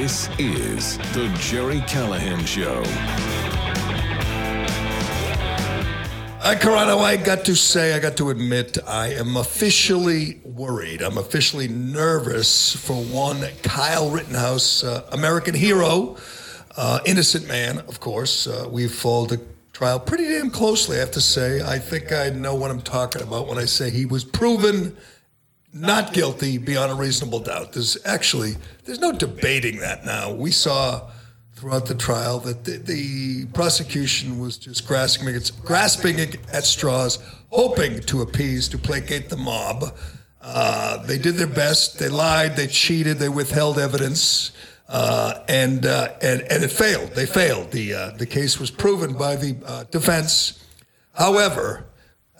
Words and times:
This 0.00 0.30
is 0.38 0.96
the 1.12 1.30
Jerry 1.40 1.80
Callahan 1.80 2.46
Show. 2.46 2.82
Uh, 6.40 6.58
Corrado, 6.58 7.00
I 7.00 7.18
got 7.18 7.44
to 7.44 7.54
say, 7.54 7.92
I 7.92 7.98
got 7.98 8.16
to 8.16 8.30
admit, 8.30 8.78
I 8.86 9.08
am 9.08 9.36
officially 9.36 10.40
worried. 10.42 11.02
I'm 11.02 11.18
officially 11.18 11.68
nervous 11.68 12.74
for 12.74 12.96
one 12.96 13.46
Kyle 13.62 14.08
Rittenhouse, 14.08 14.82
uh, 14.82 15.06
American 15.12 15.54
hero, 15.54 16.16
uh, 16.78 17.00
innocent 17.04 17.46
man, 17.46 17.80
of 17.80 18.00
course. 18.00 18.46
Uh, 18.46 18.66
we've 18.70 18.94
followed 18.94 19.28
the 19.28 19.40
trial 19.74 20.00
pretty 20.00 20.24
damn 20.24 20.48
closely, 20.48 20.96
I 20.96 21.00
have 21.00 21.10
to 21.10 21.20
say. 21.20 21.60
I 21.60 21.78
think 21.78 22.10
I 22.10 22.30
know 22.30 22.54
what 22.54 22.70
I'm 22.70 22.80
talking 22.80 23.20
about 23.20 23.48
when 23.48 23.58
I 23.58 23.66
say 23.66 23.90
he 23.90 24.06
was 24.06 24.24
proven 24.24 24.96
not 25.72 26.12
guilty 26.12 26.58
beyond 26.58 26.92
a 26.92 26.94
reasonable 26.94 27.40
doubt. 27.40 27.72
There's 27.72 27.96
actually 28.04 28.56
there's 28.84 29.00
no 29.00 29.12
debating 29.12 29.78
that 29.78 30.04
now. 30.04 30.32
We 30.32 30.50
saw 30.50 31.10
throughout 31.54 31.86
the 31.86 31.94
trial 31.94 32.38
that 32.40 32.64
the, 32.64 32.78
the 32.78 33.46
prosecution 33.52 34.38
was 34.38 34.56
just 34.56 34.86
grasping 34.86 35.28
at, 35.34 35.52
grasping 35.62 36.18
at 36.18 36.64
straws, 36.64 37.18
hoping 37.50 38.00
to 38.00 38.22
appease, 38.22 38.66
to 38.68 38.78
placate 38.78 39.28
the 39.28 39.36
mob. 39.36 39.84
Uh, 40.40 41.04
they 41.04 41.18
did 41.18 41.34
their 41.34 41.46
best. 41.46 41.98
They 41.98 42.08
lied. 42.08 42.56
They 42.56 42.66
cheated. 42.66 43.18
They 43.18 43.28
withheld 43.28 43.78
evidence, 43.78 44.52
uh, 44.88 45.44
and 45.48 45.84
uh, 45.84 46.14
and 46.22 46.40
and 46.42 46.64
it 46.64 46.70
failed. 46.70 47.10
They 47.10 47.26
failed. 47.26 47.70
The 47.72 47.94
uh, 47.94 48.10
the 48.12 48.26
case 48.26 48.58
was 48.58 48.70
proven 48.70 49.12
by 49.12 49.36
the 49.36 49.56
uh, 49.66 49.84
defense. 49.84 50.64
However, 51.12 51.84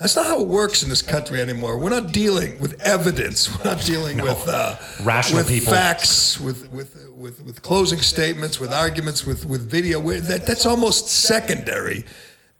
that's 0.01 0.17
not 0.17 0.25
how 0.25 0.41
it 0.41 0.48
works 0.48 0.83
in 0.83 0.89
this 0.89 1.03
country 1.03 1.43
anymore. 1.43 1.79
We're 1.79 1.91
not 1.91 2.11
dealing 2.11 2.59
with 2.59 2.81
evidence. 2.81 3.55
We're 3.55 3.70
not 3.73 3.84
dealing 3.84 4.17
no. 4.17 4.25
with 4.25 4.48
uh, 4.48 4.77
rational 5.03 5.43
people 5.43 5.55
with 5.55 5.61
people, 5.61 5.73
facts, 5.75 6.41
with 6.41 6.73
with 6.73 7.06
with 7.15 7.45
with 7.45 7.61
closing 7.61 8.01
statements, 8.01 8.59
with 8.59 8.73
arguments, 8.73 9.27
with 9.27 9.45
with 9.45 9.71
video. 9.71 10.01
That 10.01 10.47
that's 10.47 10.65
almost 10.65 11.09
secondary. 11.09 12.06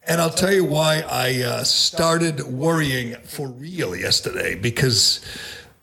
And 0.07 0.21
I'll 0.21 0.29
tell 0.29 0.53
you 0.53 0.65
why 0.65 1.03
I 1.09 1.43
uh, 1.43 1.65
started 1.65 2.43
worrying 2.45 3.15
for 3.23 3.49
real 3.49 3.97
yesterday 3.97 4.55
because 4.55 5.25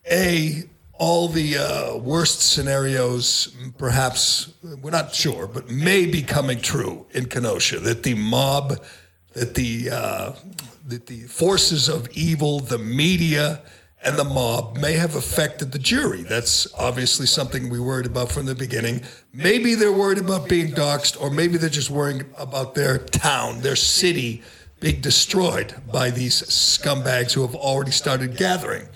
a 0.10 0.64
all 0.94 1.28
the 1.28 1.58
uh, 1.58 1.98
worst 1.98 2.42
scenarios, 2.42 3.56
perhaps 3.78 4.54
we're 4.82 4.92
not 4.92 5.14
sure, 5.14 5.48
but 5.48 5.70
may 5.70 6.06
be 6.06 6.22
coming 6.22 6.60
true 6.60 7.06
in 7.12 7.26
Kenosha. 7.26 7.80
That 7.80 8.04
the 8.04 8.16
mob, 8.16 8.80
that 9.34 9.56
the 9.56 9.90
uh, 9.92 10.34
that 10.88 11.06
the 11.08 11.22
forces 11.24 11.90
of 11.90 12.10
evil, 12.12 12.60
the 12.60 12.78
media, 12.78 13.62
and 14.04 14.18
the 14.18 14.24
mob 14.24 14.78
may 14.78 14.94
have 14.94 15.16
affected 15.16 15.72
the 15.72 15.80
jury. 15.80 16.24
That's 16.24 16.72
obviously 16.76 17.26
something 17.26 17.70
we 17.70 17.80
worried 17.80 18.06
about 18.06 18.32
from 18.32 18.46
the 18.46 18.56
beginning. 18.56 19.02
Maybe 19.34 19.76
they're 19.76 19.92
worried 19.92 20.20
about 20.20 20.48
being 20.48 20.72
doxxed, 20.72 21.22
or 21.22 21.30
maybe 21.30 21.58
they're 21.58 21.70
just 21.70 21.90
worrying 21.90 22.24
about 22.38 22.76
their 22.76 23.00
town, 23.00 23.62
their 23.62 23.76
city 23.76 24.44
being 24.80 25.02
destroyed 25.02 25.76
by 25.92 26.12
these 26.12 26.42
scumbags 26.44 27.34
who 27.34 27.42
have 27.42 27.56
already 27.56 27.92
started 27.92 28.38
gathering. 28.38 28.88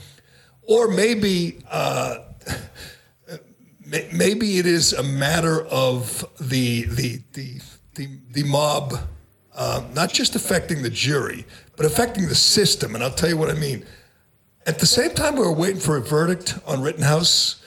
Or 0.62 0.88
maybe, 0.88 1.64
uh, 1.70 2.20
maybe 4.14 4.60
it 4.60 4.66
is 4.66 4.94
a 4.94 5.04
matter 5.04 5.66
of 5.66 6.26
the 6.40 6.84
the 6.84 7.22
the 7.34 7.62
the, 7.96 8.08
the 8.32 8.44
mob 8.44 8.94
uh, 9.56 9.84
not 9.94 10.12
just 10.14 10.36
affecting 10.36 10.82
the 10.82 10.90
jury, 10.90 11.46
but 11.76 11.86
affecting 11.86 12.28
the 12.28 12.36
system. 12.36 12.96
And 12.96 13.04
I'll 13.04 13.12
tell 13.12 13.30
you 13.30 13.38
what 13.38 13.50
I 13.50 13.56
mean. 13.56 13.86
At 14.66 14.80
the 14.80 14.86
same 14.86 15.12
time, 15.12 15.36
we 15.36 15.42
were 15.42 15.52
waiting 15.52 15.80
for 15.80 15.98
a 15.98 16.02
verdict 16.02 16.58
on 16.66 16.82
Rittenhouse. 16.82 17.62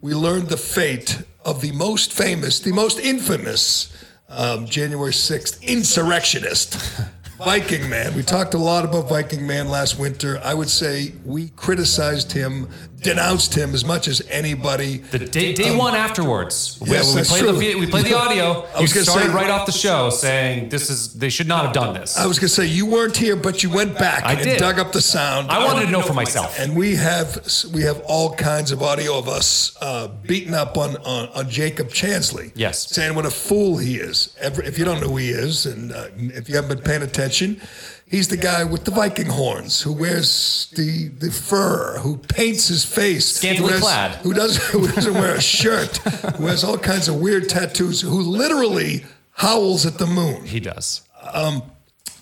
We 0.00 0.14
learned 0.14 0.48
the 0.48 0.56
fate 0.56 1.22
of 1.44 1.60
the 1.60 1.72
most 1.72 2.12
famous, 2.12 2.60
the 2.60 2.72
most 2.72 2.98
infamous 2.98 3.96
um, 4.28 4.66
January 4.66 5.12
6th 5.12 5.62
insurrectionist, 5.62 6.74
Viking 7.38 7.88
Man. 7.88 8.14
We 8.14 8.22
talked 8.22 8.54
a 8.54 8.58
lot 8.58 8.84
about 8.84 9.08
Viking 9.08 9.46
Man 9.46 9.68
last 9.68 9.98
winter. 9.98 10.40
I 10.42 10.54
would 10.54 10.70
say 10.70 11.12
we 11.24 11.48
criticized 11.50 12.32
him 12.32 12.68
denounced 13.00 13.54
him 13.54 13.74
as 13.74 13.84
much 13.84 14.08
as 14.08 14.22
anybody. 14.28 14.98
The 14.98 15.18
day, 15.18 15.52
day 15.54 15.70
um, 15.70 15.78
one 15.78 15.94
afterwards, 15.94 16.78
yes, 16.84 17.14
we, 17.14 17.20
we 17.20 17.26
played 17.26 17.44
the 17.44 17.80
we 17.80 17.86
played 17.86 18.06
the 18.06 18.16
audio. 18.16 18.66
I 18.74 18.80
was 18.80 18.94
you 18.94 19.02
started 19.02 19.28
say, 19.28 19.34
right 19.34 19.50
off 19.50 19.66
the 19.66 19.72
show 19.72 20.10
saying 20.10 20.68
this 20.68 20.90
is 20.90 21.14
they 21.14 21.30
should 21.30 21.48
not 21.48 21.64
have 21.64 21.74
done 21.74 21.94
this. 21.94 22.16
I 22.16 22.26
was 22.26 22.38
going 22.38 22.48
to 22.48 22.54
say 22.54 22.66
you 22.66 22.86
weren't 22.86 23.16
here, 23.16 23.36
but 23.36 23.62
you 23.62 23.70
went 23.70 23.98
back 23.98 24.24
I 24.24 24.34
and 24.34 24.42
did. 24.42 24.58
dug 24.58 24.78
up 24.78 24.92
the 24.92 25.00
sound. 25.00 25.50
I 25.50 25.64
wanted 25.64 25.86
to 25.86 25.90
know 25.90 26.02
for 26.02 26.14
myself. 26.14 26.58
And 26.58 26.76
we 26.76 26.96
have 26.96 27.46
we 27.72 27.82
have 27.82 28.00
all 28.06 28.34
kinds 28.34 28.72
of 28.72 28.82
audio 28.82 29.18
of 29.18 29.28
us 29.28 29.76
uh, 29.80 30.08
beating 30.08 30.54
up 30.54 30.76
on, 30.76 30.96
on, 30.98 31.28
on 31.28 31.48
Jacob 31.48 31.88
Chansley. 31.88 32.52
Yes, 32.54 32.86
saying 32.88 33.14
what 33.14 33.26
a 33.26 33.30
fool 33.30 33.78
he 33.78 33.96
is. 33.96 34.36
If 34.40 34.78
you 34.78 34.84
don't 34.84 35.00
know 35.00 35.08
who 35.08 35.16
he 35.16 35.30
is, 35.30 35.66
and 35.66 35.92
uh, 35.92 36.08
if 36.16 36.48
you 36.48 36.56
haven't 36.56 36.76
been 36.76 36.84
paying 36.84 37.02
attention. 37.02 37.60
He's 38.10 38.26
the 38.26 38.36
guy 38.36 38.64
with 38.64 38.84
the 38.84 38.90
Viking 38.90 39.28
horns 39.28 39.82
who 39.82 39.92
wears 39.92 40.66
the, 40.76 41.08
the 41.08 41.30
fur, 41.30 41.98
who 42.00 42.16
paints 42.16 42.66
his 42.66 42.84
face, 42.84 43.36
scantily 43.36 43.68
who 43.68 43.72
has, 43.74 43.80
clad, 43.80 44.16
who 44.16 44.34
doesn't 44.34 44.64
who 44.72 44.88
doesn't 44.88 45.14
wear 45.14 45.36
a 45.36 45.40
shirt, 45.40 45.98
who 46.36 46.46
has 46.46 46.64
all 46.64 46.76
kinds 46.76 47.06
of 47.06 47.20
weird 47.20 47.48
tattoos, 47.48 48.00
who 48.00 48.20
literally 48.20 49.04
howls 49.30 49.86
at 49.86 49.98
the 49.98 50.08
moon. 50.08 50.44
He 50.44 50.58
does. 50.58 51.02
Um, 51.32 51.62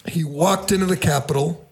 he 0.07 0.25
walked 0.25 0.73
into 0.73 0.85
the 0.85 0.97
Capitol. 0.97 1.67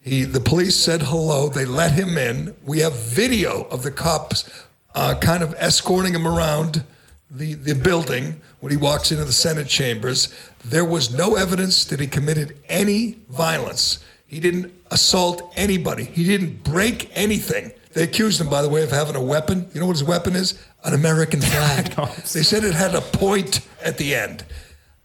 He 0.00 0.24
the 0.24 0.40
police 0.40 0.74
said 0.74 1.02
hello. 1.02 1.48
They 1.48 1.64
let 1.64 1.92
him 1.92 2.18
in. 2.18 2.56
We 2.64 2.80
have 2.80 2.98
video 2.98 3.68
of 3.70 3.84
the 3.84 3.92
cops 3.92 4.50
uh, 4.96 5.14
kind 5.20 5.44
of 5.44 5.54
escorting 5.58 6.14
him 6.14 6.26
around 6.26 6.82
the, 7.30 7.54
the 7.54 7.74
building 7.74 8.40
when 8.64 8.70
he 8.70 8.78
walks 8.78 9.12
into 9.12 9.26
the 9.26 9.30
Senate 9.30 9.68
chambers. 9.68 10.34
There 10.64 10.86
was 10.86 11.12
no 11.12 11.34
evidence 11.34 11.84
that 11.84 12.00
he 12.00 12.06
committed 12.06 12.56
any 12.66 13.18
violence. 13.28 14.02
He 14.26 14.40
didn't 14.40 14.72
assault 14.90 15.52
anybody. 15.54 16.04
He 16.04 16.24
didn't 16.24 16.64
break 16.64 17.10
anything. 17.14 17.72
They 17.92 18.04
accused 18.04 18.40
him, 18.40 18.48
by 18.48 18.62
the 18.62 18.70
way, 18.70 18.82
of 18.82 18.90
having 18.90 19.16
a 19.16 19.20
weapon. 19.20 19.68
You 19.74 19.80
know 19.80 19.86
what 19.86 19.96
his 19.96 20.04
weapon 20.04 20.34
is? 20.34 20.58
An 20.82 20.94
American 20.94 21.42
flag. 21.42 21.88
they 22.32 22.42
said 22.42 22.64
it 22.64 22.72
had 22.72 22.94
a 22.94 23.02
point 23.02 23.60
at 23.82 23.98
the 23.98 24.14
end. 24.14 24.46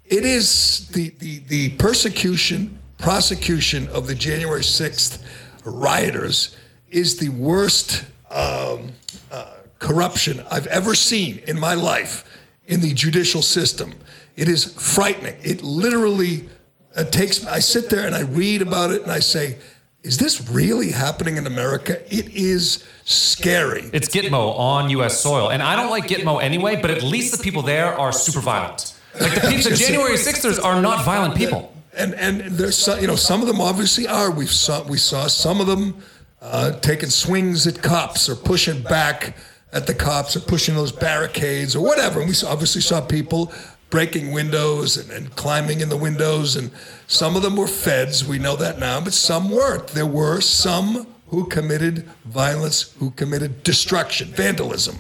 It 0.06 0.24
is 0.24 0.88
the, 0.94 1.10
the, 1.20 1.40
the 1.40 1.70
persecution, 1.72 2.80
prosecution 2.98 3.90
of 3.90 4.08
the 4.08 4.16
January 4.16 4.62
6th 4.62 5.22
rioters 5.66 6.56
is 6.92 7.18
the 7.18 7.28
worst 7.28 8.06
um, 8.32 8.94
uh, 9.30 9.56
corruption 9.80 10.46
I've 10.50 10.68
ever 10.68 10.96
seen 10.96 11.42
in 11.46 11.60
my 11.60 11.74
life 11.74 12.24
in 12.70 12.80
the 12.80 12.94
judicial 12.94 13.42
system. 13.42 13.94
It 14.38 14.48
is 14.48 14.64
frightening. 14.64 15.36
It 15.44 15.64
literally 15.64 16.48
uh, 16.96 17.04
takes, 17.04 17.46
I 17.46 17.60
sit 17.60 17.90
there 17.90 18.06
and 18.06 18.16
I 18.16 18.22
read 18.22 18.62
about 18.62 18.92
it 18.92 19.02
and 19.02 19.12
I 19.12 19.20
say, 19.20 19.58
is 20.04 20.18
this 20.18 20.50
really 20.50 20.92
happening 20.92 21.36
in 21.36 21.46
America? 21.46 22.02
It 22.14 22.30
is 22.30 22.86
scary. 23.04 23.90
It's 23.92 24.08
Gitmo 24.08 24.58
on 24.58 24.90
U.S. 24.92 25.20
soil. 25.20 25.50
And 25.52 25.62
I 25.62 25.76
don't 25.76 25.90
like 25.90 26.08
Gitmo 26.08 26.42
anyway, 26.42 26.80
but 26.80 26.90
at 26.90 27.04
least 27.04 27.36
the 27.36 27.44
people 27.44 27.64
there 27.64 28.00
are 28.00 28.14
super 28.14 28.40
violent. 28.40 28.94
Like 29.20 29.34
the, 29.34 29.42
people, 29.42 29.64
the 29.72 29.76
January 29.76 30.16
6ers 30.16 30.64
are 30.64 30.82
not 30.82 31.04
violent 31.04 31.36
people. 31.36 31.74
And, 31.98 32.14
and 32.14 32.42
there's 32.42 32.78
some, 32.78 33.02
you 33.02 33.08
know, 33.08 33.18
some 33.18 33.42
of 33.42 33.48
them 33.48 33.60
obviously 33.60 34.08
are. 34.08 34.32
We've 34.32 34.50
saw, 34.50 34.84
we 34.84 34.98
saw 34.98 35.28
some 35.28 35.60
of 35.60 35.68
them 35.68 36.02
uh, 36.42 36.80
taking 36.80 37.10
swings 37.10 37.68
at 37.68 37.82
cops 37.82 38.30
or 38.30 38.36
pushing 38.36 38.82
back 38.84 39.36
at 39.72 39.88
the 39.88 39.94
cops 39.94 40.36
or 40.36 40.40
pushing 40.40 40.76
those 40.76 40.92
barricades 40.92 41.76
or 41.76 41.84
whatever. 41.84 42.20
And 42.20 42.30
we 42.30 42.36
obviously 42.48 42.82
saw 42.82 43.02
people 43.02 43.52
breaking 43.90 44.32
windows 44.32 44.98
and, 44.98 45.10
and 45.12 45.36
climbing 45.36 45.82
in 45.82 45.90
the 45.90 45.98
windows, 45.98 46.56
and 46.56 46.72
some 47.08 47.36
of 47.36 47.42
them 47.42 47.56
were 47.56 47.68
feds. 47.68 48.26
We 48.26 48.40
know 48.40 48.56
that 48.56 48.80
now, 48.80 49.02
but 49.02 49.14
some 49.14 49.50
weren't. 49.50 49.88
There 49.88 50.06
were 50.06 50.42
some 50.42 51.08
who 51.28 51.46
committed 51.46 52.08
violence, 52.26 52.94
who 53.00 53.12
committed 53.12 53.64
destruction, 53.64 54.30
vandalism. 54.30 54.98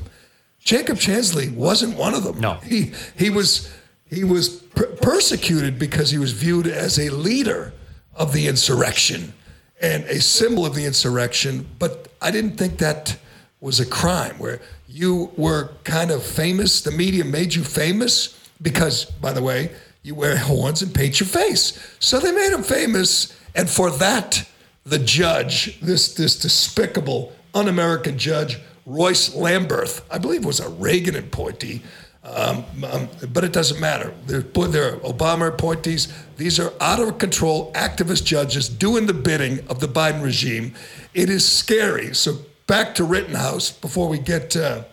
Jacob 0.59 0.97
Chansley 0.97 1.53
wasn't 1.53 1.97
one 1.97 2.13
of 2.13 2.23
them. 2.23 2.39
No. 2.39 2.55
He 2.55 2.93
he 3.15 3.29
was 3.29 3.71
he 4.05 4.23
was 4.23 4.49
per- 4.49 4.95
persecuted 4.97 5.79
because 5.79 6.11
he 6.11 6.17
was 6.17 6.31
viewed 6.33 6.67
as 6.67 6.99
a 6.99 7.09
leader 7.09 7.73
of 8.15 8.33
the 8.33 8.47
insurrection 8.47 9.33
and 9.81 10.03
a 10.05 10.19
symbol 10.19 10.65
of 10.65 10.75
the 10.75 10.85
insurrection, 10.85 11.67
but 11.79 12.09
I 12.21 12.31
didn't 12.31 12.57
think 12.57 12.79
that 12.79 13.17
was 13.61 13.79
a 13.79 13.85
crime 13.85 14.37
where 14.37 14.61
you 14.87 15.31
were 15.35 15.71
kind 15.83 16.11
of 16.11 16.23
famous, 16.23 16.81
the 16.81 16.91
media 16.91 17.25
made 17.25 17.53
you 17.53 17.63
famous 17.63 18.39
because 18.61 19.05
by 19.05 19.33
the 19.33 19.41
way, 19.41 19.71
you 20.01 20.15
wear 20.15 20.37
horns 20.37 20.81
and 20.81 20.93
paint 20.93 21.19
your 21.19 21.27
face. 21.27 21.95
So 21.99 22.19
they 22.19 22.31
made 22.31 22.53
him 22.53 22.63
famous 22.63 23.37
and 23.55 23.69
for 23.69 23.91
that 23.91 24.47
the 24.85 24.99
judge, 24.99 25.79
this 25.81 26.13
this 26.15 26.39
despicable 26.39 27.33
un-American 27.53 28.17
judge 28.17 28.59
Royce 28.85 29.35
Lamberth, 29.35 30.01
I 30.09 30.17
believe 30.17 30.43
was 30.43 30.59
a 30.59 30.69
Reagan 30.69 31.15
appointee, 31.15 31.83
um, 32.23 32.65
um, 32.91 33.07
but 33.31 33.43
it 33.43 33.53
doesn't 33.53 33.79
matter. 33.79 34.13
They're, 34.25 34.41
they're 34.41 34.97
Obama 34.97 35.47
appointees. 35.47 36.11
These 36.37 36.59
are 36.59 36.73
out 36.81 36.99
of 36.99 37.17
control 37.19 37.71
activist 37.73 38.25
judges 38.25 38.67
doing 38.67 39.05
the 39.05 39.13
bidding 39.13 39.59
of 39.67 39.79
the 39.79 39.87
Biden 39.87 40.23
regime. 40.23 40.73
It 41.13 41.29
is 41.29 41.47
scary. 41.47 42.15
So 42.15 42.39
back 42.69 42.93
to 42.93 43.03
Rittenhouse 43.03 43.71
before 43.71 44.07
we 44.07 44.19
get 44.19 44.55
uh, 44.55 44.83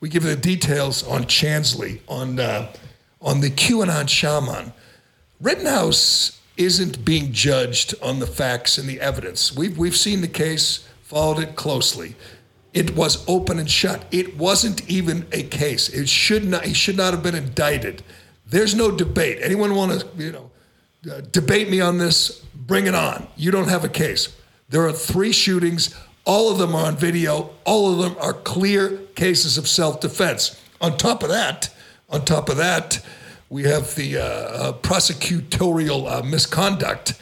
we 0.00 0.08
give 0.08 0.22
the 0.22 0.34
details 0.34 1.06
on 1.06 1.24
Chansley 1.24 2.00
on 2.08 2.40
uh, 2.40 2.72
on 3.20 3.40
the 3.40 3.50
QAnon 3.50 4.08
shaman. 4.08 4.72
Rittenhouse 5.38 6.40
isn't 6.56 7.04
being 7.04 7.30
judged 7.30 7.94
on 8.02 8.20
the 8.20 8.26
facts 8.26 8.78
and 8.78 8.88
the 8.88 8.98
evidence. 9.00 9.54
We've 9.54 9.76
we've 9.76 9.96
seen 9.96 10.22
the 10.22 10.28
case, 10.28 10.88
followed 11.02 11.38
it 11.38 11.56
closely. 11.56 12.16
It 12.72 12.96
was 12.96 13.28
open 13.28 13.58
and 13.58 13.70
shut. 13.70 14.06
It 14.10 14.38
wasn't 14.38 14.88
even 14.88 15.26
a 15.30 15.42
case. 15.42 15.90
It 15.90 16.08
should 16.08 16.46
not. 16.46 16.64
He 16.64 16.72
should 16.72 16.96
not 16.96 17.12
have 17.12 17.22
been 17.22 17.34
indicted. 17.34 18.02
There's 18.46 18.74
no 18.74 18.90
debate. 18.90 19.38
Anyone 19.42 19.74
want 19.74 20.00
to, 20.00 20.06
you 20.16 20.32
know, 20.32 20.50
uh, 21.12 21.20
debate 21.32 21.68
me 21.68 21.82
on 21.82 21.98
this? 21.98 22.30
Bring 22.54 22.86
it 22.86 22.94
on. 22.94 23.28
You 23.36 23.50
don't 23.50 23.68
have 23.68 23.84
a 23.84 23.88
case. 23.88 24.34
There 24.70 24.86
are 24.86 24.92
three 24.92 25.32
shootings. 25.32 25.94
All 26.24 26.50
of 26.50 26.58
them 26.58 26.74
are 26.74 26.86
on 26.86 26.96
video. 26.96 27.50
All 27.64 27.92
of 27.92 27.98
them 27.98 28.16
are 28.20 28.32
clear 28.32 28.98
cases 29.14 29.58
of 29.58 29.66
self-defense. 29.66 30.60
On 30.80 30.96
top 30.96 31.22
of 31.22 31.28
that, 31.30 31.70
on 32.08 32.24
top 32.24 32.48
of 32.48 32.56
that, 32.58 33.00
we 33.48 33.64
have 33.64 33.94
the 33.96 34.16
uh, 34.18 34.22
uh, 34.22 34.72
prosecutorial 34.74 36.10
uh, 36.10 36.22
misconduct 36.22 37.14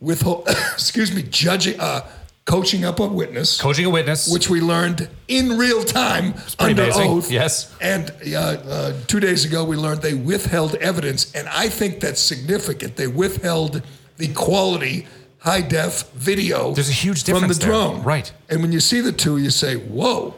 with, 0.00 0.26
excuse 0.72 1.14
me, 1.14 1.22
judging, 1.22 1.78
uh, 1.78 2.06
coaching 2.44 2.84
up 2.84 2.98
a 3.00 3.06
witness, 3.06 3.60
Coaching 3.60 3.84
a 3.84 3.90
witness. 3.90 4.32
which 4.32 4.48
we 4.48 4.60
learned 4.60 5.08
in 5.28 5.56
real 5.58 5.84
time 5.84 6.34
under 6.58 6.82
amazing. 6.82 7.10
oath. 7.10 7.30
Yes. 7.30 7.74
And 7.80 8.10
uh, 8.34 8.38
uh, 8.38 8.92
two 9.06 9.20
days 9.20 9.44
ago, 9.44 9.64
we 9.64 9.76
learned 9.76 10.02
they 10.02 10.14
withheld 10.14 10.74
evidence, 10.76 11.32
and 11.34 11.48
I 11.48 11.68
think 11.68 12.00
that's 12.00 12.20
significant. 12.20 12.96
They 12.96 13.06
withheld 13.06 13.82
the 14.16 14.28
quality 14.34 15.06
high 15.38 15.60
def 15.60 16.10
video. 16.12 16.72
There's 16.72 16.88
a 16.88 16.92
huge 16.92 17.24
difference 17.24 17.42
from 17.42 17.52
the 17.52 17.58
there. 17.58 17.68
drone, 17.68 18.02
Right. 18.02 18.32
And 18.48 18.60
when 18.62 18.72
you 18.72 18.80
see 18.80 19.00
the 19.00 19.12
two, 19.12 19.38
you 19.38 19.50
say, 19.50 19.76
"Whoa." 19.76 20.34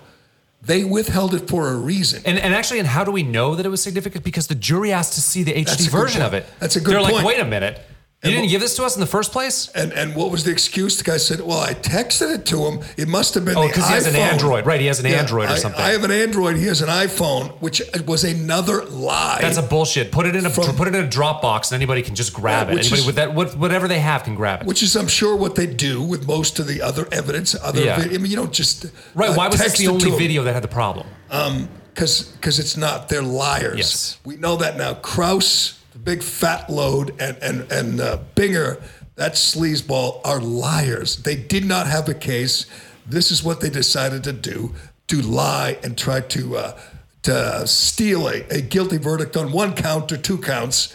They 0.63 0.85
withheld 0.85 1.35
it 1.35 1.49
for 1.49 1.69
a 1.69 1.75
reason. 1.75 2.21
And, 2.27 2.39
and 2.39 2.53
actually, 2.53 2.81
and 2.81 2.89
how 2.89 3.03
do 3.03 3.11
we 3.11 3.23
know 3.23 3.55
that 3.55 3.65
it 3.65 3.71
was 3.71 3.83
significant? 3.83 4.23
Because 4.25 4.47
the 4.47 4.55
jury 4.55 4.93
asked 4.93 5.15
to 5.15 5.23
see 5.23 5.43
the 5.43 5.53
HD 5.55 5.89
version 5.89 6.21
point. 6.21 6.35
of 6.35 6.35
it. 6.35 6.47
That's 6.59 6.77
a 6.77 6.83
good 6.83 6.93
They're 6.97 7.01
like, 7.01 7.25
wait 7.25 7.41
a 7.41 7.47
minute. 7.47 7.81
You 8.23 8.33
didn't 8.33 8.51
give 8.51 8.61
this 8.61 8.77
to 8.77 8.85
us 8.85 8.97
in 8.97 9.01
the 9.01 9.07
first 9.07 9.33
place? 9.33 9.71
And 9.75 9.95
and 9.95 10.15
what 10.15 10.31
was 10.31 10.45
the 10.45 10.51
excuse? 10.51 10.99
The 10.99 11.05
guy 11.05 11.17
said, 11.17 11.41
"Well, 11.41 11.59
I 11.59 11.73
texted 11.73 12.35
it 12.35 12.45
to 12.47 12.67
him. 12.67 12.81
It 12.99 13.09
must 13.09 13.33
have 13.33 13.47
been 13.47 13.57
Oh, 13.57 13.67
because 13.67 13.89
he 13.89 13.95
has 13.95 14.07
an. 14.07 14.15
Android. 14.15 14.67
Right, 14.67 14.79
he 14.79 14.89
has 14.89 15.01
an 15.01 15.07
Yeah, 15.07 15.21
Android 15.21 15.49
or 15.49 15.53
I- 15.53 15.57
something. 15.59 15.81
I 15.81 15.89
have 15.93 16.05
an 16.05 16.11
Android. 16.11 16.57
He 16.59 16.65
has 16.67 16.83
an 16.83 16.91
iPhone, 16.91 17.53
which 17.63 17.81
was 18.07 18.25
another 18.25 18.85
lie. 18.85 19.39
That's 19.41 19.57
a 19.57 19.63
bullshit. 19.63 20.13
Put 20.13 20.27
it 20.27 20.37
in 20.37 20.45
a 20.45 20.51
From- 20.51 20.77
put 20.77 20.87
it 20.87 20.95
in 20.95 21.03
a 21.03 21.09
Dropbox, 21.09 21.69
and 21.73 21.77
anybody 21.77 22.03
can 22.03 22.15
just 22.15 22.35
grab 22.35 22.69
it. 22.69 22.73
Anybody 22.73 23.01
is- 23.01 23.07
with 23.07 23.15
that, 23.15 23.33
whatever 23.35 23.89
they 23.89 24.01
have, 24.01 24.25
can 24.25 24.35
grab 24.35 24.61
it. 24.61 24.67
which 24.67 24.83
is, 24.83 24.95
I'm 24.97 25.09
sure, 25.09 25.35
what 25.35 25.55
they 25.55 25.67
do 25.67 26.03
with 26.03 26.27
most 26.27 26.59
of 26.59 26.67
the 26.67 26.83
other 26.83 27.09
evidence. 27.11 27.57
Other, 27.63 27.81
Yeah. 27.83 28.01
vid- 28.01 28.13
I 28.15 28.19
mean, 28.19 28.31
you 28.31 28.37
don't 28.37 28.53
just 28.53 28.85
right? 29.15 29.31
uh, 29.31 29.35
Why 29.35 29.49
was 29.49 29.61
this 29.61 29.79
the 29.79 29.89
only 29.89 30.11
video 30.11 30.45
that 30.45 30.53
had 30.53 30.63
the 30.63 30.69
problem? 30.69 31.07
Um, 31.31 31.71
because 31.95 32.25
because 32.25 32.59
it's 32.59 32.77
not. 32.77 33.09
They're 33.09 33.23
liars. 33.23 33.79
Yes. 33.79 34.17
we 34.27 34.37
know 34.37 34.57
that 34.57 34.77
now. 34.77 34.93
Kraus, 34.95 35.73
the 35.93 35.99
big 35.99 36.23
fat 36.23 36.71
load, 36.71 37.11
and 37.21 37.37
and 37.43 37.71
and 37.73 38.01
uh, 38.01 38.19
Binger, 38.35 38.83
that 39.17 39.33
sleazeball, 39.33 40.21
are 40.25 40.41
liars. 40.41 41.17
They 41.17 41.37
did 41.37 41.65
not 41.65 41.87
have 41.87 42.09
a 42.09 42.15
case. 42.15 42.67
This 43.07 43.31
is 43.31 43.43
what 43.43 43.61
they 43.61 43.71
decided 43.71 44.25
to 44.25 44.33
do: 44.33 44.75
to 45.09 45.21
lie 45.21 45.79
and 45.83 45.97
try 45.99 46.21
to 46.21 46.57
uh, 46.57 46.81
to 47.23 47.67
steal 47.67 48.29
a, 48.29 48.43
a 48.51 48.61
guilty 48.61 48.99
verdict 48.99 49.37
on 49.37 49.53
one 49.53 49.75
count 49.75 50.11
or 50.13 50.17
two 50.17 50.39
counts. 50.39 50.95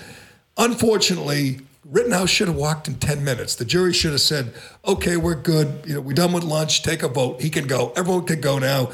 Unfortunately. 0.58 1.60
Rittenhouse 1.88 2.32
should 2.32 2.48
have 2.48 2.58
walked 2.58 2.88
in 2.88 2.96
10 2.96 3.24
minutes. 3.24 3.54
The 3.54 3.64
jury 3.64 3.94
should 3.94 4.14
have 4.14 4.22
said, 4.22 4.56
okay, 4.88 5.18
we're 5.18 5.36
good. 5.36 5.84
You 5.86 5.94
know, 5.94 6.02
we're 6.02 6.14
done 6.14 6.34
with 6.34 6.44
lunch. 6.44 6.82
Take 6.82 7.04
a 7.04 7.08
vote. 7.08 7.44
He 7.44 7.52
can 7.52 7.68
go. 7.68 7.94
Everyone 7.96 8.26
can 8.26 8.42
go 8.42 8.58
now. 8.58 8.92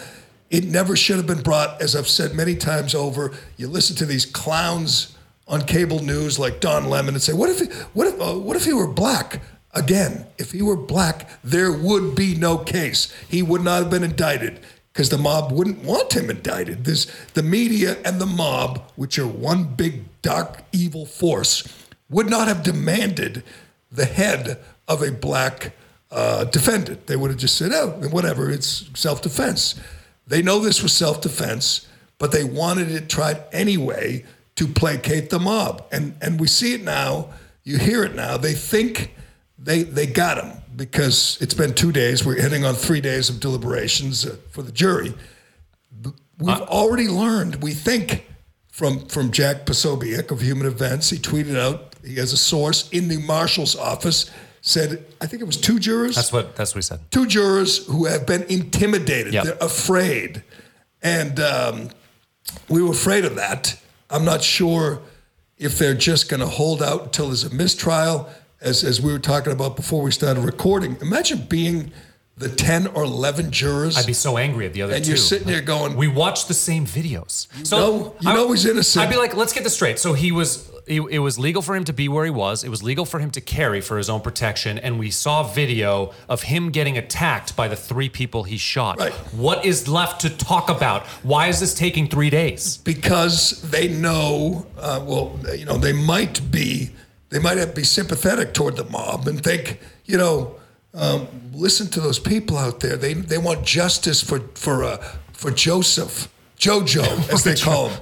It 0.50 0.66
never 0.66 0.98
should 0.98 1.16
have 1.16 1.26
been 1.26 1.42
brought, 1.42 1.82
as 1.82 1.96
I've 1.96 2.10
said 2.10 2.36
many 2.36 2.54
times 2.54 2.94
over. 2.94 3.32
You 3.56 3.70
listen 3.70 3.96
to 3.96 4.06
these 4.06 4.26
clowns 4.26 5.16
on 5.52 5.62
cable 5.64 6.02
news 6.02 6.40
like 6.40 6.62
Don 6.62 6.90
Lemon 6.90 7.14
and 7.14 7.22
say, 7.22 7.34
"What 7.34 7.50
if? 7.50 7.60
He, 7.60 7.66
what 7.94 8.08
if? 8.08 8.20
Uh, 8.20 8.40
what 8.40 8.58
if 8.58 8.66
he 8.66 8.74
were 8.74 8.88
black?" 8.88 9.42
Again, 9.74 10.26
if 10.38 10.52
he 10.52 10.62
were 10.62 10.76
black, 10.76 11.30
there 11.44 11.72
would 11.72 12.16
be 12.16 12.36
no 12.36 12.58
case. 12.58 13.14
He 13.30 13.42
would 13.42 13.62
not 13.62 13.84
have 13.84 13.90
been 13.90 14.04
indicted 14.04 14.60
because 14.92 15.10
the 15.10 15.18
mob 15.18 15.52
wouldn't 15.52 15.84
want 15.84 16.14
him 16.14 16.30
indicted. 16.30 16.84
There's 16.84 17.08
the 17.34 17.44
media 17.44 17.98
and 18.04 18.20
the 18.20 18.26
mob, 18.26 18.92
which 18.96 19.18
are 19.18 19.28
one 19.28 19.64
big 19.64 20.04
dark 20.22 20.64
evil 20.74 21.06
force, 21.06 21.64
would 22.10 22.30
not 22.30 22.50
have 22.50 22.64
demanded 22.64 23.44
the 23.90 24.06
head 24.06 24.60
of 24.88 25.02
a 25.02 25.12
black 25.12 25.74
uh, 26.12 26.44
defendant. 26.46 27.08
They 27.08 27.16
would 27.16 27.32
have 27.32 27.40
just 27.40 27.58
said, 27.58 27.72
"Oh, 27.74 27.92
whatever, 28.10 28.50
it's 28.50 28.90
self-defense." 28.94 29.80
They 30.28 30.42
know 30.42 30.60
this 30.60 30.84
was 30.84 30.94
self-defense, 30.94 31.88
but 32.18 32.32
they 32.32 32.44
wanted 32.44 32.92
it 32.92 33.10
tried 33.10 33.44
anyway 33.52 34.24
to 34.56 34.68
placate 34.68 35.30
the 35.30 35.40
mob. 35.40 35.86
And 35.92 36.16
and 36.22 36.40
we 36.40 36.48
see 36.48 36.74
it 36.74 36.84
now. 36.84 37.30
You 37.64 37.78
hear 37.78 38.04
it 38.04 38.16
now. 38.16 38.38
They 38.38 38.54
think 38.54 39.14
they 39.58 39.84
they 39.84 40.06
got 40.08 40.44
him 40.44 40.58
because 40.76 41.38
it's 41.42 41.54
been 41.54 41.74
two 41.74 41.92
days. 41.92 42.26
We're 42.26 42.42
heading 42.42 42.66
on 42.66 42.76
three 42.76 43.02
days 43.02 43.30
of 43.30 43.40
deliberations 43.40 44.26
uh, 44.26 44.36
for 44.50 44.62
the 44.64 44.72
jury. 44.72 45.14
We've 46.40 46.62
already 46.62 47.08
learned. 47.08 47.62
We 47.62 47.74
think 47.74 48.26
from 48.72 49.06
from 49.06 49.32
Jack 49.32 49.66
Posobiec 49.66 50.32
of 50.32 50.42
Human 50.42 50.66
Events. 50.66 51.10
He 51.10 51.18
tweeted 51.18 51.58
out. 51.58 51.96
He 52.04 52.16
has 52.16 52.34
a 52.34 52.38
source 52.38 52.90
in 52.90 53.08
the 53.10 53.18
marshal's 53.20 53.76
office. 53.76 54.32
Said 54.64 55.06
I 55.20 55.26
think 55.28 55.42
it 55.42 55.46
was 55.46 55.58
two 55.58 55.80
jurors 55.80 56.16
That's 56.16 56.32
what 56.32 56.56
that's 56.56 56.74
what 56.76 56.80
he 56.80 56.84
said. 56.84 57.00
two 57.12 57.26
jurors 57.26 57.86
who 57.88 58.06
have 58.06 58.26
been 58.28 58.44
intimidated. 58.44 59.34
Yep. 59.34 59.44
They're 59.44 59.58
afraid. 59.60 60.44
And 61.02 61.40
um, 61.40 61.90
we 62.70 62.84
were 62.84 62.92
afraid 62.92 63.26
of 63.26 63.36
that. 63.38 63.80
I'm 64.12 64.26
not 64.26 64.44
sure 64.44 65.02
if 65.58 65.78
they're 65.78 65.94
just 65.94 66.30
going 66.30 66.40
to 66.42 66.48
hold 66.48 66.84
out 66.84 67.04
until 67.04 67.28
there's 67.28 67.44
a 67.44 67.54
mistrial, 67.54 68.30
as, 68.60 68.84
as 68.84 69.02
we 69.02 69.12
were 69.12 69.20
talking 69.20 69.54
about 69.54 69.76
before 69.76 70.02
we 70.02 70.12
started 70.12 70.42
recording. 70.42 70.98
Imagine 71.02 71.46
being 71.48 71.92
the 72.38 72.50
10 72.50 72.88
or 72.88 73.04
11 73.04 73.52
jurors. 73.52 73.98
I'd 73.98 74.08
be 74.08 74.14
so 74.14 74.38
angry 74.38 74.66
at 74.66 74.74
the 74.74 74.82
other 74.82 74.94
and 74.96 75.04
two. 75.04 75.10
you're 75.12 75.18
sitting 75.18 75.48
there 75.48 75.62
going, 75.62 75.96
We 75.96 76.08
watched 76.08 76.48
the 76.48 76.54
same 76.56 76.86
videos. 76.86 77.48
So 77.68 77.78
know- 77.78 78.16
you 78.20 78.30
I- 78.30 78.34
know 78.34 78.52
he's 78.52 78.66
innocent. 78.66 79.06
I'd 79.06 79.12
be 79.12 79.18
like, 79.18 79.36
let's 79.36 79.54
get 79.54 79.64
this 79.64 79.74
straight. 79.76 80.00
So 80.00 80.14
he 80.14 80.32
was. 80.32 80.70
It, 80.88 81.00
it 81.02 81.20
was 81.20 81.38
legal 81.38 81.62
for 81.62 81.76
him 81.76 81.84
to 81.86 81.94
be 81.94 82.10
where 82.10 82.26
he 82.26 82.32
was. 82.32 82.64
It 82.64 82.70
was 82.70 82.82
legal 82.82 83.06
for 83.06 83.20
him 83.20 83.30
to 83.32 83.40
carry 83.42 83.82
for 83.82 83.98
his 84.00 84.10
own 84.10 84.20
protection, 84.22 84.80
and 84.80 84.98
we 84.98 85.12
saw 85.12 85.44
video 85.44 86.12
of 86.28 86.42
him 86.42 86.72
getting 86.72 86.98
attacked 86.98 87.56
by 87.56 87.68
the 87.68 87.76
three 87.76 88.10
people 88.10 88.44
he 88.44 88.58
shot. 88.58 88.98
Right. 88.98 89.14
What 89.32 89.64
is 89.64 89.88
left 89.88 90.22
to 90.22 90.30
talk 90.32 90.70
about? 90.72 91.06
Why 91.22 91.48
is 91.48 91.60
this 91.60 91.76
taking 91.76 92.08
three 92.08 92.32
days? 92.32 92.78
because 92.78 93.62
they 93.70 93.90
know, 93.90 94.66
uh, 94.78 95.04
well, 95.06 95.40
you 95.56 95.66
know, 95.66 95.78
they 95.78 95.94
might 95.94 96.50
be, 96.52 96.90
they 97.30 97.38
might 97.40 97.64
be 97.76 97.84
sympathetic 97.84 98.54
toward 98.56 98.76
the 98.76 98.86
mob 98.86 99.28
and 99.28 99.42
think, 99.42 99.80
you 100.06 100.18
know, 100.18 100.56
um, 100.94 101.28
listen 101.54 101.88
to 101.92 102.02
those 102.02 102.20
people 102.20 102.58
out 102.58 102.80
there. 102.82 102.98
They 102.98 103.14
they 103.14 103.38
want 103.38 103.66
justice 103.66 104.22
for 104.22 104.40
for 104.56 104.84
uh, 104.84 104.98
for 105.34 105.52
Joseph, 105.52 106.30
Jojo, 106.58 107.04
as 107.34 107.44
they 107.44 107.56
call 107.56 107.90
him, 107.90 108.00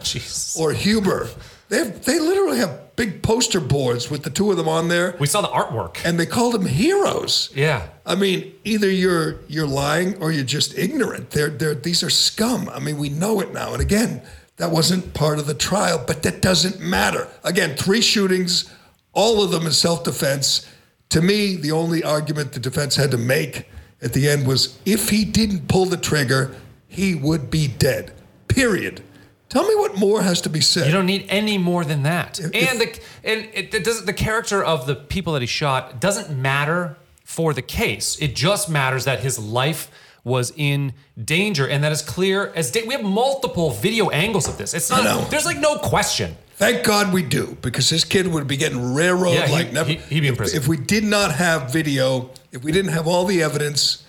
or 0.59 0.73
Huber. 0.73 1.29
They 1.69 1.77
have, 1.77 2.03
they 2.03 2.19
literally 2.19 2.57
have 2.57 2.95
big 2.95 3.21
poster 3.21 3.59
boards 3.59 4.09
with 4.09 4.23
the 4.23 4.31
two 4.31 4.49
of 4.49 4.57
them 4.57 4.67
on 4.67 4.87
there, 4.87 5.15
We 5.19 5.27
saw 5.27 5.41
the 5.41 5.47
artwork. 5.49 5.97
and 6.03 6.19
they 6.19 6.25
called 6.25 6.55
them 6.55 6.65
heroes. 6.65 7.51
Yeah. 7.55 7.87
I 8.07 8.15
mean, 8.15 8.53
either 8.63 8.89
you're 8.89 9.35
you're 9.47 9.67
lying 9.67 10.15
or 10.19 10.31
you're 10.31 10.43
just 10.43 10.75
ignorant. 10.77 11.29
They're 11.29 11.49
they're 11.51 11.75
these 11.75 12.01
are 12.01 12.09
scum. 12.09 12.69
I 12.69 12.79
mean, 12.79 12.97
we 12.97 13.09
know 13.09 13.39
it 13.39 13.53
now. 13.53 13.71
And 13.73 13.81
again, 13.83 14.23
that 14.57 14.71
wasn't 14.71 15.13
part 15.13 15.37
of 15.37 15.45
the 15.45 15.53
trial, 15.53 16.03
but 16.05 16.23
that 16.23 16.41
doesn't 16.41 16.79
matter. 16.79 17.27
Again, 17.43 17.77
three 17.77 18.01
shootings, 18.01 18.69
all 19.13 19.43
of 19.43 19.51
them 19.51 19.65
in 19.67 19.71
self-defense. 19.71 20.67
To 21.09 21.21
me, 21.21 21.55
the 21.55 21.71
only 21.71 22.03
argument 22.03 22.51
the 22.53 22.59
defense 22.59 22.95
had 22.95 23.09
to 23.11 23.17
make 23.17 23.67
at 24.01 24.13
the 24.13 24.29
end 24.29 24.45
was 24.45 24.77
if 24.85 25.09
he 25.09 25.25
didn't 25.25 25.67
pull 25.67 25.85
the 25.85 25.97
trigger, 25.97 26.55
he 26.87 27.15
would 27.15 27.49
be 27.49 27.67
dead. 27.67 28.13
Period. 28.47 29.01
Tell 29.49 29.67
me 29.67 29.75
what 29.75 29.95
more 29.97 30.21
has 30.21 30.39
to 30.41 30.49
be 30.49 30.61
said. 30.61 30.85
You 30.85 30.91
don't 30.93 31.07
need 31.07 31.25
any 31.29 31.57
more 31.57 31.83
than 31.83 32.03
that. 32.03 32.39
If- 32.39 32.53
and 32.53 32.79
the 32.79 32.99
and 33.23 33.49
it, 33.53 33.73
it 33.73 33.83
does 33.83 34.05
the 34.05 34.13
character 34.13 34.63
of 34.63 34.85
the 34.85 34.95
people 34.95 35.33
that 35.33 35.41
he 35.41 35.47
shot 35.47 35.99
doesn't 35.99 36.29
matter 36.29 36.95
for 37.23 37.53
the 37.55 37.63
case. 37.63 38.15
It 38.21 38.35
just 38.35 38.69
matters 38.69 39.05
that 39.05 39.21
his 39.21 39.39
life 39.39 39.89
was 40.23 40.53
in 40.55 40.93
danger, 41.23 41.67
and 41.67 41.83
that 41.83 41.91
is 41.91 42.03
clear 42.03 42.51
as 42.55 42.69
day. 42.69 42.83
We 42.83 42.93
have 42.93 43.03
multiple 43.03 43.71
video 43.71 44.09
angles 44.11 44.47
of 44.47 44.59
this. 44.59 44.75
It's 44.75 44.91
not. 44.91 45.31
There's 45.31 45.45
like 45.45 45.57
no 45.57 45.77
question. 45.77 46.35
Thank 46.59 46.83
God 46.83 47.13
we 47.13 47.23
do, 47.23 47.57
because 47.61 47.89
this 47.89 48.03
kid 48.03 48.27
would 48.27 48.45
be 48.45 48.57
getting 48.57 48.93
railroaded 48.93 49.39
Yeah, 49.39 49.47
he- 49.47 49.53
like 49.53 49.71
never. 49.71 49.89
he- 49.91 49.95
he'd 49.95 50.19
be 50.19 50.27
in 50.27 50.33
if- 50.33 50.37
prison. 50.37 50.57
If 50.61 50.67
we 50.67 50.75
did 50.75 51.05
not 51.05 51.35
have 51.35 51.71
video, 51.71 52.31
if 52.51 52.63
we 52.63 52.73
didn't 52.73 52.91
have 52.91 53.07
all 53.07 53.23
the 53.25 53.41
evidence 53.41 54.03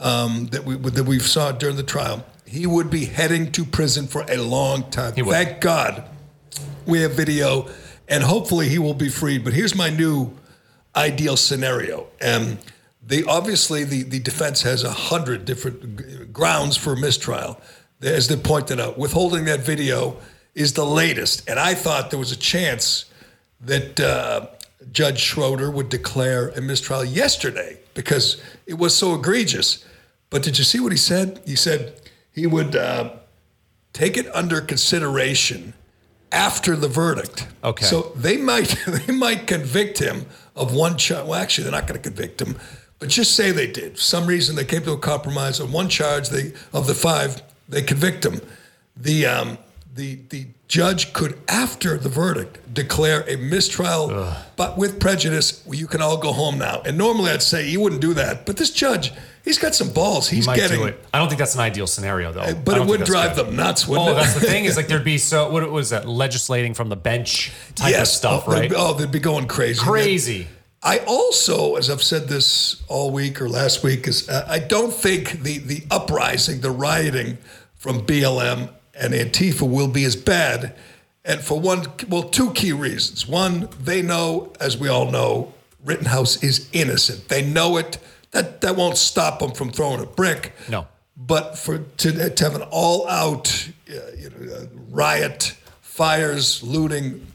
um, 0.00 0.46
that 0.52 0.64
we 0.64 0.74
that 0.76 1.04
we 1.04 1.18
saw 1.20 1.52
during 1.52 1.76
the 1.76 1.82
trial, 1.82 2.24
he 2.46 2.66
would 2.66 2.90
be 2.90 3.04
heading 3.04 3.52
to 3.52 3.64
prison 3.64 4.06
for 4.08 4.24
a 4.28 4.38
long 4.38 4.90
time. 4.90 5.12
He 5.14 5.22
would. 5.22 5.32
Thank 5.32 5.60
God 5.60 6.04
we 6.86 7.02
have 7.02 7.12
video, 7.12 7.68
and 8.08 8.24
hopefully 8.24 8.68
he 8.70 8.78
will 8.78 8.94
be 8.94 9.08
freed. 9.10 9.44
But 9.44 9.52
here's 9.52 9.74
my 9.76 9.90
new 9.90 10.32
ideal 10.96 11.36
scenario. 11.36 12.06
Um, 12.22 12.58
they 13.06 13.22
obviously 13.24 13.84
the, 13.84 14.02
the 14.02 14.18
defense 14.18 14.62
has 14.62 14.82
a 14.82 14.92
hundred 14.92 15.44
different 15.44 16.32
grounds 16.32 16.76
for 16.76 16.96
mistrial, 16.96 17.60
as 18.00 18.28
they 18.28 18.36
pointed 18.36 18.80
out. 18.80 18.96
Withholding 18.98 19.44
that 19.44 19.60
video 19.60 20.16
is 20.54 20.74
the 20.74 20.84
latest, 20.84 21.48
and 21.48 21.58
I 21.58 21.74
thought 21.74 22.10
there 22.10 22.18
was 22.18 22.32
a 22.32 22.36
chance 22.36 23.06
that 23.60 24.00
uh, 24.00 24.46
Judge 24.90 25.20
Schroeder 25.20 25.70
would 25.70 25.88
declare 25.88 26.48
a 26.50 26.60
mistrial 26.60 27.04
yesterday 27.04 27.78
because 27.94 28.42
it 28.66 28.74
was 28.74 28.96
so 28.96 29.14
egregious. 29.14 29.84
But 30.30 30.42
did 30.42 30.58
you 30.58 30.64
see 30.64 30.80
what 30.80 30.92
he 30.92 30.98
said? 30.98 31.40
He 31.46 31.56
said 31.56 32.00
he 32.32 32.46
would 32.46 32.74
uh, 32.74 33.10
take 33.92 34.16
it 34.16 34.26
under 34.34 34.60
consideration 34.60 35.74
after 36.30 36.74
the 36.74 36.88
verdict. 36.88 37.46
Okay. 37.62 37.84
So 37.84 38.12
they 38.16 38.36
might 38.36 38.76
they 38.86 39.12
might 39.12 39.46
convict 39.46 39.98
him 39.98 40.26
of 40.56 40.74
one 40.74 40.96
charge. 40.96 41.26
Well, 41.26 41.34
actually, 41.34 41.64
they're 41.64 41.72
not 41.72 41.86
going 41.86 42.00
to 42.00 42.08
convict 42.10 42.40
him, 42.40 42.58
but 42.98 43.08
just 43.08 43.36
say 43.36 43.52
they 43.52 43.70
did. 43.70 43.96
For 43.96 44.02
some 44.02 44.26
reason 44.26 44.56
they 44.56 44.64
came 44.64 44.82
to 44.82 44.92
a 44.92 44.98
compromise 44.98 45.60
on 45.60 45.70
one 45.72 45.88
charge. 45.88 46.30
They 46.30 46.52
of 46.72 46.86
the 46.86 46.94
five 46.94 47.42
they 47.68 47.82
convict 47.82 48.24
him. 48.24 48.40
The 48.96 49.26
um, 49.26 49.58
the 49.94 50.20
the 50.30 50.46
judge 50.68 51.12
could, 51.12 51.38
after 51.48 51.98
the 51.98 52.08
verdict, 52.08 52.72
declare 52.72 53.24
a 53.28 53.36
mistrial, 53.36 54.32
but 54.56 54.78
with 54.78 54.98
prejudice. 54.98 55.62
You 55.70 55.86
can 55.86 56.00
all 56.00 56.16
go 56.16 56.32
home 56.32 56.58
now. 56.58 56.80
And 56.84 56.96
normally 56.96 57.30
I'd 57.30 57.42
say 57.42 57.64
he 57.68 57.76
wouldn't 57.76 58.00
do 58.00 58.14
that, 58.14 58.46
but 58.46 58.56
this 58.56 58.70
judge, 58.70 59.12
he's 59.44 59.58
got 59.58 59.74
some 59.74 59.90
balls. 59.90 60.28
He's 60.28 60.44
He 60.44 60.50
might 60.50 60.56
getting. 60.56 60.78
do 60.80 60.86
it. 60.86 61.04
I 61.12 61.18
don't 61.18 61.28
think 61.28 61.38
that's 61.38 61.54
an 61.54 61.60
ideal 61.60 61.86
scenario, 61.86 62.32
though. 62.32 62.54
But 62.54 62.78
it 62.78 62.86
would 62.86 63.04
drive 63.04 63.36
good. 63.36 63.48
them 63.48 63.56
nuts, 63.56 63.86
wouldn't 63.86 64.08
Oh, 64.08 64.12
it? 64.12 64.14
that's 64.16 64.34
the 64.34 64.40
thing. 64.40 64.64
Is 64.64 64.76
like 64.78 64.88
there'd 64.88 65.04
be 65.04 65.18
so 65.18 65.50
what 65.50 65.70
was 65.70 65.90
that 65.90 66.08
legislating 66.08 66.72
from 66.74 66.88
the 66.88 66.96
bench 66.96 67.52
type 67.74 67.94
of 68.00 68.06
stuff, 68.08 68.44
oh, 68.46 68.52
right? 68.52 68.70
They'd, 68.70 68.76
oh, 68.76 68.94
they'd 68.94 69.12
be 69.12 69.18
going 69.20 69.46
crazy. 69.46 69.80
Crazy. 69.80 70.48
I 70.84 70.98
also, 71.06 71.76
as 71.76 71.88
I've 71.90 72.02
said 72.02 72.26
this 72.28 72.82
all 72.88 73.10
week 73.12 73.40
or 73.40 73.48
last 73.48 73.84
week, 73.84 74.08
is 74.08 74.28
uh, 74.28 74.44
I 74.48 74.58
don't 74.58 74.92
think 74.92 75.42
the 75.42 75.58
the 75.58 75.84
uprising, 75.90 76.60
the 76.60 76.70
rioting 76.70 77.38
from 77.76 78.00
BLM 78.06 78.70
and 78.94 79.14
Antifa 79.14 79.68
will 79.68 79.88
be 79.88 80.04
as 80.04 80.16
bad. 80.16 80.74
And 81.24 81.40
for 81.40 81.60
one, 81.60 81.86
well, 82.08 82.24
two 82.24 82.50
key 82.52 82.72
reasons. 82.72 83.28
One, 83.28 83.68
they 83.80 84.02
know, 84.02 84.52
as 84.60 84.76
we 84.76 84.88
all 84.88 85.10
know, 85.10 85.54
Rittenhouse 85.84 86.42
is 86.42 86.68
innocent. 86.72 87.28
They 87.28 87.44
know 87.44 87.76
it. 87.76 87.98
That 88.32 88.62
that 88.62 88.76
won't 88.76 88.96
stop 88.96 89.40
them 89.40 89.52
from 89.52 89.70
throwing 89.70 90.00
a 90.00 90.06
brick. 90.06 90.52
No. 90.68 90.86
But 91.16 91.58
for 91.58 91.78
to, 91.78 92.30
to 92.30 92.44
have 92.44 92.54
an 92.54 92.62
all-out 92.70 93.68
uh, 93.88 93.92
you 94.16 94.30
know, 94.30 94.54
uh, 94.54 94.66
riot, 94.90 95.54
fires, 95.82 96.62
looting, 96.62 97.26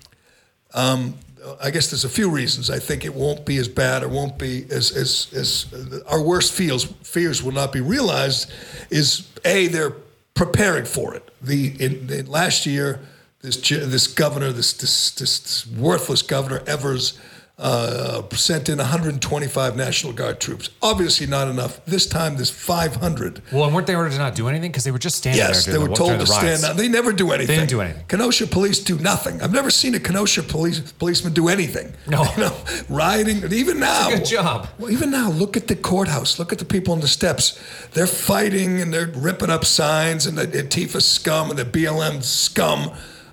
I 1.62 1.72
guess 1.72 1.90
there's 1.90 2.04
a 2.04 2.10
few 2.10 2.30
reasons. 2.30 2.70
I 2.70 2.80
think 2.80 3.06
it 3.06 3.14
won't 3.14 3.46
be 3.46 3.58
as 3.58 3.68
bad 3.68 4.04
or 4.04 4.10
won't 4.10 4.38
be 4.38 4.66
as 4.70 4.92
as 4.92 5.28
as 5.34 6.04
our 6.08 6.22
worst 6.22 6.54
fears 6.54 6.86
fears 7.04 7.44
will 7.44 7.54
not 7.54 7.72
be 7.72 7.82
realized. 7.82 8.52
Is 8.90 9.30
a 9.46 9.68
they're 9.68 9.96
preparing 10.34 10.86
for 10.86 11.16
it. 11.16 11.27
The 11.42 11.76
in, 11.80 12.10
in 12.10 12.26
last 12.28 12.66
year, 12.66 13.00
this 13.42 13.58
this 13.58 14.08
governor, 14.08 14.52
this 14.52 14.74
this 14.74 15.12
this, 15.12 15.40
this 15.40 15.68
worthless 15.68 16.22
governor 16.22 16.64
Evers. 16.66 17.20
Uh, 17.60 18.22
sent 18.36 18.70
in 18.70 18.78
125 18.78 19.76
National 19.76 20.14
Guard 20.14 20.40
troops. 20.40 20.70
Obviously, 20.80 21.26
not 21.26 21.48
enough. 21.48 21.84
This 21.86 22.06
time, 22.06 22.36
there's 22.36 22.52
500. 22.52 23.42
Well, 23.52 23.64
and 23.64 23.74
weren't 23.74 23.88
they 23.88 23.96
ordered 23.96 24.12
to 24.12 24.20
not 24.20 24.36
do 24.36 24.48
anything 24.48 24.70
because 24.70 24.84
they 24.84 24.92
were 24.92 25.00
just 25.00 25.18
standing 25.18 25.40
Yes, 25.40 25.66
there? 25.66 25.74
they 25.74 25.80
were 25.80 25.88
the- 25.88 25.96
told 25.96 26.12
to 26.12 26.18
the 26.20 26.28
stand 26.28 26.62
down. 26.62 26.78
They 26.78 26.88
never 26.88 27.12
do 27.12 27.32
anything. 27.32 27.48
They 27.48 27.56
didn't 27.56 27.72
do 27.72 27.82
anything. 27.82 28.04
Kenosha 28.10 28.46
police 28.46 28.78
do 28.78 29.00
nothing. 29.00 29.42
I've 29.42 29.52
never 29.54 29.72
seen 29.72 29.96
a 29.96 30.00
Kenosha 30.00 30.44
police 30.44 30.82
policeman 31.00 31.34
do 31.34 31.48
anything. 31.48 31.94
No. 32.06 32.26
you 32.38 32.44
know, 32.44 32.56
rioting. 32.90 33.52
Even 33.52 33.80
now, 33.80 34.08
good 34.12 34.26
job. 34.26 34.68
Well, 34.78 34.92
even 34.92 35.10
now, 35.10 35.32
look 35.32 35.58
at 35.58 35.68
the 35.68 35.76
courthouse. 35.76 36.38
Look 36.38 36.54
at 36.54 36.60
the 36.60 36.66
people 36.66 36.94
on 36.94 37.00
the 37.00 37.08
steps. 37.08 37.60
They're 37.94 38.06
fighting 38.06 38.80
and 38.82 38.94
they're 38.94 39.08
ripping 39.16 39.50
up 39.50 39.66
signs, 39.66 40.28
and 40.28 40.38
the 40.38 40.46
Antifa 40.46 41.02
scum 41.02 41.50
and 41.50 41.58
the 41.58 41.66
BLM 41.66 42.22
scum 42.24 42.92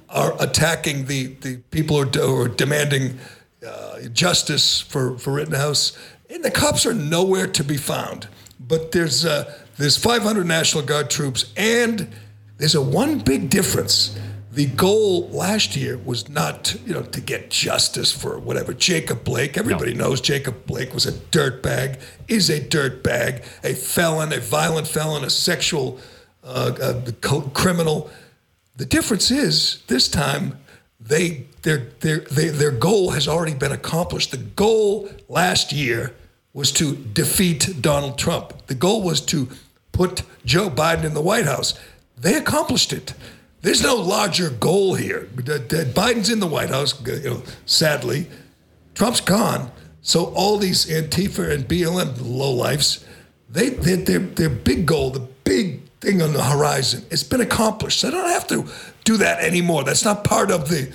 are 0.09 0.35
attacking 0.41 1.07
the 1.07 1.35
the 1.43 1.57
people 1.71 1.97
who 2.03 2.09
are, 2.09 2.27
who 2.27 2.37
are 2.41 2.49
demanding 2.49 3.19
uh, 3.67 4.09
justice 4.09 4.81
for 4.81 5.19
for 5.19 5.33
Rittenhouse. 5.33 5.97
And 6.31 6.45
the 6.45 6.51
cops 6.51 6.87
are 6.87 6.95
nowhere 6.95 7.47
to 7.49 7.65
be 7.65 7.77
found. 7.77 8.29
But 8.59 8.93
there's 8.93 9.25
uh, 9.25 9.53
there's 9.77 9.97
500 9.97 10.47
National 10.47 10.85
Guard 10.85 11.11
troops, 11.11 11.53
and 11.57 12.09
there's 12.59 12.75
a 12.75 12.83
one 12.83 13.19
big 13.19 13.51
difference. 13.51 14.19
The 14.53 14.67
goal 14.67 15.29
last 15.31 15.75
year 15.75 15.99
was 15.99 16.29
not, 16.29 16.77
you 16.87 16.95
know, 16.95 17.03
to 17.03 17.21
get 17.21 17.51
justice 17.51 18.13
for 18.13 18.39
whatever 18.39 18.73
Jacob 18.73 19.25
Blake. 19.25 19.59
Everybody 19.59 19.95
knows 19.95 20.21
Jacob 20.21 20.65
Blake 20.65 20.95
was 20.95 21.07
a 21.07 21.13
dirtbag, 21.13 22.01
is 22.29 22.51
a 22.51 22.61
dirtbag, 22.61 23.45
a 23.65 23.75
felon, 23.75 24.33
a 24.33 24.39
violent 24.39 24.87
felon, 24.87 25.25
a 25.25 25.31
sexual 25.31 25.99
uh, 26.45 26.73
uh, 26.81 27.11
co- 27.21 27.51
criminal. 27.53 28.09
The 28.77 28.87
difference 28.87 29.33
is 29.33 29.83
this 29.89 30.07
time 30.07 30.57
they 31.01 31.47
their 31.65 31.79
their 32.01 32.21
their 32.21 32.71
goal 32.71 33.11
has 33.11 33.27
already 33.27 33.55
been 33.55 33.73
accomplished. 33.73 34.31
The 34.31 34.37
goal 34.37 35.11
last 35.29 35.73
year 35.73 36.15
was 36.53 36.71
to 36.73 36.95
defeat 36.95 37.81
Donald 37.81 38.17
Trump. 38.17 38.67
The 38.69 38.75
goal 38.75 39.03
was 39.03 39.21
to 39.23 39.49
put 39.93 40.23
Joe 40.45 40.71
Biden 40.71 41.05
in 41.05 41.15
the 41.15 41.21
White 41.21 41.47
House. 41.47 41.75
They 42.17 42.35
accomplished 42.37 42.93
it. 42.93 43.15
There's 43.63 43.83
no 43.83 43.97
larger 43.97 44.51
goal 44.51 44.95
here. 44.95 45.29
Biden's 45.35 46.31
in 46.31 46.39
the 46.39 46.47
White 46.47 46.69
House, 46.69 46.95
you 47.07 47.31
know, 47.31 47.43
sadly. 47.67 48.29
Trump's 48.95 49.21
gone. 49.21 49.73
So 50.03 50.27
all 50.35 50.59
these 50.59 50.87
Antifa 50.87 51.51
and 51.51 51.67
BLM 51.67 52.15
lowlifes, 52.19 53.05
they, 53.49 53.71
they 53.71 53.97
their 53.97 54.19
their 54.19 54.51
big 54.51 54.87
goal, 54.87 55.11
the 55.11 55.27
big 55.45 55.81
thing 56.01 56.21
on 56.21 56.35
the 56.35 56.43
horizon, 56.43 57.05
it's 57.11 57.23
been 57.23 57.41
accomplished. 57.41 58.03
They 58.03 58.11
don't 58.11 58.29
have 58.29 58.47
to 58.49 58.67
do 59.05 59.17
that 59.17 59.41
anymore. 59.41 59.83
That's 59.83 60.05
not 60.05 60.25
part 60.25 60.51
of 60.51 60.69
the, 60.69 60.93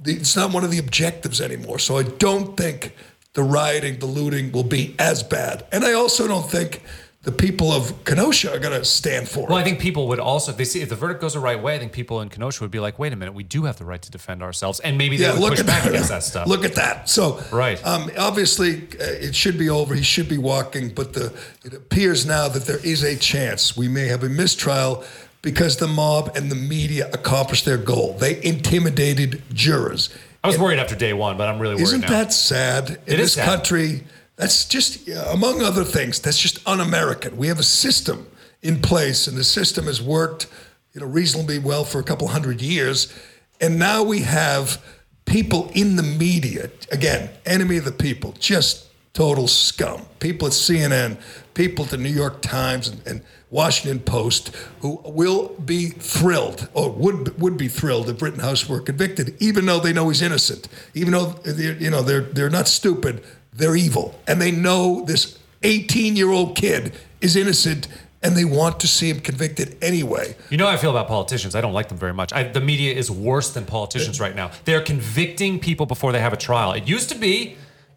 the 0.00 0.12
it's 0.14 0.36
not 0.36 0.52
one 0.52 0.64
of 0.64 0.70
the 0.70 0.78
objectives 0.78 1.40
anymore. 1.40 1.78
So 1.78 1.96
I 1.96 2.02
don't 2.04 2.56
think 2.56 2.94
the 3.34 3.42
rioting, 3.42 3.98
the 3.98 4.06
looting 4.06 4.52
will 4.52 4.64
be 4.64 4.94
as 4.98 5.22
bad. 5.22 5.66
And 5.72 5.84
I 5.84 5.92
also 5.92 6.26
don't 6.26 6.50
think 6.50 6.82
the 7.22 7.32
people 7.32 7.72
of 7.72 8.04
Kenosha 8.04 8.52
are 8.54 8.58
going 8.60 8.78
to 8.78 8.84
stand 8.84 9.28
for 9.28 9.40
Well, 9.40 9.46
it. 9.46 9.50
Well, 9.50 9.58
I 9.58 9.64
think 9.64 9.80
people 9.80 10.06
would 10.08 10.20
also, 10.20 10.52
if 10.52 10.58
they 10.58 10.64
see 10.64 10.80
if 10.80 10.88
the 10.88 10.94
verdict 10.94 11.20
goes 11.20 11.34
the 11.34 11.40
right 11.40 11.60
way, 11.60 11.74
I 11.74 11.78
think 11.80 11.90
people 11.90 12.20
in 12.20 12.28
Kenosha 12.28 12.62
would 12.62 12.70
be 12.70 12.78
like, 12.78 13.00
"Wait 13.00 13.12
a 13.12 13.16
minute, 13.16 13.34
we 13.34 13.42
do 13.42 13.64
have 13.64 13.78
the 13.78 13.84
right 13.84 14.00
to 14.00 14.10
defend 14.12 14.44
ourselves," 14.44 14.78
and 14.80 14.96
maybe 14.96 15.16
they 15.16 15.32
would 15.32 15.50
push 15.56 15.62
back 15.64 15.84
against 15.86 16.08
that 16.10 16.22
stuff. 16.30 16.46
Look 16.46 16.64
at 16.64 16.76
that. 16.76 17.08
So, 17.08 17.42
Right. 17.50 17.84
Um, 17.84 18.12
obviously, 18.16 18.84
uh, 19.00 19.04
it 19.26 19.34
should 19.34 19.58
be 19.58 19.68
over. 19.68 19.94
He 19.96 20.04
should 20.04 20.28
be 20.28 20.38
walking, 20.38 20.90
but 20.90 21.14
the 21.14 21.32
it 21.64 21.74
appears 21.74 22.24
now 22.26 22.46
that 22.48 22.64
there 22.64 22.78
is 22.86 23.02
a 23.02 23.16
chance 23.16 23.76
we 23.76 23.88
may 23.88 24.06
have 24.06 24.22
a 24.22 24.28
mistrial 24.28 25.02
because 25.46 25.76
the 25.76 25.86
mob 25.86 26.32
and 26.34 26.50
the 26.50 26.56
media 26.56 27.08
accomplished 27.12 27.64
their 27.64 27.78
goal. 27.78 28.16
They 28.18 28.42
intimidated 28.42 29.44
jurors. 29.52 30.10
I 30.42 30.48
was 30.48 30.58
worried 30.58 30.80
after 30.80 30.96
day 30.96 31.12
one, 31.12 31.36
but 31.36 31.48
I'm 31.48 31.60
really 31.60 31.76
worried 31.76 31.84
Isn't 31.84 32.00
now. 32.00 32.08
that 32.08 32.32
sad? 32.32 32.90
In 32.90 32.96
It 33.06 33.20
is 33.20 33.26
this 33.26 33.34
sad. 33.34 33.44
country, 33.44 34.02
that's 34.34 34.64
just, 34.64 35.08
among 35.08 35.62
other 35.62 35.84
things, 35.84 36.18
that's 36.18 36.40
just 36.40 36.58
un 36.66 36.80
American. 36.80 37.36
We 37.36 37.46
have 37.46 37.60
a 37.60 37.62
system 37.62 38.26
in 38.60 38.82
place, 38.82 39.28
and 39.28 39.38
the 39.38 39.44
system 39.44 39.84
has 39.84 40.02
worked 40.02 40.48
you 40.94 41.00
know, 41.00 41.06
reasonably 41.06 41.60
well 41.60 41.84
for 41.84 42.00
a 42.00 42.02
couple 42.02 42.26
hundred 42.26 42.60
years. 42.60 43.14
And 43.60 43.78
now 43.78 44.02
we 44.02 44.22
have 44.22 44.84
people 45.26 45.70
in 45.74 45.94
the 45.94 46.02
media, 46.02 46.70
again, 46.90 47.30
enemy 47.44 47.76
of 47.76 47.84
the 47.84 47.92
people, 47.92 48.34
just 48.40 48.85
total 49.16 49.48
scum. 49.48 50.02
People 50.20 50.46
at 50.46 50.52
CNN, 50.52 51.16
people 51.54 51.86
at 51.86 51.90
the 51.90 51.96
New 51.96 52.10
York 52.10 52.42
Times 52.42 52.88
and, 52.88 53.00
and 53.06 53.22
Washington 53.50 53.98
Post 53.98 54.54
who 54.80 55.00
will 55.06 55.48
be 55.64 55.88
thrilled 55.88 56.68
or 56.74 56.92
would 56.92 57.40
would 57.40 57.56
be 57.56 57.66
thrilled 57.66 58.10
if 58.10 58.20
Rittenhouse 58.20 58.68
were 58.68 58.80
convicted, 58.80 59.34
even 59.40 59.64
though 59.64 59.80
they 59.80 59.94
know 59.94 60.08
he's 60.08 60.20
innocent. 60.20 60.68
Even 60.92 61.12
though 61.12 61.26
they're, 61.44 61.76
you 61.76 61.88
know 61.88 62.02
they're 62.02 62.20
they're 62.20 62.50
not 62.50 62.68
stupid, 62.68 63.24
they're 63.54 63.74
evil, 63.74 64.20
and 64.28 64.40
they 64.40 64.50
know 64.50 65.02
this 65.06 65.38
18 65.62 66.14
year 66.14 66.30
old 66.30 66.54
kid 66.54 66.94
is 67.20 67.36
innocent. 67.36 67.88
And 68.22 68.36
they 68.36 68.46
want 68.46 68.80
to 68.80 68.88
see 68.88 69.08
him 69.08 69.20
convicted 69.20 69.76
anyway. 69.80 70.34
You 70.50 70.56
know 70.56 70.66
how 70.66 70.72
I 70.72 70.78
feel 70.78 70.90
about 70.90 71.06
politicians. 71.06 71.54
I 71.54 71.60
don't 71.60 71.74
like 71.74 71.88
them 71.90 71.98
very 71.98 72.14
much. 72.14 72.32
I, 72.32 72.42
the 72.42 72.62
media 72.62 72.92
is 72.92 73.08
worse 73.08 73.52
than 73.52 73.66
politicians 73.66 74.20
uh, 74.20 74.24
right 74.24 74.34
now. 74.34 74.50
They're 74.64 74.80
convicting 74.80 75.60
people 75.60 75.86
before 75.86 76.10
they 76.10 76.18
have 76.18 76.32
a 76.32 76.36
trial. 76.36 76.72
It 76.72 76.88
used 76.88 77.08
to 77.10 77.14
be 77.14 77.56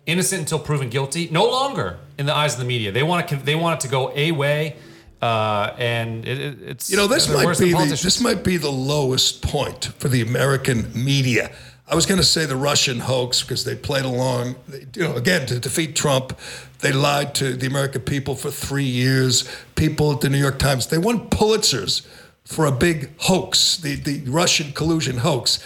innocent 0.09 0.41
until 0.41 0.59
proven 0.59 0.89
guilty. 0.89 1.29
No 1.31 1.45
longer 1.45 1.97
in 2.17 2.25
the 2.25 2.35
eyes 2.35 2.53
of 2.53 2.59
the 2.59 2.65
media. 2.65 2.91
They 2.91 3.03
want 3.03 3.27
to. 3.29 3.35
They 3.37 3.55
want 3.55 3.79
it 3.79 3.85
to 3.85 3.91
go 3.91 4.11
a 4.15 4.31
way. 4.31 4.75
Uh, 5.21 5.73
and 5.77 6.25
it, 6.25 6.39
it, 6.39 6.61
it's 6.61 6.89
You 6.89 6.95
know, 6.97 7.07
this 7.07 7.27
might 7.27 7.57
be 7.59 7.71
the, 7.73 7.99
this 8.01 8.21
might 8.21 8.41
be 8.43 8.55
the 8.57 8.71
lowest 8.71 9.41
point 9.41 9.85
for 9.99 10.07
the 10.07 10.21
American 10.21 10.91
media. 10.93 11.51
I 11.91 11.95
was 11.95 12.05
going 12.05 12.19
to 12.19 12.25
say 12.25 12.45
the 12.45 12.55
Russian 12.55 12.99
hoax 12.99 13.41
because 13.41 13.63
they 13.65 13.75
played 13.75 14.05
along. 14.05 14.55
They- 14.67 14.85
You 14.95 15.03
know, 15.09 15.15
again 15.15 15.45
to 15.47 15.59
defeat 15.59 15.95
Trump, 15.95 16.37
they 16.79 16.93
lied 16.93 17.35
to 17.35 17.53
the 17.53 17.67
American 17.67 18.01
people 18.01 18.35
for 18.35 18.49
three 18.51 18.85
years. 18.85 19.43
People 19.75 20.13
at 20.13 20.21
the 20.21 20.29
New 20.29 20.37
York 20.37 20.57
Times 20.59 20.87
they 20.87 20.97
won 20.97 21.29
Pulitzers 21.29 22.05
for 22.45 22.65
a 22.65 22.71
big 22.71 23.09
hoax, 23.17 23.75
the 23.77 23.95
the 23.95 24.21
Russian 24.29 24.71
collusion 24.71 25.17
hoax. 25.17 25.59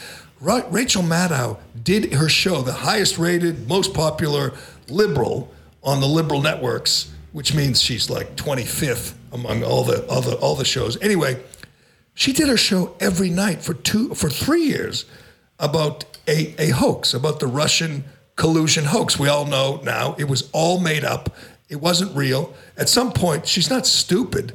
Ra- 0.43 0.67
Rachel 0.69 1.03
Maddow 1.03 1.57
did 1.81 2.13
her 2.13 2.27
show, 2.27 2.61
the 2.61 2.73
highest 2.73 3.17
rated, 3.17 3.67
most 3.69 3.93
popular 3.93 4.51
liberal 4.89 5.49
on 5.81 6.01
the 6.01 6.05
liberal 6.05 6.41
networks, 6.41 7.13
which 7.31 7.55
means 7.55 7.81
she's 7.81 8.09
like 8.09 8.35
25th 8.35 9.13
among 9.31 9.63
all 9.63 9.85
the 9.85 10.05
other 10.09 10.33
all 10.33 10.55
the 10.55 10.65
shows. 10.65 11.01
Anyway, 11.01 11.41
she 12.13 12.33
did 12.33 12.49
her 12.49 12.57
show 12.57 12.93
every 12.99 13.29
night 13.29 13.61
for 13.61 13.73
two 13.73 14.13
for 14.15 14.29
three 14.29 14.63
years 14.63 15.05
about 15.59 16.03
a, 16.27 16.53
a 16.59 16.69
hoax, 16.71 17.13
about 17.13 17.39
the 17.39 17.47
Russian 17.47 18.03
collusion 18.35 18.83
hoax. 18.83 19.17
We 19.17 19.29
all 19.29 19.45
know 19.45 19.79
now 19.83 20.13
it 20.19 20.25
was 20.25 20.49
all 20.51 20.77
made 20.77 21.05
up. 21.05 21.33
It 21.69 21.77
wasn't 21.77 22.15
real. 22.17 22.53
At 22.77 22.89
some 22.89 23.13
point, 23.13 23.47
she's 23.47 23.69
not 23.69 23.87
stupid. 23.87 24.51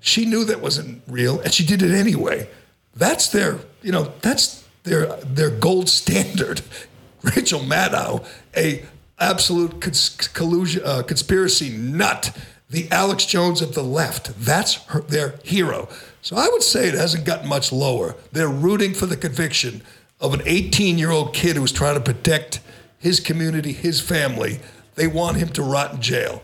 She 0.00 0.24
knew 0.24 0.44
that 0.46 0.62
wasn't 0.62 1.02
real, 1.06 1.40
and 1.40 1.52
she 1.52 1.64
did 1.64 1.82
it 1.82 1.94
anyway. 1.94 2.48
That's 2.94 3.28
their, 3.28 3.58
you 3.82 3.92
know, 3.92 4.12
that's 4.22 4.65
their 4.86 5.06
their 5.16 5.50
gold 5.50 5.88
standard. 5.88 6.62
Rachel 7.36 7.60
Maddow, 7.60 8.24
a 8.56 8.84
absolute 9.18 9.80
cons- 9.80 10.28
collusion, 10.28 10.82
uh, 10.84 11.02
conspiracy 11.02 11.70
nut, 11.70 12.36
the 12.70 12.88
Alex 12.90 13.26
Jones 13.26 13.60
of 13.60 13.74
the 13.74 13.82
left. 13.82 14.38
That's 14.38 14.74
her, 14.86 15.00
their 15.02 15.34
hero. 15.42 15.88
So 16.22 16.36
I 16.36 16.48
would 16.48 16.62
say 16.62 16.88
it 16.88 16.94
hasn't 16.94 17.24
gotten 17.24 17.48
much 17.48 17.72
lower. 17.72 18.14
They're 18.32 18.48
rooting 18.48 18.94
for 18.94 19.06
the 19.06 19.16
conviction 19.16 19.82
of 20.20 20.34
an 20.34 20.42
18 20.46 20.98
year 20.98 21.10
old 21.10 21.34
kid 21.34 21.56
who 21.56 21.62
was 21.62 21.72
trying 21.72 21.94
to 21.94 22.00
protect 22.00 22.60
his 22.98 23.20
community, 23.20 23.72
his 23.72 24.00
family. 24.00 24.60
They 24.94 25.06
want 25.06 25.36
him 25.36 25.48
to 25.50 25.62
rot 25.62 25.94
in 25.94 26.00
jail. 26.00 26.42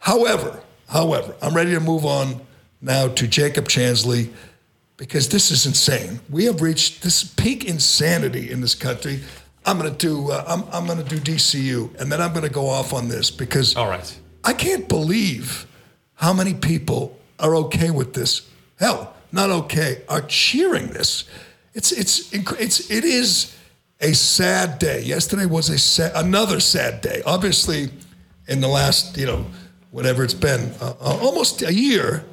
However, 0.00 0.62
however, 0.88 1.34
I'm 1.40 1.54
ready 1.54 1.72
to 1.72 1.80
move 1.80 2.04
on 2.04 2.40
now 2.80 3.08
to 3.08 3.26
Jacob 3.26 3.66
Chansley 3.66 4.32
because 4.98 5.28
this 5.28 5.50
is 5.50 5.64
insane. 5.64 6.20
We 6.28 6.44
have 6.44 6.60
reached 6.60 7.02
this 7.02 7.24
peak 7.24 7.64
insanity 7.64 8.50
in 8.50 8.60
this 8.60 8.74
country. 8.74 9.20
I'm 9.64 9.78
going 9.78 9.90
to 9.90 9.96
do 9.96 10.30
uh, 10.30 10.44
I'm, 10.46 10.64
I'm 10.72 10.86
going 10.86 11.02
to 11.02 11.08
do 11.08 11.18
DCU 11.18 11.98
and 11.98 12.12
then 12.12 12.20
I'm 12.20 12.32
going 12.32 12.44
to 12.44 12.52
go 12.52 12.68
off 12.68 12.92
on 12.92 13.08
this 13.08 13.30
because 13.30 13.74
All 13.76 13.88
right. 13.88 14.20
I 14.44 14.52
can't 14.52 14.88
believe 14.88 15.66
how 16.14 16.32
many 16.32 16.52
people 16.52 17.18
are 17.38 17.54
okay 17.56 17.90
with 17.90 18.12
this. 18.12 18.50
Hell, 18.78 19.14
not 19.32 19.50
okay, 19.50 20.02
are 20.08 20.22
cheering 20.22 20.88
this. 20.88 21.24
It's 21.74 21.92
it's 21.92 22.32
it's 22.32 22.90
it 22.90 23.04
is 23.04 23.56
a 24.00 24.12
sad 24.14 24.78
day. 24.78 25.02
Yesterday 25.02 25.46
was 25.46 25.68
a 25.68 25.78
sad, 25.78 26.12
another 26.14 26.60
sad 26.60 27.00
day. 27.00 27.22
Obviously, 27.26 27.90
in 28.48 28.60
the 28.60 28.68
last 28.68 29.16
you 29.16 29.26
know 29.26 29.46
whatever 29.90 30.24
it's 30.24 30.34
been, 30.34 30.72
uh, 30.80 30.94
uh, 31.00 31.18
almost 31.20 31.62
a 31.62 31.72
year 31.72 32.24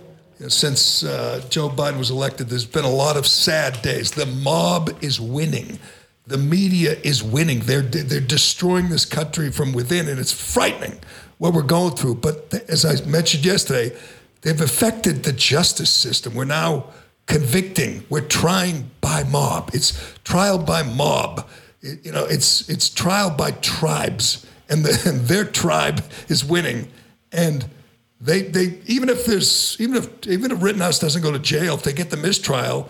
since 0.47 1.03
uh, 1.03 1.43
Joe 1.49 1.69
Biden 1.69 1.97
was 1.97 2.09
elected, 2.11 2.49
there's 2.49 2.65
been 2.65 2.85
a 2.85 2.89
lot 2.89 3.17
of 3.17 3.25
sad 3.25 3.81
days. 3.81 4.11
The 4.11 4.25
mob 4.25 4.91
is 5.01 5.19
winning. 5.19 5.79
The 6.27 6.37
media 6.37 6.97
is 7.03 7.23
winning. 7.23 7.59
They're 7.61 7.81
they're 7.81 8.19
destroying 8.19 8.89
this 8.89 9.05
country 9.05 9.51
from 9.51 9.73
within, 9.73 10.07
and 10.09 10.19
it's 10.19 10.31
frightening 10.33 10.99
what 11.37 11.53
we're 11.53 11.61
going 11.61 11.95
through. 11.95 12.15
But 12.15 12.53
as 12.67 12.83
I 12.85 13.03
mentioned 13.05 13.45
yesterday, 13.45 13.95
they've 14.41 14.59
affected 14.59 15.23
the 15.23 15.33
justice 15.33 15.89
system. 15.91 16.33
We're 16.33 16.45
now 16.45 16.85
convicting. 17.27 18.05
We're 18.09 18.21
trying 18.27 18.89
by 19.01 19.23
mob. 19.23 19.71
It's 19.73 19.93
trial 20.23 20.57
by 20.57 20.83
mob. 20.83 21.47
It- 21.81 22.05
you 22.05 22.11
know, 22.11 22.25
it's 22.25 22.67
it's 22.69 22.89
trial 22.89 23.29
by 23.29 23.51
tribes, 23.51 24.45
and, 24.67 24.83
the, 24.83 25.09
and 25.09 25.21
their 25.27 25.45
tribe 25.45 26.03
is 26.27 26.43
winning. 26.43 26.87
And 27.31 27.65
they 28.25 28.41
they 28.41 28.79
even 28.87 29.09
if 29.09 29.25
there's 29.25 29.77
even 29.79 29.95
if 29.95 30.27
even 30.27 30.51
if 30.51 30.61
Rittenhouse 30.61 30.99
doesn't 30.99 31.21
go 31.21 31.31
to 31.31 31.39
jail, 31.39 31.75
if 31.75 31.83
they 31.83 31.93
get 31.93 32.09
the 32.09 32.17
mistrial, 32.17 32.89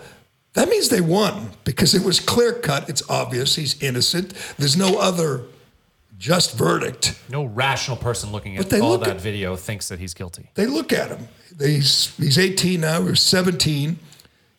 that 0.54 0.68
means 0.68 0.88
they 0.88 1.02
won 1.02 1.50
because 1.64 1.94
it 1.94 2.02
was 2.02 2.18
clear 2.20 2.54
cut. 2.54 2.88
It's 2.88 3.02
obvious 3.10 3.54
he's 3.54 3.80
innocent. 3.82 4.32
There's 4.58 4.76
no 4.76 4.98
other 4.98 5.42
just 6.18 6.56
verdict. 6.56 7.20
No 7.28 7.44
rational 7.44 7.98
person 7.98 8.32
looking 8.32 8.56
at 8.56 8.72
all 8.80 8.96
that 8.98 9.16
at- 9.16 9.20
video 9.20 9.56
thinks 9.56 9.88
that 9.88 9.98
he's 9.98 10.14
guilty. 10.14 10.50
They 10.54 10.66
look 10.66 10.92
at 10.92 11.10
him. 11.10 11.28
He's 11.60 12.16
he's 12.16 12.38
18 12.38 12.80
now. 12.80 13.02
He 13.02 13.10
was 13.10 13.22
17. 13.22 13.98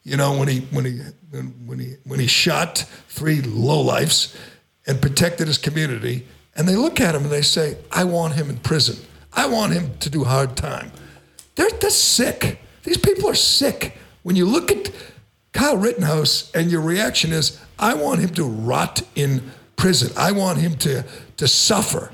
You 0.04 0.16
know 0.16 0.38
when 0.38 0.48
he 0.48 0.60
when 0.72 0.86
he 0.86 1.02
when 1.66 1.80
he 1.80 1.96
when 2.04 2.20
he 2.20 2.28
shot 2.28 2.86
three 3.10 3.42
lowlifes 3.42 4.36
and 4.86 5.02
protected 5.02 5.48
his 5.48 5.58
community, 5.58 6.28
and 6.56 6.68
they 6.68 6.76
look 6.76 7.02
at 7.02 7.16
him 7.16 7.24
and 7.24 7.32
they 7.32 7.42
say, 7.42 7.78
"I 7.92 8.04
want 8.04 8.36
him 8.36 8.50
in 8.50 8.58
prison. 8.58 8.98
I 9.38 9.46
want 9.46 9.72
him 9.72 9.92
to 10.00 10.10
do 10.10 10.26
hard 10.26 10.58
time." 10.58 10.92
They're 11.56 11.70
they're 11.80 11.90
sick. 11.90 12.60
These 12.84 12.98
people 12.98 13.30
are 13.30 13.36
sick. 13.36 13.98
When 14.24 14.36
you 14.36 14.46
look 14.46 14.70
at 14.72 14.92
Kyle 15.54 15.78
Rittenhouse 15.78 16.52
and 16.54 16.70
your 16.70 16.82
reaction 16.82 17.32
is, 17.32 17.58
"I 17.80 17.94
want 17.94 18.20
him 18.20 18.32
to 18.32 18.44
rot 18.44 19.02
in 19.16 19.52
prison. 19.78 20.12
I 20.18 20.34
want 20.34 20.60
him 20.60 20.76
to 20.78 21.06
to 21.38 21.48
suffer." 21.48 22.12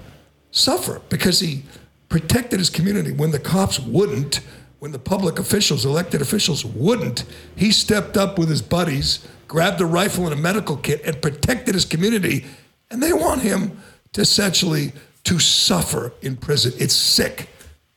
suffer 0.54 1.02
because 1.10 1.40
he 1.40 1.64
protected 2.10 2.60
his 2.60 2.70
community 2.70 3.12
when 3.12 3.32
the 3.32 3.40
cops 3.40 3.80
wouldn't, 3.80 4.40
when 4.80 4.92
the 4.92 5.00
public 5.00 5.40
officials, 5.40 5.84
elected 5.84 6.22
officials 6.22 6.64
wouldn't. 6.64 7.24
He 7.56 7.72
stepped 7.72 8.16
up 8.16 8.38
with 8.38 8.50
his 8.50 8.62
buddies, 8.62 9.20
grabbed 9.48 9.82
a 9.82 9.86
rifle 9.86 10.26
and 10.26 10.34
a 10.34 10.38
medical 10.38 10.78
kit, 10.78 11.02
and 11.04 11.22
protected 11.22 11.74
his 11.74 11.86
community. 11.86 12.46
And 12.92 13.02
they 13.02 13.14
want 13.14 13.42
him 13.42 13.82
to 14.14 14.22
essentially 14.22 14.94
to 15.24 15.40
suffer 15.40 16.14
in 16.22 16.36
prison. 16.36 16.74
It's 16.78 16.96
sick, 16.96 17.50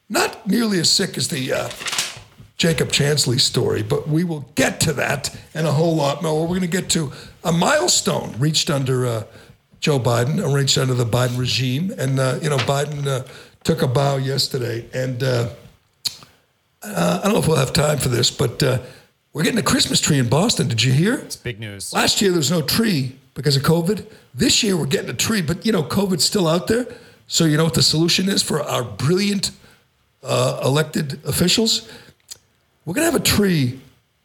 not 0.09 0.47
nearly 0.47 0.79
as 0.79 0.91
sick 0.91 1.17
as 1.17 1.29
the. 1.29 1.53
Uh, 1.53 1.69
Jacob 2.57 2.89
Chansley 2.89 3.39
story, 3.39 3.83
but 3.83 4.09
we 4.09 4.25
will 4.25 4.49
get 4.55 4.81
to 4.81 4.95
that 4.95 5.37
and 5.53 5.67
a 5.67 5.73
whole 5.73 5.95
lot 5.95 6.23
more. 6.23 6.41
We're 6.43 6.59
going 6.59 6.63
to 6.63 6.67
get 6.67 6.89
to 6.91 7.13
a 7.45 7.53
milestone 7.53 8.35
reached 8.39 8.71
under 8.71 9.07
uh, 9.07 9.25
Joe 9.81 9.99
Biden, 10.01 10.43
uh, 10.43 10.49
reached 10.49 10.79
under 10.79 10.95
the 10.95 11.05
Biden 11.05 11.39
regime, 11.39 11.93
and 11.99 12.19
uh, 12.19 12.39
you 12.43 12.49
know 12.49 12.57
Biden 12.57 13.07
uh, 13.07 13.25
took 13.63 13.83
a 13.83 13.87
bow 13.87 14.17
yesterday, 14.17 14.87
and 14.95 15.23
uh, 15.23 15.51
uh, 16.83 17.21
I 17.21 17.25
don't 17.25 17.35
know 17.35 17.39
if 17.41 17.47
we'll 17.47 17.57
have 17.57 17.73
time 17.73 17.99
for 17.99 18.09
this, 18.09 18.31
but 18.31 18.63
uh, 18.63 18.79
we're 19.33 19.43
getting 19.43 19.59
a 19.59 19.63
Christmas 19.63 20.01
tree 20.01 20.19
in 20.19 20.29
Boston. 20.29 20.67
Did 20.67 20.83
you 20.83 20.93
hear? 20.93 21.15
It's 21.17 21.37
big 21.37 21.61
news. 21.61 21.93
Last 21.93 22.23
year 22.23 22.31
there 22.31 22.39
was 22.39 22.51
no 22.51 22.63
tree 22.63 23.17
because 23.35 23.57
of 23.57 23.63
COVID. 23.65 24.07
This 24.35 24.63
year 24.63 24.77
we're 24.77 24.87
getting 24.87 25.11
a 25.11 25.15
tree, 25.15 25.43
but 25.43 25.67
you 25.67 25.73
know 25.73 25.83
COVID's 25.83 26.25
still 26.25 26.49
out 26.49 26.69
there. 26.69 26.87
So 27.27 27.45
you 27.45 27.57
know 27.57 27.65
what 27.65 27.75
the 27.75 27.83
solution 27.83 28.29
is 28.29 28.43
for 28.43 28.63
our 28.63 28.85
brilliant 28.85 29.51
uh, 30.23 30.61
elected 30.65 31.25
officials? 31.25 31.91
We're 32.85 32.95
gonna 32.95 33.07
have 33.07 33.17
a 33.17 33.21
tree 33.21 33.81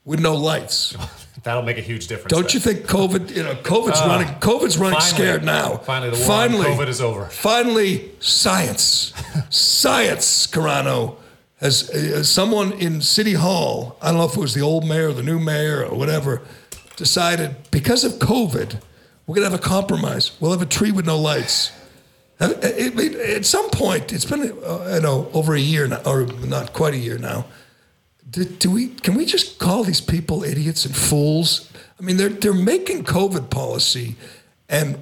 with 0.06 0.20
no 0.20 0.36
lights. 0.36 0.96
That'll 1.44 1.64
make 1.64 1.80
a 1.80 1.82
huge 1.82 2.06
difference. 2.08 2.32
Don't 2.32 2.44
then. 2.44 2.54
you 2.54 2.60
think 2.60 2.86
COVID? 2.86 3.36
You 3.36 3.44
know, 3.44 3.56
COVID's 3.56 4.00
running. 4.02 4.28
COVID's 4.36 4.78
running 4.78 5.00
finally. 5.00 5.16
scared 5.18 5.44
now. 5.44 5.78
Finally, 5.78 6.12
the 6.12 6.28
war 6.28 6.38
on 6.38 6.52
COVID 6.52 6.88
is 6.88 7.02
over. 7.02 7.26
Finally, 7.26 8.12
science, 8.20 9.14
science. 9.50 10.46
Carano 10.46 11.16
has 11.60 11.90
uh, 11.90 12.24
someone 12.24 12.74
in 12.74 13.02
City 13.02 13.34
Hall. 13.34 13.98
I 14.02 14.10
don't 14.10 14.18
know 14.18 14.26
if 14.26 14.38
it 14.38 14.40
was 14.40 14.54
the 14.54 14.62
old 14.62 14.88
mayor, 14.88 15.10
or 15.10 15.14
the 15.14 15.24
new 15.24 15.40
mayor, 15.40 15.84
or 15.84 15.98
whatever, 15.98 16.44
decided 16.96 17.56
because 17.72 18.04
of 18.04 18.14
COVID, 18.14 18.80
we're 19.26 19.36
gonna 19.36 19.50
have 19.50 19.60
a 19.60 19.64
compromise. 19.64 20.40
We'll 20.40 20.52
have 20.52 20.62
a 20.62 20.68
tree 20.68 20.92
with 20.92 21.08
no 21.08 21.18
lights. 21.18 21.72
Uh, 22.42 22.54
At 23.38 23.46
some 23.46 23.70
point, 23.70 24.12
it's 24.12 24.26
been 24.26 24.42
uh, 24.42 24.94
you 24.96 25.02
know 25.02 25.30
over 25.34 25.54
a 25.54 25.60
year 25.60 25.88
now, 25.88 26.02
or 26.06 26.26
not 26.26 26.74
quite 26.74 26.94
a 26.94 26.98
year 26.98 27.18
now 27.18 27.46
do, 28.32 28.46
do 28.46 28.72
we 28.72 28.88
can 28.88 29.16
we 29.16 29.26
just 29.26 29.60
call 29.60 29.84
these 29.84 30.02
people 30.02 30.44
idiots 30.44 30.86
and 30.86 30.96
fools? 30.96 31.70
I 32.00 32.04
mean, 32.04 32.18
they're 32.18 32.30
they're 32.30 32.54
making 32.54 33.04
COVID 33.04 33.50
policy, 33.50 34.16
and 34.70 34.98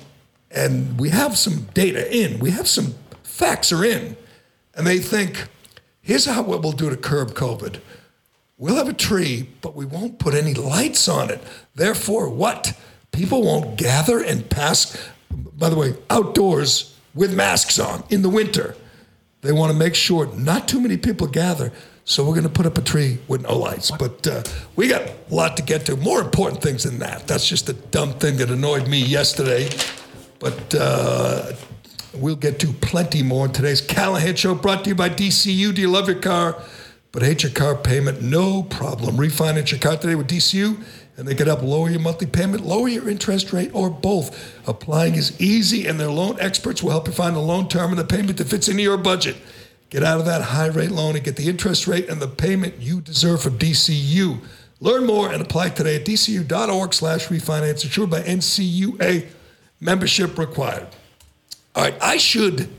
and 0.52 1.00
we 1.00 1.10
have 1.10 1.38
some 1.38 1.68
data 1.74 2.12
in, 2.16 2.40
we 2.40 2.52
have 2.52 2.68
some 2.68 2.96
facts 3.24 3.72
are 3.72 3.86
in, 3.86 4.18
and 4.74 4.86
they 4.88 4.98
think, 4.98 5.48
here's 6.02 6.26
how 6.26 6.42
what 6.42 6.64
we'll 6.64 6.72
do 6.72 6.90
to 6.90 6.98
curb 6.98 7.34
COVID. 7.34 7.80
We'll 8.58 8.76
have 8.76 8.90
a 8.90 8.94
tree, 8.94 9.48
but 9.62 9.76
we 9.76 9.86
won't 9.86 10.20
put 10.20 10.34
any 10.34 10.54
lights 10.54 11.08
on 11.08 11.30
it. 11.30 11.42
Therefore, 11.76 12.30
what? 12.30 12.78
People 13.12 13.44
won't 13.44 13.78
gather 13.78 14.22
and 14.22 14.50
pass. 14.50 14.98
By 15.30 15.70
the 15.70 15.78
way, 15.78 15.96
outdoors 16.10 16.99
with 17.14 17.36
masks 17.36 17.80
on 17.80 18.04
in 18.10 18.22
the 18.22 18.30
winter. 18.30 18.76
They 19.42 19.52
want 19.52 19.72
to 19.72 19.78
make 19.78 19.96
sure 19.96 20.34
not 20.36 20.68
too 20.68 20.82
many 20.82 20.98
people 20.98 21.28
gather. 21.28 21.72
So 22.04 22.24
we're 22.24 22.34
going 22.34 22.44
to 22.44 22.50
put 22.50 22.66
up 22.66 22.78
a 22.78 22.82
tree 22.82 23.20
with 23.28 23.44
no 23.44 23.56
lights. 23.58 23.92
But 23.92 24.26
uh, 24.26 24.44
we 24.76 24.88
got 24.88 25.04
a 25.04 25.16
lot 25.30 25.56
to 25.58 25.64
get 25.64 25.86
to. 25.86 25.96
More 25.96 26.22
important 26.22 26.62
things 26.62 26.84
than 26.84 27.00
that. 27.00 27.28
That's 27.28 27.48
just 27.48 27.70
a 27.70 27.74
dumb 27.74 28.14
thing 28.14 28.38
that 28.38 28.50
annoyed 28.50 28.88
me 28.88 29.00
yesterday. 29.00 29.70
But 30.40 30.74
uh, 30.74 31.54
we'll 32.16 32.36
get 32.36 32.60
to 32.62 32.74
plenty 32.74 33.22
more 33.22 33.46
in 33.46 33.52
today's 33.52 33.80
Callahan 33.80 34.36
Show 34.36 34.56
brought 34.56 34.84
to 34.86 34.90
you 34.90 34.96
by 34.96 35.10
DCU. 35.10 35.74
Do 35.74 35.82
you 35.82 35.90
love 35.90 36.08
your 36.08 36.20
car? 36.20 36.62
But 37.12 37.24
hate 37.24 37.44
your 37.44 37.52
car 37.52 37.76
payment? 37.76 38.22
No 38.22 38.64
problem. 38.64 39.16
Refinance 39.16 39.72
your 39.72 39.80
car 39.80 39.98
today 39.98 40.16
with 40.16 40.28
DCU 40.28 40.84
and 41.20 41.28
they 41.28 41.36
can 41.36 41.48
help 41.48 41.62
lower 41.62 41.90
your 41.90 42.00
monthly 42.00 42.28
payment, 42.28 42.66
lower 42.66 42.88
your 42.88 43.10
interest 43.10 43.52
rate, 43.52 43.70
or 43.74 43.90
both. 43.90 44.58
Applying 44.68 45.16
is 45.16 45.40
easy, 45.40 45.86
and 45.86 46.00
their 46.00 46.10
loan 46.10 46.38
experts 46.40 46.82
will 46.82 46.92
help 46.92 47.08
you 47.08 47.14
find 47.14 47.36
the 47.36 47.42
loan 47.42 47.68
term 47.68 47.90
and 47.92 48.00
the 48.00 48.06
payment 48.06 48.38
that 48.38 48.48
fits 48.48 48.70
into 48.70 48.82
your 48.82 48.98
budget. 48.98 49.36
Get 49.90 50.02
out 50.02 50.20
of 50.20 50.26
that 50.28 50.42
high 50.42 50.68
rate 50.68 50.92
loan 50.92 51.16
and 51.16 51.26
get 51.26 51.36
the 51.36 51.50
interest 51.50 51.88
rate 51.88 52.08
and 52.08 52.22
the 52.22 52.28
payment 52.28 52.76
you 52.80 53.02
deserve 53.02 53.42
from 53.42 53.60
DCU. 53.60 54.40
Learn 54.80 55.06
more 55.06 55.30
and 55.32 55.42
apply 55.42 55.70
today 55.70 55.98
at 55.98 56.06
dcu.org 56.06 56.94
slash 56.94 57.28
refinance, 57.28 57.84
insured 57.84 58.10
by 58.10 58.22
NCUA. 58.22 59.28
Membership 59.82 60.38
required. 60.38 60.88
All 61.76 61.84
right, 61.84 61.96
I 62.02 62.18
should 62.18 62.70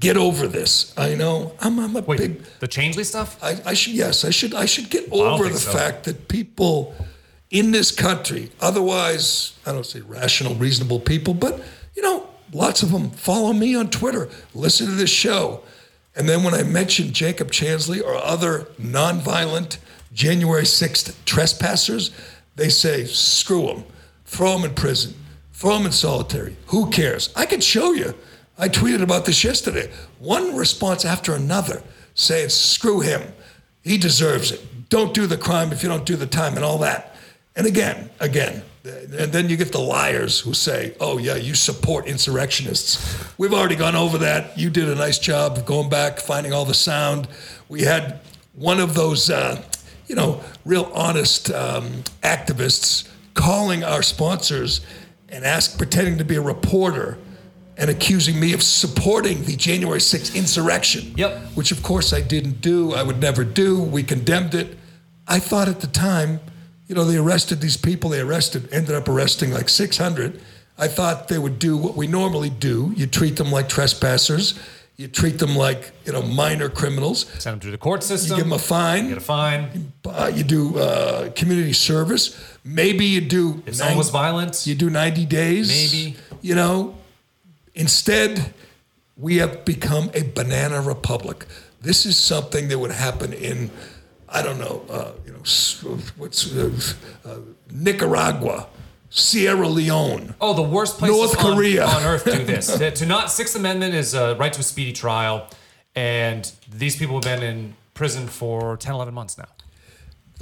get 0.00 0.16
over 0.16 0.46
this. 0.46 0.94
I 0.96 1.14
know 1.14 1.54
I'm, 1.60 1.78
I'm 1.78 1.94
a 1.94 2.00
Wait, 2.00 2.18
big. 2.18 2.42
the 2.60 2.68
Chansley 2.68 3.04
stuff? 3.04 3.42
I, 3.42 3.60
I 3.66 3.74
should 3.74 3.92
yes, 3.92 4.24
I 4.24 4.30
should 4.30 4.54
I 4.54 4.64
should 4.66 4.88
get 4.88 5.10
over 5.12 5.48
the 5.48 5.58
so. 5.58 5.72
fact 5.72 6.04
that 6.04 6.28
people 6.28 6.94
in 7.52 7.70
this 7.70 7.92
country, 7.92 8.50
otherwise 8.60 9.52
I 9.64 9.72
don't 9.72 9.86
say 9.86 10.00
rational, 10.00 10.54
reasonable 10.56 10.98
people, 10.98 11.34
but 11.34 11.62
you 11.94 12.02
know, 12.02 12.26
lots 12.52 12.82
of 12.82 12.90
them 12.90 13.10
follow 13.10 13.52
me 13.52 13.76
on 13.76 13.90
Twitter, 13.90 14.28
listen 14.54 14.86
to 14.86 14.92
this 14.92 15.10
show, 15.10 15.62
and 16.16 16.28
then 16.28 16.42
when 16.42 16.54
I 16.54 16.62
mention 16.62 17.12
Jacob 17.12 17.52
Chansley 17.52 18.02
or 18.02 18.14
other 18.14 18.66
nonviolent 18.80 19.76
January 20.12 20.64
6th 20.64 21.14
trespassers, 21.26 22.10
they 22.56 22.70
say 22.70 23.04
screw 23.04 23.66
them, 23.66 23.84
throw 24.24 24.56
them 24.56 24.64
in 24.64 24.74
prison, 24.74 25.14
throw 25.52 25.76
them 25.76 25.86
in 25.86 25.92
solitary. 25.92 26.56
Who 26.66 26.90
cares? 26.90 27.30
I 27.36 27.46
can 27.46 27.60
show 27.60 27.92
you. 27.92 28.14
I 28.58 28.68
tweeted 28.68 29.02
about 29.02 29.24
this 29.24 29.44
yesterday. 29.44 29.90
One 30.18 30.56
response 30.56 31.04
after 31.04 31.34
another 31.34 31.82
saying, 32.14 32.50
screw 32.50 33.00
him. 33.00 33.22
He 33.82 33.96
deserves 33.96 34.52
it. 34.52 34.88
Don't 34.90 35.14
do 35.14 35.26
the 35.26 35.38
crime 35.38 35.72
if 35.72 35.82
you 35.82 35.88
don't 35.88 36.04
do 36.04 36.16
the 36.16 36.26
time 36.26 36.56
and 36.56 36.64
all 36.64 36.78
that. 36.78 37.11
And 37.54 37.66
again, 37.66 38.10
again, 38.20 38.62
and 38.84 39.32
then 39.32 39.48
you 39.48 39.56
get 39.56 39.70
the 39.70 39.80
liars 39.80 40.40
who 40.40 40.54
say, 40.54 40.94
oh, 41.00 41.18
yeah, 41.18 41.36
you 41.36 41.54
support 41.54 42.06
insurrectionists. 42.06 43.24
We've 43.38 43.52
already 43.52 43.76
gone 43.76 43.94
over 43.94 44.18
that. 44.18 44.58
You 44.58 44.70
did 44.70 44.88
a 44.88 44.94
nice 44.94 45.18
job 45.18 45.58
of 45.58 45.66
going 45.66 45.88
back, 45.88 46.18
finding 46.18 46.52
all 46.52 46.64
the 46.64 46.74
sound. 46.74 47.28
We 47.68 47.82
had 47.82 48.20
one 48.54 48.80
of 48.80 48.94
those, 48.94 49.30
uh, 49.30 49.62
you 50.08 50.16
know, 50.16 50.42
real 50.64 50.90
honest 50.94 51.50
um, 51.50 52.02
activists 52.22 53.08
calling 53.34 53.84
our 53.84 54.02
sponsors 54.02 54.80
and 55.28 55.44
ask, 55.44 55.78
pretending 55.78 56.18
to 56.18 56.24
be 56.24 56.36
a 56.36 56.42
reporter 56.42 57.18
and 57.76 57.88
accusing 57.88 58.38
me 58.38 58.52
of 58.52 58.62
supporting 58.62 59.44
the 59.44 59.56
January 59.56 59.98
6th 59.98 60.34
insurrection. 60.34 61.14
Yep. 61.16 61.38
Which, 61.54 61.72
of 61.72 61.82
course, 61.82 62.12
I 62.12 62.20
didn't 62.20 62.60
do. 62.60 62.94
I 62.94 63.02
would 63.02 63.20
never 63.20 63.44
do. 63.44 63.80
We 63.80 64.02
condemned 64.02 64.54
it. 64.54 64.76
I 65.26 65.38
thought 65.38 65.68
at 65.68 65.80
the 65.80 65.86
time, 65.86 66.40
you 66.92 66.96
know, 66.96 67.04
they 67.06 67.16
arrested 67.16 67.62
these 67.62 67.78
people. 67.78 68.10
They 68.10 68.20
arrested, 68.20 68.68
ended 68.70 68.94
up 68.94 69.08
arresting 69.08 69.50
like 69.50 69.70
600. 69.70 70.38
I 70.76 70.88
thought 70.88 71.28
they 71.28 71.38
would 71.38 71.58
do 71.58 71.74
what 71.74 71.96
we 71.96 72.06
normally 72.06 72.50
do. 72.50 72.92
You 72.94 73.06
treat 73.06 73.36
them 73.36 73.50
like 73.50 73.70
trespassers. 73.70 74.60
You 74.98 75.08
treat 75.08 75.38
them 75.38 75.56
like, 75.56 75.92
you 76.04 76.12
know, 76.12 76.20
minor 76.20 76.68
criminals. 76.68 77.24
Send 77.38 77.54
them 77.54 77.60
through 77.60 77.70
the 77.70 77.78
court 77.78 78.02
system. 78.02 78.36
You 78.36 78.42
give 78.42 78.50
them 78.50 78.52
a 78.52 78.58
fine. 78.58 79.04
You 79.04 79.08
Get 79.08 79.18
a 79.18 79.20
fine. 79.22 79.92
Uh, 80.04 80.30
you 80.34 80.44
do 80.44 80.78
uh, 80.78 81.30
community 81.30 81.72
service. 81.72 82.38
Maybe 82.62 83.06
you 83.06 83.22
do. 83.22 83.62
If 83.64 83.76
someone 83.76 83.96
was 83.96 84.10
violent, 84.10 84.66
You 84.66 84.74
do 84.74 84.90
90 84.90 85.24
days. 85.24 85.68
Maybe. 85.68 86.16
You 86.42 86.54
know, 86.56 86.94
instead, 87.74 88.52
we 89.16 89.38
have 89.38 89.64
become 89.64 90.10
a 90.12 90.24
banana 90.24 90.82
republic. 90.82 91.46
This 91.80 92.04
is 92.04 92.18
something 92.18 92.68
that 92.68 92.78
would 92.78 92.90
happen 92.90 93.32
in, 93.32 93.70
I 94.32 94.42
don't 94.42 94.58
know, 94.58 94.82
uh, 94.88 95.12
you 95.26 95.32
know, 95.32 95.98
what's 96.16 96.56
uh, 96.56 96.70
uh, 97.24 97.36
Nicaragua, 97.70 98.66
Sierra 99.10 99.68
Leone. 99.68 100.34
Oh, 100.40 100.54
the 100.54 100.62
worst 100.62 100.98
places 100.98 101.16
North 101.16 101.44
on, 101.44 101.54
Korea. 101.54 101.86
on 101.86 102.02
earth 102.02 102.24
do 102.24 102.42
this. 102.44 102.78
to, 102.78 102.90
to 103.00 103.06
not 103.06 103.30
Sixth 103.30 103.54
Amendment 103.54 103.94
is 103.94 104.14
a 104.14 104.34
right 104.36 104.52
to 104.52 104.60
a 104.60 104.62
speedy 104.62 104.92
trial, 104.92 105.48
and 105.94 106.50
these 106.72 106.96
people 106.96 107.16
have 107.16 107.24
been 107.24 107.42
in 107.42 107.76
prison 107.92 108.26
for 108.26 108.78
10, 108.78 108.94
11 108.94 109.12
months 109.12 109.36
now. 109.36 109.48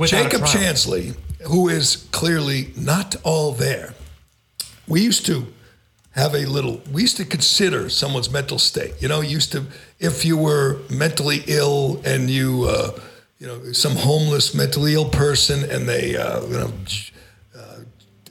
Jacob. 0.06 0.42
Chansley, 0.42 1.16
who 1.48 1.68
is 1.68 2.08
clearly 2.12 2.72
not 2.76 3.16
all 3.24 3.52
there, 3.52 3.94
we 4.86 5.02
used 5.02 5.26
to 5.26 5.52
have 6.12 6.34
a 6.34 6.46
little, 6.46 6.80
we 6.92 7.02
used 7.02 7.16
to 7.18 7.24
consider 7.24 7.88
someone's 7.88 8.30
mental 8.30 8.58
state. 8.58 8.94
You 9.00 9.08
know, 9.08 9.20
used 9.20 9.52
to, 9.52 9.66
if 9.98 10.24
you 10.24 10.36
were 10.36 10.78
mentally 10.88 11.42
ill 11.46 12.00
and 12.04 12.30
you, 12.30 12.64
uh, 12.64 12.98
you 13.40 13.46
know, 13.46 13.72
some 13.72 13.96
homeless 13.96 14.54
mentally 14.54 14.92
ill 14.94 15.08
person 15.08 15.68
and 15.70 15.88
they, 15.88 16.14
uh, 16.14 16.42
you 16.42 16.58
know, 16.58 16.72
uh, 17.58 17.76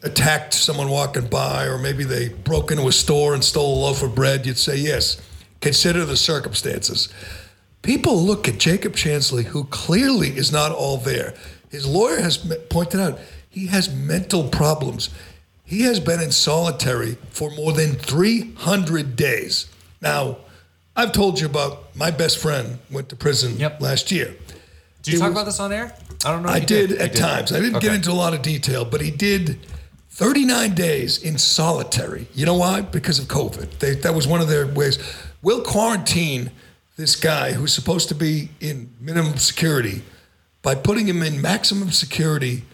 attacked 0.03 0.53
someone 0.53 0.87
walking 0.87 1.25
by, 1.25 1.65
or 1.65 1.79
maybe 1.79 2.03
they 2.03 2.29
broke 2.29 2.71
into 2.71 2.87
a 2.87 2.91
store 2.91 3.33
and 3.33 3.43
stole 3.43 3.79
a 3.79 3.81
loaf 3.85 4.03
of 4.03 4.13
bread, 4.13 4.45
you'd 4.45 4.57
say, 4.57 4.77
yes, 4.77 5.19
consider 5.61 6.05
the 6.05 6.15
circumstances. 6.15 7.09
People 7.81 8.21
look 8.21 8.47
at 8.47 8.59
Jacob 8.59 8.93
Chansley, 8.93 9.45
who 9.45 9.63
clearly 9.65 10.29
is 10.29 10.51
not 10.51 10.71
all 10.71 10.97
there. 10.97 11.33
His 11.71 11.87
lawyer 11.87 12.21
has 12.21 12.37
pointed 12.69 12.99
out 13.01 13.19
he 13.49 13.65
has 13.67 13.91
mental 13.91 14.47
problems. 14.47 15.09
He 15.65 15.81
has 15.81 15.99
been 15.99 16.21
in 16.21 16.31
solitary 16.31 17.17
for 17.31 17.49
more 17.51 17.73
than 17.73 17.95
300 17.95 19.15
days. 19.15 19.67
Now, 20.01 20.37
I've 20.95 21.13
told 21.13 21.39
you 21.39 21.47
about 21.47 21.95
my 21.95 22.11
best 22.11 22.37
friend 22.37 22.77
went 22.91 23.09
to 23.09 23.15
prison 23.15 23.57
Yep. 23.57 23.81
last 23.81 24.11
year. 24.11 24.35
Did 25.03 25.13
you 25.13 25.17
It 25.17 25.21
talk 25.21 25.29
was- 25.29 25.35
about 25.37 25.45
this 25.45 25.59
on 25.59 25.71
air? 25.71 25.93
I 26.25 26.31
don't 26.31 26.43
know. 26.43 26.49
I 26.49 26.57
you 26.57 26.65
did 26.65 26.89
You 26.91 26.97
at 26.97 27.15
times. 27.15 27.51
I 27.53 27.59
didn't 27.59 27.79
get 27.79 27.93
into 27.93 28.11
a 28.11 28.13
lot 28.13 28.33
of 28.33 28.41
detail, 28.41 28.83
but 28.83 28.99
he 29.01 29.09
did 29.11 29.57
39 30.11 30.73
days 30.75 31.17
in 31.17 31.37
solitary. 31.37 32.27
You 32.35 32.45
know 32.45 32.55
why? 32.55 32.81
Because 32.81 33.19
of 33.19 33.25
COVID. 33.27 33.79
They, 33.79 33.95
that 33.95 34.13
was 34.13 34.27
one 34.27 34.41
of 34.41 34.49
their 34.49 34.67
ways. 34.67 34.99
We'll 35.41 35.61
quarantine 35.61 36.51
this 36.97 37.15
guy 37.15 37.53
who's 37.53 37.71
supposed 37.73 38.09
to 38.09 38.15
be 38.15 38.49
in 38.59 38.89
minimum 38.99 39.37
security 39.37 40.01
by 40.61 40.75
putting 40.75 41.07
him 41.07 41.23
in 41.23 41.41
maximum 41.41 41.91
security 41.91 42.65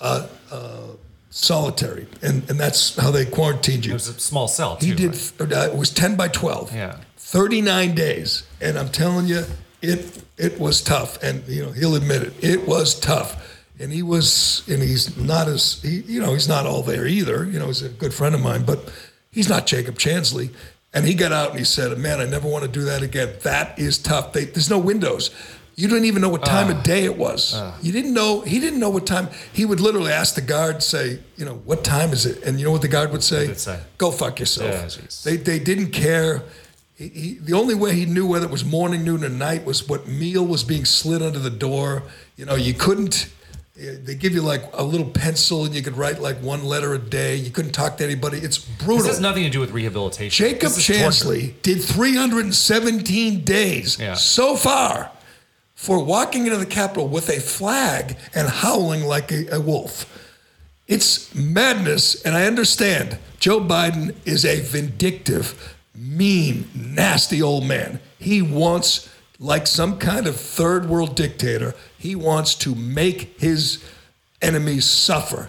uh, 0.00 0.26
uh, 0.50 0.88
solitary. 1.30 2.08
And, 2.22 2.48
and 2.50 2.58
that's 2.58 2.96
how 2.96 3.12
they 3.12 3.24
quarantined 3.24 3.84
you. 3.86 3.92
It 3.92 3.94
was 3.94 4.08
a 4.08 4.18
small 4.18 4.48
cell. 4.48 4.76
Too, 4.76 4.86
He 4.86 4.94
did, 4.94 5.10
right? 5.38 5.52
uh, 5.52 5.70
it 5.70 5.76
was 5.76 5.90
10 5.90 6.16
by 6.16 6.26
12. 6.26 6.74
Yeah. 6.74 6.96
39 7.18 7.94
days. 7.94 8.42
And 8.60 8.76
I'm 8.76 8.88
telling 8.88 9.26
you, 9.26 9.44
it 9.84 10.22
it 10.36 10.58
was 10.58 10.80
tough. 10.82 11.22
And, 11.22 11.46
you 11.46 11.62
know, 11.64 11.72
he'll 11.72 11.94
admit 11.94 12.22
it. 12.22 12.32
It 12.42 12.66
was 12.66 12.98
tough. 12.98 13.50
And 13.78 13.92
he 13.92 14.02
was, 14.02 14.62
and 14.68 14.80
he's 14.82 15.16
not 15.16 15.48
as, 15.48 15.80
he, 15.82 16.00
you 16.12 16.20
know, 16.20 16.32
he's 16.32 16.48
not 16.48 16.64
all 16.66 16.82
there 16.82 17.06
either. 17.06 17.44
You 17.44 17.58
know, 17.58 17.66
he's 17.66 17.82
a 17.82 17.88
good 17.88 18.14
friend 18.14 18.34
of 18.34 18.40
mine, 18.40 18.64
but 18.64 18.92
he's 19.30 19.48
not 19.48 19.66
Jacob 19.66 19.96
Chansley. 19.96 20.50
And 20.92 21.04
he 21.04 21.14
got 21.14 21.32
out 21.32 21.50
and 21.50 21.58
he 21.58 21.64
said, 21.64 21.96
man, 21.98 22.20
I 22.20 22.24
never 22.26 22.48
want 22.48 22.64
to 22.64 22.70
do 22.70 22.84
that 22.84 23.02
again. 23.02 23.30
That 23.42 23.76
is 23.78 23.98
tough. 23.98 24.32
They, 24.32 24.44
there's 24.44 24.70
no 24.70 24.78
windows. 24.78 25.30
You 25.76 25.88
didn't 25.88 26.04
even 26.04 26.22
know 26.22 26.28
what 26.28 26.44
time 26.44 26.68
Ah. 26.68 26.78
of 26.78 26.84
day 26.84 27.02
it 27.04 27.16
was. 27.18 27.60
You 27.82 27.90
didn't 27.90 28.14
know. 28.14 28.42
He 28.42 28.60
didn't 28.60 28.78
know 28.78 28.90
what 28.90 29.06
time. 29.06 29.26
He 29.52 29.64
would 29.64 29.80
literally 29.80 30.12
ask 30.12 30.36
the 30.36 30.40
guard, 30.40 30.84
say, 30.84 31.18
you 31.36 31.44
know, 31.44 31.54
what 31.64 31.82
time 31.82 32.12
is 32.12 32.26
it? 32.26 32.44
And 32.44 32.60
you 32.60 32.64
know 32.64 32.70
what 32.70 32.82
the 32.82 32.86
guard 32.96 33.10
would 33.10 33.24
say? 33.24 33.52
say? 33.54 33.80
Go 33.98 34.12
fuck 34.12 34.38
yourself. 34.38 34.70
Yeah, 34.70 35.06
they 35.24 35.36
they 35.36 35.58
didn't 35.58 35.90
care. 35.90 36.42
He, 36.96 37.08
he, 37.08 37.34
the 37.40 37.54
only 37.54 37.74
way 37.74 37.94
he 37.94 38.06
knew 38.06 38.26
whether 38.26 38.46
it 38.46 38.52
was 38.52 38.64
morning, 38.64 39.02
noon, 39.04 39.24
or 39.24 39.28
night 39.28 39.64
was 39.64 39.88
what 39.88 40.06
meal 40.06 40.46
was 40.46 40.62
being 40.62 40.84
slid 40.84 41.22
under 41.22 41.38
the 41.40 41.50
door. 41.50 42.04
You 42.36 42.44
know, 42.46 42.54
you 42.54 42.72
couldn't. 42.72 43.28
eh, 43.80 43.96
They 44.00 44.14
give 44.14 44.32
you 44.32 44.42
like 44.42 44.62
a 44.72 44.84
little 44.84 45.08
pencil, 45.08 45.64
and 45.64 45.74
you 45.74 45.82
could 45.82 45.96
write 45.96 46.20
like 46.20 46.36
one 46.38 46.62
letter 46.64 46.94
a 46.94 46.98
day. 46.98 47.34
You 47.34 47.50
couldn't 47.50 47.72
talk 47.72 47.96
to 47.98 48.04
anybody. 48.04 48.38
It's 48.38 48.58
brutal. 48.58 48.98
This 48.98 49.06
has 49.08 49.20
nothing 49.20 49.42
to 49.42 49.50
do 49.50 49.58
with 49.58 49.72
rehabilitation. 49.72 50.44
Jacob 50.46 50.68
is 50.68 50.86
torture. 50.86 51.00
Chansley 51.02 51.54
did 51.62 51.82
317 51.82 53.40
days 53.44 53.98
Yeah. 53.98 54.14
so 54.14 54.56
far. 54.56 55.10
for 55.76 56.02
walking 56.02 56.46
into 56.46 56.56
the 56.56 56.64
Capitol 56.64 57.08
with 57.08 57.28
a 57.28 57.40
flag 57.40 58.16
and 58.34 58.48
howling 58.48 59.04
like 59.04 59.30
a, 59.32 59.46
a 59.56 59.60
wolf. 59.60 60.06
It's 60.86 61.34
madness, 61.34 62.22
and 62.22 62.34
I 62.36 62.46
understand 62.46 63.18
Joe 63.40 63.60
Biden 63.60 64.14
is 64.24 64.44
a 64.44 64.60
vindictive, 64.60 65.73
mean, 65.94 66.68
nasty 66.74 67.42
old 67.42 67.64
man. 67.64 68.00
He 68.18 68.42
wants, 68.42 69.08
like 69.38 69.66
some 69.66 69.98
kind 69.98 70.26
of 70.26 70.36
third 70.36 70.88
world 70.88 71.14
dictator, 71.16 71.74
he 71.98 72.14
wants 72.14 72.54
to 72.56 72.74
make 72.74 73.40
his 73.40 73.84
enemies 74.42 74.84
suffer. 74.84 75.48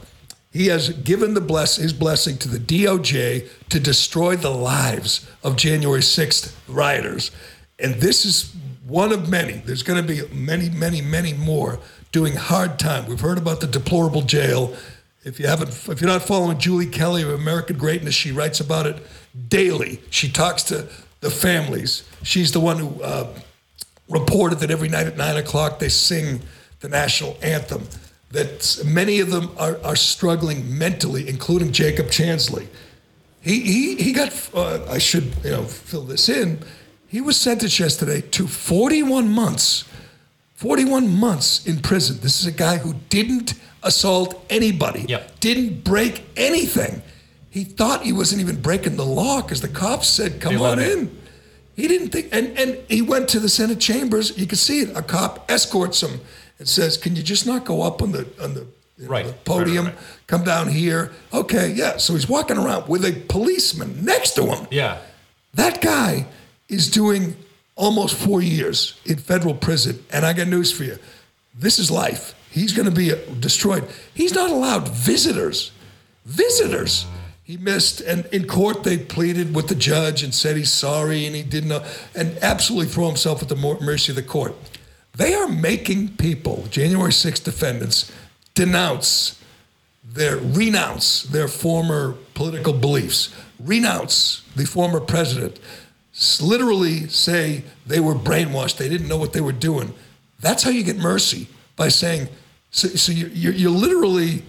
He 0.51 0.67
has 0.67 0.89
given 0.89 1.34
the 1.34 1.41
bless, 1.41 1.75
his 1.75 1.91
blessing 1.91 2.38
to 2.38 2.47
the 2.47 2.60
DOJ 2.60 3.49
to 3.69 3.79
destroy 3.79 4.38
the 4.38 4.51
lives 4.51 5.29
of 5.43 5.58
January 5.58 5.99
6th 6.01 6.55
rioters. 6.67 7.31
And 7.77 7.95
this 7.95 8.23
is 8.23 8.55
one 8.88 9.12
of 9.12 9.29
many. 9.29 9.53
There's 9.65 9.84
going 9.84 10.01
to 10.01 10.08
be 10.08 10.34
many, 10.34 10.69
many, 10.69 11.01
many 11.01 11.34
more 11.34 11.79
doing 12.13 12.36
hard 12.36 12.79
time. 12.79 13.05
We've 13.08 13.19
heard 13.19 13.38
about 13.38 13.60
the 13.60 13.67
deplorable 13.67 14.21
jail. 14.21 14.73
If 15.25 15.41
you 15.41 15.47
haven't, 15.47 15.71
if 15.89 15.99
you're 15.99 16.10
not 16.10 16.21
following 16.21 16.58
Julie 16.58 16.86
Kelly 16.86 17.23
of 17.23 17.29
American 17.31 17.77
Greatness, 17.77 18.15
she 18.15 18.31
writes 18.31 18.62
about 18.62 18.86
it 18.86 19.05
daily. 19.47 20.01
She 20.09 20.29
talks 20.31 20.63
to 20.63 20.87
the 21.21 21.29
families. 21.29 22.03
She's 22.23 22.51
the 22.51 22.59
one 22.59 22.77
who 22.77 23.01
uh, 23.01 23.27
reported 24.09 24.59
that 24.59 24.71
every 24.71 24.89
night 24.89 25.07
at 25.07 25.17
nine 25.17 25.37
o'clock 25.37 25.79
they 25.79 25.89
sing 25.89 26.41
the 26.79 26.89
national 26.89 27.37
anthem. 27.41 27.87
That 28.31 28.81
many 28.85 29.19
of 29.19 29.29
them 29.29 29.51
are, 29.57 29.79
are 29.83 29.95
struggling 29.95 30.77
mentally, 30.77 31.27
including 31.29 31.71
Jacob 31.71 32.07
Chansley. 32.07 32.67
He, 33.41 33.61
he, 33.61 33.95
he 33.95 34.11
got, 34.13 34.49
uh, 34.53 34.83
I 34.89 34.97
should 34.97 35.33
you 35.43 35.51
know, 35.51 35.63
fill 35.63 36.01
this 36.03 36.27
in. 36.27 36.59
He 37.07 37.21
was 37.21 37.37
sentenced 37.37 37.79
yesterday 37.79 38.21
to 38.21 38.47
41 38.47 39.29
months, 39.29 39.85
41 40.55 41.07
months 41.07 41.65
in 41.65 41.79
prison. 41.79 42.17
This 42.21 42.41
is 42.41 42.47
a 42.47 42.51
guy 42.51 42.77
who 42.77 42.95
didn't 43.09 43.53
assault 43.83 44.43
anybody, 44.49 45.05
Yep. 45.07 45.39
didn't 45.39 45.83
break 45.83 46.23
anything. 46.35 47.01
He 47.55 47.63
thought 47.63 48.03
he 48.03 48.11
wasn't 48.11 48.41
even 48.41 48.59
breaking 48.59 48.97
the 48.97 49.05
law 49.05 49.41
because 49.41 49.61
the 49.61 49.69
cops 49.69 50.09
said, 50.09 50.41
come 50.41 50.61
on 50.61 50.77
in. 50.77 50.99
in. 50.99 51.17
He 51.77 51.87
didn't 51.87 52.09
think, 52.09 52.27
and, 52.33 52.47
and 52.59 52.77
he 52.89 53.01
went 53.01 53.29
to 53.29 53.39
the 53.39 53.47
Senate 53.47 53.79
chambers. 53.79 54.37
You 54.37 54.45
can 54.45 54.57
see 54.57 54.81
it. 54.81 54.89
A 54.97 55.01
cop 55.01 55.49
escorts 55.49 56.03
him 56.03 56.19
and 56.59 56.67
says, 56.67 56.97
"Can 56.97 57.15
you 57.15 57.23
just 57.23 57.47
not 57.47 57.63
go 57.63 57.81
up 57.81 58.01
on 58.01 58.11
the 58.11 58.27
on 58.41 58.55
the, 58.55 58.67
know, 58.97 59.07
Right. 59.07 59.25
the 59.25 59.31
podium? 59.31 59.85
right, 59.85 59.95
right. 59.95 60.03
Come 60.27 60.43
down 60.43 60.67
here." 60.67 61.13
Okay, 61.33 61.71
yeah. 61.71 61.95
So 61.95 62.13
he's 62.13 62.27
walking 62.27 62.57
around 62.57 62.89
with 62.89 63.05
a 63.05 63.13
policeman 63.29 64.03
next 64.03 64.31
to 64.35 64.43
him. 64.47 64.67
Yeah. 64.69 64.97
That 65.53 65.79
guy 65.79 66.27
is 66.67 66.91
doing 66.91 67.37
almost 67.75 68.15
four 68.15 68.41
years 68.41 68.99
in 69.05 69.15
federal 69.17 69.53
prison, 69.53 70.03
and 70.11 70.25
I 70.25 70.33
got 70.33 70.47
news 70.49 70.73
for 70.73 70.83
you. 70.83 70.97
This 71.57 71.79
is 71.79 71.89
life. 71.89 72.35
He's 72.51 72.73
going 72.73 72.89
to 72.89 72.95
be 72.95 73.13
destroyed. 73.39 73.87
He's 74.13 74.33
not 74.33 74.49
allowed 74.49 74.89
visitors. 74.89 75.71
Visitors. 76.25 77.05
He 77.45 77.58
missed, 77.58 78.01
and 78.01 78.25
in 78.31 78.47
court 78.47 78.84
they 78.84 78.97
pleaded 78.97 79.53
with 79.53 79.67
the 79.67 79.75
judge 79.75 80.23
and 80.23 80.34
said 80.34 80.58
he's 80.58 80.71
sorry 80.71 81.27
and 81.27 81.36
he 81.36 81.43
didn't 81.43 81.69
know, 81.69 81.86
and 82.15 82.38
absolutely 82.41 82.91
throw 82.91 83.05
himself 83.05 83.43
at 83.43 83.49
the 83.49 83.55
mercy 83.55 84.12
of 84.12 84.15
the 84.15 84.23
court. 84.23 84.55
They 85.15 85.36
are 85.36 85.47
making 85.47 86.17
people, 86.17 86.65
January 86.71 87.12
6th 87.12 87.43
defendants, 87.43 88.12
denounce 88.55 89.39
their 90.03 90.38
renounce 90.38 91.23
their 91.23 91.47
former 91.47 92.15
political 92.34 92.73
beliefs, 92.73 93.34
renounce 93.60 94.41
the 94.55 94.65
former 94.65 94.99
president, 94.99 95.60
literally 96.41 97.08
say 97.08 97.63
they 97.86 97.99
were 97.99 98.15
brainwashed, 98.15 98.77
they 98.77 98.89
didn't 98.89 99.08
know 99.08 99.17
what 99.17 99.34
they 99.34 99.41
were 99.41 99.51
doing. 99.51 99.93
That's 100.39 100.63
how 100.63 100.71
you 100.71 100.84
get 100.84 100.97
mercy 100.97 101.47
by 101.75 101.89
saying. 101.89 102.27
So, 102.71 102.88
so 102.88 103.12
you, 103.12 103.27
you're, 103.27 103.53
you're 103.53 103.71
literally 103.71 104.43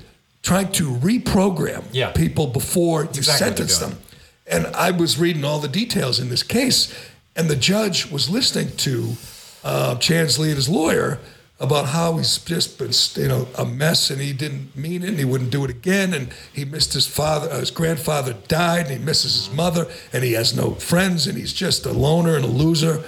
trying 0.47 0.71
to 0.71 0.93
reprogram 1.11 1.83
Yeah. 1.93 2.13
people 2.13 2.47
before 2.47 3.03
you 3.03 3.09
exactly 3.09 3.47
sentence 3.47 3.79
them. 3.79 3.99
And 4.47 4.69
I 4.69 4.93
was 4.93 5.19
reading 5.19 5.45
all 5.45 5.59
the 5.59 5.67
details 5.83 6.21
in 6.21 6.29
this 6.29 6.45
case, 6.45 6.89
and 7.35 7.51
the 7.51 7.57
judge 7.57 8.07
was 8.13 8.31
listening 8.31 8.71
to 8.77 9.17
uh, 9.65 9.97
Chansley 9.97 10.47
and 10.47 10.55
his 10.55 10.69
lawyer 10.69 11.19
about 11.59 11.87
how 11.87 12.17
he's 12.19 12.39
just 12.39 12.79
been, 12.79 12.93
you 13.21 13.29
know, 13.29 13.49
a 13.59 13.65
mess, 13.65 14.09
and 14.09 14.21
he 14.21 14.33
didn't 14.33 14.77
mean 14.77 15.03
it, 15.03 15.09
and 15.09 15.19
he 15.19 15.25
wouldn't 15.25 15.51
do 15.51 15.65
it 15.65 15.71
again, 15.71 16.15
and 16.15 16.29
he 16.53 16.65
missed 16.65 16.93
his 16.93 17.09
father, 17.09 17.51
uh, 17.51 17.59
his 17.59 17.73
grandfather 17.73 18.35
died, 18.47 18.87
and 18.87 19.01
he 19.01 19.05
misses 19.05 19.35
his 19.35 19.51
mother, 19.53 19.89
and 20.13 20.23
he 20.23 20.35
has 20.35 20.55
no 20.55 20.75
friends, 20.75 21.27
and 21.27 21.37
he's 21.37 21.53
just 21.53 21.85
a 21.85 21.93
loner 21.93 22.37
and 22.37 22.45
a 22.45 22.49
loser. 22.65 23.03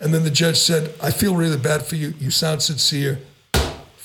And 0.00 0.12
then 0.12 0.24
the 0.24 0.30
judge 0.42 0.58
said, 0.58 0.92
"I 1.00 1.12
feel 1.12 1.36
really 1.36 1.58
bad 1.58 1.86
for 1.86 1.94
you. 1.94 2.14
You 2.18 2.32
sound 2.32 2.62
sincere." 2.62 3.20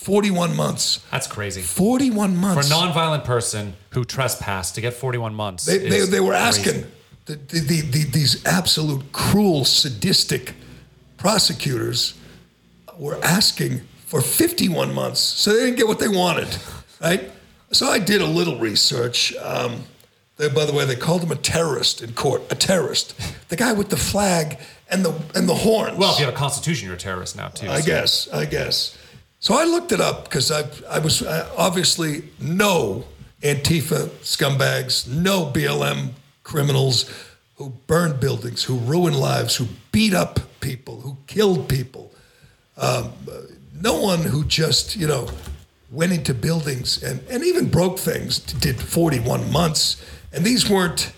Forty-one 0.06 0.56
months. 0.56 1.04
That's 1.10 1.26
crazy. 1.26 1.62
Forty-one 1.62 2.38
months. 2.38 2.68
For 2.70 2.74
a 2.74 2.78
nonviolent 2.78 3.26
person 3.26 3.74
who 3.90 4.06
trespassed 4.06 4.76
to 4.76 4.82
get 4.82 4.94
41 4.94 5.34
months. 5.34 5.66
They, 5.66 5.78
they, 5.78 6.06
they 6.06 6.20
were 6.20 6.34
asking 6.34 6.86
the, 7.26 7.36
the, 7.36 7.60
the, 7.60 7.82
the, 7.82 8.04
these 8.04 8.46
absolute 8.46 9.12
cruel, 9.14 9.66
sadistic 9.66 10.54
prosecutors 11.18 12.14
were 13.00 13.18
asking 13.24 13.82
for 14.06 14.22
51 14.22 14.94
months. 14.94 15.20
So 15.20 15.54
they 15.54 15.62
didn't 15.62 15.78
get 15.78 15.88
what 15.88 16.00
they 16.00 16.08
wanted, 16.08 16.56
right? 17.02 17.32
So 17.72 17.88
I 17.88 17.98
did 18.00 18.22
a 18.22 18.28
little 18.28 18.60
research. 18.60 19.36
Um, 19.38 19.86
they, 20.38 20.50
by 20.50 20.66
the 20.66 20.74
way, 20.74 20.86
they 20.86 20.96
called 20.96 21.24
him 21.24 21.32
a 21.32 21.36
terrorist 21.36 22.04
in 22.04 22.14
court, 22.14 22.44
a 22.52 22.56
terrorist. 22.56 23.20
The 23.50 23.56
guy 23.56 23.74
with 23.74 23.90
the 23.90 23.98
flag 23.98 24.60
and 24.90 25.04
the, 25.04 25.14
and 25.34 25.48
the 25.50 25.56
horns. 25.56 25.98
Well, 25.98 26.14
if 26.14 26.20
you 26.20 26.26
have 26.26 26.34
a 26.34 26.38
constitution, 26.38 26.86
you're 26.86 26.96
a 26.96 27.00
terrorist 27.00 27.36
now, 27.36 27.48
too. 27.48 27.70
I 27.70 27.80
so- 27.80 27.86
guess, 27.88 28.28
I 28.32 28.46
guess. 28.46 28.98
So 29.46 29.54
I 29.54 29.66
looked 29.66 29.92
it 29.92 30.02
up 30.02 30.24
because 30.24 30.52
I, 30.52 30.64
I 30.90 30.98
was 30.98 31.22
uh, 31.22 31.48
obviously 31.56 32.24
no 32.40 33.06
Antifa 33.44 34.08
scumbags, 34.24 35.08
no 35.08 35.46
BLM 35.46 36.14
criminals 36.42 37.14
who 37.58 37.70
burned 37.86 38.20
buildings, 38.20 38.64
who 38.64 38.78
ruined 38.80 39.20
lives, 39.20 39.56
who 39.56 39.68
beat 39.92 40.16
up 40.16 40.40
people, 40.62 41.02
who 41.02 41.16
killed 41.28 41.70
people. 41.70 42.12
Um, 42.76 43.12
no 43.80 44.02
one 44.02 44.24
who 44.24 44.46
just, 44.46 44.96
you 44.96 45.06
know, 45.06 45.30
went 45.92 46.12
into 46.12 46.34
buildings 46.34 47.04
and, 47.04 47.22
and 47.30 47.44
even 47.44 47.70
broke 47.70 48.00
things 48.00 48.40
did 48.40 48.82
41 48.82 49.52
months. 49.52 50.04
And 50.34 50.44
these 50.44 50.68
weren't 50.68 51.14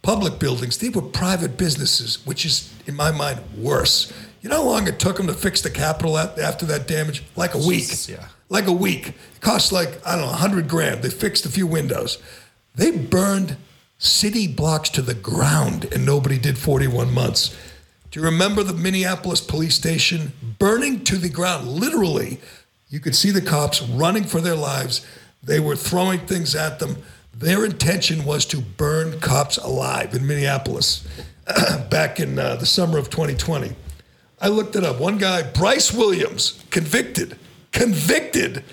public 0.00 0.38
buildings, 0.38 0.78
these 0.78 0.94
were 0.94 1.02
private 1.02 1.58
businesses, 1.58 2.24
which 2.24 2.46
is, 2.46 2.72
in 2.86 2.94
my 2.94 3.10
mind, 3.10 3.38
worse. 3.54 4.10
You 4.46 4.50
know 4.50 4.62
how 4.62 4.68
long 4.68 4.86
it 4.86 5.00
took 5.00 5.16
them 5.16 5.26
to 5.26 5.34
fix 5.34 5.60
the 5.60 5.70
Capitol 5.70 6.16
a- 6.16 6.32
after 6.40 6.64
that 6.66 6.86
damage? 6.86 7.24
Like 7.34 7.54
a 7.54 7.58
week. 7.58 7.80
Jesus, 7.80 8.08
yeah. 8.08 8.28
Like 8.48 8.68
a 8.68 8.72
week. 8.72 9.08
It 9.08 9.40
cost 9.40 9.72
like, 9.72 9.98
I 10.06 10.12
don't 10.12 10.20
know, 10.20 10.30
100 10.30 10.68
grand. 10.68 11.02
They 11.02 11.10
fixed 11.10 11.44
a 11.46 11.48
few 11.48 11.66
windows. 11.66 12.22
They 12.72 12.92
burned 12.92 13.56
city 13.98 14.46
blocks 14.46 14.88
to 14.90 15.02
the 15.02 15.14
ground 15.14 15.88
and 15.92 16.06
nobody 16.06 16.38
did 16.38 16.58
41 16.58 17.12
months. 17.12 17.56
Do 18.12 18.20
you 18.20 18.24
remember 18.24 18.62
the 18.62 18.72
Minneapolis 18.72 19.40
police 19.40 19.74
station 19.74 20.32
burning 20.60 21.02
to 21.06 21.16
the 21.16 21.28
ground? 21.28 21.66
Literally, 21.66 22.38
you 22.88 23.00
could 23.00 23.16
see 23.16 23.32
the 23.32 23.42
cops 23.42 23.82
running 23.82 24.22
for 24.22 24.40
their 24.40 24.54
lives. 24.54 25.04
They 25.42 25.58
were 25.58 25.74
throwing 25.74 26.20
things 26.20 26.54
at 26.54 26.78
them. 26.78 26.98
Their 27.34 27.64
intention 27.64 28.24
was 28.24 28.46
to 28.46 28.60
burn 28.60 29.18
cops 29.18 29.56
alive 29.56 30.14
in 30.14 30.24
Minneapolis 30.24 31.04
back 31.90 32.20
in 32.20 32.38
uh, 32.38 32.54
the 32.54 32.66
summer 32.66 32.96
of 32.96 33.10
2020. 33.10 33.74
I 34.40 34.48
looked 34.48 34.76
it 34.76 34.84
up. 34.84 35.00
One 35.00 35.18
guy, 35.18 35.42
Bryce 35.42 35.92
Williams, 35.92 36.62
convicted, 36.70 37.38
convicted 37.72 38.64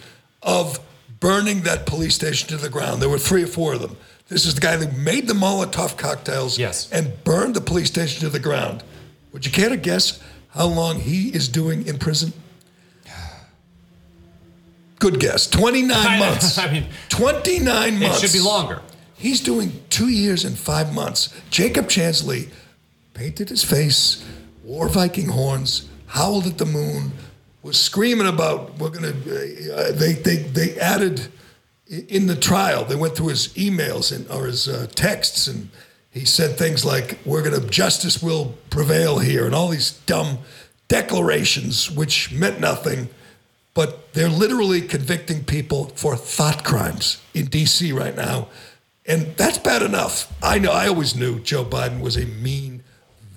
of 0.42 0.80
burning 1.20 1.62
that 1.62 1.86
police 1.86 2.16
station 2.16 2.50
to 2.50 2.58
the 2.58 2.70
ground. 2.70 3.02
There 3.02 3.10
were 3.10 3.18
three 3.20 3.44
or 3.44 3.48
four 3.48 3.74
of 3.74 3.82
them. 3.82 3.96
This 4.28 4.46
is 4.46 4.56
the 4.56 4.62
guy 4.62 4.76
that 4.76 4.98
made 4.98 5.28
the 5.28 5.34
Molotov 5.34 5.96
cocktails 5.98 6.58
Yes. 6.58 6.92
and 6.92 7.24
burned 7.24 7.56
the 7.56 7.62
police 7.62 7.88
station 7.88 8.22
to 8.22 8.30
the 8.30 8.40
ground. 8.40 8.84
Would 9.32 9.46
you 9.46 9.52
care 9.52 9.70
to 9.70 9.78
guess 9.78 10.20
how 10.50 10.66
long 10.68 11.00
he 11.00 11.30
is 11.30 11.48
doing 11.48 11.88
in 11.88 11.98
prison? 11.98 12.34
Good 15.00 15.20
guess. 15.20 15.48
29 15.50 16.20
months. 16.20 16.58
I 16.58 16.72
mean, 16.72 16.86
29 17.10 17.94
It 17.94 18.00
months. 18.00 18.20
should 18.22 18.34
be 18.34 18.40
longer. 18.44 18.82
He's 19.16 19.40
doing 19.42 19.72
two 19.90 20.10
years 20.10 20.44
and 20.44 20.58
five 20.58 20.94
months. 20.94 21.34
Jacob 21.50 21.86
Chansley 21.88 22.50
painted 23.14 23.50
his 23.50 23.64
face, 23.64 24.24
wore 24.64 24.90
Viking 24.90 25.30
horns, 25.30 25.90
howled 26.08 26.48
at 26.48 26.58
the 26.58 26.66
moon, 26.66 27.12
was 27.62 27.80
screaming 27.80 28.28
about 28.28 28.78
we're 28.78 28.90
gonna. 28.90 29.10
Uh, 29.10 29.92
they 29.94 30.14
they 30.14 30.38
they 30.38 30.78
added 30.80 31.32
in 31.88 32.28
the 32.28 32.36
trial. 32.36 32.84
They 32.84 32.96
went 32.96 33.16
through 33.16 33.30
his 33.30 33.50
emails 33.50 34.16
and 34.16 34.30
or 34.30 34.48
his 34.48 34.68
uh, 34.68 34.88
texts, 34.94 35.48
and 35.48 35.70
he 36.12 36.26
said 36.26 36.58
things 36.58 36.84
like 36.84 37.20
"We're 37.26 37.42
gonna 37.42 37.66
justice 37.68 38.22
will 38.22 38.56
prevail 38.70 39.20
here," 39.20 39.46
and 39.46 39.56
all 39.56 39.70
these 39.70 39.92
dumb 40.06 40.40
declarations 40.88 41.90
which 41.90 42.32
meant 42.32 42.60
nothing. 42.60 43.10
But 43.74 44.14
they're 44.14 44.30
literally 44.30 44.82
convicting 44.82 45.44
people 45.46 45.86
for 45.96 46.16
thought 46.16 46.64
crimes 46.64 47.20
in 47.34 47.48
D.C. 47.48 47.92
right 47.92 48.16
now. 48.16 48.50
And 49.06 49.36
that's 49.36 49.58
bad 49.58 49.82
enough. 49.82 50.32
I 50.42 50.60
know, 50.60 50.72
I 50.72 50.88
always 50.88 51.16
knew 51.16 51.40
Joe 51.40 51.66
Biden 51.66 52.00
was 52.00 52.16
a 52.16 52.26
mean, 52.26 52.73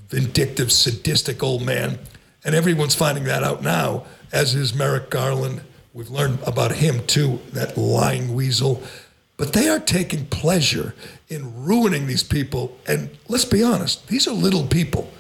vindictive, 0.08 0.70
sadistic 0.72 1.42
old 1.42 1.62
man. 1.62 1.98
And 2.44 2.54
everyone's 2.54 2.94
finding 2.94 3.24
that 3.24 3.42
out 3.42 3.62
now. 3.62 4.04
as 4.32 4.54
is 4.54 4.74
Merrick 4.74 5.08
Garland. 5.10 5.62
We've 5.94 6.10
learned 6.10 6.40
about 6.46 6.72
him 6.72 7.06
too, 7.06 7.40
that 7.52 7.76
lying 7.78 8.34
weasel. 8.34 8.82
But 9.36 9.52
they 9.52 9.68
are 9.68 9.78
taking 9.80 10.26
pleasure 10.26 10.94
in 11.28 11.64
ruining 11.64 12.06
these 12.06 12.22
people. 12.22 12.76
And 12.86 13.10
let's 13.28 13.44
be 13.44 13.62
honest, 13.62 14.06
these 14.08 14.26
are 14.26 14.32
little 14.32 14.66
people. 14.66 15.10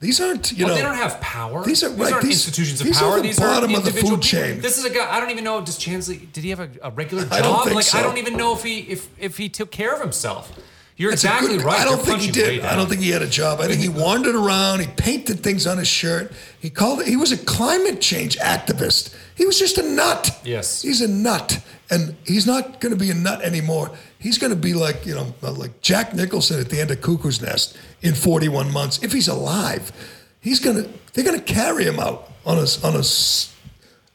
These 0.00 0.20
aren't, 0.20 0.50
you 0.52 0.64
oh, 0.64 0.68
Well, 0.68 0.76
know. 0.76 0.82
they 0.82 0.88
don't 0.88 0.96
have 0.96 1.20
power. 1.20 1.64
These 1.64 1.84
are- 1.84 1.90
right, 1.90 2.12
aren't 2.12 2.24
these- 2.24 2.34
institutions 2.46 2.80
of 2.80 2.86
power. 2.86 2.92
these 2.92 3.02
are 3.02 3.16
the 3.16 3.22
these 3.28 3.38
bottom 3.38 3.74
are 3.74 3.78
of 3.78 3.84
the 3.84 3.90
food 3.92 4.00
people. 4.02 4.18
chain. 4.18 4.60
This 4.60 4.78
is 4.78 4.84
a 4.84 4.90
guy. 4.90 5.06
I 5.14 5.20
don't 5.20 5.30
even 5.30 5.44
know. 5.44 5.60
Does 5.60 5.78
Chansley? 5.78 6.30
Did 6.32 6.42
he 6.44 6.50
have 6.50 6.60
a, 6.60 6.70
a 6.82 6.90
regular 6.90 7.22
job? 7.24 7.32
I 7.32 7.40
don't 7.40 7.62
think 7.64 7.76
like 7.76 7.84
so. 7.84 7.98
I 7.98 8.02
don't 8.02 8.18
even 8.18 8.36
know 8.36 8.52
if 8.54 8.62
he 8.64 8.80
if 8.80 9.08
if 9.18 9.36
he 9.38 9.48
took 9.48 9.70
care 9.70 9.94
of 9.94 10.00
himself. 10.00 10.52
You're 10.96 11.10
That's 11.10 11.24
exactly 11.24 11.56
good- 11.56 11.64
right. 11.64 11.80
I 11.80 11.84
don't 11.84 11.96
They're 12.04 12.18
think 12.18 12.20
he 12.20 12.30
did. 12.30 12.60
I 12.64 12.76
don't 12.76 12.88
think 12.88 13.00
he 13.00 13.10
had 13.10 13.22
a 13.22 13.26
job. 13.28 13.60
I 13.60 13.66
think 13.66 13.80
he 13.80 13.88
wandered 13.88 14.34
around. 14.34 14.80
He 14.80 14.86
painted 14.86 15.42
things 15.42 15.66
on 15.66 15.78
his 15.78 15.88
shirt. 15.88 16.32
He 16.60 16.68
called 16.70 17.00
it. 17.00 17.08
He 17.08 17.16
was 17.16 17.32
a 17.32 17.38
climate 17.38 18.00
change 18.00 18.36
activist. 18.38 19.14
He 19.34 19.46
was 19.46 19.58
just 19.58 19.78
a 19.78 19.82
nut. 19.82 20.38
Yes. 20.44 20.82
he's 20.82 21.00
a 21.00 21.08
nut, 21.08 21.60
and 21.90 22.14
he's 22.26 22.46
not 22.46 22.80
going 22.80 22.92
to 22.92 22.98
be 22.98 23.10
a 23.10 23.14
nut 23.14 23.40
anymore. 23.42 23.90
He's 24.18 24.36
going 24.38 24.50
to 24.52 24.56
be 24.56 24.74
like 24.74 25.06
you 25.06 25.14
know, 25.14 25.34
uh, 25.42 25.52
like 25.52 25.80
Jack 25.80 26.14
Nicholson 26.14 26.60
at 26.60 26.68
the 26.68 26.78
end 26.80 26.90
of 26.90 27.00
Cuckoo's 27.00 27.40
Nest 27.40 27.76
in 28.02 28.14
41 28.14 28.70
months 28.70 29.02
if 29.02 29.12
he's 29.12 29.28
alive. 29.28 29.90
He's 30.40 30.60
gonna. 30.60 30.84
They're 31.14 31.24
gonna 31.24 31.40
carry 31.40 31.84
him 31.84 31.98
out 31.98 32.30
on 32.44 32.58
a 32.58 32.66
on 32.86 32.94
a 32.96 33.02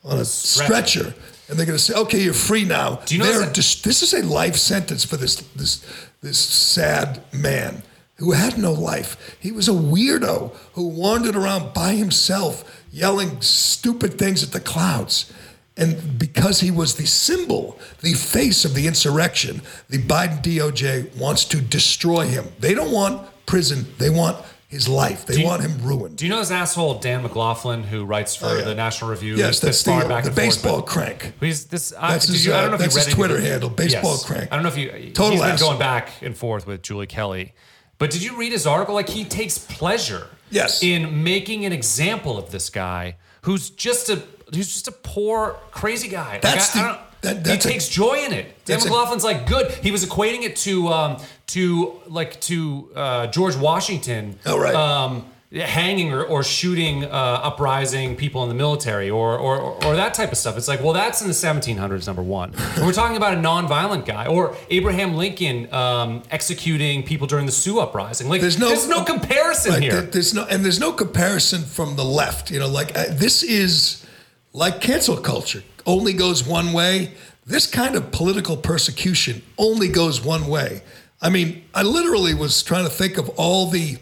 on 0.08 0.20
a 0.20 0.26
stretcher, 0.26 1.14
and 1.50 1.58
they're 1.58 1.66
gonna 1.66 1.80
say, 1.80 1.94
"Okay, 1.94 2.20
you're 2.22 2.34
free 2.34 2.66
now." 2.66 3.00
Do 3.06 3.16
you 3.16 3.24
know 3.24 3.40
that- 3.40 3.54
dis- 3.54 3.82
this 3.82 4.04
is 4.04 4.14
a 4.14 4.22
life 4.24 4.56
sentence 4.58 5.04
for 5.06 5.18
this 5.18 5.36
this 5.56 5.82
this 6.22 6.40
sad 6.40 7.22
man 7.34 7.84
who 8.16 8.32
had 8.32 8.58
no 8.58 8.72
life. 8.72 9.38
He 9.40 9.52
was 9.52 9.68
a 9.68 9.74
weirdo 9.74 10.56
who 10.74 10.88
wandered 10.88 11.36
around 11.36 11.74
by 11.74 11.94
himself 11.94 12.84
yelling 12.92 13.42
stupid 13.42 14.18
things 14.18 14.44
at 14.44 14.52
the 14.52 14.60
clouds. 14.60 15.32
And 15.76 16.18
because 16.18 16.62
he 16.62 16.72
was 16.72 16.96
the 16.96 17.06
symbol, 17.06 17.78
the 18.02 18.14
face 18.14 18.66
of 18.66 18.74
the 18.74 18.88
insurrection, 18.88 19.62
the 19.90 20.00
Biden 20.00 20.42
DOJ 20.42 21.16
wants 21.16 21.46
to 21.46 21.62
destroy 21.62 22.26
him. 22.26 22.46
They 22.60 22.74
don't 22.74 22.92
want 22.92 23.30
prison, 23.46 23.86
they 24.00 24.10
want 24.10 24.44
his 24.68 24.88
life. 24.88 25.26
They 25.26 25.40
you- 25.40 25.46
want 25.46 25.62
him 25.62 25.82
ruined. 25.82 26.18
Do 26.18 26.26
you 26.26 26.32
know 26.32 26.40
this 26.40 26.52
asshole 26.52 26.96
Dan 27.00 27.24
McLaughlin 27.24 27.84
who 27.84 28.04
writes 28.06 28.36
for 28.36 28.48
Oh, 28.48 28.58
yeah. 28.58 28.66
the 28.66 28.76
National 28.76 29.10
Review? 29.12 29.36
yes, 29.36 29.60
that's 29.60 29.82
the, 29.84 29.92
far 29.92 30.02
back 30.08 30.24
the 30.24 30.30
and 30.30 30.36
forth, 30.36 30.48
baseball 30.48 30.82
crank. 30.82 31.34
He's 31.40 31.66
this. 31.66 31.94
I, 31.98 32.12
That's 32.14 32.28
his, 32.28 32.46
you, 32.46 32.54
I 32.54 32.58
uh, 32.58 32.62
don't 32.62 32.70
know 32.72 32.76
if 32.76 32.82
that's 32.82 32.96
you 32.96 33.00
his 33.00 33.08
read 33.08 33.16
Twitter 33.16 33.38
it. 33.38 33.44
handle, 33.44 33.70
baseball 33.70 34.12
Yes. 34.12 34.26
crank. 34.26 34.52
I 34.52 34.56
don't 34.56 34.64
know 34.64 34.70
if 34.70 34.78
you. 34.78 35.12
Total 35.14 35.32
he's 35.32 35.42
been 35.42 35.58
going 35.60 35.80
back 35.80 36.10
and 36.22 36.36
forth 36.38 36.68
with 36.68 36.82
Julie 36.82 37.08
Kelly, 37.08 37.54
but 37.98 38.10
did 38.12 38.22
you 38.24 38.36
read 38.38 38.52
his 38.52 38.68
article? 38.68 38.94
Like 38.96 39.10
he 39.10 39.24
takes 39.26 39.58
pleasure. 39.58 40.28
Yes. 40.50 40.82
In 40.84 41.24
making 41.24 41.66
an 41.66 41.72
example 41.74 42.38
of 42.38 42.52
this 42.52 42.70
guy 42.70 43.16
who's 43.42 43.70
just 43.70 44.10
a 44.10 44.22
who's 44.54 44.74
just 44.74 44.88
a 44.88 44.92
poor 44.94 45.58
crazy 45.72 46.08
guy. 46.08 46.40
That's 46.42 46.76
I, 46.76 46.80
I 46.80 46.82
the- 46.84 46.88
don't, 46.90 47.02
that- 47.22 47.46
he 47.48 47.58
takes 47.58 47.88
joy 47.88 48.16
in 48.26 48.34
it. 48.34 48.46
Dan 48.66 48.78
that's 48.80 48.86
a- 48.86 48.90
McLaughlin's 48.90 49.24
like 49.24 49.48
good. 49.48 49.72
He 49.72 49.92
was 49.92 50.06
equating 50.06 50.44
it 50.44 50.56
to 50.58 50.88
um, 50.90 51.18
to 51.48 52.00
like 52.08 52.40
to 52.42 52.90
uh, 52.96 53.28
George 53.28 53.56
Washington. 53.56 54.38
Oh, 54.46 54.58
right. 54.60 54.76
Um, 54.76 55.26
hanging 55.50 56.12
or, 56.12 56.24
or 56.26 56.44
shooting 56.44 57.06
uh, 57.06 57.08
uprising 57.10 58.18
people 58.18 58.44
in 58.44 58.50
the 58.50 58.54
military 58.56 59.10
or, 59.10 59.38
or 59.38 59.62
or 59.86 59.96
that 59.96 60.14
type 60.14 60.34
of 60.34 60.38
stuff. 60.38 60.58
It's 60.58 60.68
like, 60.68 60.84
well, 60.84 60.92
that's 60.92 61.22
in 61.22 61.28
the 61.30 61.34
1700s, 61.34 62.06
number 62.06 62.22
one. 62.22 62.54
And 62.76 62.86
we're 62.86 62.92
talking 62.92 63.16
about 63.16 63.34
a 63.34 63.38
nonviolent 63.38 64.06
guy 64.06 64.28
or 64.28 64.58
Abraham 64.70 65.16
Lincoln 65.16 65.74
um, 65.74 66.22
executing 66.32 67.02
people 67.04 67.28
during 67.28 67.46
the 67.46 67.54
Sioux 67.54 67.80
uprising. 67.80 68.28
Like, 68.28 68.42
There's 68.42 68.60
no- 68.60 69.06
comparison 69.06 69.72
Right, 69.76 69.84
here. 69.84 69.92
there- 69.94 70.02
there's 70.02 70.34
no, 70.34 70.44
and 70.44 70.66
there's 70.66 70.82
no 70.82 70.92
comparison 70.92 71.62
from 71.62 71.96
the 71.96 72.04
left. 72.04 72.52
You 72.52 72.60
know, 72.60 72.68
like 72.68 72.96
uh, 72.98 73.06
this 73.12 73.42
is 73.42 74.06
like 74.52 74.82
cancel 74.82 75.16
culture 75.16 75.64
only 75.88 76.14
goes 76.14 76.46
one 76.46 76.74
way. 76.74 77.14
This 77.46 77.66
kind 77.66 77.96
of 77.96 78.12
political 78.12 78.58
persecution 78.58 79.42
only 79.58 79.88
goes 79.88 80.24
one 80.24 80.48
way. 80.48 80.82
I 81.22 81.30
mean, 81.30 81.64
I 81.74 81.82
literally 81.82 82.36
was 82.36 82.62
trying 82.62 82.84
to 82.84 82.92
think 82.92 83.18
of 83.18 83.30
all 83.30 83.68
the 83.68 83.98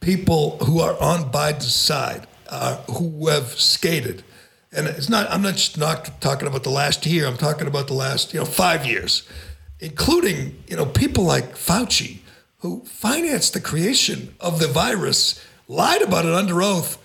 people 0.00 0.58
who 0.64 0.80
are 0.80 1.00
on 1.00 1.30
Biden's 1.30 1.72
side 1.72 2.26
uh, 2.48 2.78
who 2.90 3.28
have 3.28 3.48
skated. 3.60 4.24
And 4.72 4.86
it's 4.86 5.08
not, 5.08 5.30
I'm 5.30 5.42
not 5.42 5.54
just 5.54 5.78
not 5.78 6.20
talking 6.20 6.48
about 6.48 6.64
the 6.64 6.70
last 6.70 7.06
year, 7.06 7.26
I'm 7.26 7.36
talking 7.36 7.66
about 7.66 7.86
the 7.86 7.94
last, 7.94 8.32
you 8.32 8.40
know, 8.40 8.46
five 8.46 8.86
years, 8.86 9.28
including, 9.80 10.62
you 10.66 10.76
know, 10.76 10.86
people 10.86 11.24
like 11.24 11.54
Fauci, 11.54 12.18
who 12.58 12.84
financed 12.84 13.52
the 13.54 13.60
creation 13.60 14.34
of 14.40 14.58
the 14.58 14.68
virus, 14.68 15.44
lied 15.68 16.00
about 16.00 16.24
it 16.24 16.32
under 16.32 16.62
oath, 16.62 16.96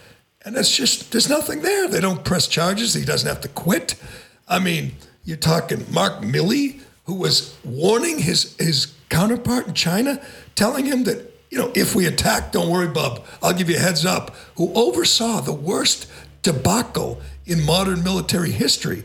and 0.48 0.56
that's 0.56 0.74
just, 0.74 1.12
there's 1.12 1.28
nothing 1.28 1.62
there. 1.62 1.90
They 1.90 2.00
don't 2.00 2.24
press 2.24 2.48
charges. 2.48 2.94
He 2.94 3.04
doesn't 3.04 3.28
have 3.28 3.42
to 3.42 3.50
quit. 3.50 3.96
I 4.48 4.60
mean, 4.60 4.94
you're 5.26 5.36
talking 5.36 5.86
Mark 5.92 6.22
Milley, 6.22 6.80
who 7.04 7.16
was 7.16 7.54
warning 7.66 8.20
his, 8.20 8.56
his 8.56 8.94
counterpart 9.10 9.68
in 9.68 9.74
China, 9.74 10.22
telling 10.56 10.86
him 10.86 11.04
that, 11.04 11.34
you 11.52 11.58
know, 11.58 11.70
if 11.76 11.96
we 11.96 12.06
attack, 12.06 12.54
don't 12.54 12.70
worry, 12.70 12.88
bub, 12.88 13.26
I'll 13.44 13.52
give 13.52 13.70
you 13.70 13.76
a 13.76 13.80
heads 13.80 14.06
up, 14.06 14.36
who 14.56 14.72
oversaw 14.74 15.42
the 15.42 15.52
worst 15.52 16.10
debacle 16.44 17.20
in 17.46 17.66
modern 17.66 18.02
military 18.02 18.52
history. 18.52 19.04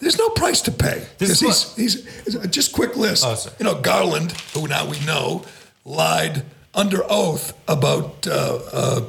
There's 0.00 0.18
no 0.18 0.28
price 0.28 0.60
to 0.62 0.70
pay. 0.70 1.06
This 1.16 1.40
he's, 1.40 1.76
he's, 1.76 2.46
just 2.48 2.74
quick 2.74 2.94
list. 2.94 3.24
Oh, 3.26 3.52
you 3.58 3.64
know, 3.64 3.80
Garland, 3.80 4.32
who 4.52 4.68
now 4.68 4.86
we 4.86 5.00
know, 5.00 5.44
lied 5.86 6.44
under 6.74 7.02
oath 7.08 7.58
about 7.66 8.26
uh, 8.26 8.60
uh, 8.70 9.00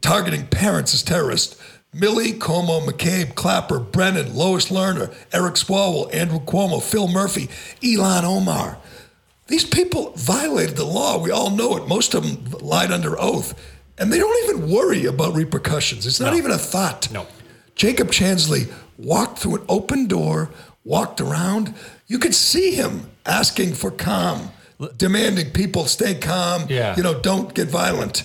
targeting 0.00 0.46
parents 0.46 0.94
as 0.94 1.02
terrorists. 1.02 1.56
Milley, 1.94 2.38
Comey, 2.38 2.86
McCabe, 2.86 3.34
Clapper, 3.34 3.80
Brennan, 3.80 4.34
Lois 4.36 4.68
Lerner, 4.68 5.12
Eric 5.32 5.54
Swalwell, 5.54 6.14
Andrew 6.14 6.38
Cuomo, 6.38 6.80
Phil 6.80 7.08
Murphy, 7.08 7.48
Ilhan 7.82 8.22
Omar. 8.22 8.78
These 9.48 9.64
people 9.64 10.12
violated 10.16 10.76
the 10.76 10.84
law. 10.84 11.18
We 11.20 11.32
all 11.32 11.50
know 11.50 11.76
it. 11.76 11.88
Most 11.88 12.14
of 12.14 12.22
them 12.22 12.44
lied 12.60 12.92
under 12.92 13.20
oath. 13.20 13.54
And 13.98 14.12
they 14.12 14.18
don't 14.18 14.44
even 14.50 14.70
worry 14.70 15.04
about 15.04 15.34
repercussions. 15.34 16.06
It's 16.06 16.20
not 16.20 16.32
No. 16.32 16.38
even 16.38 16.52
a 16.52 16.58
thought. 16.58 17.10
No. 17.10 17.26
Jacob 17.74 18.12
Chansley 18.12 18.70
walked 18.96 19.40
through 19.40 19.56
an 19.56 19.62
open 19.68 20.06
door, 20.06 20.50
walked 20.84 21.20
around. 21.20 21.74
You 22.06 22.18
could 22.20 22.34
see 22.36 22.76
him 22.76 23.10
asking 23.26 23.74
for 23.74 23.90
calm, 23.90 24.52
demanding 24.96 25.50
people 25.50 25.86
stay 25.86 26.14
calm. 26.14 26.66
Yeah. 26.68 26.96
You 26.96 27.02
know, 27.02 27.14
don't 27.20 27.52
get 27.52 27.68
violent. 27.68 28.22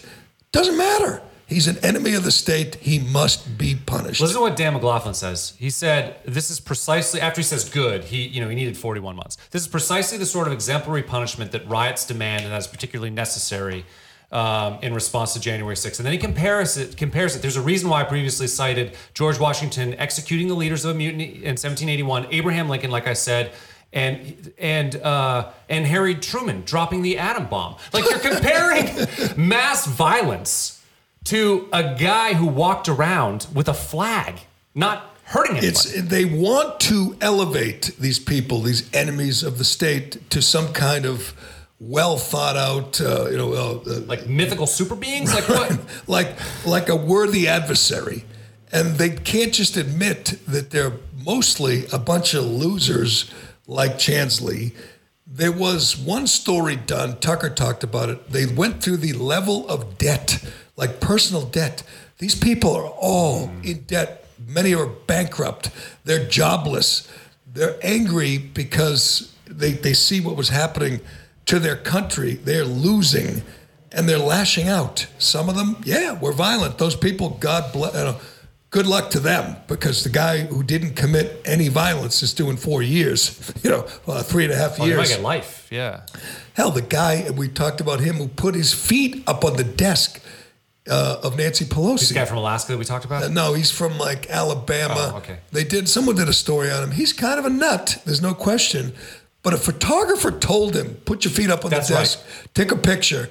Doesn't 0.52 0.78
matter. 0.78 1.22
He's 1.48 1.68
an 1.68 1.78
enemy 1.84 2.16
of 2.16 2.24
the 2.24 2.32
state. 2.32 2.76
He 2.76 2.98
must 2.98 3.58
be 3.58 3.76
punished. 3.76 4.20
Listen 4.20 4.38
to 4.38 4.42
what 4.42 4.56
Dan 4.56 4.74
McLaughlin 4.74 5.14
says. 5.14 5.54
He 5.60 5.70
said, 5.70 6.20
"This 6.26 6.50
is 6.50 6.60
precisely 6.60 7.22
after 7.22 7.40
he 7.40 7.44
says 7.44 7.70
good. 7.70 8.06
He, 8.06 8.24
you 8.28 8.42
know, 8.42 8.50
he 8.50 8.56
needed 8.56 8.76
41 8.76 9.16
months. 9.16 9.38
This 9.52 9.62
is 9.62 9.68
precisely 9.68 10.18
the 10.18 10.26
sort 10.26 10.48
of 10.48 10.54
exemplary 10.54 11.04
punishment 11.04 11.52
that 11.52 11.68
riots 11.68 12.06
demand, 12.06 12.44
and 12.44 12.52
that 12.52 12.58
is 12.58 12.68
particularly 12.68 13.12
necessary 13.12 13.86
um, 14.32 14.80
in 14.82 14.96
response 14.96 15.34
to 15.34 15.40
January 15.40 15.76
6th." 15.76 16.00
And 16.00 16.06
then 16.06 16.14
he 16.14 16.18
compares 16.18 16.78
it. 16.78 16.98
Compares 16.98 17.36
it. 17.36 17.44
There's 17.44 17.58
a 17.58 17.62
reason 17.62 17.90
why 17.90 18.02
I 18.02 18.06
previously 18.06 18.48
cited 18.48 18.98
George 19.14 19.40
Washington 19.40 19.94
executing 19.96 20.48
the 20.48 20.56
leaders 20.56 20.84
of 20.84 20.96
a 20.96 20.98
mutiny 20.98 21.26
in 21.26 21.54
1781, 21.54 22.28
Abraham 22.32 22.70
Lincoln, 22.70 22.90
like 22.90 23.08
I 23.08 23.14
said. 23.14 23.52
And 23.94 24.52
and 24.58 24.96
uh, 24.96 25.52
and 25.70 25.86
Harry 25.86 26.16
Truman 26.16 26.64
dropping 26.66 27.04
the 27.04 27.20
atom 27.20 27.46
bomb. 27.46 27.76
Like 27.94 28.10
you're 28.10 28.20
comparing 28.20 28.90
mass 29.38 29.86
violence 29.86 30.82
to 31.26 31.68
a 31.74 31.96
guy 31.96 32.34
who 32.34 32.48
walked 32.48 32.88
around 32.88 33.48
with 33.54 33.68
a 33.68 33.74
flag, 33.74 34.40
not 34.74 35.16
hurting 35.26 35.58
anybody. 35.58 35.68
It's 35.68 36.02
they 36.02 36.26
want 36.26 36.80
to 36.82 37.18
elevate 37.22 37.92
these 38.00 38.20
people, 38.20 38.62
these 38.62 38.90
enemies 38.94 39.44
of 39.44 39.58
the 39.58 39.64
state, 39.64 40.30
to 40.30 40.42
some 40.42 40.72
kind 40.74 41.06
of 41.06 41.34
well 41.80 42.18
thought 42.18 42.56
out, 42.56 43.02
uh, 43.02 43.30
you 43.30 43.38
know, 43.38 43.54
uh, 43.54 43.80
uh, 43.90 44.00
like 44.02 44.28
mythical 44.28 44.68
super 44.68 44.96
beings. 44.96 45.34
Like 45.34 45.50
what? 45.50 45.80
like 46.08 46.36
like 46.66 46.90
a 46.90 46.96
worthy 46.96 47.48
adversary, 47.48 48.26
and 48.72 48.96
they 48.96 49.10
can't 49.10 49.54
just 49.54 49.78
admit 49.78 50.40
that 50.48 50.72
they're 50.72 50.94
mostly 51.26 51.86
a 51.92 51.98
bunch 51.98 52.34
of 52.34 52.46
losers 52.46 53.32
like 53.68 53.94
Chansley. 53.94 54.74
There 55.28 55.52
was 55.52 55.98
one 55.98 56.28
story 56.28 56.76
done. 56.76 57.20
Tucker 57.20 57.50
talked 57.50 57.84
about 57.84 58.10
it. 58.10 58.30
They 58.30 58.46
went 58.46 58.82
through 58.82 58.98
the 58.98 59.14
level 59.14 59.68
of 59.68 59.98
debt, 59.98 60.42
like 60.76 61.00
personal 61.00 61.44
debt. 61.46 61.84
These 62.18 62.36
people 62.36 62.74
are 62.76 62.88
all 62.88 63.50
in 63.64 63.82
debt. 63.84 64.28
Many 64.48 64.74
are 64.74 64.86
bankrupt. 64.88 65.70
They're 66.04 66.26
jobless. 66.28 67.08
They're 67.52 67.78
angry 67.82 68.38
because 68.38 69.34
they, 69.48 69.72
they 69.72 69.94
see 69.94 70.20
what 70.22 70.36
was 70.36 70.50
happening 70.50 71.00
to 71.46 71.60
their 71.60 71.76
country. 71.76 72.34
They're 72.36 72.66
losing 72.66 73.44
and 73.92 74.10
they're 74.10 74.18
lashing 74.20 74.68
out. 74.68 75.08
Some 75.20 75.48
of 75.50 75.56
them, 75.56 75.78
yeah, 75.86 76.20
were 76.20 76.34
violent. 76.34 76.78
Those 76.78 76.96
people, 76.96 77.30
God 77.40 77.72
bless, 77.72 77.94
you 77.94 78.00
know, 78.04 78.18
good 78.72 78.88
luck 78.88 79.10
to 79.12 79.20
them 79.22 79.56
because 79.68 80.04
the 80.04 80.10
guy 80.10 80.40
who 80.40 80.64
didn't 80.64 80.96
commit 80.96 81.42
any 81.46 81.70
violence 81.70 82.22
is 82.22 82.34
doing 82.34 82.58
four 82.58 82.82
years, 82.82 83.54
you 83.64 83.70
know, 83.70 83.88
uh, 84.08 84.22
three 84.22 84.44
and 84.44 84.52
a 84.52 84.58
half 84.58 84.76
Oh, 84.78 84.80
might 84.80 84.88
years. 84.88 85.10
get 85.10 85.22
life. 85.22 85.68
Yeah. 85.72 86.02
Hell, 86.56 86.72
the 86.72 86.82
guy, 86.82 87.30
we 87.32 87.48
talked 87.48 87.80
about 87.80 88.02
him 88.02 88.16
who 88.16 88.28
put 88.28 88.54
his 88.56 88.74
feet 88.74 89.24
up 89.28 89.46
on 89.46 89.56
the 89.56 89.64
desk 89.64 90.22
uh, 90.90 91.20
of 91.24 91.38
Nancy 91.38 91.66
Pelosi. 91.66 92.00
This 92.00 92.12
guy 92.12 92.26
from 92.26 92.38
Alaska 92.38 92.74
that 92.74 92.78
we 92.78 92.86
talked 92.86 93.06
about. 93.06 93.24
Uh, 93.24 93.28
no, 93.30 93.54
he's 93.54 93.72
from 93.72 93.98
like 93.98 94.30
Alabama. 94.30 95.12
Oh, 95.14 95.18
okay. 95.18 95.40
They 95.52 95.64
did. 95.64 95.90
Someone 95.90 96.16
did 96.16 96.30
a 96.30 96.34
story 96.34 96.72
on 96.72 96.84
him. 96.84 96.92
He's 96.92 97.14
kind 97.14 97.40
of 97.40 97.46
a 97.46 97.50
nut. 97.50 98.02
There's 98.06 98.22
no 98.22 98.34
question. 98.34 98.94
But 99.44 99.54
a 99.54 99.58
photographer 99.58 100.32
told 100.32 100.76
him, 100.76 100.96
"Put 101.06 101.24
your 101.24 101.32
feet 101.32 101.50
up 101.50 101.66
on 101.66 101.72
That's 101.72 101.90
the 101.90 101.96
desk, 101.96 102.24
take 102.54 102.72
a 102.72 102.78
picture." 102.78 103.30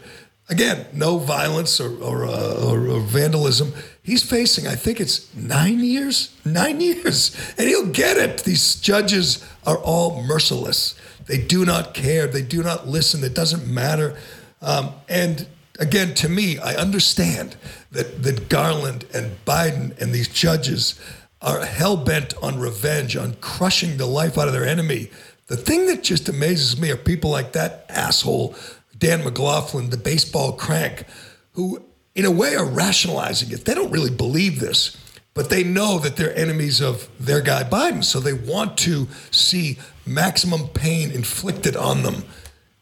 Again, 0.49 0.87
no 0.93 1.19
violence 1.19 1.81
or 1.81 1.97
or, 2.03 2.25
uh, 2.27 2.65
or 2.65 2.89
or 2.89 3.01
vandalism. 3.01 3.73
He's 4.03 4.23
facing, 4.23 4.67
I 4.67 4.75
think 4.75 5.01
it's 5.01 5.35
nine 5.35 5.81
years, 5.81 6.31
nine 6.45 6.81
years, 6.91 7.35
and 7.57 7.67
he'll 7.67 7.87
get 7.87 8.19
it. 8.19 8.45
These 8.45 8.77
judges 8.77 9.43
are 9.67 9.79
all 9.79 10.23
merciless. 10.23 10.95
They 11.27 11.39
do 11.39 11.65
not 11.65 11.95
care. 11.95 12.27
They 12.27 12.43
do 12.43 12.63
not 12.63 12.87
listen. 12.87 13.25
It 13.25 13.35
doesn't 13.35 13.67
matter. 13.67 14.15
Um, 14.61 14.93
and 15.09 15.47
again, 15.79 16.15
to 16.15 16.29
me, 16.29 16.59
I 16.59 16.75
understand 16.75 17.57
that 17.91 18.23
that 18.23 18.49
Garland 18.49 19.07
and 19.15 19.45
Biden 19.45 20.01
and 20.01 20.13
these 20.13 20.29
judges 20.29 20.99
are 21.41 21.65
hell 21.65 21.97
bent 21.97 22.35
on 22.43 22.59
revenge, 22.59 23.17
on 23.17 23.35
crushing 23.35 23.97
the 23.97 24.07
life 24.07 24.39
out 24.39 24.49
of 24.49 24.55
their 24.55 24.67
enemy. 24.67 25.11
The 25.47 25.57
thing 25.57 25.87
that 25.87 26.03
just 26.03 26.29
amazes 26.29 26.81
me 26.81 26.91
are 26.91 26.97
people 26.97 27.31
like 27.31 27.53
that 27.53 27.85
asshole, 27.91 28.55
Dan 28.97 29.23
McLaughlin, 29.25 29.91
the 29.91 29.99
baseball 29.99 30.53
crank, 30.53 31.05
who, 31.53 31.85
in 32.15 32.25
a 32.25 32.31
way, 32.31 32.57
are 32.57 32.65
rationalizing 32.65 33.51
it. 33.53 33.67
They 33.67 33.75
don't 33.75 33.91
really 33.91 34.11
believe 34.11 34.59
this, 34.59 34.97
but 35.35 35.51
they 35.51 35.63
know 35.63 35.99
that 35.99 36.17
they're 36.17 36.35
enemies 36.35 36.81
of 36.81 37.11
their 37.21 37.43
guy 37.43 37.63
Biden. 37.63 38.03
So 38.03 38.21
they 38.21 38.33
want 38.33 38.79
to 38.79 39.07
see 39.31 39.79
maximum 40.07 40.69
pain 40.69 41.11
inflicted 41.11 41.77
on 41.77 42.03
them. 42.03 42.25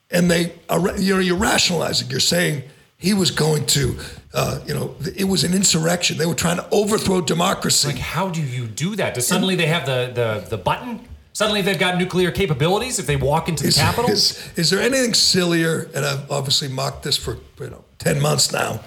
And 0.09 0.31
they 0.31 0.55
are, 0.69 0.97
you 0.99 1.15
know, 1.15 1.21
you're 1.21 1.37
rationalizing. 1.37 2.11
You're 2.11 2.21
saying 2.21 2.63
he 3.03 3.13
was 3.15 3.31
going 3.33 3.67
to, 3.67 3.97
uh, 4.33 4.61
you 4.67 4.75
know, 4.75 4.95
it 5.17 5.25
was 5.25 5.43
an 5.45 5.53
insurrection. 5.55 6.17
They 6.19 6.27
were 6.27 6.37
trying 6.37 6.59
to 6.59 6.67
overthrow 6.71 7.21
democracy. 7.21 7.89
Like, 7.89 7.99
how 7.99 8.29
do 8.31 8.41
you 8.41 8.67
do 8.67 8.95
that? 8.97 9.15
Does 9.15 9.27
suddenly 9.27 9.57
they 9.57 9.67
have 9.67 9.85
the 9.87 10.13
the 10.15 10.57
the 10.57 10.57
button? 10.57 11.01
Suddenly 11.35 11.63
they've 11.63 11.79
got 11.87 11.99
nuclear 11.99 12.31
capabilities 12.31 12.99
if 12.99 13.07
they 13.07 13.17
walk 13.17 13.49
into 13.49 13.63
the 13.65 13.69
is, 13.71 13.77
Capitol? 13.77 14.11
Is, 14.11 14.39
is 14.57 14.71
there 14.71 14.81
anything 14.81 15.15
sillier? 15.15 15.89
And 15.95 16.05
I've 16.05 16.31
obviously 16.31 16.69
mocked 16.69 17.03
this 17.03 17.17
for 17.17 17.39
you 17.59 17.71
know 17.71 17.85
ten 17.99 18.21
months 18.23 18.53
now. 18.53 18.81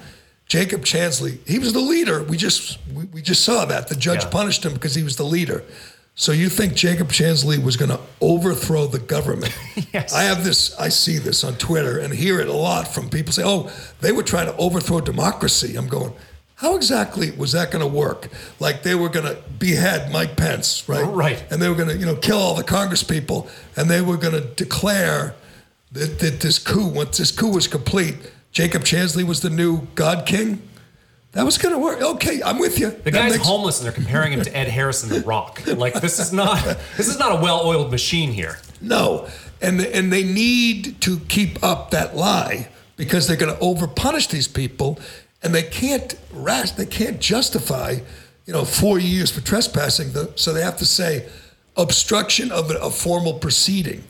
Jacob 0.46 0.82
Chansley, 0.82 1.38
he 1.46 1.58
was 1.58 1.72
the 1.72 1.80
leader. 1.80 2.22
We 2.22 2.36
just 2.36 2.78
we, 2.94 3.04
we 3.06 3.20
just 3.20 3.42
saw 3.44 3.66
that 3.66 3.88
the 3.88 3.96
judge 3.96 4.24
Yeah. 4.24 4.30
punished 4.30 4.64
him 4.64 4.72
because 4.72 4.94
he 4.94 5.02
was 5.02 5.16
the 5.16 5.24
leader. 5.24 5.62
So 6.18 6.32
you 6.32 6.48
think 6.48 6.74
Jacob 6.74 7.08
Chansley 7.08 7.62
was 7.62 7.76
going 7.76 7.90
to 7.90 8.00
overthrow 8.22 8.86
the 8.86 8.98
government? 8.98 9.56
Yes. 9.92 10.14
I 10.14 10.22
have 10.24 10.42
this. 10.42 10.74
I 10.78 10.88
see 10.88 11.18
this 11.18 11.44
on 11.44 11.54
Twitter 11.56 11.98
and 11.98 12.12
hear 12.12 12.40
it 12.40 12.48
a 12.48 12.52
lot 12.52 12.88
from 12.88 13.08
people 13.10 13.32
say, 13.32 13.42
"Oh, 13.44 13.70
they 14.00 14.10
were 14.10 14.22
trying 14.22 14.46
to 14.46 14.56
overthrow 14.56 15.00
democracy." 15.00 15.76
I'm 15.76 15.86
going. 15.86 16.12
How 16.56 16.76
exactly 16.76 17.30
was 17.30 17.52
that 17.52 17.70
going 17.70 17.82
to 17.82 17.90
work? 17.90 18.28
Like 18.58 18.82
they 18.82 18.94
were 18.94 19.10
going 19.10 19.26
to 19.26 19.40
behead 19.58 20.10
Mike 20.10 20.36
Pence, 20.36 20.88
right? 20.88 21.04
Right. 21.04 21.44
And 21.50 21.60
they 21.60 21.68
were 21.68 21.74
going 21.74 21.90
to, 21.90 21.96
you 21.96 22.06
know, 22.06 22.16
kill 22.16 22.38
all 22.38 22.54
the 22.54 22.64
Congress 22.64 23.02
people, 23.02 23.48
and 23.76 23.90
they 23.90 24.00
were 24.00 24.16
going 24.16 24.32
to 24.32 24.40
declare 24.40 25.34
that, 25.92 26.18
that 26.20 26.40
this 26.40 26.58
coup, 26.58 26.88
once 26.88 27.18
this 27.18 27.30
coup 27.30 27.52
was 27.52 27.68
complete, 27.68 28.16
Jacob 28.52 28.82
Chansley 28.82 29.22
was 29.22 29.40
the 29.40 29.50
new 29.50 29.86
God 29.94 30.24
King. 30.26 30.62
That 31.36 31.44
was 31.44 31.58
going 31.58 31.74
to 31.74 31.78
work. 31.78 32.00
Okay, 32.00 32.42
I'm 32.42 32.58
with 32.58 32.78
you. 32.78 32.92
The 32.92 33.10
guy's 33.10 33.36
homeless 33.36 33.78
and 33.78 33.84
they're 33.84 33.92
comparing 33.92 34.32
him 34.32 34.40
to 34.40 34.56
Ed 34.56 34.68
Harris 34.68 35.04
in 35.04 35.10
the 35.10 35.20
Rock. 35.20 35.60
Like 35.66 35.92
this 36.00 36.18
is 36.18 36.32
not 36.32 36.64
this 36.96 37.08
is 37.08 37.18
not 37.18 37.38
a 37.38 37.42
well-oiled 37.42 37.90
machine 37.90 38.32
here. 38.32 38.58
No, 38.80 39.28
and 39.60 39.82
and 39.82 40.10
they 40.10 40.24
need 40.24 40.98
to 41.02 41.18
keep 41.28 41.62
up 41.62 41.90
that 41.90 42.16
lie 42.16 42.70
because 42.96 43.26
they're 43.28 43.36
going 43.36 43.54
to 43.54 43.60
overpunish 43.60 44.30
these 44.30 44.48
people, 44.48 44.98
and 45.42 45.54
they 45.54 45.62
can't 45.62 46.18
ras- 46.32 46.72
they 46.72 46.86
can't 46.86 47.20
justify, 47.20 47.98
you 48.46 48.54
know, 48.54 48.64
four 48.64 48.98
years 48.98 49.30
for 49.30 49.42
trespassing. 49.42 50.12
The, 50.12 50.32
so 50.36 50.54
they 50.54 50.62
have 50.62 50.78
to 50.78 50.86
say 50.86 51.28
obstruction 51.76 52.50
of 52.50 52.70
a, 52.70 52.78
a 52.78 52.90
formal 52.90 53.34
proceeding. 53.34 54.04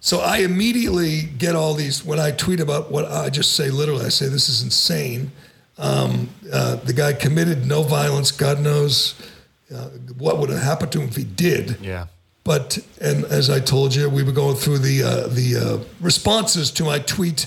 So 0.00 0.20
I 0.20 0.38
immediately 0.38 1.24
get 1.24 1.54
all 1.54 1.74
these 1.74 2.02
when 2.02 2.18
I 2.18 2.30
tweet 2.30 2.60
about 2.60 2.90
what 2.90 3.04
I 3.04 3.28
just 3.28 3.52
say 3.52 3.68
literally. 3.68 4.06
I 4.06 4.08
say 4.08 4.28
this 4.28 4.48
is 4.48 4.62
insane. 4.62 5.30
Um, 5.76 6.28
uh, 6.52 6.76
the 6.76 6.92
guy 6.92 7.12
committed 7.12 7.66
no 7.66 7.82
violence. 7.82 8.30
God 8.30 8.60
knows 8.60 9.14
uh, 9.74 9.88
what 10.18 10.38
would 10.38 10.50
have 10.50 10.62
happened 10.62 10.92
to 10.92 11.00
him 11.00 11.08
if 11.08 11.16
he 11.16 11.24
did. 11.24 11.78
Yeah. 11.80 12.06
But 12.44 12.78
and 13.00 13.24
as 13.24 13.48
I 13.48 13.60
told 13.60 13.94
you, 13.94 14.08
we 14.08 14.22
were 14.22 14.32
going 14.32 14.56
through 14.56 14.78
the 14.78 15.02
uh, 15.02 15.26
the 15.28 15.56
uh, 15.56 15.84
responses 16.00 16.70
to 16.72 16.84
my 16.84 16.98
tweet 16.98 17.46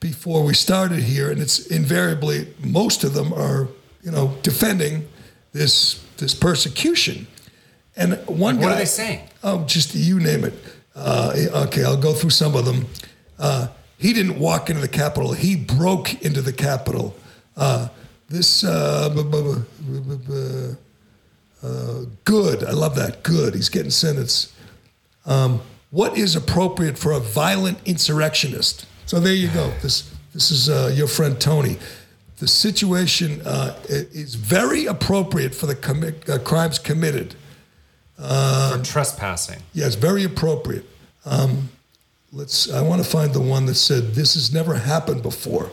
before 0.00 0.44
we 0.44 0.52
started 0.52 0.98
here, 0.98 1.30
and 1.30 1.40
it's 1.40 1.66
invariably 1.66 2.52
most 2.58 3.04
of 3.04 3.14
them 3.14 3.32
are 3.32 3.68
you 4.02 4.10
know 4.10 4.36
defending 4.42 5.08
this 5.52 6.04
this 6.16 6.34
persecution. 6.34 7.26
And 7.96 8.14
one 8.26 8.56
What 8.56 8.62
guy, 8.62 8.72
are 8.72 8.78
they 8.78 8.84
saying? 8.84 9.20
Oh, 9.42 9.64
just 9.64 9.94
you 9.94 10.18
name 10.18 10.44
it. 10.44 10.54
Uh, 10.94 11.32
okay, 11.66 11.84
I'll 11.84 11.96
go 11.96 12.12
through 12.12 12.30
some 12.30 12.54
of 12.54 12.64
them. 12.64 12.86
Uh, 13.38 13.68
he 13.98 14.12
didn't 14.12 14.38
walk 14.38 14.68
into 14.68 14.82
the 14.82 14.88
Capitol. 14.88 15.32
He 15.32 15.56
broke 15.56 16.22
into 16.22 16.42
the 16.42 16.52
Capitol. 16.52 17.14
Uh, 17.56 17.88
this 18.28 18.64
uh, 18.64 19.08
bu- 19.10 19.24
bu- 19.24 19.62
bu- 20.16 20.76
uh, 21.62 22.04
good. 22.24 22.64
I 22.64 22.72
love 22.72 22.94
that. 22.96 23.22
Good. 23.22 23.54
He's 23.54 23.68
getting 23.68 23.90
sentenced. 23.90 24.52
Um, 25.24 25.60
what 25.90 26.18
is 26.18 26.36
appropriate 26.36 26.98
for 26.98 27.12
a 27.12 27.20
violent 27.20 27.78
insurrectionist? 27.84 28.86
So 29.06 29.20
there 29.20 29.32
you 29.34 29.48
go. 29.48 29.72
This 29.82 30.10
this 30.34 30.50
is 30.50 30.68
uh, 30.68 30.92
your 30.94 31.08
friend 31.08 31.40
Tony. 31.40 31.78
The 32.38 32.48
situation 32.48 33.40
uh, 33.46 33.78
is 33.88 34.34
very 34.34 34.84
appropriate 34.84 35.54
for 35.54 35.64
the 35.66 35.74
commi- 35.74 36.28
uh, 36.28 36.38
crimes 36.40 36.78
committed. 36.78 37.34
For 38.16 38.80
trespassing. 38.84 39.62
Yeah, 39.72 39.86
it's 39.86 39.94
very 39.94 40.24
appropriate. 40.24 40.84
Um, 41.24 41.70
let's. 42.32 42.70
I 42.70 42.82
want 42.82 43.02
to 43.02 43.08
find 43.08 43.32
the 43.32 43.40
one 43.40 43.66
that 43.66 43.76
said 43.76 44.14
this 44.14 44.34
has 44.34 44.52
never 44.52 44.74
happened 44.74 45.22
before. 45.22 45.70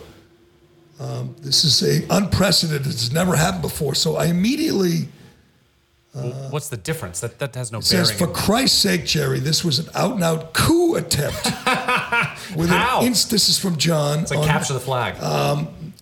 Um, 1.00 1.34
this 1.40 1.64
is 1.64 1.82
a 1.82 2.06
unprecedented. 2.14 2.86
It's 2.86 3.10
never 3.12 3.34
happened 3.36 3.62
before. 3.62 3.94
So 3.94 4.16
I 4.16 4.26
immediately 4.26 5.08
Well, 6.14 6.30
What's 6.50 6.68
the 6.68 6.76
difference? 6.76 7.18
That 7.20 7.38
that 7.40 7.54
has 7.56 7.72
no 7.72 7.80
says, 7.80 8.12
bearing. 8.12 8.34
for 8.34 8.40
Christ's 8.40 8.78
sake, 8.78 9.04
Jerry, 9.04 9.40
this 9.40 9.64
was 9.64 9.78
an 9.80 9.88
out 9.94 10.14
and 10.14 10.22
out 10.22 10.52
coup 10.54 10.94
attempt. 10.94 11.44
With 12.56 12.68
How? 12.70 13.00
An 13.00 13.06
inst- 13.08 13.30
this 13.30 13.48
is 13.48 13.58
from 13.58 13.76
John. 13.76 14.20
it's 14.20 14.30
like 14.30 14.40
on- 14.40 14.46
capture 14.46 14.74
the 14.74 14.80
flag. 14.80 15.16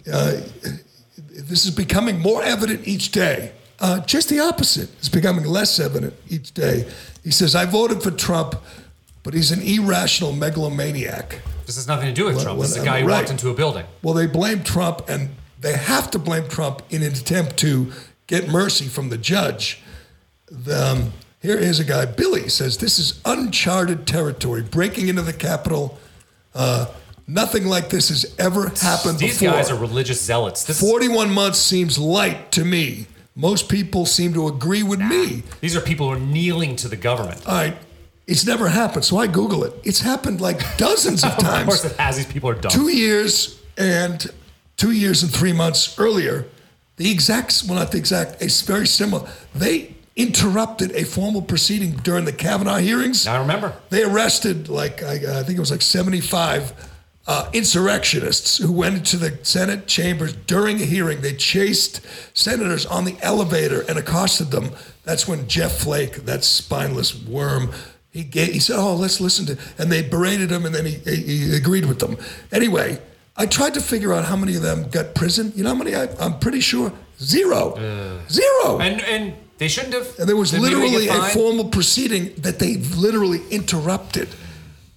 this 0.05 1.65
is 1.65 1.71
becoming 1.71 2.19
more 2.21 2.43
evident 2.43 2.87
each 2.87 3.11
day. 3.13 3.53
Uh, 3.81 4.01
just 4.01 4.29
the 4.29 4.39
opposite. 4.41 4.91
It's 4.99 5.09
becoming 5.09 5.45
less 5.45 5.81
evident 5.81 6.15
each 6.29 6.53
day. 6.53 6.87
He 7.25 7.31
says, 7.31 7.55
I 7.55 7.65
voted 7.65 8.03
for 8.03 8.11
Trump, 8.11 8.55
but 9.23 9.35
he's 9.35 9.51
an 9.51 9.61
irrational 9.63 10.33
megalomaniac. 10.33 11.41
This 11.67 11.77
has 11.77 11.87
nothing 11.87 12.07
to 12.07 12.13
do 12.13 12.25
with 12.27 12.37
Well, 12.37 12.45
Trump. 12.45 12.61
This 12.61 12.71
is 12.77 12.83
a 12.83 12.85
guy 12.85 13.01
who 13.01 13.07
right. 13.07 13.19
walked 13.19 13.31
into 13.31 13.51
a 13.51 13.55
building. 13.55 13.85
Well, 14.03 14.15
they 14.15 14.27
blame 14.27 14.63
Trump, 14.63 15.09
and 15.09 15.31
they 15.61 15.75
have 15.77 16.11
to 16.13 16.19
blame 16.19 16.49
Trump 16.49 16.83
in 16.91 17.03
an 17.03 17.13
attempt 17.13 17.57
to 17.59 17.93
get 18.27 18.49
mercy 18.49 18.87
from 18.87 19.09
the 19.09 19.19
judge. 19.19 19.81
The, 20.51 20.87
um, 20.87 21.13
here 21.41 21.57
is 21.57 21.81
a 21.81 21.85
guy, 21.85 22.07
Billy, 22.07 22.49
says 22.49 22.79
this 22.79 22.99
is 22.99 23.21
uncharted 23.25 24.07
territory, 24.07 24.63
breaking 24.63 25.09
into 25.09 25.23
the 25.23 25.33
Capitol. 25.33 25.99
Uh, 26.55 26.87
nothing 27.27 27.67
like 27.67 27.89
this 27.91 28.09
has 28.11 28.35
ever 28.39 28.69
happened 28.69 29.19
These 29.19 29.39
before. 29.41 29.55
guys 29.57 29.71
are 29.71 29.77
religious 29.79 30.21
zealots. 30.23 30.65
This 30.65 30.83
is, 30.83 30.89
41 30.89 31.31
months 31.33 31.59
seems 31.59 31.99
light 31.99 32.53
to 32.53 32.65
me. 32.65 33.07
Most 33.35 33.69
people 33.71 34.05
seem 34.05 34.35
to 34.35 34.47
agree 34.47 34.83
with 34.83 35.01
me. 35.01 35.43
these 35.61 35.75
are 35.75 35.81
people 35.81 36.09
who 36.09 36.17
are 36.17 36.21
kneeling 36.21 36.77
to 36.77 36.89
the 36.89 36.97
government. 36.97 37.47
All 37.47 37.55
right, 37.55 37.77
it's 38.27 38.47
never 38.47 38.69
happened, 38.69 39.05
so 39.05 39.17
I 39.17 39.27
Google 39.27 39.65
it. 39.65 39.75
It's 39.85 40.01
happened 40.01 40.41
like 40.41 40.61
dozens 40.77 41.25
of 41.25 41.37
times. 41.39 41.61
Of 41.63 41.67
course, 41.67 41.85
it 41.85 41.97
has. 41.97 42.17
These 42.17 42.27
people 42.27 42.51
are 42.51 42.55
dumb. 42.55 42.71
Two 42.71 42.89
years 42.89 43.61
and 43.77 44.27
two 44.77 44.93
years 44.93 45.23
and 45.23 45.33
three 45.33 45.53
months 45.53 45.99
earlier, 45.99 46.47
the 46.97 47.11
exact, 47.11 47.65
well, 47.69 47.79
not 47.79 47.93
the 47.93 47.99
exact, 47.99 48.43
it's 48.43 48.63
very 48.63 48.87
similar. 48.87 49.29
They 49.55 49.95
interrupted 50.15 50.93
a 50.93 51.05
formal 51.05 51.43
proceeding 51.43 51.93
during 51.93 52.25
the 52.25 52.33
Kavanaugh 52.33 52.79
hearings. 52.79 53.27
I 53.27 53.39
remember. 53.41 53.75
They 53.91 54.05
arrested 54.05 54.69
like 54.69 55.03
I, 55.03 55.41
I 55.41 55.43
think 55.43 55.57
it 55.57 55.61
was 55.61 55.71
like 55.71 55.83
75 55.83 56.91
uh, 57.27 57.49
insurrectionists 57.53 58.59
who 58.59 58.73
went 58.73 58.97
into 58.97 59.17
the 59.17 59.39
Senate 59.43 59.87
chambers 59.87 60.33
during 60.33 60.83
a 60.83 60.85
hearing. 60.85 61.21
They 61.21 61.35
chased 61.35 62.01
senators 62.37 62.85
on 62.85 63.05
the 63.05 63.17
elevator 63.23 63.83
and 63.89 63.99
accosted 63.99 64.51
them. 64.51 64.71
That's 65.05 65.29
when 65.29 65.49
Jeff 65.49 65.79
Flake, 65.79 66.25
that 66.25 66.45
spineless 66.45 67.15
worm, 67.15 67.73
he 68.13 68.25
gave, 68.25 68.53
he 68.53 68.61
said, 68.61 68.77
"Oh, 68.79 68.95
let's 68.95 69.21
listen 69.21 69.47
to," 69.47 69.59
and 69.79 69.91
they 69.91 70.03
berated 70.03 70.51
him, 70.51 70.67
and 70.67 70.75
then 70.75 70.85
he, 70.85 70.93
he, 70.93 71.17
he 71.17 71.57
agreed 71.57 71.87
with 71.87 71.99
them. 71.99 72.17
Anyway, 72.53 73.01
I 73.37 73.47
tried 73.47 73.75
to 73.75 73.81
figure 73.81 74.13
out 74.13 74.27
how 74.27 74.37
many 74.37 74.55
of 74.55 74.63
them 74.63 74.89
got 74.91 75.15
prison. 75.15 75.53
You 75.57 75.65
know 75.65 75.71
how 75.71 75.75
many? 75.75 75.97
I, 75.97 76.09
I'm 76.21 76.39
pretty 76.39 76.61
sure 76.61 76.93
zero, 77.19 77.75
zero. 78.29 78.79
And 78.81 79.01
and 79.03 79.35
they 79.57 79.69
shouldn't 79.69 79.95
have. 79.95 80.19
And 80.19 80.29
there 80.29 80.37
was 80.37 80.51
Did 80.51 80.61
maybe 80.61 80.75
they 80.75 80.81
literally 80.81 81.09
a 81.09 81.23
formal 81.31 81.65
proceeding 81.65 82.35
that 82.39 82.59
they 82.59 82.77
literally 82.77 83.41
interrupted 83.51 84.29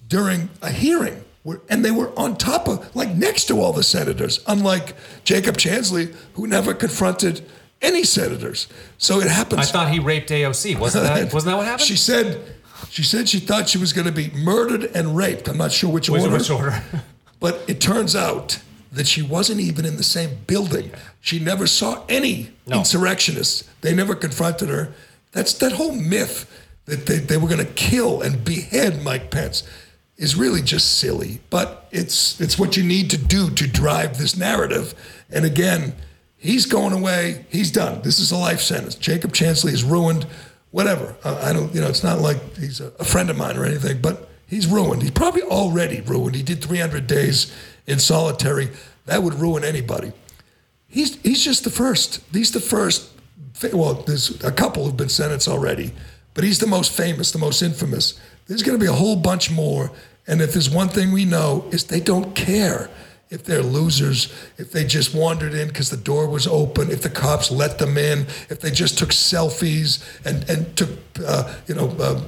during 0.08 0.50
a 0.60 0.70
hearing. 0.70 1.24
were, 1.42 1.62
and 1.70 1.84
they 1.84 1.90
were 1.90 2.16
on 2.18 2.36
top 2.36 2.68
of, 2.68 2.94
like 2.94 3.14
next 3.16 3.46
to 3.46 3.60
all 3.60 3.72
the 3.72 3.82
senators, 3.82 4.40
unlike 4.46 4.94
Jacob 5.24 5.56
Chansley, 5.56 6.14
who 6.34 6.46
never 6.46 6.74
confronted 6.74 7.46
any 7.80 8.04
senators. 8.04 8.66
So 8.98 9.20
it 9.20 9.28
happens. 9.28 9.60
I 9.60 9.64
thought 9.64 9.90
he 9.90 10.00
raped 10.00 10.30
AOC. 10.30 10.78
Wasn't 10.78 11.04
that 11.04 11.32
wasn't 11.32 11.52
that 11.52 11.56
what 11.56 11.66
happened? 11.66 11.86
She 11.86 11.96
said, 11.96 12.42
she 12.90 13.02
said 13.02 13.28
she 13.28 13.38
thought 13.38 13.68
she 13.68 13.78
was 13.78 13.92
going 13.92 14.06
to 14.06 14.12
be 14.12 14.30
murdered 14.30 14.84
and 14.94 15.16
raped. 15.16 15.48
I'm 15.48 15.58
not 15.58 15.72
sure 15.72 15.90
which 15.90 16.08
order. 16.08 16.30
which 16.30 16.50
order? 16.50 16.82
But 17.38 17.62
it 17.68 17.80
turns 17.82 18.16
out 18.16 18.60
that 18.90 19.06
she 19.06 19.20
wasn't 19.20 19.60
even 19.60 19.84
in 19.84 19.98
the 19.98 20.02
same 20.02 20.38
building. 20.46 20.90
She 21.20 21.38
never 21.38 21.66
saw 21.66 22.02
any 22.08 22.50
No. 22.66 22.78
insurrectionists. 22.78 23.64
They 23.82 23.94
never 23.94 24.14
confronted 24.14 24.70
her. 24.70 24.94
That's 25.32 25.52
that 25.54 25.72
whole 25.72 25.92
myth 25.92 26.50
that 26.86 27.04
they, 27.04 27.18
they 27.18 27.36
were 27.36 27.46
going 27.48 27.64
to 27.66 27.72
kill 27.74 28.22
and 28.22 28.42
behead 28.42 29.02
Mike 29.02 29.30
Pence 29.30 29.64
is 30.16 30.34
really 30.34 30.62
just 30.62 30.96
silly. 30.98 31.40
But 31.50 31.86
it's 31.92 32.40
it's 32.40 32.58
what 32.58 32.78
you 32.78 32.82
need 32.82 33.10
to 33.10 33.18
do 33.18 33.50
to 33.50 33.66
drive 33.66 34.16
this 34.16 34.34
narrative. 34.34 34.94
And 35.30 35.44
again, 35.44 35.94
he's 36.38 36.64
going 36.64 36.94
away. 36.94 37.44
He's 37.50 37.70
done. 37.70 38.00
This 38.02 38.18
is 38.18 38.32
a 38.32 38.36
life 38.36 38.62
sentence. 38.62 38.94
Jacob 38.94 39.32
Chansley 39.34 39.74
is 39.74 39.84
ruined. 39.84 40.26
Whatever. 40.76 41.16
Uh, 41.24 41.40
I 41.42 41.54
don't. 41.54 41.74
You 41.74 41.80
know, 41.80 41.88
it's 41.88 42.04
not 42.04 42.20
like 42.20 42.54
he's 42.58 42.80
a, 42.80 42.92
a 42.98 43.04
friend 43.04 43.30
of 43.30 43.36
mine 43.38 43.56
or 43.56 43.64
anything. 43.64 44.02
But 44.02 44.28
he's 44.46 44.66
ruined. 44.66 45.00
He's 45.00 45.10
probably 45.10 45.40
already 45.40 46.02
ruined. 46.02 46.36
He 46.36 46.42
did 46.42 46.62
300 46.62 47.06
days 47.06 47.50
in 47.86 47.98
solitary. 47.98 48.68
That 49.06 49.22
would 49.22 49.32
ruin 49.32 49.64
anybody. 49.64 50.12
He's 50.86 51.18
he's 51.22 51.42
just 51.42 51.64
the 51.64 51.70
first. 51.70 52.20
He's 52.30 52.52
the 52.52 52.60
first. 52.60 53.10
Well, 53.72 53.94
there's 53.94 54.44
a 54.44 54.52
couple 54.52 54.84
who've 54.84 54.94
been 54.94 55.08
sentenced 55.08 55.48
already, 55.48 55.94
but 56.34 56.44
he's 56.44 56.58
the 56.58 56.66
most 56.66 56.92
famous, 56.92 57.32
the 57.32 57.38
most 57.38 57.62
infamous. 57.62 58.20
There's 58.46 58.62
going 58.62 58.78
to 58.78 58.84
be 58.84 58.90
a 58.90 58.92
whole 58.92 59.16
bunch 59.16 59.50
more. 59.50 59.90
And 60.26 60.42
if 60.42 60.52
there's 60.52 60.68
one 60.68 60.90
thing 60.90 61.10
we 61.10 61.24
know 61.24 61.64
is 61.70 61.84
they 61.84 62.00
don't 62.00 62.36
care 62.36 62.90
if 63.28 63.44
they're 63.44 63.62
losers, 63.62 64.32
if 64.56 64.70
they 64.70 64.84
just 64.84 65.14
wandered 65.14 65.52
in 65.54 65.68
because 65.68 65.90
the 65.90 65.96
door 65.96 66.28
was 66.28 66.46
open, 66.46 66.90
if 66.90 67.02
the 67.02 67.10
cops 67.10 67.50
let 67.50 67.78
them 67.78 67.98
in, 67.98 68.20
if 68.48 68.60
they 68.60 68.70
just 68.70 68.98
took 68.98 69.10
selfies 69.10 70.04
and 70.24 70.48
and 70.48 70.76
took 70.76 70.90
uh, 71.26 71.54
you 71.66 71.74
know. 71.74 71.88
Uh, 71.98 72.20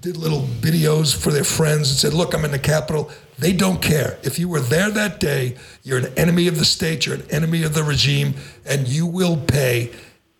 did 0.00 0.16
little 0.16 0.42
videos 0.42 1.14
for 1.14 1.30
their 1.30 1.44
friends 1.44 1.90
and 1.90 1.98
said, 1.98 2.14
Look, 2.14 2.34
I'm 2.34 2.44
in 2.44 2.50
the 2.50 2.58
Capitol. 2.58 3.10
They 3.38 3.52
don't 3.52 3.82
care. 3.82 4.18
If 4.22 4.38
you 4.38 4.48
were 4.48 4.60
there 4.60 4.90
that 4.90 5.20
day, 5.20 5.56
you're 5.82 5.98
an 5.98 6.12
enemy 6.16 6.48
of 6.48 6.58
the 6.58 6.64
state, 6.64 7.06
you're 7.06 7.16
an 7.16 7.26
enemy 7.30 7.62
of 7.64 7.74
the 7.74 7.82
regime, 7.82 8.34
and 8.64 8.88
you 8.88 9.06
will 9.06 9.36
pay. 9.36 9.90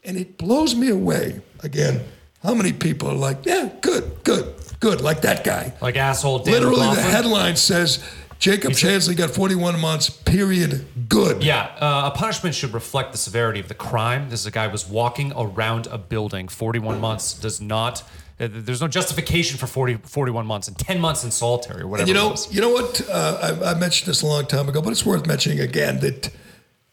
And 0.04 0.16
it 0.16 0.38
blows 0.38 0.74
me 0.74 0.88
away. 0.88 1.40
Again, 1.62 2.02
how 2.42 2.54
many 2.54 2.72
people 2.72 3.08
are 3.10 3.14
like, 3.14 3.44
Yeah, 3.44 3.70
good, 3.80 4.24
good, 4.24 4.54
good, 4.80 5.00
like 5.00 5.22
that 5.22 5.44
guy. 5.44 5.74
like 5.82 5.96
asshole. 5.96 6.40
Dan 6.40 6.54
Literally, 6.54 6.94
the 6.94 7.02
headline 7.02 7.56
says 7.56 8.02
Jacob 8.40 8.72
Chansley 8.72 9.14
got 9.16 9.30
41 9.30 9.78
months, 9.78 10.08
period, 10.10 10.86
good. 11.08 11.44
Yeah, 11.44 11.66
uh, 11.78 12.10
a 12.12 12.16
punishment 12.16 12.54
should 12.54 12.72
reflect 12.72 13.12
the 13.12 13.18
severity 13.18 13.60
of 13.60 13.68
the 13.68 13.74
crime. 13.74 14.30
This 14.30 14.40
is 14.40 14.46
a 14.46 14.50
guy 14.50 14.64
who 14.64 14.72
was 14.72 14.88
walking 14.88 15.32
around 15.36 15.86
a 15.88 15.98
building. 15.98 16.48
41 16.48 17.00
months 17.00 17.34
does 17.38 17.60
not. 17.60 18.02
uh, 18.40 18.48
There's 18.50 18.80
no 18.80 18.88
justification 18.88 19.58
for 19.58 19.66
40, 19.66 19.96
41 20.04 20.46
months 20.46 20.68
and 20.68 20.78
10 20.78 20.98
months 21.00 21.22
in 21.22 21.30
solitary 21.30 21.82
or 21.82 21.86
whatever. 21.86 22.08
You 22.08 22.14
know, 22.14 22.28
it 22.28 22.30
was. 22.30 22.54
you 22.54 22.62
know 22.62 22.70
what? 22.70 23.06
Uh, 23.08 23.58
I, 23.62 23.72
I 23.72 23.74
mentioned 23.78 24.08
this 24.08 24.22
a 24.22 24.26
long 24.26 24.46
time 24.46 24.70
ago, 24.70 24.80
but 24.80 24.90
it's 24.90 25.04
worth 25.04 25.26
mentioning 25.26 25.60
again 25.60 26.00
that 26.00 26.30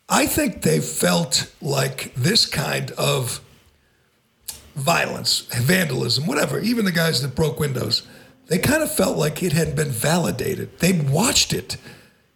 I 0.10 0.26
think 0.26 0.64
they 0.64 0.82
felt 0.82 1.50
like 1.62 2.14
this 2.14 2.46
kind 2.46 2.92
of 2.92 3.40
violence, 4.76 5.42
vandalism, 5.56 6.26
whatever, 6.28 6.60
even 6.60 6.86
the 6.86 6.92
guys 6.92 7.22
that 7.22 7.36
broke 7.36 7.60
windows, 7.60 8.06
they 8.48 8.58
kind 8.58 8.82
of 8.84 8.92
felt 8.92 9.18
like 9.18 9.44
it 9.44 9.54
hadn't 9.54 9.76
been 9.76 9.92
validated. 9.92 10.80
They'd 10.80 11.10
watched 11.10 11.54
it. 11.54 11.78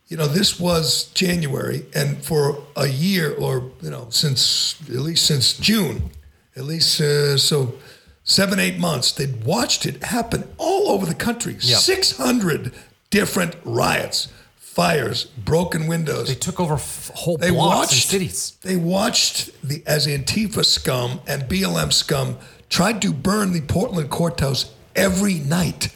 You 0.08 0.18
know, 0.18 0.28
this 0.28 0.60
was 0.60 1.06
January, 1.14 1.86
and 1.96 2.24
for 2.24 2.62
a 2.76 2.88
year, 2.88 3.34
or 3.34 3.72
you 3.82 3.90
know, 3.90 4.08
since 4.10 4.76
at 4.90 4.96
least 4.96 5.26
since 5.26 5.54
June, 5.58 6.12
at 6.58 6.66
least 6.66 7.00
uh, 7.00 7.38
so 7.38 7.76
seven, 8.24 8.60
eight 8.60 8.78
months, 8.78 9.14
they'd 9.14 9.46
watched 9.46 9.86
it 9.86 10.04
happen 10.04 10.44
all 10.58 10.90
over 10.90 11.06
the 11.06 11.16
country. 11.16 11.58
Six 11.60 12.18
hundred 12.18 12.74
different 13.10 13.56
riots, 13.64 14.28
fires, 14.58 15.26
broken 15.26 15.88
windows. 15.88 16.28
They 16.28 16.36
took 16.36 16.60
over 16.60 16.74
f- 16.74 17.12
whole 17.16 17.38
They 17.38 17.52
blocks 17.52 17.76
watched 17.78 17.94
and 17.94 18.02
cities. 18.02 18.58
They 18.64 18.76
watched 18.76 19.52
the 19.64 19.82
as 19.88 20.08
Antifa 20.08 20.66
scum 20.66 21.22
and 21.26 21.44
BLM 21.44 21.94
scum 21.94 22.38
tried 22.68 23.02
to 23.04 23.14
burn 23.14 23.54
the 23.54 23.62
Portland 23.62 24.10
courthouse 24.10 24.74
every 24.94 25.36
night. 25.36 25.96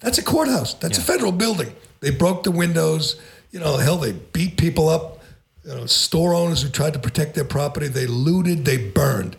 That's 0.00 0.18
a 0.18 0.22
courthouse. 0.22 0.74
That's 0.74 0.98
a 0.98 1.02
federal 1.02 1.32
building. 1.32 1.74
They 2.00 2.10
broke 2.10 2.42
the 2.42 2.50
windows. 2.50 3.20
You 3.50 3.60
know, 3.60 3.76
hell, 3.76 3.98
they 3.98 4.12
beat 4.12 4.56
people 4.56 4.88
up. 4.88 5.18
You 5.64 5.74
know, 5.74 5.86
store 5.86 6.34
owners 6.34 6.62
who 6.62 6.70
tried 6.70 6.94
to 6.94 6.98
protect 6.98 7.34
their 7.34 7.44
property. 7.44 7.88
They 7.88 8.06
looted. 8.06 8.64
They 8.64 8.78
burned, 8.78 9.36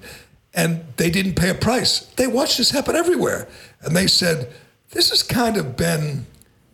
and 0.53 0.85
they 0.97 1.09
didn't 1.09 1.35
pay 1.35 1.49
a 1.49 1.55
price. 1.55 1.99
They 2.15 2.27
watched 2.27 2.57
this 2.59 2.71
happen 2.71 2.95
everywhere, 2.95 3.47
and 3.81 3.95
they 3.95 4.05
said, 4.05 4.53
"This 4.91 5.09
has 5.09 5.23
kind 5.23 5.57
of 5.57 5.75
been." 5.75 6.27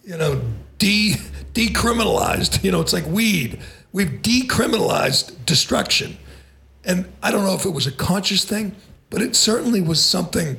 you 0.08 0.18
know, 0.18 0.42
de 0.80 1.16
decriminalized. 1.54 2.64
You 2.64 2.72
know, 2.72 2.82
it's 2.82 2.94
like 2.94 3.06
weed. 3.06 3.60
We've 3.92 4.10
decriminalized 4.10 5.46
destruction. 5.46 6.18
And 6.86 7.12
I 7.22 7.32
don't 7.32 7.44
know 7.44 7.54
if 7.54 7.66
it 7.66 7.72
was 7.72 7.86
a 7.86 7.92
conscious 7.92 8.46
thing, 8.46 8.76
but 9.10 9.22
it 9.22 9.36
certainly 9.36 9.82
was 9.82 10.04
something 10.04 10.58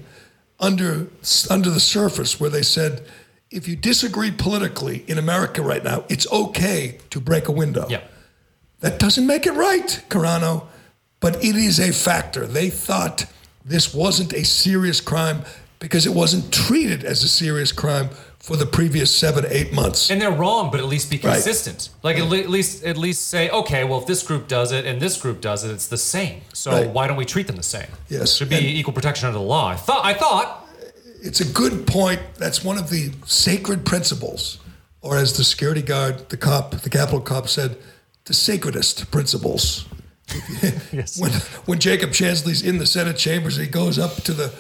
under 0.59 1.09
under 1.50 1.70
the 1.70 1.80
surface 1.80 2.40
where 2.40 2.50
they 2.50 2.62
said, 2.62 3.04
if 3.50 3.66
you 3.66 3.76
disagree 3.76 4.30
politically 4.30 5.04
in 5.06 5.18
America 5.18 5.62
right 5.62 5.82
now, 5.82 6.04
it's 6.09 6.30
okay 6.30 6.98
to 7.11 7.20
break 7.20 7.48
a 7.48 7.52
window. 7.52 7.86
Yeah. 7.88 8.02
That 8.80 8.98
doesn't 8.98 9.26
make 9.26 9.46
it 9.46 9.52
right, 9.52 10.02
Carano, 10.09 10.66
but 11.20 11.36
it 11.42 11.56
is 11.56 11.80
a 11.80 11.92
factor. 11.92 12.46
They 12.46 12.70
thought 12.70 13.26
this 13.64 13.92
wasn't 13.92 14.32
a 14.32 14.44
serious 14.44 15.00
crime 15.00 15.42
because 15.78 16.06
it 16.06 16.14
wasn't 16.14 16.52
treated 16.52 17.04
as 17.04 17.22
a 17.22 17.28
serious 17.28 17.72
crime 17.72 18.11
for 18.49 18.57
the 18.57 18.64
previous 18.64 19.14
seven, 19.14 19.44
eight 19.51 19.74
months. 19.74 20.11
And 20.11 20.18
they're 20.22 20.30
wrong, 20.32 20.70
but 20.70 20.80
at 20.80 20.86
least 20.86 21.11
be 21.11 21.18
Right. 21.18 21.34
consistent. 21.34 21.90
Like 22.03 22.16
at, 22.16 22.24
le- 22.30 22.38
at 22.38 22.49
least 22.49 22.82
at 22.82 22.96
least 22.96 23.28
say, 23.28 23.51
okay, 23.51 23.84
well, 23.84 24.01
if 24.01 24.07
this 24.07 24.22
group 24.22 24.49
does 24.49 24.72
it 24.72 24.86
and 24.86 25.03
this 25.03 25.20
group 25.20 25.42
does 25.42 25.64
it, 25.64 25.70
it's 25.70 25.86
the 25.88 25.99
same. 25.99 26.40
So 26.55 26.70
Right. 26.70 26.88
why 26.88 27.07
don't 27.07 27.18
we 27.18 27.26
treat 27.26 27.46
them 27.46 27.57
the 27.57 27.62
same? 27.62 27.88
Yes. 28.09 28.32
should 28.34 28.49
be 28.49 28.57
And- 28.57 28.64
equal 28.64 28.94
protection 28.94 29.26
under 29.28 29.38
the 29.38 29.44
law. 29.44 29.68
I 29.68 29.76
thought. 29.76 30.03
I 30.07 30.14
thought. 30.14 30.66
It's 31.22 31.40
a 31.40 31.44
good 31.44 31.86
point. 31.86 32.20
That's 32.38 32.64
one 32.64 32.78
of 32.78 32.88
the 32.88 33.12
sacred 33.26 33.84
principles, 33.84 34.59
or 35.03 35.18
as 35.18 35.34
the 35.34 35.44
security 35.44 35.82
guard, 35.82 36.30
the 36.30 36.38
cop, 36.38 36.80
the 36.80 36.88
Capitol 36.88 37.20
cop 37.20 37.49
said, 37.49 37.76
the 38.24 38.32
sacredest 38.34 39.11
principles. 39.11 39.84
Yes. 40.92 41.18
when 41.20 41.32
when 41.66 41.78
Jacob 41.78 42.11
Chansley's 42.11 42.62
in 42.62 42.78
the 42.78 42.86
Senate 42.86 43.16
chambers, 43.18 43.57
he 43.57 43.66
goes 43.66 43.99
up 43.99 44.22
to 44.24 44.32
the 44.32 44.53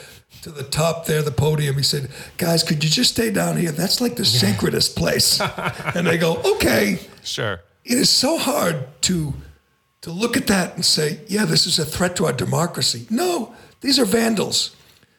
to 0.42 0.50
the 0.50 0.62
top 0.62 1.06
there, 1.06 1.22
the 1.22 1.30
podium. 1.30 1.76
He 1.76 1.82
said, 1.82 2.10
"Guys, 2.36 2.62
could 2.62 2.82
you 2.84 2.90
just 2.90 3.12
stay 3.12 3.30
down 3.30 3.56
here? 3.56 3.72
That's 3.72 4.00
like 4.00 4.16
the 4.16 4.24
sacredest 4.24 4.96
place." 4.96 5.40
and 5.94 6.06
they 6.06 6.18
go, 6.18 6.40
"Okay." 6.54 7.00
Sure. 7.24 7.60
It 7.84 7.98
is 7.98 8.10
so 8.10 8.38
hard 8.38 8.86
to 9.02 9.34
to 10.02 10.10
look 10.10 10.36
at 10.36 10.46
that 10.46 10.74
and 10.74 10.84
say, 10.84 11.20
"Yeah, 11.28 11.44
this 11.44 11.66
is 11.66 11.78
a 11.78 11.84
threat 11.84 12.16
to 12.16 12.26
our 12.26 12.32
democracy." 12.32 13.06
No, 13.10 13.54
these 13.80 13.98
are 13.98 14.04
vandals. 14.04 14.76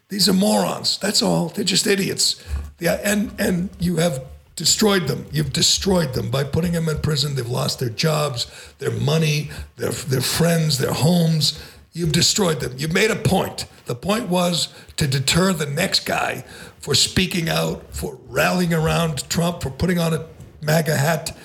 These 0.09 0.27
are 0.27 0.33
morons. 0.33 0.97
That's 0.97 1.21
all. 1.21 1.49
They're 1.49 1.63
just 1.63 1.85
idiots. 1.85 2.43
Yeah, 2.79 2.99
and 3.03 3.31
and 3.39 3.69
you 3.79 3.97
have 3.97 4.23
destroyed 4.55 5.07
them. 5.07 5.25
You've 5.31 5.53
destroyed 5.53 6.13
them 6.13 6.29
by 6.29 6.43
putting 6.43 6.73
them 6.73 6.89
in 6.89 6.99
prison. 6.99 7.35
They've 7.35 7.47
lost 7.47 7.79
their 7.79 7.89
jobs, 7.89 8.47
their 8.79 8.91
money, 8.91 9.51
their 9.77 9.91
their 9.91 10.21
friends, 10.21 10.77
their 10.77 10.93
homes. 10.93 11.59
You've 11.91 12.11
destroyed 12.11 12.59
them. 12.59 12.73
You've 12.77 12.93
made 12.93 13.11
a 13.11 13.15
point. 13.15 13.65
The 13.85 13.95
point 13.95 14.29
was 14.29 14.69
to 14.97 15.07
deter 15.07 15.53
the 15.53 15.65
next 15.65 16.05
guy 16.05 16.43
for 16.79 16.93
speaking 16.95 17.49
out, 17.49 17.83
for 17.95 18.19
rallying 18.27 18.73
around 18.73 19.27
Trump, 19.29 19.61
for 19.63 19.69
putting 19.69 19.99
on 19.99 20.13
a 20.13 20.25
MAGA 20.61 20.95
hat. 20.95 21.35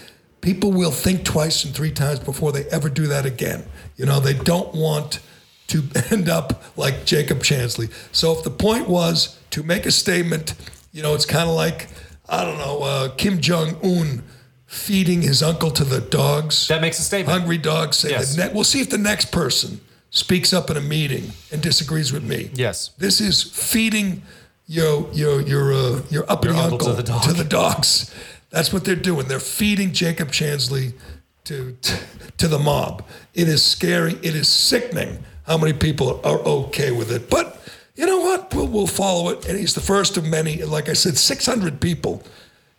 People 0.41 0.73
will 0.73 0.91
think 0.91 1.25
twice 1.25 1.65
and 1.65 1.75
three 1.75 1.91
times 1.91 2.21
before 2.21 2.53
they 2.53 2.65
ever 2.67 2.91
do 2.91 3.07
that 3.07 3.25
again. 3.25 3.65
You 3.97 4.05
know, 4.05 4.21
they 4.21 4.35
don't 4.35 4.75
want 4.75 5.21
to 5.69 5.83
end 6.11 6.29
up 6.29 6.63
like 6.77 7.07
Jacob 7.07 7.39
Chansley. 7.39 7.91
So 8.13 8.33
if 8.33 8.45
the 8.45 8.51
point 8.51 8.89
was 8.89 9.39
to 9.51 9.63
make 9.63 9.87
a 9.87 9.91
statement, 9.91 10.55
you 10.93 11.03
know, 11.03 11.15
it's 11.15 11.25
kind 11.27 11.49
of 11.49 11.55
like, 11.57 11.89
I 12.29 12.45
don't 12.45 12.59
know, 12.59 12.83
uh, 12.83 13.09
Kim 13.17 13.41
Jong 13.41 13.77
Un 13.83 14.23
feeding 14.67 15.23
his 15.23 15.43
uncle 15.43 15.71
to 15.71 15.85
the 15.85 16.01
dogs. 16.01 16.69
That 16.69 16.81
makes 16.81 16.99
a 16.99 17.03
statement. 17.03 17.39
Hungry 17.39 17.59
dogs 17.59 17.97
say 17.99 18.11
Yes. 18.11 18.37
we'll 18.53 18.65
see 18.65 18.81
if 18.81 18.91
the 18.91 18.99
next 18.99 19.33
person 19.33 19.81
speaks 20.15 20.53
up 20.53 20.71
in 20.71 20.77
a 20.77 20.81
meeting 20.81 21.33
and 21.53 21.61
disagrees 21.61 22.13
with 22.13 22.23
me. 22.23 22.51
Yes. 22.55 22.91
This 22.97 23.21
is 23.21 23.43
feeding 23.43 24.23
your 24.67 25.11
your 25.13 25.43
your 25.43 25.75
uh, 25.75 26.03
your 26.09 26.25
uppity 26.31 26.55
uncle 26.55 26.89
uncle, 26.89 26.97
to 26.97 27.03
the 27.03 27.19
to 27.19 27.33
the 27.35 27.45
dogs. 27.45 28.15
That's 28.49 28.73
what 28.73 28.85
they're 28.85 28.95
doing. 28.95 29.27
They're 29.29 29.41
feeding 29.41 29.93
Jacob 29.93 30.29
Chansley 30.29 30.95
to, 31.45 31.73
to 31.73 31.99
to 32.39 32.49
the 32.49 32.59
mob. 32.59 33.05
It 33.35 33.49
is 33.49 33.63
scary. 33.63 34.15
It 34.23 34.35
is 34.35 34.49
sickening 34.49 35.25
how 35.47 35.59
many 35.59 35.73
people 35.73 36.21
are 36.25 36.39
okay 36.39 36.93
with 36.93 37.11
it. 37.11 37.29
But 37.29 37.61
you 37.97 38.07
know 38.07 38.21
what? 38.21 38.55
We'll 38.55 38.69
we'll 38.69 38.87
follow 38.87 39.31
it. 39.31 39.47
And 39.49 39.59
he's 39.59 39.75
the 39.75 39.83
first 39.83 40.17
of 40.17 40.25
many. 40.25 40.63
Like 40.63 40.89
I 40.89 40.95
said, 40.95 41.19
600 41.19 41.81
people 41.81 42.23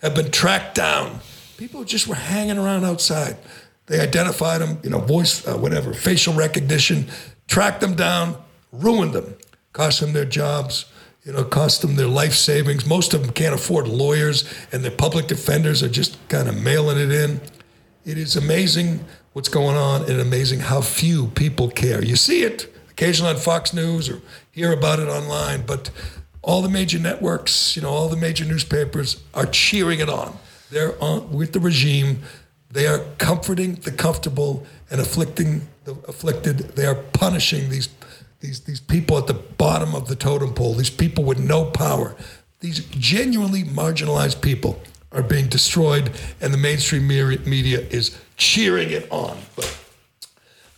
have 0.01 0.15
been 0.15 0.31
tracked 0.31 0.75
down 0.75 1.19
People 1.57 1.86
just 1.86 2.07
were 2.07 2.15
hanging 2.15 2.57
around 2.57 2.83
outside. 2.83 3.38
They 3.88 3.99
identified 3.99 4.61
them, 4.61 4.79
you 4.83 4.89
know, 4.89 4.99
voice, 4.99 5.47
uh, 5.47 5.57
whatever, 5.57 5.93
facial 5.93 6.33
recognition, 6.33 7.07
tracked 7.47 7.81
them 7.81 7.95
down, 7.95 8.36
ruined 8.71 9.13
them, 9.13 9.36
cost 9.73 9.99
them 9.99 10.13
their 10.13 10.25
jobs, 10.25 10.86
you 11.23 11.33
know, 11.33 11.43
cost 11.43 11.81
them 11.81 11.95
their 11.95 12.07
life 12.07 12.33
savings. 12.33 12.86
Most 12.86 13.13
of 13.13 13.21
them 13.21 13.31
can't 13.31 13.53
afford 13.53 13.88
lawyers, 13.88 14.43
and 14.71 14.83
their 14.83 14.91
public 14.91 15.27
defenders 15.27 15.83
are 15.83 15.89
just 15.89 16.17
kind 16.29 16.47
of 16.47 16.61
mailing 16.61 16.97
it 16.97 17.11
in. 17.11 17.41
It 18.05 18.17
is 18.17 18.36
amazing 18.36 19.03
what's 19.33 19.49
going 19.49 19.75
on 19.75 20.09
and 20.09 20.21
amazing 20.21 20.59
how 20.59 20.81
few 20.81 21.27
people 21.27 21.69
care. 21.69 22.03
You 22.03 22.15
see 22.15 22.43
it 22.43 22.73
occasionally 22.91 23.33
on 23.33 23.39
Fox 23.39 23.73
News 23.73 24.09
or 24.09 24.21
hear 24.51 24.71
about 24.71 24.99
it 24.99 25.07
online, 25.07 25.65
but 25.65 25.89
all 26.41 26.61
the 26.61 26.69
major 26.69 26.99
networks, 26.99 27.75
you 27.75 27.81
know, 27.81 27.89
all 27.89 28.07
the 28.07 28.15
major 28.15 28.45
newspapers 28.45 29.21
are 29.33 29.47
cheering 29.47 29.99
it 29.99 30.09
on. 30.09 30.38
They're 30.69 31.01
on 31.03 31.31
with 31.31 31.53
the 31.53 31.59
regime. 31.59 32.21
They 32.76 32.88
are 32.88 32.99
comforting 33.19 33.76
the 33.76 33.91
comfortable 33.91 34.65
and 34.91 34.99
afflicting 34.99 35.61
the 35.86 35.93
afflicted. 36.09 36.57
They 36.76 36.86
are 36.86 36.95
punishing 36.95 37.69
these 37.69 37.88
these 38.41 38.59
these 38.65 38.82
people 38.82 39.17
at 39.17 39.28
the 39.28 39.34
bottom 39.34 39.95
of 39.95 40.09
the 40.09 40.15
totem 40.17 40.53
pole. 40.53 40.73
These 40.73 40.89
people 40.89 41.23
with 41.23 41.39
no 41.39 41.63
power. 41.63 42.17
These 42.59 42.80
genuinely 42.88 43.63
marginalized 43.63 44.41
people 44.41 44.82
are 45.13 45.23
being 45.23 45.47
destroyed, 45.47 46.11
and 46.41 46.53
the 46.53 46.57
mainstream 46.57 47.07
media 47.07 47.80
is 47.80 48.19
cheering 48.36 48.91
it 48.91 49.09
on. 49.09 49.38
But 49.55 49.80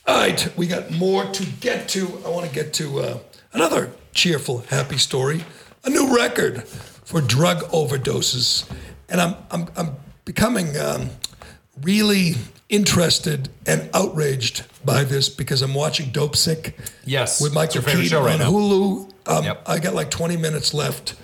all 0.06 0.20
right, 0.20 0.54
we 0.56 0.68
got 0.68 0.92
more 0.92 1.26
to 1.26 1.46
get 1.62 1.90
to. 1.90 2.22
I 2.24 2.30
want 2.30 2.46
to 2.46 2.54
get 2.54 2.74
to 2.74 3.00
uh, 3.00 3.20
another 3.54 3.90
cheerful, 4.14 4.60
happy 4.70 5.00
story. 5.00 5.44
A 5.84 5.90
new 5.90 6.16
record 6.16 6.64
for 6.64 7.22
drug 7.22 7.64
overdoses, 7.72 8.70
and 9.10 9.20
I'm 9.20 9.36
I'm, 9.50 9.68
I'm 9.76 9.96
becoming 10.26 10.78
um, 10.78 11.10
really 11.82 12.36
interested 12.70 13.50
and 13.66 13.90
outraged 13.94 14.64
by 14.84 15.04
this 15.04 15.30
because 15.30 15.62
I'm 15.62 15.74
watching 15.74 16.12
Dopesick. 16.12 16.74
Yes, 17.06 17.42
with 17.42 17.54
Michael 17.54 17.82
Keaton 17.82 18.24
right 18.24 18.34
on 18.34 18.40
now. 18.40 18.52
Hulu. 18.52 19.12
Um, 19.26 19.44
Yep. 19.44 19.64
I 19.68 19.80
got 19.80 19.94
like 19.94 20.10
20 20.10 20.38
minutes 20.38 20.74
left 20.74 21.16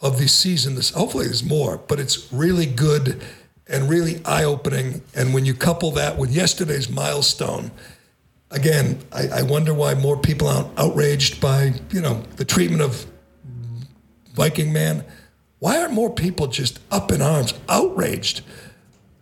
of 0.00 0.18
the 0.18 0.28
season. 0.28 0.74
This 0.74 0.90
hopefully 0.90 1.24
there's 1.26 1.44
more, 1.44 1.78
but 1.78 1.98
it's 1.98 2.30
really 2.32 2.66
good 2.66 3.22
and 3.66 3.88
really 3.88 4.22
eye-opening. 4.24 5.02
And 5.14 5.34
when 5.34 5.44
you 5.44 5.54
couple 5.54 5.90
that 5.92 6.18
with 6.18 6.30
yesterday's 6.30 6.88
milestone, 6.88 7.70
again, 8.50 9.00
I, 9.12 9.28
I 9.28 9.42
wonder 9.42 9.74
why 9.74 9.94
more 9.94 10.16
people 10.18 10.46
aren't 10.48 10.78
outraged 10.78 11.40
by 11.40 11.74
you 11.90 12.00
know 12.00 12.22
the 12.36 12.44
treatment 12.44 12.82
of 12.82 13.06
Viking 14.34 14.72
Man. 14.72 15.04
Why 15.58 15.78
aren't 15.80 15.92
more 15.92 16.10
people 16.14 16.46
just 16.46 16.78
up 16.90 17.10
in 17.10 17.20
arms, 17.20 17.52
outraged 17.68 18.42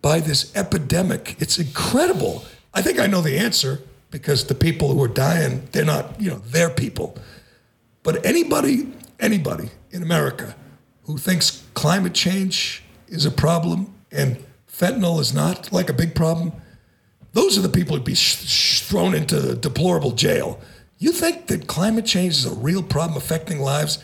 by 0.07 0.21
this 0.21 0.55
epidemic? 0.55 1.35
It's 1.37 1.59
incredible. 1.59 2.45
I 2.73 2.81
think 2.81 2.97
I 2.97 3.07
know 3.07 3.19
the 3.19 3.37
answer 3.37 3.81
because 4.09 4.45
the 4.45 4.55
people 4.55 4.93
who 4.93 5.03
are 5.03 5.09
dying, 5.09 5.67
they're 5.73 5.83
not, 5.83 6.05
you 6.17 6.29
know, 6.29 6.37
their 6.37 6.69
people. 6.69 7.17
But 8.03 8.25
anybody, 8.25 8.87
anybody 9.19 9.69
in 9.91 10.01
America 10.01 10.55
who 11.03 11.17
thinks 11.17 11.65
climate 11.73 12.13
change 12.13 12.83
is 13.09 13.25
a 13.25 13.31
problem 13.31 13.93
and 14.09 14.41
fentanyl 14.71 15.19
is 15.19 15.33
not 15.33 15.73
like 15.73 15.89
a 15.89 15.93
big 15.93 16.15
problem, 16.15 16.53
those 17.33 17.57
are 17.57 17.61
the 17.61 17.75
people 17.77 17.97
who'd 17.97 18.05
be 18.05 18.15
sh- 18.15 18.47
sh- 18.47 18.81
thrown 18.83 19.13
into 19.13 19.55
deplorable 19.55 20.11
jail. 20.11 20.57
You 20.99 21.11
think 21.11 21.47
that 21.47 21.67
climate 21.67 22.05
change 22.05 22.35
is 22.35 22.45
a 22.45 22.55
real 22.55 22.81
problem 22.81 23.17
affecting 23.17 23.59
lives 23.59 24.01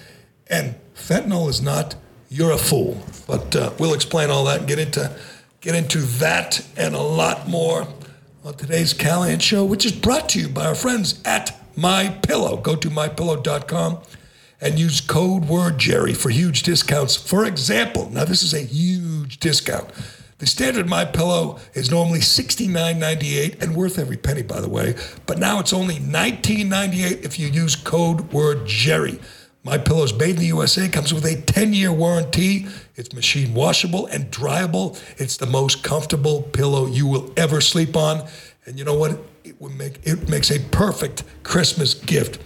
and 0.48 0.76
fentanyl 0.96 1.48
is 1.48 1.62
not? 1.62 1.96
You're 2.28 2.52
a 2.52 2.58
fool. 2.58 3.02
But 3.26 3.56
uh, 3.56 3.72
we'll 3.80 3.94
explain 3.94 4.32
all 4.32 4.44
that 4.46 4.60
and 4.60 4.68
get 4.68 4.80
into 4.80 5.16
get 5.64 5.76
into 5.76 6.00
that 6.00 6.64
and 6.76 6.94
a 6.94 7.02
lot 7.02 7.48
more 7.48 7.88
on 8.44 8.54
today's 8.56 8.92
Callahan 8.92 9.40
Show, 9.40 9.64
which 9.64 9.86
is 9.86 9.94
brought 9.94 10.28
to 10.30 10.40
you 10.40 10.50
by 10.50 10.66
our 10.66 10.76
friends 10.76 11.22
at 11.24 11.58
My 11.78 12.10
Pillow. 12.22 12.58
Go 12.58 12.76
to 12.76 12.90
mypillow.com 12.90 14.00
and 14.60 14.78
use 14.78 15.00
code 15.00 15.46
word 15.46 15.78
Jerry 15.78 16.14
for 16.14 16.30
huge 16.30 16.64
discounts. 16.64 17.16
For 17.16 17.46
example, 17.46 18.10
now 18.10 18.26
this 18.26 18.44
is 18.44 18.54
a 18.54 18.60
huge 18.60 19.40
discount. 19.40 19.90
The 20.40 20.48
standard 20.48 20.90
My 20.90 21.06
Pillow 21.06 21.60
is 21.74 21.90
normally 21.90 22.20
$69.98 22.20 23.64
and 23.64 23.74
worth 23.74 23.98
every 23.98 24.18
penny, 24.18 24.42
by 24.42 24.60
the 24.60 24.68
way, 24.68 24.96
but 25.26 25.40
now 25.40 25.62
it's 25.62 25.72
only 25.72 25.96
$19.98 25.96 27.24
if 27.24 27.40
you 27.40 27.48
use 27.48 27.78
code 27.78 28.34
word 28.34 28.68
Jerry. 28.68 29.18
My 29.66 29.78
Pillow's 29.78 30.14
made 30.14 30.32
in 30.32 30.36
the 30.36 30.48
USA, 30.48 30.90
comes 30.90 31.14
with 31.14 31.24
a 31.24 31.36
10-year 31.36 31.92
warranty. 31.92 32.68
It's 32.96 33.14
machine 33.14 33.54
washable 33.54 34.08
and 34.08 34.30
dryable. 34.30 35.02
It's 35.18 35.38
the 35.38 35.46
most 35.46 35.84
comfortable 35.84 36.42
pillow 36.42 36.86
you 36.86 37.08
will 37.08 37.32
ever 37.38 37.62
sleep 37.62 37.96
on. 37.96 38.28
And 38.66 38.78
you 38.78 38.84
know 38.84 38.94
what? 38.94 39.18
It 39.46 39.62
will 39.62 39.72
make 39.72 40.06
it 40.06 40.28
makes 40.28 40.52
a 40.52 40.60
perfect 40.60 41.24
Christmas 41.44 41.94
gift. 41.94 42.42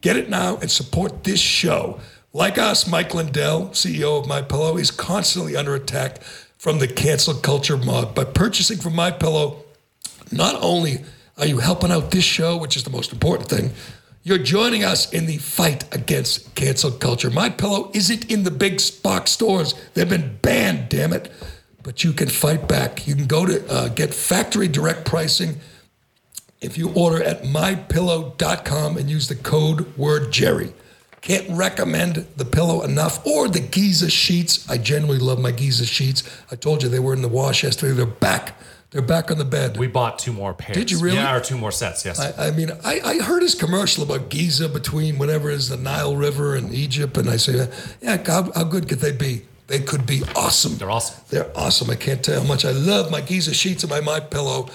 Get 0.00 0.16
it 0.16 0.30
now 0.30 0.58
and 0.58 0.70
support 0.70 1.24
this 1.24 1.40
show. 1.40 2.00
Like 2.32 2.56
us, 2.56 2.86
Mike 2.86 3.14
Lindell, 3.14 3.70
CEO 3.70 4.20
of 4.20 4.28
My 4.28 4.40
Pillow, 4.40 4.76
is 4.76 4.92
constantly 4.92 5.56
under 5.56 5.74
attack 5.74 6.22
from 6.56 6.78
the 6.78 6.86
cancel 6.86 7.34
culture 7.34 7.76
mob. 7.76 8.14
By 8.14 8.24
purchasing 8.24 8.78
from 8.78 8.94
My 8.94 9.10
Pillow, 9.10 9.64
not 10.30 10.54
only 10.62 10.98
are 11.36 11.46
you 11.46 11.58
helping 11.58 11.90
out 11.90 12.12
this 12.12 12.24
show, 12.24 12.56
which 12.56 12.76
is 12.76 12.84
the 12.84 12.90
most 12.90 13.12
important 13.12 13.48
thing, 13.48 13.72
you're 14.30 14.38
joining 14.38 14.84
us 14.84 15.12
in 15.12 15.26
the 15.26 15.38
fight 15.38 15.92
against 15.92 16.54
cancel 16.54 16.92
culture. 16.92 17.30
My 17.30 17.50
Pillow 17.50 17.90
isn't 17.92 18.30
in 18.30 18.44
the 18.44 18.50
big 18.52 18.80
box 19.02 19.32
stores; 19.32 19.74
they've 19.94 20.08
been 20.08 20.38
banned. 20.40 20.88
Damn 20.88 21.12
it! 21.12 21.32
But 21.82 22.04
you 22.04 22.12
can 22.12 22.28
fight 22.28 22.68
back. 22.68 23.08
You 23.08 23.16
can 23.16 23.26
go 23.26 23.44
to 23.44 23.68
uh, 23.68 23.88
get 23.88 24.14
factory 24.14 24.68
direct 24.68 25.04
pricing 25.04 25.56
if 26.60 26.78
you 26.78 26.92
order 26.92 27.20
at 27.20 27.42
mypillow.com 27.42 28.96
and 28.96 29.10
use 29.10 29.26
the 29.26 29.34
code 29.34 29.96
word 29.96 30.30
Jerry. 30.32 30.74
Can't 31.22 31.50
recommend 31.50 32.26
the 32.36 32.44
pillow 32.44 32.82
enough 32.82 33.26
or 33.26 33.48
the 33.48 33.60
Giza 33.60 34.10
sheets. 34.10 34.68
I 34.70 34.78
genuinely 34.78 35.18
love 35.18 35.40
my 35.40 35.50
Giza 35.50 35.86
sheets. 35.86 36.22
I 36.52 36.54
told 36.54 36.84
you 36.84 36.88
they 36.88 37.00
were 37.00 37.14
in 37.14 37.22
the 37.22 37.28
wash 37.28 37.64
yesterday. 37.64 37.94
They're 37.94 38.06
back. 38.06 38.56
They're 38.90 39.02
back 39.02 39.30
on 39.30 39.38
the 39.38 39.44
bed. 39.44 39.76
We 39.76 39.86
bought 39.86 40.18
two 40.18 40.32
more 40.32 40.52
pairs. 40.52 40.76
Did 40.76 40.90
you 40.90 40.98
really? 40.98 41.16
Yeah, 41.16 41.36
or 41.36 41.40
two 41.40 41.56
more 41.56 41.70
sets. 41.70 42.04
Yes. 42.04 42.18
I, 42.18 42.48
I 42.48 42.50
mean, 42.50 42.72
I, 42.84 43.00
I 43.00 43.18
heard 43.22 43.42
his 43.42 43.54
commercial 43.54 44.02
about 44.02 44.30
Giza 44.30 44.68
between 44.68 45.16
whatever 45.16 45.48
is 45.48 45.68
the 45.68 45.76
Nile 45.76 46.16
River 46.16 46.56
and 46.56 46.74
Egypt, 46.74 47.16
and 47.16 47.30
I 47.30 47.36
say, 47.36 47.68
yeah, 48.02 48.20
how, 48.26 48.50
how 48.52 48.64
good 48.64 48.88
could 48.88 48.98
they 48.98 49.12
be? 49.12 49.42
They 49.68 49.78
could 49.78 50.06
be 50.06 50.22
awesome. 50.34 50.76
They're 50.76 50.90
awesome. 50.90 51.22
They're 51.28 51.56
awesome. 51.56 51.88
I 51.90 51.94
can't 51.94 52.24
tell 52.24 52.34
you 52.34 52.40
how 52.40 52.46
much 52.48 52.64
I 52.64 52.72
love 52.72 53.12
my 53.12 53.20
Giza 53.20 53.54
sheets 53.54 53.84
and 53.84 53.90
my 53.90 54.00
My 54.00 54.18
Pillow, 54.18 54.68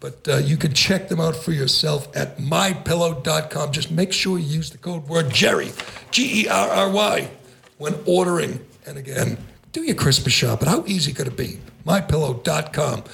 but 0.00 0.28
uh, 0.28 0.36
you 0.36 0.58
can 0.58 0.74
check 0.74 1.08
them 1.08 1.20
out 1.20 1.34
for 1.34 1.52
yourself 1.52 2.14
at 2.14 2.36
mypillow.com. 2.36 3.72
Just 3.72 3.90
make 3.90 4.12
sure 4.12 4.38
you 4.38 4.44
use 4.44 4.68
the 4.68 4.76
code 4.76 5.08
word 5.08 5.30
Jerry, 5.30 5.72
G 6.10 6.42
E 6.42 6.48
R 6.48 6.68
R 6.68 6.90
Y, 6.90 7.30
when 7.78 7.94
ordering. 8.04 8.60
And 8.84 8.98
again, 8.98 9.38
do 9.72 9.80
your 9.82 9.94
Christmas 9.94 10.34
shopping. 10.34 10.68
How 10.68 10.84
easy 10.86 11.14
could 11.14 11.28
it 11.28 11.36
be? 11.38 11.58
mypillow.com. 11.86 13.04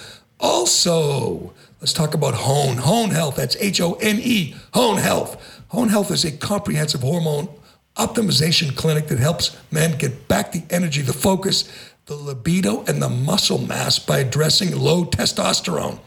Also, 0.40 1.52
let's 1.80 1.92
talk 1.92 2.14
about 2.14 2.34
Hone. 2.34 2.76
Hone 2.76 3.10
Health, 3.10 3.36
that's 3.36 3.56
H 3.56 3.80
O 3.80 3.94
N 3.94 4.18
E, 4.20 4.54
Hone 4.74 4.98
Health. 4.98 5.62
Hone 5.68 5.88
Health 5.88 6.10
is 6.10 6.24
a 6.24 6.32
comprehensive 6.32 7.02
hormone 7.02 7.48
optimization 7.96 8.74
clinic 8.76 9.08
that 9.08 9.18
helps 9.18 9.56
men 9.72 9.98
get 9.98 10.28
back 10.28 10.52
the 10.52 10.62
energy, 10.70 11.02
the 11.02 11.12
focus, 11.12 11.68
the 12.06 12.14
libido, 12.14 12.84
and 12.84 13.02
the 13.02 13.08
muscle 13.08 13.58
mass 13.58 13.98
by 13.98 14.18
addressing 14.18 14.76
low 14.78 15.04
testosterone. 15.04 15.98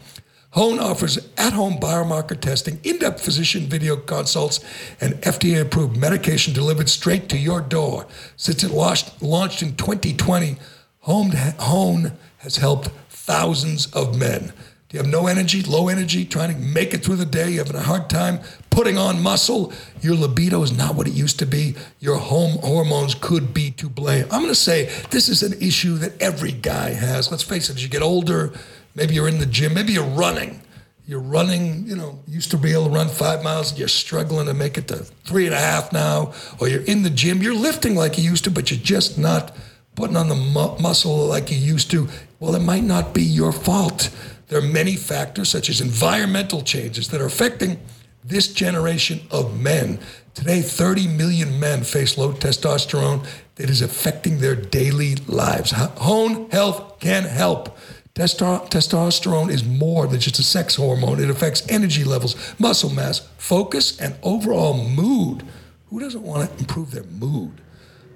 Hone 0.50 0.78
offers 0.78 1.18
at 1.38 1.52
home 1.54 1.74
biomarker 1.74 2.38
testing, 2.38 2.78
in 2.82 2.98
depth 2.98 3.22
physician 3.22 3.66
video 3.66 3.96
consults, 3.96 4.60
and 5.00 5.14
FDA 5.22 5.62
approved 5.62 5.96
medication 5.96 6.52
delivered 6.52 6.90
straight 6.90 7.28
to 7.30 7.38
your 7.38 7.60
door. 7.60 8.06
Since 8.36 8.64
it 8.64 8.70
launched, 8.70 9.62
in 9.62 9.76
2020, 9.76 10.56
Hone, 11.00 11.30
Hone 11.30 12.12
has 12.38 12.56
helped 12.56 12.90
thousands 13.24 13.86
of 13.92 14.18
men. 14.18 14.52
You 14.92 14.98
have 14.98 15.08
no 15.08 15.26
energy, 15.26 15.62
low 15.62 15.88
energy, 15.88 16.26
trying 16.26 16.52
to 16.52 16.60
make 16.60 16.92
it 16.92 17.02
through 17.02 17.16
the 17.16 17.24
day, 17.24 17.50
you're 17.50 17.64
having 17.64 17.80
a 17.80 17.84
hard 17.84 18.10
time 18.10 18.40
putting 18.68 18.98
on 18.98 19.22
muscle? 19.22 19.72
Your 20.02 20.16
libido 20.16 20.62
is 20.62 20.76
not 20.76 20.96
what 20.96 21.06
it 21.06 21.14
used 21.14 21.38
to 21.38 21.46
be. 21.46 21.76
Your 22.00 22.16
home 22.16 22.58
hormones 22.58 23.14
could 23.14 23.54
be 23.54 23.70
to 23.72 23.88
blame. 23.88 24.24
I'm 24.24 24.42
going 24.42 24.48
to 24.48 24.54
say 24.54 24.90
this 25.10 25.30
is 25.30 25.42
an 25.42 25.54
issue 25.62 25.96
that 25.98 26.20
every 26.20 26.52
guy 26.52 26.90
has. 26.90 27.30
Let's 27.30 27.42
face 27.42 27.70
it, 27.70 27.76
as 27.76 27.82
you 27.82 27.88
get 27.88 28.02
older, 28.02 28.52
maybe 28.94 29.14
you're 29.14 29.28
in 29.28 29.38
the 29.38 29.46
gym, 29.46 29.72
maybe 29.72 29.92
you're 29.94 30.04
running. 30.04 30.60
You're 31.06 31.20
running, 31.20 31.86
you 31.86 31.96
know, 31.96 32.20
used 32.28 32.50
to 32.50 32.58
be 32.58 32.72
able 32.72 32.84
to 32.84 32.90
run 32.90 33.08
five 33.08 33.42
miles, 33.42 33.70
and 33.70 33.78
you're 33.78 33.88
struggling 33.88 34.46
to 34.46 34.54
make 34.54 34.76
it 34.76 34.88
to 34.88 34.96
three 34.96 35.46
and 35.46 35.54
a 35.54 35.58
half 35.58 35.92
now, 35.92 36.32
or 36.60 36.68
you're 36.68 36.82
in 36.82 37.02
the 37.02 37.10
gym, 37.10 37.42
you're 37.42 37.54
lifting 37.54 37.94
like 37.94 38.18
you 38.18 38.24
used 38.24 38.44
to, 38.44 38.50
but 38.50 38.70
you're 38.70 38.80
just 38.80 39.18
not 39.18 39.56
putting 39.94 40.16
on 40.16 40.28
the 40.28 40.34
mu- 40.34 40.78
muscle 40.78 41.26
like 41.26 41.50
you 41.50 41.56
used 41.56 41.90
to. 41.90 42.08
Well, 42.40 42.54
it 42.54 42.62
might 42.62 42.84
not 42.84 43.14
be 43.14 43.22
your 43.22 43.52
fault. 43.52 44.10
There 44.48 44.58
are 44.58 44.62
many 44.62 44.96
factors, 44.96 45.48
such 45.48 45.68
as 45.68 45.80
environmental 45.80 46.62
changes, 46.62 47.08
that 47.08 47.20
are 47.20 47.26
affecting 47.26 47.80
this 48.24 48.52
generation 48.52 49.20
of 49.30 49.60
men. 49.60 49.98
Today, 50.34 50.62
30 50.62 51.08
million 51.08 51.58
men 51.60 51.84
face 51.84 52.16
low 52.16 52.32
testosterone 52.32 53.26
that 53.56 53.68
is 53.68 53.82
affecting 53.82 54.38
their 54.38 54.54
daily 54.54 55.16
lives. 55.26 55.72
Hone 55.72 56.50
Health 56.50 56.98
can 57.00 57.24
help. 57.24 57.76
Testo- 58.14 58.68
testosterone 58.70 59.50
is 59.50 59.64
more 59.64 60.06
than 60.06 60.20
just 60.20 60.38
a 60.38 60.42
sex 60.42 60.74
hormone. 60.74 61.20
It 61.20 61.30
affects 61.30 61.66
energy 61.68 62.04
levels, 62.04 62.36
muscle 62.58 62.90
mass, 62.90 63.20
focus, 63.38 63.98
and 63.98 64.14
overall 64.22 64.86
mood. 64.86 65.44
Who 65.88 66.00
doesn't 66.00 66.22
want 66.22 66.50
to 66.50 66.58
improve 66.58 66.90
their 66.90 67.04
mood? 67.04 67.60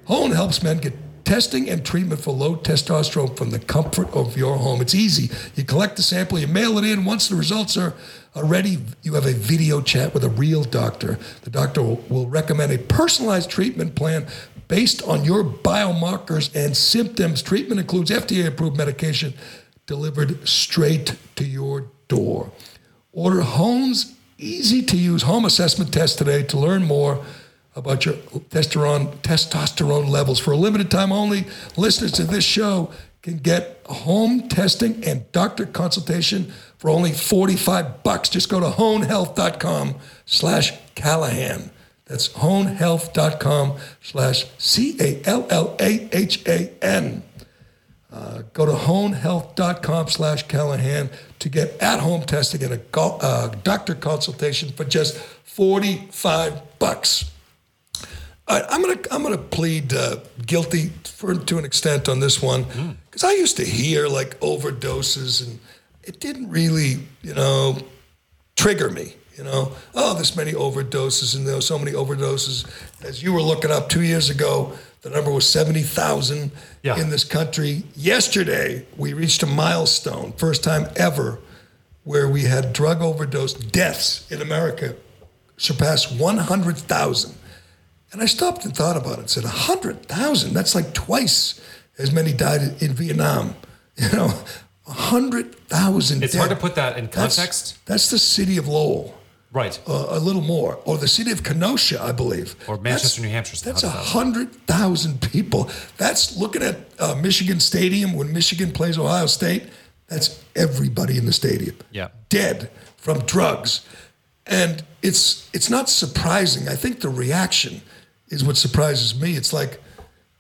Hone 0.04 0.32
helps 0.32 0.62
men 0.62 0.78
get 0.78 1.05
testing 1.26 1.68
and 1.68 1.84
treatment 1.84 2.20
for 2.20 2.32
low 2.32 2.56
testosterone 2.56 3.36
from 3.36 3.50
the 3.50 3.58
comfort 3.58 4.08
of 4.14 4.36
your 4.36 4.56
home. 4.56 4.80
It's 4.80 4.94
easy. 4.94 5.28
You 5.56 5.64
collect 5.64 5.96
the 5.96 6.02
sample, 6.02 6.38
you 6.38 6.46
mail 6.46 6.78
it 6.78 6.84
in. 6.84 7.04
Once 7.04 7.28
the 7.28 7.34
results 7.34 7.76
are, 7.76 7.94
ready, 8.36 8.78
you 9.02 9.14
have 9.14 9.26
a 9.26 9.32
video 9.32 9.80
chat 9.80 10.14
with 10.14 10.22
a 10.22 10.28
real 10.28 10.62
doctor. 10.62 11.18
The 11.42 11.50
doctor 11.50 11.82
will, 11.82 12.28
recommend 12.28 12.72
a 12.72 12.78
personalized 12.78 13.50
treatment 13.50 13.96
plan 13.96 14.26
based 14.68 15.02
on 15.02 15.24
your 15.24 15.42
biomarkers 15.42 16.54
and 16.54 16.76
symptoms. 16.76 17.42
Treatment 17.42 17.80
includes 17.80 18.10
FDA 18.10 18.46
approved 18.46 18.76
medication 18.76 19.34
delivered 19.86 20.46
straight 20.46 21.16
to 21.36 21.44
your 21.44 21.86
door. 22.08 22.52
Order 23.12 23.42
Hone's 23.42 24.14
easy 24.38 24.82
to 24.82 24.96
use 24.96 25.22
home 25.22 25.44
assessment 25.44 25.92
test 25.92 26.18
today 26.18 26.42
to 26.44 26.58
learn 26.58 26.84
more 26.84 27.24
about 27.76 28.04
your 28.06 28.14
testosterone 28.14 29.14
testosterone 29.18 30.08
levels. 30.08 30.40
For 30.40 30.52
a 30.52 30.56
limited 30.56 30.90
time 30.90 31.12
only, 31.12 31.44
listeners 31.76 32.10
to 32.12 32.24
this 32.24 32.42
show 32.42 32.90
can 33.22 33.36
get 33.38 33.82
home 33.86 34.48
testing 34.48 35.04
and 35.04 35.30
doctor 35.32 35.66
consultation 35.66 36.52
for 36.78 36.90
only 36.90 37.12
45 37.12 38.02
bucks. 38.02 38.28
Just 38.28 38.48
go 38.48 38.60
to 38.60 38.70
honehealth.com 38.70 39.96
slash 40.24 40.72
Callahan. 40.94 41.70
That's 42.06 42.28
honehealth.com 42.28 43.78
slash 44.00 44.46
C-A-L-L-A-H-A-N. 44.58 45.22
Uh, 48.12 48.42
go 48.52 48.64
to 48.64 48.72
honehealth.com 48.72 50.08
slash 50.08 50.44
Callahan 50.44 51.10
to 51.40 51.48
get 51.48 51.76
at-home 51.82 52.22
testing 52.22 52.62
and 52.62 52.74
a 52.74 52.80
uh, 53.00 53.48
doctor 53.64 53.96
consultation 53.96 54.70
for 54.70 54.84
just 54.84 55.16
45 55.16 56.78
bucks. 56.78 57.32
All 58.48 58.58
right, 58.60 58.66
I'm 58.70 58.80
gonna 58.80 58.98
I'm 59.10 59.22
gonna 59.22 59.38
plead 59.38 59.92
uh, 59.92 60.16
guilty 60.46 60.92
for 61.04 61.34
to 61.34 61.58
an 61.58 61.64
extent 61.64 62.08
on 62.08 62.20
this 62.20 62.40
one 62.40 62.64
because 63.10 63.24
I 63.24 63.32
used 63.32 63.56
to 63.56 63.64
hear 63.64 64.06
like 64.08 64.38
overdoses 64.40 65.44
and 65.44 65.58
it 66.04 66.20
didn't 66.20 66.50
really 66.50 67.00
you 67.22 67.34
know 67.34 67.78
trigger 68.54 68.90
me. 68.90 69.14
You 69.36 69.44
know, 69.44 69.72
oh, 69.94 70.14
this 70.14 70.34
many 70.34 70.52
overdoses 70.52 71.36
and 71.36 71.46
there 71.46 71.56
were 71.56 71.60
so 71.60 71.78
many 71.78 71.92
overdoses. 71.92 72.64
As 73.04 73.22
you 73.22 73.34
were 73.34 73.42
looking 73.42 73.70
up 73.70 73.90
two 73.90 74.00
years 74.02 74.30
ago, 74.30 74.72
the 75.02 75.10
number 75.10 75.30
was 75.30 75.46
seventy 75.46 75.82
thousand 75.82 76.52
Yeah. 76.82 76.98
in 76.98 77.10
this 77.10 77.24
country. 77.24 77.82
Yesterday, 77.96 78.86
we 78.96 79.12
reached 79.12 79.42
a 79.42 79.46
milestone, 79.46 80.32
first 80.38 80.64
time 80.64 80.88
ever, 80.96 81.38
where 82.04 82.28
we 82.28 82.42
had 82.44 82.72
drug 82.72 83.02
overdose 83.02 83.52
deaths 83.52 84.30
in 84.30 84.40
America 84.40 84.94
surpass 85.58 86.10
one 86.10 86.38
hundred 86.38 86.78
thousand. 86.78 87.34
And 88.16 88.22
I 88.22 88.26
stopped 88.26 88.64
and 88.64 88.74
thought 88.74 88.96
about 88.96 89.18
it 89.18 89.18
and 89.18 89.30
said, 89.30 89.44
100,000? 89.44 90.54
That's 90.54 90.74
like 90.74 90.94
twice 90.94 91.60
as 91.98 92.10
many 92.12 92.32
died 92.32 92.62
in 92.80 92.94
Vietnam. 92.94 93.54
You 93.98 94.08
know, 94.12 94.32
100,000 94.84 96.22
It's 96.22 96.34
hard 96.34 96.48
to 96.50 96.56
put 96.56 96.74
that 96.76 96.96
in 96.98 97.08
context. 97.08 97.78
That's, 97.86 98.10
the 98.10 98.18
city 98.18 98.56
of 98.58 98.68
Lowell, 98.68 99.14
Right. 99.52 99.78
uh, 99.86 100.06
a 100.10 100.18
little 100.18 100.40
more, 100.42 100.78
or 100.84 100.96
the 100.98 101.08
city 101.08 101.30
of 101.30 101.42
Kenosha, 101.42 102.02
I 102.02 102.12
believe. 102.12 102.56
Or 102.68 102.78
Manchester, 102.78 103.20
New 103.22 103.28
Hampshire. 103.28 103.56
That's 103.62 103.82
100,000. 103.82 104.48
100,000 104.66 105.20
people. 105.32 105.70
That's 105.98 106.36
looking 106.36 106.62
at 106.62 106.76
uh, 106.98 107.14
Michigan 107.16 107.58
Stadium 107.60 108.14
when 108.14 108.32
Michigan 108.32 108.70
plays 108.72 108.98
Ohio 108.98 109.26
State. 109.26 109.64
That's 110.08 110.42
everybody 110.54 111.16
in 111.18 111.26
the 111.26 111.32
stadium 111.32 111.76
Yeah. 111.90 112.08
dead 112.30 112.70
from 112.96 113.20
drugs. 113.20 113.80
And 114.46 114.84
it's 115.02 115.48
it's 115.52 115.68
not 115.70 115.88
surprising. 115.88 116.68
I 116.68 116.76
think 116.76 117.00
the 117.00 117.08
reaction 117.08 117.80
is 118.28 118.44
what 118.44 118.56
surprises 118.56 119.20
me. 119.20 119.36
It's 119.36 119.52
like 119.52 119.80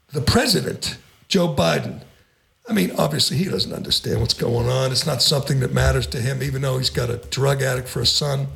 the 0.08 0.20
president, 0.20 0.98
Joe 1.28 1.54
Biden. 1.54 2.02
I 2.68 2.72
mean, 2.72 2.90
obviously 2.98 3.36
he 3.36 3.44
doesn't 3.44 3.72
understand 3.72 4.20
what's 4.20 4.34
going 4.34 4.68
on. 4.68 4.90
It's 4.90 5.06
not 5.06 5.22
something 5.22 5.60
that 5.60 5.72
matters 5.72 6.06
to 6.08 6.20
him, 6.20 6.42
even 6.42 6.62
though 6.62 6.78
he's 6.78 6.90
got 6.90 7.10
a 7.10 7.18
drug 7.18 7.62
addict 7.62 7.88
for 7.88 8.00
a 8.00 8.06
son. 8.06 8.48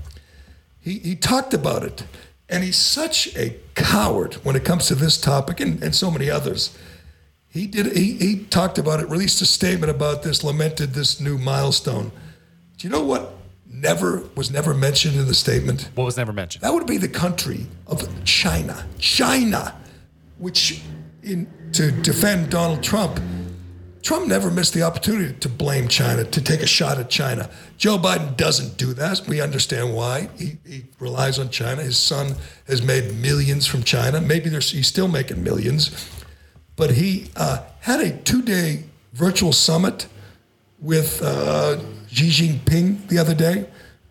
He 0.80 0.98
he 0.98 1.14
talked 1.14 1.54
about 1.54 1.84
it. 1.84 2.04
And 2.48 2.64
he's 2.64 2.78
such 2.78 3.36
a 3.36 3.56
coward 3.76 4.34
when 4.42 4.56
it 4.56 4.64
comes 4.64 4.88
to 4.88 4.96
this 4.96 5.16
topic 5.16 5.60
and, 5.60 5.80
and 5.84 5.94
so 5.94 6.10
many 6.10 6.28
others. 6.28 6.76
He 7.48 7.68
did 7.68 7.96
he, 7.96 8.14
he 8.14 8.44
talked 8.44 8.78
about 8.78 8.98
it, 8.98 9.08
released 9.08 9.40
a 9.40 9.46
statement 9.46 9.90
about 9.90 10.24
this, 10.24 10.42
lamented 10.42 10.92
this 10.92 11.20
new 11.20 11.38
milestone. 11.38 12.10
Do 12.76 12.88
you 12.88 12.90
know 12.90 13.04
what 13.04 13.34
never 13.70 14.22
was 14.34 14.50
never 14.50 14.74
mentioned 14.74 15.16
in 15.16 15.26
the 15.26 15.34
statement? 15.34 15.90
What 15.94 16.04
was 16.04 16.16
never 16.16 16.32
mentioned? 16.32 16.62
That 16.62 16.74
would 16.74 16.86
be 16.86 16.96
the 16.96 17.08
country 17.08 17.66
of 17.86 18.06
China. 18.24 18.86
China, 18.98 19.76
which 20.38 20.82
in 21.22 21.48
to 21.72 21.92
defend 21.92 22.50
Donald 22.50 22.82
Trump, 22.82 23.20
Trump 24.02 24.26
never 24.26 24.50
missed 24.50 24.74
the 24.74 24.82
opportunity 24.82 25.34
to 25.40 25.48
blame 25.48 25.86
China, 25.86 26.24
to 26.24 26.42
take 26.42 26.60
a 26.60 26.66
shot 26.66 26.98
at 26.98 27.10
China. 27.10 27.50
Joe 27.76 27.98
Biden 27.98 28.36
doesn't 28.36 28.76
do 28.76 28.94
that. 28.94 29.22
We 29.28 29.40
understand 29.40 29.94
why. 29.94 30.30
He, 30.38 30.56
he 30.66 30.84
relies 30.98 31.38
on 31.38 31.50
China. 31.50 31.82
His 31.82 31.98
son 31.98 32.34
has 32.66 32.82
made 32.82 33.14
millions 33.16 33.66
from 33.66 33.82
China. 33.82 34.20
Maybe 34.20 34.48
there's, 34.48 34.70
he's 34.70 34.88
still 34.88 35.08
making 35.08 35.44
millions. 35.44 36.08
But 36.76 36.92
he 36.92 37.30
uh, 37.36 37.62
had 37.80 38.00
a 38.00 38.16
two 38.16 38.40
day 38.40 38.84
virtual 39.12 39.52
summit 39.52 40.06
with 40.78 41.20
uh, 41.22 41.78
Xi 42.12 42.28
Jinping 42.28 43.08
the 43.08 43.18
other 43.18 43.34
day. 43.34 43.66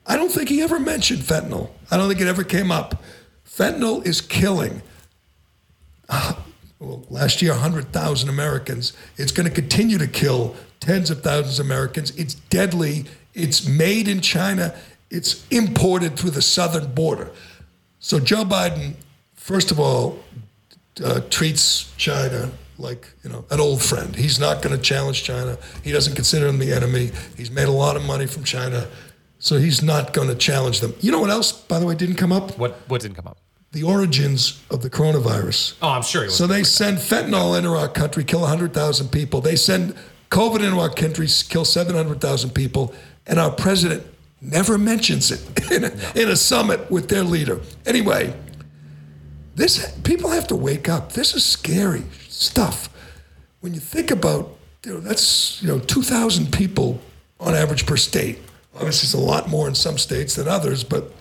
I 0.05 0.15
don't 0.15 0.31
think 0.31 0.49
he 0.49 0.61
ever 0.61 0.79
mentioned 0.79 1.19
fentanyl. 1.21 1.69
I 1.91 1.97
don't 1.97 2.07
think 2.07 2.21
it 2.21 2.27
ever 2.27 2.43
came 2.43 2.71
up. 2.71 3.03
Fentanyl 3.47 4.05
is 4.05 4.21
killing. 4.21 4.81
uh, 6.09 6.33
well, 6.79 7.03
last 7.09 7.41
year, 7.41 7.51
100,000 7.51 8.29
Americans. 8.29 8.93
It's 9.17 9.33
going 9.33 9.47
to 9.47 9.53
continue 9.53 9.97
to 9.97 10.07
kill 10.07 10.55
tens 10.79 11.09
of 11.09 11.21
thousands 11.21 11.59
of 11.59 11.65
Americans. 11.65 12.11
It's 12.11 12.35
deadly. 12.35 13.05
It's 13.33 13.67
made 13.67 14.07
in 14.07 14.21
China. 14.21 14.73
It's 15.11 15.45
imported 15.49 16.17
through 16.17 16.31
the 16.31 16.41
southern 16.41 16.93
border. 16.93 17.31
So 17.99 18.19
Joe 18.19 18.45
Biden, 18.45 18.93
first 19.35 19.71
of 19.71 19.79
all, 19.79 20.19
uh, 21.03 21.19
treats 21.29 21.93
China 21.97 22.49
like 22.79 23.07
you 23.23 23.29
know 23.29 23.45
an 23.51 23.59
old 23.59 23.81
friend. 23.83 24.15
He's 24.15 24.39
not 24.39 24.61
going 24.61 24.75
to 24.75 24.81
challenge 24.81 25.23
China. 25.23 25.57
He 25.83 25.91
doesn't 25.91 26.15
consider 26.15 26.47
them 26.47 26.59
the 26.59 26.71
enemy. 26.73 27.11
He's 27.37 27.51
made 27.51 27.67
a 27.67 27.71
lot 27.71 27.95
of 27.95 28.03
money 28.03 28.25
from 28.25 28.43
China, 28.43 28.87
so 29.37 29.57
he's 29.57 29.83
not 29.83 30.13
going 30.13 30.29
to 30.29 30.35
challenge 30.35 30.79
them. 30.79 30.93
You 31.01 31.11
know 31.11 31.19
what 31.19 31.29
else, 31.29 31.51
by 31.51 31.79
the 31.79 31.85
way, 31.85 31.95
didn't 31.95 32.15
come 32.15 32.31
up? 32.31 32.57
What 32.57 32.79
what 32.87 33.01
didn't 33.01 33.15
come 33.15 33.27
up? 33.27 33.37
The 33.71 33.83
origins 33.83 34.63
of 34.71 34.81
the 34.81 34.89
coronavirus. 34.89 35.75
Oh, 35.81 35.89
I'm 35.89 36.01
sure 36.01 36.23
he. 36.23 36.29
So 36.29 36.47
they 36.47 36.63
send 36.63 36.97
fentanyl 36.97 37.55
into 37.55 37.69
our 37.69 37.87
country, 37.87 38.23
kill 38.23 38.41
100,000 38.41 39.09
people. 39.09 39.41
They 39.41 39.55
send 39.55 39.95
COVID 40.31 40.63
into 40.63 40.79
our 40.79 40.89
country, 40.89 41.27
kill 41.27 41.65
700,000 41.65 42.49
people, 42.49 42.95
and 43.27 43.39
our 43.39 43.51
president 43.51 44.07
never 44.41 44.79
mentions 44.79 45.31
it 45.31 45.71
in 45.71 45.83
a, 45.83 46.19
in 46.19 46.29
a 46.29 46.35
summit 46.35 46.89
with 46.89 47.09
their 47.09 47.23
leader. 47.23 47.59
Anyway, 47.85 48.33
this 49.55 49.91
people 50.03 50.29
have 50.31 50.47
to 50.47 50.55
wake 50.55 50.89
up. 50.89 51.11
This 51.11 51.35
is 51.35 51.45
scary 51.45 52.03
stuff. 52.39 52.89
When 53.61 53.73
you 53.73 53.79
think 53.79 54.11
about, 54.11 54.57
you 54.85 54.93
know, 54.93 54.99
that's 54.99 55.61
you 55.61 55.67
know 55.67 55.79
2,000 55.79 56.51
people 56.51 56.99
on 57.39 57.55
average 57.55 57.85
per 57.85 57.97
state. 57.97 58.39
Obviously, 58.75 59.05
it's 59.07 59.13
a 59.13 59.17
lot 59.17 59.49
more 59.49 59.67
in 59.67 59.75
some 59.75 59.97
states 59.97 60.35
than 60.35 60.47
others, 60.47 60.83
but 60.83 61.11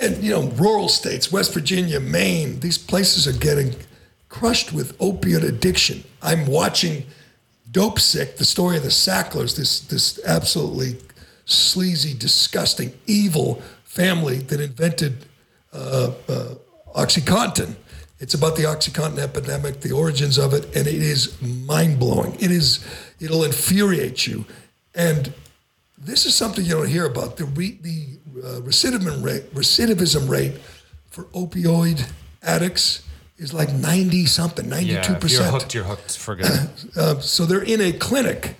and 0.00 0.22
you 0.22 0.30
know 0.30 0.48
rural 0.50 0.88
states 0.88 1.30
west 1.30 1.52
virginia 1.52 2.00
maine 2.00 2.58
these 2.60 2.78
places 2.78 3.28
are 3.28 3.38
getting 3.38 3.74
crushed 4.28 4.72
with 4.72 4.96
opiate 5.00 5.44
addiction 5.44 6.02
i'm 6.22 6.46
watching 6.46 7.04
dope 7.70 8.00
sick 8.00 8.36
the 8.36 8.44
story 8.44 8.76
of 8.76 8.82
the 8.82 8.90
sacklers 8.90 9.56
this 9.56 9.80
this 9.80 10.18
absolutely 10.26 10.96
sleazy 11.44 12.16
disgusting 12.16 12.92
evil 13.06 13.62
family 13.84 14.38
that 14.38 14.60
invented 14.60 15.26
uh, 15.72 16.12
uh, 16.28 16.54
oxycontin 16.94 17.74
it's 18.20 18.34
about 18.34 18.54
the 18.56 18.62
oxycontin 18.62 19.18
epidemic 19.18 19.80
the 19.80 19.92
origins 19.92 20.38
of 20.38 20.54
it 20.54 20.64
and 20.76 20.86
it 20.86 21.02
is 21.02 21.40
mind-blowing 21.42 22.34
it 22.34 22.50
is 22.50 22.86
it'll 23.18 23.44
infuriate 23.44 24.26
you 24.26 24.44
and 24.94 25.32
this 26.00 26.26
is 26.26 26.34
something 26.34 26.64
you 26.64 26.72
don't 26.72 26.88
hear 26.88 27.04
about. 27.04 27.36
The 27.36 27.44
re, 27.44 27.78
the 27.80 28.18
uh, 28.42 28.60
recidivism 28.60 29.22
rate 29.22 29.54
recidivism 29.54 30.28
rate 30.28 30.54
for 31.10 31.24
opioid 31.24 32.10
addicts 32.42 33.02
is 33.36 33.52
like 33.52 33.72
ninety 33.72 34.26
something, 34.26 34.68
ninety 34.68 34.92
yeah, 34.92 35.02
two 35.02 35.14
if 35.14 35.30
you're 35.30 35.42
hooked, 35.42 35.74
you're 35.74 35.84
hooked 35.84 36.16
for 36.16 36.36
good. 36.36 36.70
Uh, 36.96 37.20
so 37.20 37.46
they're 37.46 37.62
in 37.62 37.80
a 37.80 37.92
clinic, 37.92 38.56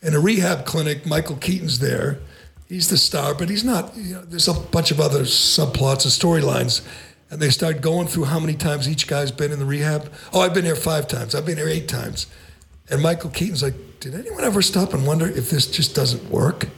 in 0.00 0.14
a 0.14 0.20
rehab 0.20 0.64
clinic. 0.64 1.04
Michael 1.04 1.36
Keaton's 1.36 1.80
there. 1.80 2.18
He's 2.66 2.88
the 2.88 2.96
star, 2.96 3.34
but 3.34 3.50
he's 3.50 3.64
not. 3.64 3.94
You 3.96 4.14
know, 4.14 4.22
there's 4.22 4.48
a 4.48 4.54
bunch 4.54 4.90
of 4.90 5.00
other 5.00 5.22
subplots 5.22 6.04
and 6.04 6.12
storylines. 6.12 6.80
And 7.34 7.42
they 7.42 7.50
start 7.50 7.80
going 7.80 8.06
through 8.06 8.26
how 8.26 8.38
many 8.38 8.54
times 8.54 8.88
each 8.88 9.08
guy's 9.08 9.32
been 9.32 9.50
in 9.50 9.58
the 9.58 9.64
rehab. 9.64 10.08
Oh, 10.32 10.40
I've 10.42 10.54
been 10.54 10.64
here 10.64 10.76
five 10.76 11.08
times. 11.08 11.34
I've 11.34 11.44
been 11.44 11.56
here 11.56 11.66
eight 11.68 11.88
times. 11.88 12.28
And 12.88 13.02
Michael 13.02 13.30
Keaton's 13.30 13.60
like, 13.60 13.74
did 13.98 14.14
anyone 14.14 14.44
ever 14.44 14.62
stop 14.62 14.94
and 14.94 15.04
wonder 15.04 15.26
if 15.26 15.50
this 15.50 15.68
just 15.68 15.96
doesn't 15.96 16.30
work? 16.30 16.68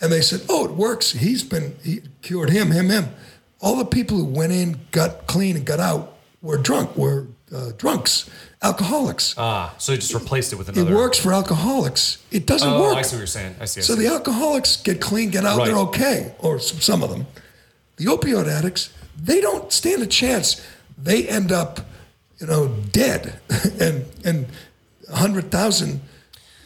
And 0.00 0.10
they 0.10 0.20
said, 0.20 0.40
oh, 0.48 0.64
it 0.64 0.72
works. 0.72 1.12
He's 1.12 1.44
been, 1.44 1.76
he 1.84 2.00
cured 2.20 2.50
him, 2.50 2.72
him, 2.72 2.88
him. 2.88 3.10
All 3.60 3.76
the 3.76 3.84
people 3.84 4.16
who 4.16 4.24
went 4.24 4.50
in, 4.52 4.80
got 4.90 5.28
clean, 5.28 5.54
and 5.54 5.64
got 5.64 5.78
out 5.78 6.18
were 6.40 6.58
drunk, 6.58 6.96
were 6.96 7.28
uh, 7.54 7.70
drunks, 7.78 8.28
alcoholics. 8.60 9.36
Ah, 9.38 9.72
so 9.78 9.92
you 9.92 9.98
just 9.98 10.14
replaced 10.14 10.52
it 10.52 10.56
with 10.56 10.68
another. 10.68 10.90
it 10.90 10.96
works 10.96 11.16
for 11.16 11.32
alcoholics. 11.32 12.18
It 12.32 12.44
doesn't 12.44 12.68
Oh, 12.68 12.80
work. 12.82 12.96
I 12.96 13.02
see 13.02 13.14
what 13.14 13.18
you're 13.20 13.26
saying. 13.28 13.54
I 13.60 13.66
see. 13.66 13.82
I 13.82 13.84
So 13.84 13.94
see. 13.94 14.02
the 14.02 14.12
alcoholics 14.12 14.78
get 14.78 15.00
clean, 15.00 15.30
get 15.30 15.44
out, 15.44 15.58
Right. 15.58 15.66
they're 15.68 15.78
okay, 15.78 16.34
or 16.40 16.58
some, 16.58 16.80
some 16.80 17.02
of 17.04 17.10
them. 17.10 17.24
The 17.98 18.06
opioid 18.06 18.48
addicts, 18.48 18.90
they 19.22 19.40
don't 19.40 19.72
stand 19.72 20.02
a 20.02 20.06
chance. 20.06 20.60
They 20.98 21.28
end 21.28 21.52
up, 21.52 21.80
you 22.38 22.46
know, 22.46 22.68
dead, 22.90 23.38
and 23.80 24.04
and 24.24 24.46
hundred 25.12 25.50
thousand 25.50 26.00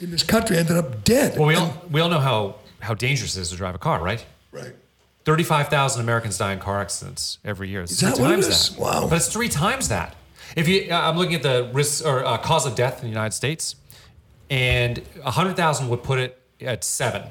in 0.00 0.10
this 0.10 0.22
country 0.22 0.56
ended 0.56 0.76
up 0.76 1.04
dead. 1.04 1.36
well, 1.38 1.48
we 1.48 1.54
And- 1.54 1.62
all 1.64 1.82
we 1.90 2.00
all 2.00 2.08
know 2.08 2.20
how 2.20 2.56
how 2.80 2.94
dangerous 2.94 3.36
it 3.36 3.40
is 3.42 3.50
to 3.50 3.56
drive 3.56 3.74
a 3.74 3.78
car, 3.78 4.02
right? 4.02 4.24
right. 4.52 4.74
Thirty-five 5.24 5.68
thousand 5.68 6.02
Americans 6.02 6.38
die 6.38 6.52
in 6.52 6.60
car 6.60 6.80
accidents 6.80 7.38
every 7.44 7.68
year. 7.68 7.82
It's 7.82 7.92
Is 7.92 8.00
three 8.00 8.10
that 8.10 8.20
what 8.20 8.30
it 8.30 8.34
times 8.34 8.46
is? 8.46 8.70
that. 8.70 8.80
Wow. 8.80 9.06
But 9.08 9.16
it's 9.16 9.28
three 9.32 9.48
times 9.48 9.88
that. 9.88 10.14
If 10.54 10.68
you, 10.68 10.88
uh, 10.90 11.00
I'm 11.00 11.16
looking 11.18 11.34
at 11.34 11.42
the 11.42 11.68
risk 11.72 12.06
or 12.06 12.24
uh, 12.24 12.38
cause 12.38 12.64
of 12.66 12.74
death 12.76 12.98
in 12.98 13.02
the 13.02 13.08
United 13.08 13.32
States, 13.34 13.74
and 14.48 15.02
hundred 15.24 15.56
thousand 15.56 15.88
would 15.88 16.02
put 16.04 16.18
it 16.20 16.40
at 16.60 16.84
seven, 16.84 17.22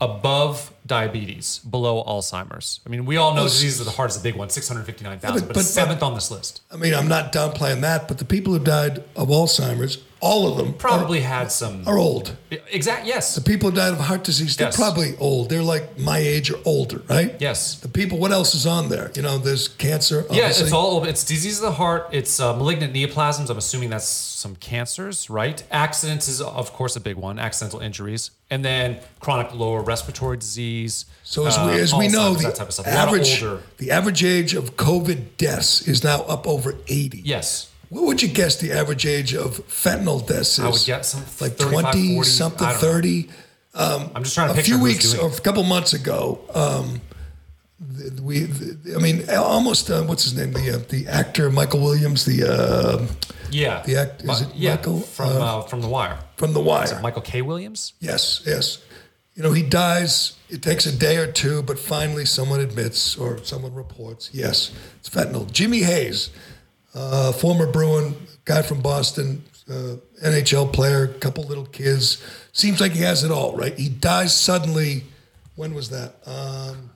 above 0.00 0.72
diabetes, 0.86 1.58
below 1.58 2.02
Alzheimer's. 2.04 2.80
I 2.86 2.88
mean, 2.88 3.04
we 3.06 3.16
all 3.16 3.30
know 3.34 3.42
Well, 3.42 3.48
diseases 3.48 3.80
of 3.80 3.86
the 3.86 3.92
heart 3.92 4.10
is 4.10 4.16
a 4.16 4.20
big 4.20 4.34
one, 4.34 4.48
six 4.50 4.66
hundred 4.68 4.84
fifty-nine 4.86 5.18
thousand, 5.18 5.40
but- 5.42 5.48
but, 5.48 5.54
but- 5.56 5.64
seventh 5.64 6.02
on 6.02 6.14
this 6.14 6.30
list. 6.30 6.62
I 6.72 6.76
mean, 6.76 6.94
I'm 6.94 7.08
not 7.08 7.32
downplaying 7.32 7.82
that, 7.82 8.08
but 8.08 8.18
the 8.18 8.24
people 8.24 8.52
who 8.52 8.58
died 8.64 9.04
of 9.16 9.28
Alzheimer's, 9.28 9.98
all 10.20 10.50
of 10.50 10.58
them 10.58 10.74
Probably 10.74 11.20
had 11.20 11.50
some. 11.50 11.86
are, 11.86 11.94
are 11.94 11.98
old. 11.98 12.36
Exact. 12.70 13.06
Yes. 13.06 13.34
The 13.34 13.40
people 13.40 13.70
who 13.70 13.76
died 13.76 13.92
of 13.92 14.00
heart 14.00 14.22
disease, 14.24 14.56
they're 14.56 14.68
Yes. 14.68 14.76
probably 14.76 15.16
old. 15.18 15.48
They're 15.48 15.62
like 15.62 15.98
my 15.98 16.18
age 16.18 16.50
or 16.50 16.58
older, 16.64 17.02
right? 17.08 17.34
Yes. 17.38 17.76
The 17.76 17.88
people, 17.88 18.18
what 18.18 18.30
else 18.30 18.54
is 18.54 18.66
on 18.66 18.88
there? 18.90 19.10
You 19.14 19.22
know, 19.22 19.38
there's 19.38 19.68
cancer. 19.68 20.26
Yeah, 20.30 20.48
it's 20.48 20.72
all 20.72 21.04
it's 21.04 21.24
disease 21.24 21.56
of 21.58 21.62
the 21.62 21.72
heart. 21.72 22.08
It's 22.12 22.38
uh, 22.38 22.54
malignant 22.54 22.92
neoplasms. 22.92 23.48
I'm 23.50 23.58
assuming 23.58 23.90
that's 23.90 24.04
some 24.06 24.56
cancers, 24.56 25.30
right? 25.30 25.62
Accidents 25.70 26.28
is 26.28 26.40
of 26.40 26.72
course 26.72 26.96
a 26.96 27.00
big 27.00 27.16
one. 27.16 27.38
Accidental 27.38 27.80
injuries, 27.80 28.30
and 28.50 28.64
then 28.64 28.98
chronic 29.20 29.54
lower 29.54 29.82
respiratory 29.82 30.36
disease. 30.36 31.06
So 31.24 31.46
as 31.46 31.56
uh, 31.56 31.70
we, 31.72 31.80
as 31.80 31.94
we 31.94 32.08
know, 32.08 32.34
the 32.34 32.42
that 32.44 32.56
type 32.56 32.68
of 32.68 32.74
stuff. 32.74 32.86
A 32.86 32.90
lot 32.90 33.08
of 33.08 33.14
average 33.14 33.42
the 33.78 33.90
average 33.90 34.24
age 34.24 34.54
of 34.54 34.76
COVID 34.76 35.36
deaths 35.38 35.86
is 35.88 36.04
now 36.04 36.22
up 36.22 36.46
over 36.46 36.74
80. 36.88 37.22
Yes, 37.24 37.69
What 37.90 38.04
would 38.04 38.22
you 38.22 38.28
guess 38.28 38.56
the 38.56 38.72
average 38.72 39.04
age 39.04 39.34
of 39.34 39.58
fentanyl 39.68 40.26
deaths 40.26 40.58
is? 40.58 40.60
I 40.60 40.68
would 40.68 40.82
guess 40.86 41.08
some 41.12 41.24
like 41.40 41.58
20 41.58 42.14
40, 42.14 42.28
something, 42.28 42.66
I 42.66 42.72
don't 42.72 42.80
30. 42.80 43.28
I'm 43.74 44.22
just 44.24 44.34
trying 44.34 44.48
to 44.48 44.52
A 44.52 44.56
picture 44.56 44.74
few 44.74 44.82
weeks 44.82 45.14
or 45.18 45.28
a 45.30 45.40
couple 45.40 45.62
months 45.64 45.92
ago, 45.92 46.40
um, 46.54 47.00
we, 48.22 48.44
I 48.94 48.98
mean, 49.00 49.28
almost 49.30 49.90
uh, 49.90 50.02
what's 50.02 50.22
his 50.24 50.34
name? 50.36 50.52
The 50.52 50.76
uh, 50.76 50.78
the 50.88 51.08
actor 51.08 51.50
Michael 51.50 51.80
Williams, 51.80 52.24
the 52.26 52.44
uh, 52.48 53.06
Yeah, 53.50 53.82
the 53.86 53.96
act- 53.96 54.22
is 54.22 54.42
it 54.42 54.48
yeah 54.54 54.76
Michael, 54.76 55.00
from 55.00 55.28
uh, 55.28 55.40
uh, 55.58 55.62
from 55.62 55.80
The 55.80 55.88
Wire? 55.88 56.18
from 56.36 56.52
The 56.52 56.60
Is 56.60 56.66
Wire. 56.66 56.98
it 56.98 57.02
Michael 57.02 57.22
K. 57.22 57.42
Williams? 57.42 57.94
Yes, 58.00 58.42
yes. 58.46 58.78
You 59.34 59.42
know, 59.42 59.52
he 59.52 59.62
dies. 59.62 60.34
It 60.50 60.62
takes 60.62 60.84
a 60.86 60.92
day 60.96 61.16
or 61.16 61.26
two, 61.32 61.62
but 61.62 61.78
finally 61.78 62.26
someone 62.26 62.60
admits 62.60 63.16
or 63.16 63.42
someone 63.44 63.72
reports, 63.74 64.28
yes, 64.32 64.72
it's 64.98 65.08
fentanyl. 65.08 65.50
Jimmy 65.50 65.80
Hayes, 65.82 66.30
uh, 66.94 67.32
former 67.32 67.66
Bruin, 67.66 68.14
guy 68.44 68.62
from 68.62 68.80
Boston, 68.80 69.44
uh, 69.68 69.96
NHL 70.24 70.72
player, 70.72 71.06
couple 71.06 71.44
little 71.44 71.66
kids. 71.66 72.22
Seems 72.52 72.80
like 72.80 72.92
he 72.92 73.02
has 73.02 73.22
it 73.24 73.30
all, 73.30 73.56
right? 73.56 73.78
He 73.78 73.88
dies 73.88 74.36
suddenly. 74.36 75.04
When 75.56 75.74
was 75.74 75.90
that? 75.90 76.14
Um, 76.26 76.90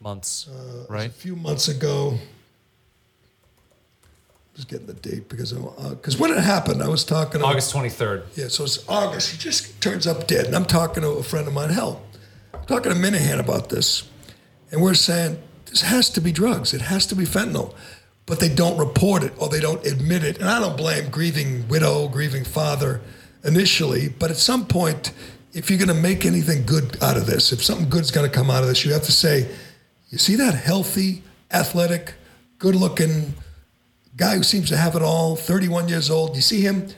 Months, 0.00 0.48
a 0.48 0.92
right? 0.92 1.06
A 1.10 1.12
few 1.12 1.36
months 1.36 1.68
ago. 1.68 2.18
Just 4.56 4.68
getting 4.68 4.86
the 4.86 4.94
date 4.94 5.28
because 5.28 5.52
because 5.52 6.18
when 6.18 6.30
it 6.32 6.38
happened, 6.38 6.82
I 6.82 6.88
was 6.88 7.04
talking 7.04 7.40
to 7.40 7.46
August 7.46 7.72
23rd. 7.72 8.24
yeah, 8.34 8.48
so 8.48 8.64
it's 8.64 8.86
August. 8.88 9.30
He 9.30 9.38
just 9.38 9.80
turns 9.80 10.06
up 10.06 10.26
dead. 10.26 10.46
And 10.46 10.56
I'm 10.56 10.64
talking 10.66 11.02
to 11.04 11.10
a 11.10 11.22
friend 11.22 11.46
of 11.46 11.54
mine, 11.54 11.70
hell, 11.70 12.02
I'm 12.52 12.64
talking 12.66 12.92
to 12.92 12.98
Minahan 12.98 13.38
about 13.38 13.68
this. 13.70 14.10
And 14.70 14.82
we're 14.82 14.94
saying, 14.94 15.38
this 15.66 15.82
has 15.82 16.10
to 16.10 16.20
be 16.20 16.32
drugs. 16.32 16.74
It 16.74 16.82
has 16.82 17.06
to 17.06 17.14
be 17.14 17.24
fentanyl. 17.24 17.74
But 18.26 18.40
they 18.40 18.48
don't 18.48 18.78
report 18.78 19.22
it 19.22 19.32
or 19.38 19.48
they 19.48 19.60
don't 19.60 19.84
admit 19.84 20.24
it. 20.24 20.38
And 20.38 20.48
I 20.48 20.60
don't 20.60 20.76
blame 20.76 21.10
grieving 21.10 21.66
widow, 21.68 22.08
grieving 22.08 22.44
father 22.44 23.00
initially. 23.44 24.08
But 24.08 24.30
at 24.30 24.36
some 24.36 24.66
point, 24.66 25.12
if 25.52 25.68
you're 25.68 25.78
going 25.78 25.94
to 25.94 26.02
make 26.02 26.24
anything 26.24 26.64
good 26.64 27.02
out 27.02 27.16
of 27.16 27.26
this, 27.26 27.52
if 27.52 27.62
something 27.62 27.88
good's 27.88 28.10
going 28.10 28.28
to 28.28 28.34
come 28.34 28.50
out 28.50 28.62
of 28.62 28.68
this, 28.68 28.84
you 28.84 28.92
have 28.92 29.02
to 29.02 29.12
say, 29.12 29.48
you 30.10 30.18
see 30.18 30.36
that 30.36 30.54
healthy, 30.54 31.22
athletic, 31.50 32.14
good 32.58 32.74
looking, 32.74 33.34
guy 34.16 34.36
who 34.36 34.42
seems 34.42 34.68
to 34.68 34.76
have 34.76 34.94
it 34.94 35.02
all, 35.02 35.36
31 35.36 35.88
years 35.88 36.10
old. 36.10 36.36
You 36.36 36.42
see 36.42 36.60
him? 36.60 36.88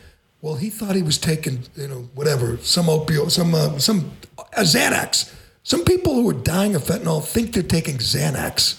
Well, 0.42 0.56
he 0.56 0.68
thought 0.68 0.94
he 0.94 1.02
was 1.02 1.16
taking, 1.16 1.64
you 1.74 1.88
know, 1.88 2.08
whatever, 2.14 2.58
some 2.58 2.86
opioid, 2.86 3.30
some, 3.30 3.54
uh, 3.54 3.78
some 3.78 4.12
uh, 4.38 4.42
Xanax. 4.58 5.32
Some 5.62 5.84
people 5.84 6.14
who 6.14 6.28
are 6.28 6.34
dying 6.34 6.74
of 6.74 6.82
fentanyl 6.82 7.24
think 7.24 7.54
they're 7.54 7.62
taking 7.62 7.96
Xanax 7.96 8.78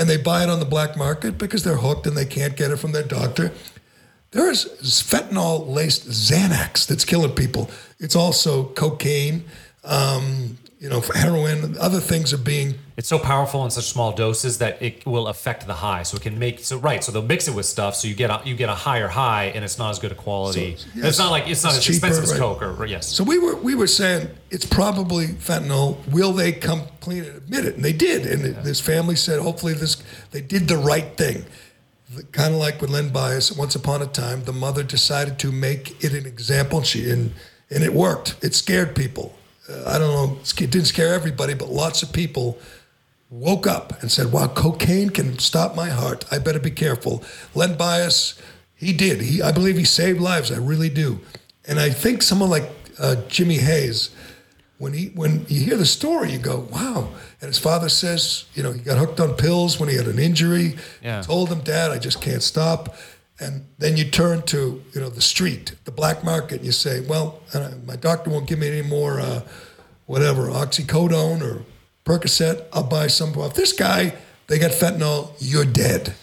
and 0.00 0.08
they 0.08 0.16
buy 0.16 0.42
it 0.42 0.48
on 0.48 0.58
the 0.60 0.64
black 0.64 0.96
market 0.96 1.36
because 1.36 1.62
they're 1.62 1.76
hooked 1.76 2.06
and 2.06 2.16
they 2.16 2.24
can't 2.24 2.56
get 2.56 2.70
it 2.70 2.78
from 2.78 2.92
their 2.92 3.02
doctor. 3.02 3.52
There 4.30 4.50
is 4.50 4.64
fentanyl 5.06 5.68
laced 5.68 6.08
Xanax 6.08 6.86
that's 6.86 7.04
killing 7.04 7.32
people. 7.32 7.70
It's 7.98 8.16
also 8.16 8.64
cocaine, 8.64 9.44
um, 9.84 10.56
you 10.78 10.88
know, 10.88 11.00
heroin, 11.00 11.76
other 11.78 12.00
things 12.00 12.32
are 12.32 12.38
being 12.38 12.76
It's 13.00 13.08
so 13.08 13.18
powerful 13.18 13.64
in 13.64 13.70
such 13.70 13.86
small 13.86 14.12
doses 14.12 14.58
that 14.58 14.82
it 14.82 15.06
will 15.06 15.28
affect 15.28 15.66
the 15.66 15.72
high. 15.72 16.02
So 16.02 16.18
it 16.18 16.22
can 16.22 16.38
make 16.38 16.58
so 16.58 16.76
right. 16.76 17.02
So 17.02 17.10
they'll 17.10 17.22
mix 17.22 17.48
it 17.48 17.54
with 17.54 17.64
stuff, 17.64 17.96
so 17.96 18.06
you 18.06 18.14
get 18.14 18.28
a 18.28 18.42
you 18.44 18.54
get 18.54 18.68
a 18.68 18.74
higher 18.74 19.08
high, 19.08 19.44
and 19.54 19.64
it's 19.64 19.78
not 19.78 19.88
as 19.88 19.98
good 19.98 20.12
a 20.12 20.14
quality. 20.14 20.76
So, 20.76 20.86
yes, 20.94 21.06
it's 21.06 21.18
not 21.18 21.30
like 21.30 21.48
it's 21.48 21.64
not 21.64 21.74
it's 21.74 21.88
as 21.88 21.96
expensive 21.96 22.24
cheaper, 22.24 22.34
as. 22.34 22.38
Coke 22.38 22.62
or, 22.62 22.76
or 22.76 22.84
yes. 22.84 23.06
So 23.06 23.24
we 23.24 23.38
were 23.38 23.56
we 23.56 23.74
were 23.74 23.86
saying 23.86 24.28
it's 24.50 24.66
probably 24.66 25.28
fentanyl. 25.28 25.96
Will 26.08 26.34
they 26.34 26.52
come 26.52 26.82
clean 27.00 27.24
and 27.24 27.38
admit 27.38 27.64
it? 27.64 27.76
And 27.76 27.82
they 27.82 27.94
did. 27.94 28.26
And 28.26 28.54
this 28.56 28.82
family 28.82 29.16
said, 29.16 29.40
hopefully 29.40 29.72
this 29.72 29.96
they 30.32 30.42
did 30.42 30.68
the 30.68 30.76
right 30.76 31.16
thing. 31.16 31.46
Kind 32.32 32.52
of 32.52 32.60
like 32.60 32.82
with 32.82 32.90
Len 32.90 33.08
Bias. 33.08 33.50
Once 33.50 33.74
upon 33.74 34.02
a 34.02 34.06
time, 34.08 34.44
the 34.44 34.52
mother 34.52 34.82
decided 34.82 35.38
to 35.38 35.50
make 35.50 36.04
it 36.04 36.12
an 36.12 36.26
example, 36.26 36.76
and 36.76 36.86
she 36.86 37.10
and 37.10 37.32
and 37.70 37.82
it 37.82 37.94
worked. 37.94 38.36
It 38.42 38.54
scared 38.54 38.94
people. 38.94 39.34
Uh, 39.70 39.84
I 39.86 39.98
don't 39.98 40.12
know. 40.12 40.38
It 40.42 40.70
didn't 40.70 40.88
scare 40.88 41.14
everybody, 41.14 41.54
but 41.54 41.70
lots 41.70 42.02
of 42.02 42.12
people 42.12 42.58
woke 43.30 43.66
up 43.66 44.02
and 44.02 44.10
said, 44.10 44.32
"Wow, 44.32 44.48
cocaine 44.48 45.10
can 45.10 45.38
stop 45.38 45.74
my 45.74 45.88
heart. 45.88 46.24
I 46.30 46.38
better 46.38 46.58
be 46.58 46.70
careful." 46.70 47.22
Len 47.54 47.76
Bias, 47.76 48.34
he 48.74 48.92
did. 48.92 49.20
He, 49.22 49.40
I 49.40 49.52
believe, 49.52 49.76
he 49.76 49.84
saved 49.84 50.20
lives. 50.20 50.50
I 50.50 50.58
really 50.58 50.88
do. 50.88 51.20
And 51.66 51.78
I 51.78 51.90
think 51.90 52.22
someone 52.22 52.50
like 52.50 52.70
uh, 52.98 53.16
Jimmy 53.28 53.58
Hayes, 53.58 54.10
when 54.78 54.92
he 54.92 55.06
when 55.14 55.46
you 55.48 55.60
hear 55.60 55.76
the 55.76 55.86
story, 55.86 56.32
you 56.32 56.38
go, 56.38 56.66
"Wow!" 56.72 57.10
And 57.40 57.48
his 57.48 57.58
father 57.58 57.88
says, 57.88 58.44
you 58.54 58.62
know, 58.62 58.72
he 58.72 58.80
got 58.80 58.98
hooked 58.98 59.20
on 59.20 59.34
pills 59.34 59.80
when 59.80 59.88
he 59.88 59.96
had 59.96 60.06
an 60.06 60.18
injury. 60.18 60.76
Yeah. 61.02 61.22
Told 61.22 61.48
him, 61.48 61.60
"Dad, 61.60 61.90
I 61.90 61.98
just 61.98 62.20
can't 62.20 62.42
stop." 62.42 62.96
And 63.38 63.64
then 63.78 63.96
you 63.96 64.04
turn 64.04 64.42
to 64.42 64.82
you 64.92 65.00
know 65.00 65.08
the 65.08 65.22
street, 65.22 65.74
the 65.84 65.90
black 65.90 66.24
market, 66.24 66.56
and 66.56 66.66
you 66.66 66.72
say, 66.72 67.00
"Well, 67.00 67.40
uh, 67.54 67.70
my 67.86 67.96
doctor 67.96 68.30
won't 68.30 68.46
give 68.46 68.58
me 68.58 68.68
any 68.68 68.86
more, 68.86 69.20
uh, 69.20 69.42
whatever, 70.06 70.48
oxycodone 70.48 71.40
or 71.40 71.62
Percocet. 72.10 72.64
I'll 72.72 72.82
buy 72.82 73.06
some." 73.06 73.32
If 73.36 73.54
this 73.54 73.72
guy, 73.72 74.14
they 74.48 74.58
got 74.58 74.72
fentanyl, 74.72 75.30
you're 75.38 75.64
dead. 75.64 76.14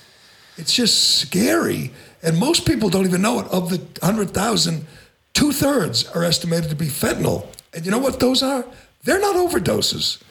It's 0.58 0.74
just 0.74 1.20
scary, 1.22 1.92
and 2.22 2.38
most 2.38 2.66
people 2.66 2.90
don't 2.90 3.06
even 3.06 3.22
know 3.22 3.40
it. 3.40 3.48
Of 3.48 3.70
the 3.70 3.80
hundred 4.06 4.32
thousand, 4.34 4.86
two 5.34 5.52
thirds 5.54 6.06
are 6.16 6.24
estimated 6.24 6.70
to 6.70 6.76
be 6.76 6.88
fentanyl. 6.88 7.48
And 7.74 7.86
you 7.86 7.92
know 7.92 8.00
what 8.00 8.20
those 8.20 8.44
are? 8.44 8.66
They're 9.04 9.22
not 9.22 9.36
overdoses. 9.36 10.22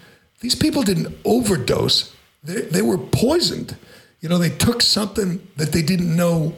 These 0.41 0.57
people 0.57 0.83
didn't 0.83 1.17
overdose. 1.25 2.13
They, 2.45 2.61
they 2.63 2.83
were 2.83 2.99
poisoned. 2.99 3.77
You 4.21 4.29
know, 4.29 4.39
they 4.39 4.51
took 4.51 4.83
something 4.83 5.47
that 5.57 5.73
they 5.73 5.83
didn't 5.83 6.15
know 6.15 6.55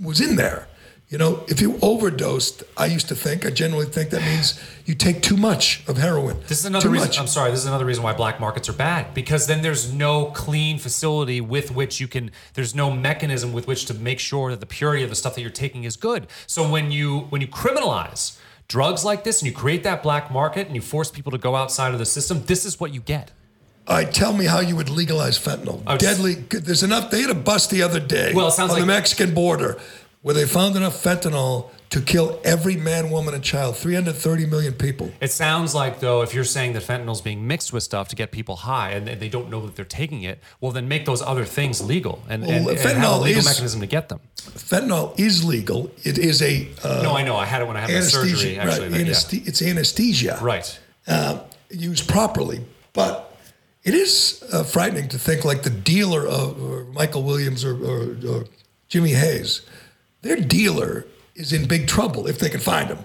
was 0.00 0.20
in 0.20 0.36
there. 0.36 0.66
You 1.10 1.18
know, 1.18 1.44
if 1.48 1.60
you 1.60 1.76
overdosed, 1.82 2.62
I 2.76 2.86
used 2.86 3.08
to 3.08 3.16
think, 3.16 3.44
I 3.44 3.50
generally 3.50 3.86
think 3.86 4.10
that 4.10 4.22
means 4.22 4.62
you 4.86 4.94
take 4.94 5.22
too 5.22 5.36
much 5.36 5.82
of 5.88 5.96
heroin. 5.96 6.38
This 6.46 6.60
is 6.60 6.66
another 6.66 6.84
too 6.84 6.92
reason. 6.92 7.08
much. 7.08 7.18
I'm 7.18 7.26
sorry. 7.26 7.50
This 7.50 7.58
is 7.58 7.66
another 7.66 7.84
reason 7.84 8.04
why 8.04 8.12
black 8.12 8.38
markets 8.38 8.68
are 8.68 8.72
bad 8.72 9.12
because 9.12 9.48
then 9.48 9.60
there's 9.60 9.92
no 9.92 10.26
clean 10.26 10.78
facility 10.78 11.40
with 11.40 11.72
which 11.72 11.98
you 11.98 12.06
can. 12.06 12.30
There's 12.54 12.76
no 12.76 12.92
mechanism 12.92 13.52
with 13.52 13.66
which 13.66 13.86
to 13.86 13.94
make 13.94 14.20
sure 14.20 14.50
that 14.50 14.60
the 14.60 14.66
purity 14.66 15.02
of 15.02 15.10
the 15.10 15.16
stuff 15.16 15.34
that 15.34 15.40
you're 15.40 15.50
taking 15.50 15.82
is 15.82 15.96
good. 15.96 16.28
So 16.46 16.70
when 16.70 16.92
you 16.92 17.22
when 17.30 17.40
you 17.40 17.48
criminalize 17.48 18.38
drugs 18.68 19.04
like 19.04 19.24
this 19.24 19.42
and 19.42 19.50
you 19.50 19.52
create 19.52 19.82
that 19.82 20.04
black 20.04 20.30
market 20.30 20.68
and 20.68 20.76
you 20.76 20.80
force 20.80 21.10
people 21.10 21.32
to 21.32 21.38
go 21.38 21.56
outside 21.56 21.92
of 21.92 21.98
the 21.98 22.06
system, 22.06 22.44
this 22.44 22.64
is 22.64 22.78
what 22.78 22.94
you 22.94 23.00
get. 23.00 23.32
All 23.88 23.96
right, 23.96 24.14
tell 24.14 24.32
me 24.32 24.44
how 24.44 24.60
you 24.60 24.76
would 24.76 24.88
legalize 24.88 25.36
fentanyl. 25.36 25.82
Deadly. 25.98 26.34
There's 26.34 26.84
enough. 26.84 27.10
They 27.10 27.22
had 27.22 27.30
a 27.30 27.34
bust 27.34 27.70
the 27.70 27.82
other 27.82 27.98
day 27.98 28.32
Well, 28.32 28.46
it 28.46 28.52
sounds 28.52 28.72
on 28.72 28.78
the 28.78 28.86
Mexican 28.86 29.34
border 29.34 29.80
where 30.22 30.34
they 30.34 30.44
found 30.46 30.76
enough 30.76 31.02
fentanyl 31.02 31.70
to 31.90 32.00
kill 32.00 32.40
every 32.44 32.76
man, 32.76 33.10
woman, 33.10 33.34
and 33.34 33.42
child. 33.42 33.76
330 33.76 34.46
million 34.46 34.72
people. 34.74 35.10
It 35.20 35.32
sounds 35.32 35.74
like 35.74 35.98
though, 36.00 36.22
if 36.22 36.34
you're 36.34 36.44
saying 36.44 36.74
that 36.74 36.82
fentanyl's 36.82 37.20
being 37.20 37.46
mixed 37.46 37.72
with 37.72 37.82
stuff 37.82 38.08
to 38.08 38.16
get 38.16 38.30
people 38.30 38.56
high, 38.56 38.90
and 38.92 39.08
they 39.08 39.28
don't 39.28 39.50
know 39.50 39.64
that 39.66 39.74
they're 39.76 39.84
taking 39.84 40.22
it, 40.22 40.38
well, 40.60 40.72
then 40.72 40.86
make 40.86 41.04
those 41.04 41.20
other 41.22 41.44
things 41.44 41.80
legal 41.82 42.22
and, 42.28 42.44
and, 42.44 42.66
Well, 42.66 42.76
and 42.76 42.78
have 42.80 43.12
a 43.12 43.18
legal 43.18 43.40
is- 43.40 43.44
mechanism 43.44 43.80
to 43.80 43.86
get 43.86 44.08
them. 44.08 44.20
Fentanyl 44.36 45.18
is 45.18 45.44
legal. 45.44 45.90
It 46.04 46.16
is 46.16 46.42
a 46.42 46.68
uh, 46.84 47.00
no, 47.02 47.16
I 47.16 47.24
know. 47.24 47.36
I 47.36 47.44
had 47.44 47.62
it 47.62 47.68
when 47.68 47.76
I 47.76 47.80
had 47.80 48.04
surgery. 48.04 48.58
Actually, 48.58 48.88
right, 48.88 48.92
but 48.92 49.32
yeah. 49.32 49.40
It's 49.46 49.62
anesthesia. 49.62 50.38
right. 50.40 50.78
uh, 51.06 51.40
used 51.70 52.08
properly. 52.08 52.60
But 52.92 53.36
it 53.84 53.94
is 53.94 54.42
uh, 54.52 54.64
frightening 54.64 55.08
to 55.08 55.18
think 55.18 55.44
like 55.44 55.62
the 55.62 55.70
dealer 55.70 56.26
of 56.26 56.62
or 56.62 56.84
Michael 56.92 57.22
Williams 57.22 57.64
or, 57.64 57.74
or, 57.74 58.16
or 58.28 58.44
Jimmy 58.88 59.12
Hayes, 59.12 59.62
their 60.22 60.36
dealer 60.36 61.06
is 61.34 61.52
in 61.52 61.66
big 61.66 61.86
trouble 61.86 62.26
if 62.26 62.38
they 62.38 62.48
can 62.50 62.60
find 62.60 62.88
him. 62.88 62.98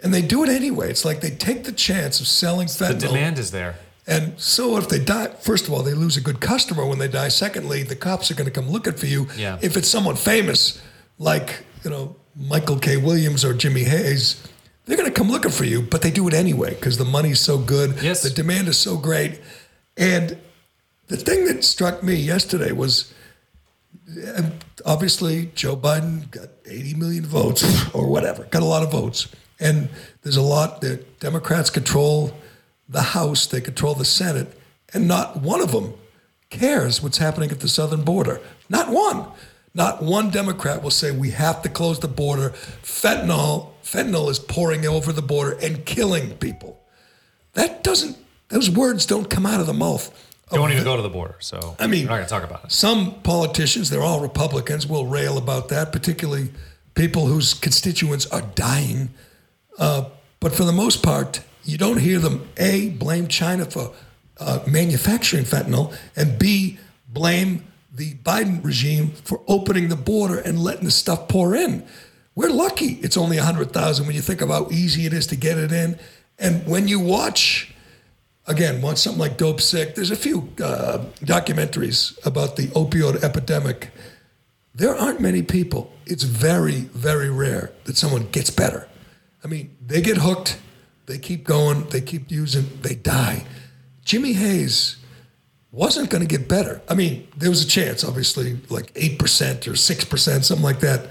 And 0.00 0.12
they 0.12 0.22
do 0.22 0.42
it 0.44 0.48
anyway. 0.50 0.90
It's 0.90 1.04
like 1.04 1.20
they 1.20 1.30
take 1.30 1.64
the 1.64 1.72
chance 1.72 2.20
of 2.20 2.28
selling 2.28 2.66
The 2.68 2.72
fentanyl. 2.84 3.00
demand 3.00 3.38
is 3.38 3.50
there. 3.50 3.76
And 4.06 4.38
so 4.38 4.76
if 4.76 4.88
they 4.88 5.00
die, 5.00 5.28
first 5.40 5.66
of 5.66 5.72
all, 5.72 5.82
they 5.82 5.94
lose 5.94 6.16
a 6.16 6.20
good 6.20 6.40
customer 6.40 6.86
when 6.86 6.98
they 6.98 7.08
die. 7.08 7.28
Secondly, 7.28 7.82
the 7.82 7.96
cops 7.96 8.30
are 8.30 8.34
going 8.34 8.44
to 8.44 8.52
come 8.52 8.68
looking 8.70 8.92
for 8.92 9.06
you. 9.06 9.26
Yeah. 9.36 9.58
If 9.62 9.76
it's 9.76 9.88
someone 9.88 10.14
famous, 10.14 10.80
like, 11.18 11.64
you 11.82 11.90
know, 11.90 12.14
Michael 12.36 12.78
K. 12.78 12.98
Williams 12.98 13.44
or 13.44 13.52
Jimmy 13.54 13.82
Hayes, 13.84 14.46
they're 14.84 14.96
going 14.96 15.12
to 15.12 15.18
come 15.18 15.28
looking 15.30 15.50
for 15.50 15.64
you, 15.64 15.82
but 15.82 16.02
they 16.02 16.12
do 16.12 16.28
it 16.28 16.34
anyway 16.34 16.74
because 16.74 16.98
the 16.98 17.04
money's 17.04 17.40
so 17.40 17.58
good. 17.58 18.00
Yes. 18.00 18.22
The 18.22 18.30
demand 18.30 18.68
is 18.68 18.78
so 18.78 18.96
great. 18.96 19.40
And 19.96 20.38
the 21.08 21.16
thing 21.16 21.46
that 21.46 21.64
struck 21.64 22.02
me 22.04 22.14
yesterday 22.14 22.70
was 22.70 23.12
obviously 24.84 25.50
Joe 25.54 25.76
Biden 25.76 26.30
got 26.30 26.48
80 26.64 26.94
million 26.94 27.24
votes 27.24 27.92
or 27.94 28.08
whatever, 28.08 28.44
got 28.44 28.62
a 28.62 28.66
lot 28.66 28.82
of 28.82 28.92
votes. 28.92 29.28
And 29.58 29.88
there's 30.22 30.36
a 30.36 30.42
lot 30.42 30.80
that 30.82 31.18
Democrats 31.20 31.70
control 31.70 32.36
the 32.88 33.02
House, 33.02 33.46
they 33.46 33.60
control 33.60 33.94
the 33.94 34.04
Senate, 34.04 34.58
and 34.94 35.08
not 35.08 35.38
one 35.38 35.60
of 35.60 35.72
them 35.72 35.94
cares 36.50 37.02
what's 37.02 37.18
happening 37.18 37.50
at 37.50 37.60
the 37.60 37.68
southern 37.68 38.02
border. 38.02 38.40
Not 38.68 38.90
one. 38.90 39.26
Not 39.74 40.02
one 40.02 40.30
Democrat 40.30 40.82
will 40.82 40.90
say 40.90 41.10
we 41.10 41.30
have 41.30 41.62
to 41.62 41.68
close 41.68 41.98
the 41.98 42.08
border. 42.08 42.50
Fentanyl, 42.82 43.72
fentanyl 43.82 44.30
is 44.30 44.38
pouring 44.38 44.86
over 44.86 45.12
the 45.12 45.22
border 45.22 45.58
and 45.60 45.84
killing 45.84 46.30
people. 46.36 46.80
That 47.54 47.82
doesn't 47.82 48.16
those 48.48 48.70
words 48.70 49.06
don't 49.06 49.28
come 49.28 49.44
out 49.44 49.60
of 49.60 49.66
the 49.66 49.72
mouth. 49.72 50.25
Of 50.50 50.56
Don't 50.56 50.70
even 50.72 50.84
go 50.84 50.96
to 50.96 51.02
the 51.02 51.08
border. 51.08 51.36
So 51.40 51.76
I 51.78 51.86
mean, 51.86 52.04
we're 52.04 52.10
not 52.10 52.16
going 52.16 52.26
to 52.26 52.30
talk 52.30 52.44
about 52.44 52.64
it. 52.64 52.72
some 52.72 53.20
politicians, 53.22 53.90
they're 53.90 54.02
all 54.02 54.20
Republicans, 54.20 54.86
will 54.86 55.06
rail 55.06 55.38
about 55.38 55.68
that, 55.70 55.92
particularly 55.92 56.50
people 56.94 57.26
whose 57.26 57.52
constituents 57.54 58.26
are 58.26 58.42
dying. 58.54 59.10
Uh, 59.78 60.04
but 60.40 60.52
for 60.52 60.64
the 60.64 60.72
most 60.72 61.02
part, 61.02 61.40
you 61.64 61.76
don't 61.76 61.98
hear 61.98 62.18
them 62.20 62.48
A, 62.58 62.90
blame 62.90 63.26
China 63.26 63.64
for 63.64 63.92
uh, 64.38 64.60
manufacturing 64.66 65.44
fentanyl, 65.44 65.96
and 66.14 66.38
B, 66.38 66.78
blame 67.08 67.64
the 67.92 68.14
Biden 68.14 68.64
regime 68.64 69.10
for 69.10 69.40
opening 69.48 69.88
the 69.88 69.96
border 69.96 70.38
and 70.38 70.58
letting 70.58 70.84
the 70.84 70.90
stuff 70.90 71.28
pour 71.28 71.54
in. 71.54 71.84
We're 72.34 72.50
lucky 72.50 72.98
it's 73.02 73.16
only 73.16 73.38
100,000 73.38 74.06
when 74.06 74.14
you 74.14 74.20
think 74.20 74.42
of 74.42 74.50
how 74.50 74.68
easy 74.70 75.06
it 75.06 75.12
is 75.12 75.26
to 75.28 75.36
get 75.36 75.56
it 75.58 75.72
in. 75.72 75.98
And 76.38 76.66
when 76.66 76.86
you 76.86 77.00
watch 77.00 77.74
again, 78.46 78.80
watch 78.80 78.98
something 78.98 79.20
like 79.20 79.38
Dopesick. 79.38 79.94
There's 79.94 80.10
a 80.10 80.16
few 80.16 80.52
uh, 80.62 81.04
documentaries 81.20 82.24
about 82.26 82.56
the 82.56 82.68
opioid 82.68 83.22
epidemic. 83.22 83.90
There 84.74 84.94
aren't 84.94 85.20
many 85.20 85.42
people. 85.42 85.92
It's 86.06 86.22
very, 86.22 86.82
very 86.92 87.30
rare 87.30 87.72
that 87.84 87.96
someone 87.96 88.28
gets 88.30 88.50
better. 88.50 88.88
I 89.42 89.48
mean, 89.48 89.76
they 89.84 90.00
get 90.00 90.18
hooked, 90.18 90.58
they 91.06 91.18
keep 91.18 91.44
going, 91.44 91.88
they 91.88 92.00
keep 92.00 92.30
using, 92.30 92.68
they 92.82 92.94
die. 92.94 93.44
Jimmy 94.04 94.34
Hayes 94.34 94.96
wasn't 95.70 96.10
going 96.10 96.26
to 96.26 96.28
get 96.28 96.48
better. 96.48 96.80
I 96.88 96.94
mean, 96.94 97.28
there 97.36 97.50
was 97.50 97.62
a 97.62 97.66
chance, 97.68 98.02
obviously, 98.04 98.58
like 98.70 98.92
8% 98.94 99.66
or 99.66 99.72
6%, 99.72 100.44
something 100.44 100.64
like 100.64 100.80
that, 100.80 101.10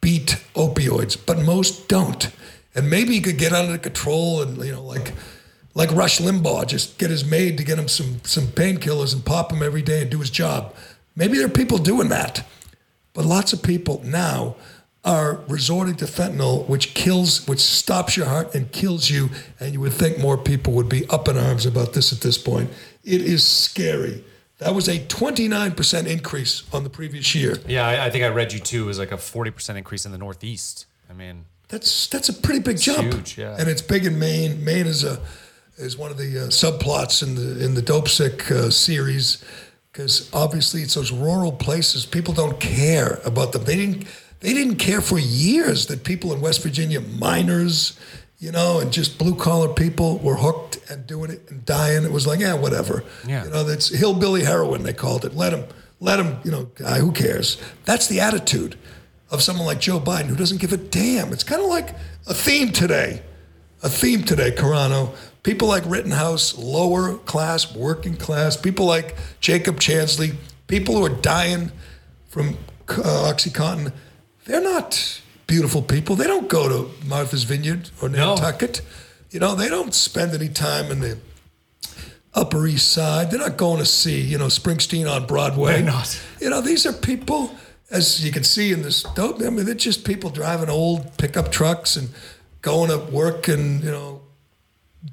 beat 0.00 0.38
opioids, 0.54 1.16
but 1.24 1.38
most 1.40 1.88
don't. 1.88 2.30
And 2.74 2.88
maybe 2.88 3.14
he 3.14 3.20
could 3.20 3.38
get 3.38 3.52
under 3.52 3.78
control 3.78 4.42
and, 4.42 4.62
you 4.64 4.72
know, 4.72 4.84
like, 4.84 5.12
like 5.78 5.92
Rush 5.92 6.18
Limbaugh, 6.18 6.66
just 6.66 6.98
get 6.98 7.08
his 7.08 7.24
maid 7.24 7.56
to 7.58 7.62
get 7.64 7.78
him 7.78 7.86
some, 7.86 8.20
some 8.24 8.48
painkillers 8.48 9.14
and 9.14 9.24
pop 9.24 9.52
him 9.52 9.62
every 9.62 9.80
day 9.80 10.02
and 10.02 10.10
do 10.10 10.18
his 10.18 10.28
job. 10.28 10.74
Maybe 11.14 11.36
there 11.38 11.46
are 11.46 11.50
people 11.50 11.78
doing 11.78 12.08
that. 12.08 12.44
But 13.14 13.24
lots 13.24 13.52
of 13.52 13.62
people 13.62 14.02
now 14.04 14.56
are 15.04 15.40
resorting 15.46 15.94
to 15.96 16.04
fentanyl, 16.06 16.68
which 16.68 16.94
kills, 16.94 17.46
which 17.46 17.60
stops 17.60 18.16
your 18.16 18.26
heart 18.26 18.56
and 18.56 18.72
kills 18.72 19.08
you. 19.08 19.30
And 19.60 19.72
you 19.72 19.80
would 19.80 19.92
think 19.92 20.18
more 20.18 20.36
people 20.36 20.72
would 20.72 20.88
be 20.88 21.08
up 21.08 21.28
in 21.28 21.38
arms 21.38 21.64
about 21.64 21.92
this 21.92 22.12
at 22.12 22.22
this 22.22 22.38
point. 22.38 22.70
It 23.04 23.20
is 23.20 23.46
scary. 23.46 24.24
That 24.58 24.74
was 24.74 24.88
a 24.88 24.98
29% 24.98 26.06
increase 26.08 26.64
on 26.72 26.82
the 26.82 26.90
previous 26.90 27.36
year. 27.36 27.56
Yeah, 27.68 27.86
I, 27.86 28.06
I 28.06 28.10
think 28.10 28.24
I 28.24 28.28
read 28.28 28.52
you 28.52 28.58
too. 28.58 28.82
It 28.82 28.86
was 28.86 28.98
like 28.98 29.12
a 29.12 29.16
40% 29.16 29.76
increase 29.76 30.04
in 30.04 30.10
the 30.10 30.18
Northeast. 30.18 30.86
I 31.08 31.12
mean, 31.12 31.44
That's 31.68 32.08
that's 32.08 32.28
a 32.28 32.32
pretty 32.34 32.60
big 32.60 32.80
jump. 32.80 33.12
huge, 33.14 33.38
yeah. 33.38 33.56
And 33.56 33.68
it's 33.68 33.80
big 33.82 34.04
in 34.04 34.18
Maine. 34.18 34.64
Maine 34.64 34.86
is 34.88 35.04
a 35.04 35.20
is 35.78 35.96
one 35.96 36.10
of 36.10 36.18
the 36.18 36.44
uh, 36.44 36.46
subplots 36.48 37.22
in 37.22 37.34
the 37.34 37.64
in 37.64 37.74
the 37.74 37.82
Dopesick 37.82 38.50
uh, 38.50 38.70
series 38.70 39.44
because 39.92 40.30
obviously 40.32 40.82
it's 40.82 40.94
those 40.94 41.12
rural 41.12 41.52
places. 41.52 42.04
People 42.04 42.34
don't 42.34 42.60
care 42.60 43.20
about 43.24 43.52
them. 43.52 43.64
They 43.64 43.76
didn't 43.76 44.06
they 44.40 44.52
didn't 44.52 44.76
care 44.76 45.00
for 45.00 45.18
years 45.18 45.86
that 45.86 46.04
people 46.04 46.32
in 46.32 46.40
West 46.40 46.62
Virginia, 46.62 47.00
miners, 47.00 47.98
you 48.38 48.52
know, 48.52 48.78
and 48.78 48.92
just 48.92 49.18
blue 49.18 49.34
collar 49.34 49.72
people 49.72 50.18
were 50.18 50.36
hooked 50.36 50.78
and 50.90 51.06
doing 51.06 51.30
it 51.30 51.50
and 51.50 51.64
dying. 51.64 52.04
It 52.04 52.12
was 52.12 52.26
like, 52.26 52.40
yeah, 52.40 52.54
whatever. 52.54 53.04
Yeah. 53.26 53.44
You 53.44 53.50
know, 53.50 53.64
that's 53.64 53.88
hillbilly 53.88 54.44
heroin. 54.44 54.84
They 54.84 54.92
called 54.92 55.24
it. 55.24 55.34
Let 55.34 55.52
him, 55.52 55.64
let 56.00 56.20
him. 56.20 56.38
You 56.44 56.52
know, 56.52 56.64
guy, 56.76 56.98
who 57.00 57.10
cares? 57.12 57.60
That's 57.84 58.06
the 58.06 58.20
attitude 58.20 58.76
of 59.30 59.42
someone 59.42 59.66
like 59.66 59.80
Joe 59.80 59.98
Biden 59.98 60.26
who 60.26 60.36
doesn't 60.36 60.60
give 60.60 60.72
a 60.72 60.76
damn. 60.76 61.32
It's 61.32 61.44
kind 61.44 61.60
of 61.60 61.68
like 61.68 61.90
a 62.26 62.34
theme 62.34 62.70
today. 62.70 63.22
A 63.82 63.88
theme 63.88 64.24
today, 64.24 64.50
Carano. 64.50 65.14
People 65.42 65.68
like 65.68 65.84
Rittenhouse, 65.86 66.58
lower 66.58 67.16
class, 67.18 67.74
working 67.74 68.16
class, 68.16 68.56
people 68.56 68.86
like 68.86 69.16
Jacob 69.40 69.76
Chansley, 69.76 70.34
people 70.66 70.96
who 70.96 71.04
are 71.04 71.20
dying 71.20 71.70
from 72.28 72.58
uh, 72.88 73.32
Oxycontin, 73.32 73.92
they're 74.44 74.62
not 74.62 75.20
beautiful 75.46 75.82
people. 75.82 76.16
They 76.16 76.26
don't 76.26 76.48
go 76.48 76.68
to 76.68 77.06
Martha's 77.06 77.44
Vineyard 77.44 77.90
or 78.00 78.08
No. 78.08 78.34
Nantucket. 78.34 78.82
You 79.30 79.40
know, 79.40 79.54
they 79.54 79.68
don't 79.68 79.94
spend 79.94 80.32
any 80.34 80.48
time 80.48 80.90
in 80.90 81.00
the 81.00 81.18
Upper 82.34 82.66
East 82.66 82.92
Side. 82.92 83.30
They're 83.30 83.40
not 83.40 83.56
going 83.56 83.78
to 83.78 83.86
see, 83.86 84.20
you 84.20 84.38
know, 84.38 84.46
Springsteen 84.46 85.10
on 85.10 85.26
Broadway. 85.26 85.74
They're 85.74 85.82
not. 85.82 86.20
You 86.40 86.50
know, 86.50 86.60
these 86.60 86.86
are 86.86 86.92
people, 86.92 87.54
as 87.90 88.24
you 88.24 88.32
can 88.32 88.44
see 88.44 88.72
in 88.72 88.82
this 88.82 89.02
dope. 89.14 89.42
I 89.42 89.50
mean, 89.50 89.66
they're 89.66 89.74
just 89.74 90.04
people 90.04 90.30
driving 90.30 90.68
old 90.68 91.16
pickup 91.18 91.50
trucks 91.50 91.96
and 91.96 92.10
going 92.62 92.90
to 92.90 92.98
work 92.98 93.48
and 93.48 93.82
you 93.82 93.90
know, 93.90 94.22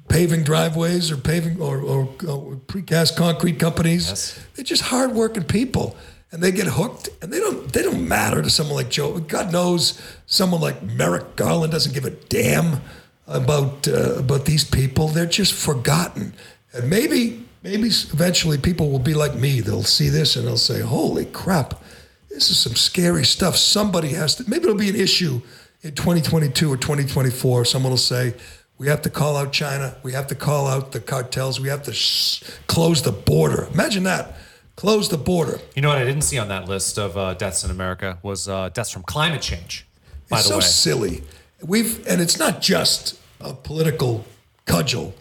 paving 0.08 0.42
driveways 0.42 1.10
or 1.10 1.16
paving 1.16 1.60
or, 1.60 1.78
or, 1.78 2.02
or 2.26 2.56
precast 2.66 3.16
concrete 3.16 3.58
companies. 3.58 4.08
Yes. 4.08 4.46
They're 4.54 4.64
just 4.64 4.82
hardworking 4.82 5.44
people, 5.44 5.96
and 6.32 6.42
they 6.42 6.52
get 6.52 6.66
hooked, 6.66 7.08
and 7.22 7.32
they 7.32 7.38
don't 7.38 7.72
they 7.72 7.82
don't 7.82 8.06
matter 8.06 8.42
to 8.42 8.50
someone 8.50 8.76
like 8.76 8.90
Joe. 8.90 9.18
God 9.18 9.52
knows 9.52 10.00
someone 10.26 10.60
like 10.60 10.82
Merrick 10.82 11.36
Garland 11.36 11.72
doesn't 11.72 11.94
give 11.94 12.04
a 12.04 12.10
damn 12.10 12.80
about 13.26 13.86
uh, 13.88 14.16
about 14.16 14.44
these 14.44 14.64
people. 14.64 15.08
They're 15.08 15.26
just 15.26 15.52
forgotten, 15.52 16.34
and 16.72 16.90
maybe 16.90 17.44
maybe 17.62 17.88
eventually 17.88 18.58
people 18.58 18.90
will 18.90 18.98
be 18.98 19.14
like 19.14 19.34
me. 19.34 19.60
They'll 19.60 19.82
see 19.82 20.08
this 20.08 20.36
and 20.36 20.46
they'll 20.46 20.56
say, 20.56 20.80
"Holy 20.80 21.26
crap, 21.26 21.82
this 22.28 22.50
is 22.50 22.58
some 22.58 22.74
scary 22.74 23.24
stuff." 23.24 23.56
Somebody 23.56 24.08
has 24.08 24.34
to. 24.36 24.48
Maybe 24.48 24.64
it'll 24.64 24.76
be 24.76 24.90
an 24.90 24.96
issue 24.96 25.42
in 25.82 25.94
2022 25.94 26.72
or 26.72 26.76
2024. 26.76 27.64
Someone 27.64 27.90
will 27.90 27.96
say. 27.96 28.34
We 28.78 28.88
have 28.88 29.02
to 29.02 29.10
call 29.10 29.36
out 29.36 29.52
China. 29.52 29.96
We 30.02 30.12
have 30.12 30.26
to 30.28 30.34
call 30.34 30.66
out 30.66 30.92
the 30.92 31.00
cartels. 31.00 31.58
We 31.60 31.68
have 31.68 31.82
to 31.84 31.92
sh- 31.92 32.42
close 32.66 33.02
the 33.02 33.12
border. 33.12 33.68
Imagine 33.72 34.02
that. 34.04 34.34
Close 34.76 35.08
the 35.08 35.16
border. 35.16 35.58
you 35.74 35.80
know 35.80 35.88
what 35.88 35.96
I 35.96 36.04
didn't 36.04 36.22
see 36.24 36.38
on 36.38 36.48
that 36.48 36.68
list 36.68 36.98
of 36.98 37.16
uh, 37.16 37.32
deaths 37.34 37.64
in 37.64 37.70
America 37.70 38.18
was 38.22 38.46
uh, 38.48 38.68
deaths 38.68 38.90
from 38.90 39.02
climate 39.04 39.40
change. 39.40 39.86
By 40.28 40.38
it's 40.40 40.48
the 40.48 40.52
so 40.52 40.58
way, 40.58 40.64
silly. 40.64 41.22
We've 41.62 42.06
and 42.06 42.20
it's 42.20 42.38
not 42.38 42.60
just 42.60 43.18
a 43.40 43.54
political 43.54 44.26
cudgel. 44.66 45.14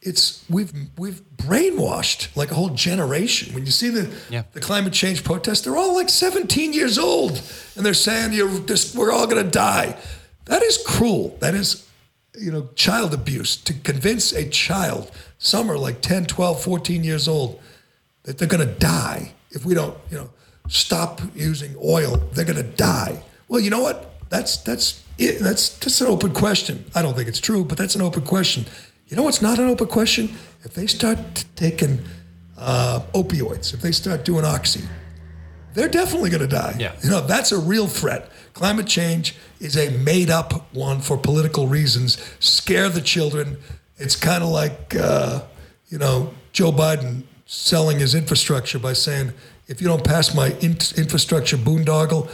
It's 0.00 0.44
we've 0.48 0.72
we've 0.96 1.20
brainwashed 1.36 2.36
like 2.36 2.52
a 2.52 2.54
whole 2.54 2.68
generation. 2.70 3.52
When 3.54 3.64
you 3.66 3.72
see 3.72 3.88
the 3.88 4.08
Yeah. 4.30 4.44
the 4.52 4.60
climate 4.60 4.92
change 4.92 5.24
protests, 5.24 5.62
they're 5.62 5.76
all 5.76 5.94
like 5.94 6.08
17 6.08 6.72
years 6.72 6.96
old, 6.98 7.42
and 7.76 7.84
they're 7.84 7.94
saying 7.94 8.32
you're 8.34 8.60
just 8.60 8.94
we're 8.94 9.10
all 9.12 9.26
gonna 9.26 9.42
die. 9.42 9.96
That 10.44 10.62
is 10.62 10.78
cruel. 10.86 11.36
That 11.40 11.54
is 11.56 11.84
you 12.38 12.50
know 12.50 12.68
child 12.74 13.12
abuse 13.12 13.56
to 13.56 13.74
convince 13.74 14.32
a 14.32 14.48
child 14.48 15.10
some 15.38 15.70
are 15.70 15.78
like 15.78 16.00
10 16.00 16.26
12 16.26 16.62
14 16.62 17.04
years 17.04 17.28
old 17.28 17.60
that 18.24 18.38
they're 18.38 18.48
going 18.48 18.66
to 18.66 18.74
die 18.74 19.32
if 19.52 19.64
we 19.64 19.74
don't, 19.74 19.96
you 20.10 20.16
know, 20.16 20.30
stop 20.68 21.20
using 21.34 21.74
oil. 21.84 22.16
They're 22.32 22.44
going 22.44 22.56
to 22.56 22.62
die. 22.76 23.22
Well, 23.48 23.60
you 23.60 23.70
know 23.70 23.80
what? 23.80 24.10
That's 24.30 24.56
that's 24.58 25.02
it, 25.18 25.40
that's 25.40 25.78
just 25.78 26.00
an 26.00 26.06
open 26.06 26.32
question. 26.32 26.84
I 26.94 27.02
don't 27.02 27.14
think 27.14 27.28
it's 27.28 27.40
true, 27.40 27.64
but 27.64 27.76
that's 27.76 27.94
an 27.94 28.02
open 28.02 28.22
question. 28.22 28.64
You 29.08 29.16
know 29.16 29.24
what's 29.24 29.42
not 29.42 29.58
an 29.58 29.68
open 29.68 29.88
question? 29.88 30.30
If 30.62 30.72
they 30.74 30.86
start 30.86 31.44
taking 31.54 32.00
uh, 32.56 33.00
opioids, 33.12 33.74
if 33.74 33.82
they 33.82 33.92
start 33.92 34.24
doing 34.24 34.44
oxy, 34.44 34.80
they're 35.74 35.88
definitely 35.88 36.30
going 36.30 36.42
to 36.42 36.46
die. 36.48 36.76
Yeah. 36.78 36.92
You 37.02 37.10
know, 37.10 37.20
that's 37.20 37.52
a 37.52 37.58
real 37.58 37.86
threat. 37.86 38.30
Climate 38.54 38.86
change 38.86 39.34
is 39.60 39.76
a 39.76 39.90
made 39.90 40.30
up 40.30 40.74
one 40.74 41.00
for 41.00 41.16
political 41.16 41.66
reasons. 41.66 42.18
Scare 42.40 42.88
the 42.88 43.00
children. 43.00 43.56
It's 43.98 44.16
kind 44.16 44.42
of 44.42 44.50
like, 44.50 44.94
uh, 44.94 45.42
you 45.88 45.98
know, 45.98 46.34
Joe 46.52 46.72
Biden 46.72 47.22
selling 47.46 47.98
his 47.98 48.14
infrastructure 48.14 48.78
by 48.78 48.92
saying, 48.94 49.32
if 49.68 49.80
you 49.80 49.88
don't 49.88 50.04
pass 50.04 50.34
my 50.34 50.48
in- 50.60 50.78
infrastructure 50.96 51.56
boondoggle, 51.56 52.28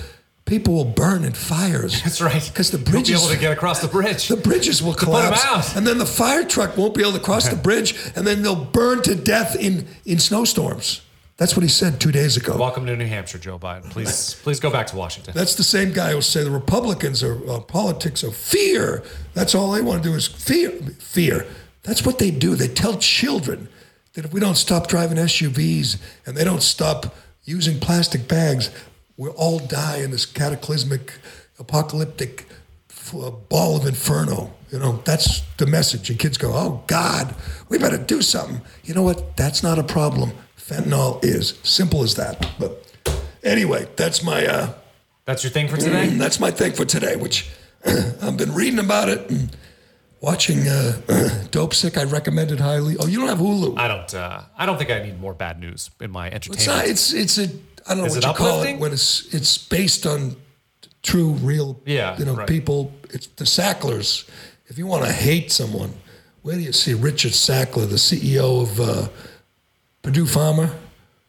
people 0.44 0.74
will 0.74 0.84
burn 0.84 1.24
in 1.24 1.32
fires. 1.34 2.02
That's 2.04 2.20
right. 2.20 2.42
Because 2.52 2.70
the 2.70 2.78
You 2.78 2.84
won't 2.84 2.92
bridges 2.92 3.20
be 3.20 3.24
able 3.26 3.34
to 3.34 3.40
get 3.40 3.52
across 3.52 3.80
the 3.80 3.88
bridge. 3.88 4.28
the 4.28 4.36
bridges 4.36 4.82
will 4.82 4.94
To 4.94 5.04
put 5.06 5.14
'em 5.24 5.34
collapse, 5.34 5.76
and 5.76 5.86
then 5.86 5.98
the 5.98 6.06
fire 6.06 6.44
truck 6.44 6.76
won't 6.76 6.94
be 6.94 7.02
able 7.02 7.12
to 7.12 7.20
cross 7.20 7.48
the 7.48 7.56
bridge, 7.68 7.94
and 8.16 8.26
then 8.26 8.42
they'll 8.42 8.64
burn 8.64 9.02
to 9.02 9.14
death 9.14 9.54
in 9.56 9.86
in 10.06 10.18
snowstorms. 10.18 11.02
That's 11.38 11.54
what 11.54 11.62
he 11.62 11.68
said 11.68 12.00
two 12.00 12.10
days 12.10 12.36
ago. 12.36 12.56
Welcome 12.56 12.84
to 12.86 12.96
New 12.96 13.06
Hampshire, 13.06 13.38
Joe 13.38 13.60
Biden. 13.60 13.88
Please, 13.90 14.34
please 14.42 14.58
go 14.58 14.70
back 14.70 14.88
to 14.88 14.96
Washington. 14.96 15.34
That's 15.36 15.54
the 15.54 15.62
same 15.62 15.92
guy 15.92 16.10
who 16.10 16.20
say 16.20 16.42
the 16.42 16.50
Republicans 16.50 17.22
are 17.22 17.38
uh, 17.48 17.60
politics 17.60 18.24
of 18.24 18.36
fear. 18.36 19.04
That's 19.34 19.54
all 19.54 19.70
they 19.70 19.80
want 19.80 20.02
to 20.02 20.08
do 20.08 20.16
is 20.16 20.26
fear. 20.26 20.70
Fear. 20.98 21.46
That's 21.84 22.04
what 22.04 22.18
they 22.18 22.32
do. 22.32 22.56
They 22.56 22.66
tell 22.66 22.98
children 22.98 23.68
that 24.14 24.24
if 24.24 24.32
we 24.32 24.40
don't 24.40 24.56
stop 24.56 24.88
driving 24.88 25.16
SUVs 25.16 26.00
and 26.26 26.36
they 26.36 26.42
don't 26.42 26.62
stop 26.62 27.14
using 27.44 27.78
plastic 27.78 28.26
bags, 28.26 28.72
we'll 29.16 29.30
all 29.32 29.60
die 29.60 29.98
in 29.98 30.10
this 30.10 30.26
cataclysmic, 30.26 31.20
apocalyptic 31.60 32.46
uh, 33.14 33.30
ball 33.30 33.76
of 33.76 33.86
inferno. 33.86 34.52
You 34.72 34.80
know, 34.80 35.00
that's 35.04 35.42
the 35.56 35.66
message. 35.66 36.10
And 36.10 36.18
kids 36.18 36.36
go, 36.36 36.50
oh, 36.52 36.82
God, 36.88 37.32
we 37.68 37.78
better 37.78 37.96
do 37.96 38.22
something. 38.22 38.60
You 38.82 38.94
know 38.94 39.04
what? 39.04 39.36
That's 39.36 39.62
not 39.62 39.78
a 39.78 39.84
problem. 39.84 40.32
Fentanyl 40.68 41.24
is. 41.24 41.58
Simple 41.62 42.02
as 42.02 42.14
that. 42.16 42.46
But 42.58 42.84
anyway, 43.42 43.88
that's 43.96 44.22
my. 44.22 44.46
Uh, 44.46 44.74
That's 45.24 45.42
your 45.44 45.50
thing 45.50 45.68
for 45.68 45.76
today. 45.76 46.06
that's 46.24 46.38
my 46.40 46.50
thing 46.50 46.72
for 46.72 46.84
today, 46.84 47.16
which 47.16 47.50
I've 48.22 48.36
been 48.36 48.54
reading 48.54 48.78
about 48.78 49.08
it 49.08 49.30
and 49.30 49.54
watching 50.20 50.60
uh, 50.68 51.00
Dopesick. 51.50 51.96
I 51.98 52.04
recommend 52.04 52.50
it 52.50 52.60
highly. 52.60 52.96
Oh, 52.98 53.06
you 53.06 53.18
don't 53.18 53.28
have 53.28 53.38
Hulu? 53.38 53.78
I 53.78 53.88
don't. 53.88 54.14
Uh, 54.14 54.42
I 54.56 54.66
don't 54.66 54.78
think 54.78 54.90
I 54.90 55.00
need 55.02 55.20
more 55.20 55.34
bad 55.34 55.58
news 55.60 55.90
in 56.00 56.10
my 56.10 56.26
entertainment. 56.30 56.58
It's 56.60 56.66
not. 56.66 56.86
It's 56.86 57.12
it's 57.12 57.38
a. 57.38 57.48
I 57.86 57.94
don't 57.94 57.98
know 57.98 58.04
Is 58.06 58.16
what 58.16 58.24
you 58.26 58.32
call 58.34 58.62
it 58.62 58.78
when 58.78 58.92
it's 58.92 59.32
it's 59.34 59.56
based 59.58 60.06
on 60.06 60.36
true, 61.02 61.32
real. 61.32 61.80
Yeah, 61.86 62.18
You 62.18 62.24
know, 62.26 62.34
right. 62.34 62.48
people. 62.48 62.92
It's 63.10 63.26
the 63.28 63.44
Sacklers. 63.44 64.28
If 64.66 64.76
you 64.76 64.86
want 64.86 65.04
to 65.06 65.12
hate 65.12 65.50
someone, 65.50 65.94
where 66.42 66.54
do 66.56 66.60
you 66.62 66.72
see 66.72 66.92
Richard 66.92 67.32
Sackler, 67.32 67.88
the 67.88 67.96
CEO 67.96 68.62
of 68.62 68.80
uh, 68.80 69.08
Purdue 70.08 70.24
Pharma, 70.24 70.70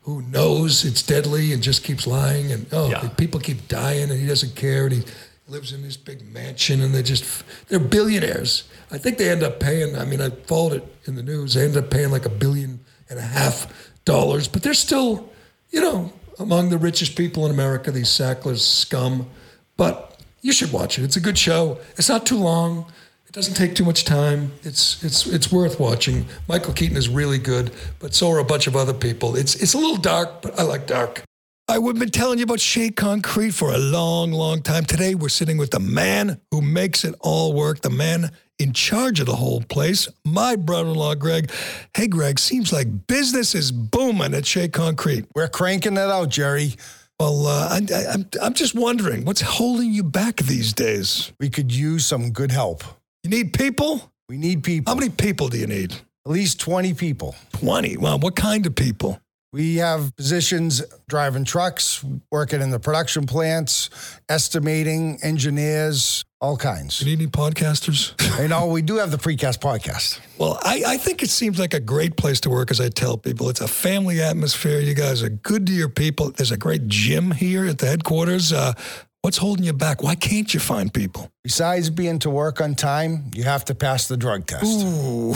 who 0.04 0.22
knows 0.22 0.86
it's 0.86 1.04
deadly 1.04 1.52
and 1.52 1.62
just 1.62 1.84
keeps 1.84 2.08
lying, 2.08 2.50
and 2.50 2.66
oh, 2.72 2.90
Yeah. 2.90 3.10
people 3.10 3.38
keep 3.42 3.68
dying, 3.68 4.10
and 4.10 4.18
he 4.18 4.26
doesn't 4.26 4.56
care, 4.56 4.86
and 4.86 4.94
he 4.94 5.04
lives 5.50 5.74
in 5.74 5.82
this 5.82 5.98
big 5.98 6.26
mansion, 6.34 6.80
and 6.80 6.96
they're 6.96 7.04
just 7.04 7.44
they're 7.68 7.78
billionaires. 7.78 8.64
I 8.90 8.98
think 8.98 9.18
they 9.18 9.30
end 9.30 9.44
up 9.44 9.60
paying. 9.60 9.98
I 9.98 10.06
mean, 10.06 10.22
I 10.22 10.30
followed 10.30 10.72
it 10.78 10.96
in 11.04 11.16
the 11.16 11.24
news. 11.24 11.56
They 11.56 11.66
end 11.66 11.76
up 11.76 11.90
paying 11.90 12.10
like 12.10 12.26
a 12.26 12.30
billion 12.30 12.80
and 13.10 13.20
a 13.20 13.22
half 13.22 13.68
dollars, 14.06 14.48
but 14.48 14.64
they're 14.64 14.74
still, 14.74 15.30
you 15.72 15.82
know, 15.82 16.14
among 16.40 16.70
the 16.70 16.78
richest 16.78 17.18
people 17.18 17.46
in 17.46 17.52
America. 17.52 17.92
These 17.92 18.08
Sacklers 18.08 18.62
scum, 18.66 19.28
but 19.76 20.22
you 20.40 20.54
should 20.54 20.72
watch 20.72 20.98
it. 20.98 21.04
It's 21.04 21.18
a 21.18 21.20
good 21.28 21.38
show. 21.38 21.80
It's 21.98 22.08
not 22.08 22.26
too 22.26 22.38
long. 22.38 22.86
It 23.30 23.34
doesn't 23.34 23.54
take 23.54 23.76
too 23.76 23.86
much 23.86 24.06
time. 24.06 24.54
It's 24.64 25.04
it's 25.04 25.28
it's 25.28 25.52
worth 25.52 25.80
watching. 25.80 26.26
Michael 26.48 26.74
Keaton 26.74 26.98
is 26.98 27.08
really 27.08 27.38
good, 27.38 27.72
but 28.00 28.16
so 28.16 28.32
are 28.32 28.40
a 28.40 28.44
bunch 28.44 28.66
of 28.66 28.76
other 28.76 28.94
people. 28.94 29.36
It's 29.36 29.54
it's 29.54 29.76
a 29.76 29.78
little 29.78 29.98
dark, 29.98 30.42
but 30.42 30.60
I 30.60 30.64
like 30.64 30.88
dark. 30.88 31.22
I 31.68 31.78
would've 31.78 32.00
been 32.00 32.10
telling 32.10 32.40
you 32.40 32.46
about 32.46 32.60
Shea 32.60 32.90
Concrete 32.90 33.52
for 33.52 33.72
a 33.72 33.78
long, 33.78 34.32
long 34.32 34.64
time. 34.64 34.84
Today 34.84 35.14
we're 35.14 35.30
sitting 35.30 35.60
with 35.60 35.70
the 35.70 35.80
man 35.80 36.42
who 36.50 36.64
makes 36.64 37.06
it 37.06 37.14
all 37.20 37.54
work, 37.54 37.82
the 37.82 37.92
man 37.92 38.32
in 38.58 38.74
charge 38.74 39.20
of 39.20 39.28
the 39.28 39.36
whole 39.36 39.62
place, 39.62 40.08
my 40.26 40.56
brother-in-law 40.56 41.14
Greg. 41.14 41.52
Hey 41.96 42.08
Greg, 42.08 42.40
seems 42.40 42.74
like 42.74 43.06
business 43.06 43.54
is 43.54 43.72
booming 43.72 44.34
at 44.34 44.48
Shea 44.48 44.70
Concrete. 44.70 45.26
We're 45.36 45.50
cranking 45.50 45.94
it 45.94 46.00
out, 46.00 46.30
Jerry. 46.30 46.74
Well, 47.20 47.46
uh, 47.46 47.68
I, 47.70 47.82
I, 47.94 48.06
I'm 48.12 48.28
I'm 48.42 48.54
just 48.56 48.74
wondering 48.74 49.24
what's 49.24 49.42
holding 49.42 49.94
you 49.94 50.02
back 50.02 50.38
these 50.38 50.74
days. 50.74 51.32
We 51.40 51.52
could 51.52 51.72
use 51.72 52.08
some 52.08 52.32
good 52.32 52.50
help. 52.50 52.84
You 53.24 53.30
need 53.30 53.54
people. 53.54 54.12
We 54.30 54.38
need 54.38 54.64
people. 54.64 54.94
How 54.94 55.00
many 55.00 55.10
people 55.12 55.50
do 55.50 55.58
you 55.58 55.68
need? 55.68 55.94
At 55.94 56.32
least 56.32 56.60
20 56.62 56.94
people. 56.94 57.36
20. 57.54 57.98
Well, 57.98 58.20
what 58.20 58.36
kind 58.36 58.66
of 58.66 58.76
people? 58.76 59.20
We 59.52 59.78
have 59.78 60.16
positions 60.16 60.84
driving 61.10 61.44
trucks, 61.44 62.06
working 62.32 62.62
in 62.62 62.70
the 62.70 62.80
production 62.80 63.26
plants, 63.26 63.90
estimating, 64.30 65.18
engineers, 65.24 66.24
all 66.40 66.56
kinds. 66.56 67.02
You 67.02 67.08
need 67.08 67.20
any 67.20 67.28
podcasters? 67.32 68.14
You 68.40 68.48
know, 68.48 68.68
we 68.68 68.82
do 68.82 68.96
have 68.96 69.12
the 69.12 69.18
precast 69.18 69.60
podcast. 69.60 70.22
Well, 70.38 70.58
I, 70.64 70.82
I 70.88 70.98
think 70.98 71.22
it 71.22 71.30
seems 71.30 71.60
like 71.60 71.74
a 71.74 71.80
great 71.82 72.16
place 72.16 72.40
to 72.42 72.50
work, 72.50 72.72
as 72.72 72.80
I 72.80 72.88
tell 72.88 73.18
people. 73.18 73.50
It's 73.50 73.60
a 73.60 73.68
family 73.68 74.22
atmosphere. 74.22 74.80
You 74.80 74.94
guys 74.94 75.22
are 75.24 75.30
good 75.30 75.68
to 75.68 75.74
your 75.74 75.90
people. 75.90 76.32
There's 76.32 76.52
a 76.52 76.58
great 76.58 76.88
gym 76.88 77.32
here 77.32 77.66
at 77.66 77.80
the 77.80 77.88
headquarters. 77.88 78.54
Uh, 78.54 78.76
what's 79.22 79.38
holding 79.38 79.66
you 79.66 79.74
back? 79.74 80.02
Why 80.02 80.16
can't 80.16 80.54
you 80.54 80.60
find 80.60 80.94
people? 80.94 81.32
Besides 81.44 81.90
being 81.90 82.20
to 82.20 82.30
work 82.30 82.62
on 82.62 82.76
time, 82.76 83.32
you 83.34 83.44
have 83.44 83.66
to 83.66 83.76
pass 83.76 84.08
the 84.08 84.18
drug 84.18 84.46
test. 84.46 84.86
Ooh, 84.86 85.36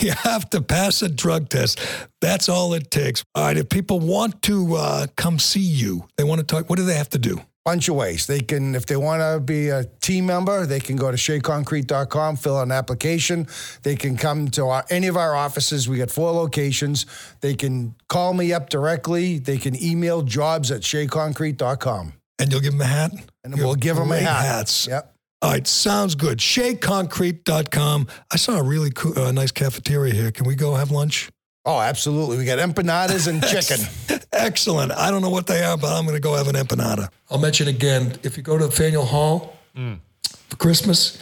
you 0.04 0.12
have 0.12 0.48
to 0.50 0.60
pass 0.60 1.02
a 1.02 1.08
drug 1.08 1.48
test. 1.48 1.80
That's 2.20 2.48
all 2.48 2.74
it 2.74 2.90
takes. 2.90 3.24
All 3.34 3.44
right, 3.44 3.56
if 3.56 3.68
people 3.68 4.00
want 4.00 4.42
to 4.42 4.76
uh, 4.76 5.06
come 5.16 5.38
see 5.38 5.60
you, 5.60 6.06
they 6.16 6.24
want 6.24 6.40
to 6.40 6.46
talk, 6.46 6.68
what 6.68 6.76
do 6.76 6.84
they 6.84 6.94
have 6.94 7.10
to 7.10 7.18
do? 7.18 7.40
bunch 7.68 7.86
of 7.86 7.96
ways. 7.96 8.26
They 8.26 8.40
can, 8.40 8.74
if 8.74 8.86
they 8.86 8.96
want 8.96 9.20
to 9.20 9.40
be 9.40 9.68
a 9.68 9.84
team 10.00 10.24
member, 10.24 10.64
they 10.64 10.80
can 10.80 10.96
go 10.96 11.10
to 11.10 11.18
sheaconcrete.com, 11.18 12.36
fill 12.36 12.56
out 12.56 12.62
an 12.62 12.72
application. 12.72 13.46
They 13.82 13.94
can 13.94 14.16
come 14.16 14.48
to 14.52 14.68
our, 14.68 14.86
any 14.88 15.06
of 15.06 15.18
our 15.18 15.36
offices. 15.36 15.86
We 15.86 15.98
got 15.98 16.10
four 16.10 16.32
locations. 16.32 17.04
They 17.42 17.52
can 17.54 17.94
call 18.08 18.32
me 18.32 18.54
up 18.54 18.70
directly. 18.70 19.38
They 19.38 19.58
can 19.58 19.76
email 19.84 20.22
jobs 20.22 20.70
at 20.70 20.80
sheaconcrete.com. 20.80 22.14
And 22.38 22.52
you'll 22.52 22.60
give 22.60 22.72
them 22.72 22.80
a 22.80 22.86
hat? 22.86 23.12
And 23.44 23.56
You 23.56 23.64
we'll 23.64 23.74
give 23.74 23.96
them 23.96 24.12
a 24.12 24.18
hat. 24.18 24.44
Hats. 24.44 24.86
Yep. 24.86 25.14
All 25.40 25.52
right, 25.52 25.66
sounds 25.66 26.14
good. 26.16 26.38
SheaConcrete.com. 26.38 28.06
I 28.32 28.36
saw 28.36 28.58
a 28.58 28.62
really 28.62 28.90
cool, 28.90 29.16
uh, 29.18 29.30
nice 29.32 29.52
cafeteria 29.52 30.12
here. 30.12 30.30
Can 30.32 30.46
we 30.46 30.54
go 30.56 30.74
have 30.74 30.90
lunch? 30.90 31.30
Oh, 31.64 31.78
absolutely. 31.80 32.38
We 32.38 32.44
got 32.44 32.58
empanadas 32.58 33.28
and 33.28 33.42
chicken. 33.44 33.84
Excellent. 34.32 34.90
I 34.92 35.10
don't 35.10 35.22
know 35.22 35.30
what 35.30 35.46
they 35.46 35.62
are, 35.62 35.76
but 35.76 35.92
I'm 35.92 36.04
going 36.04 36.16
to 36.16 36.20
go 36.20 36.34
have 36.34 36.48
an 36.48 36.54
empanada. 36.54 37.08
I'll 37.30 37.38
mention 37.38 37.68
again 37.68 38.14
if 38.22 38.36
you 38.36 38.42
go 38.42 38.56
to 38.58 38.70
Faneuil 38.70 39.04
Hall 39.04 39.56
for 39.74 40.56
Christmas, 40.56 41.18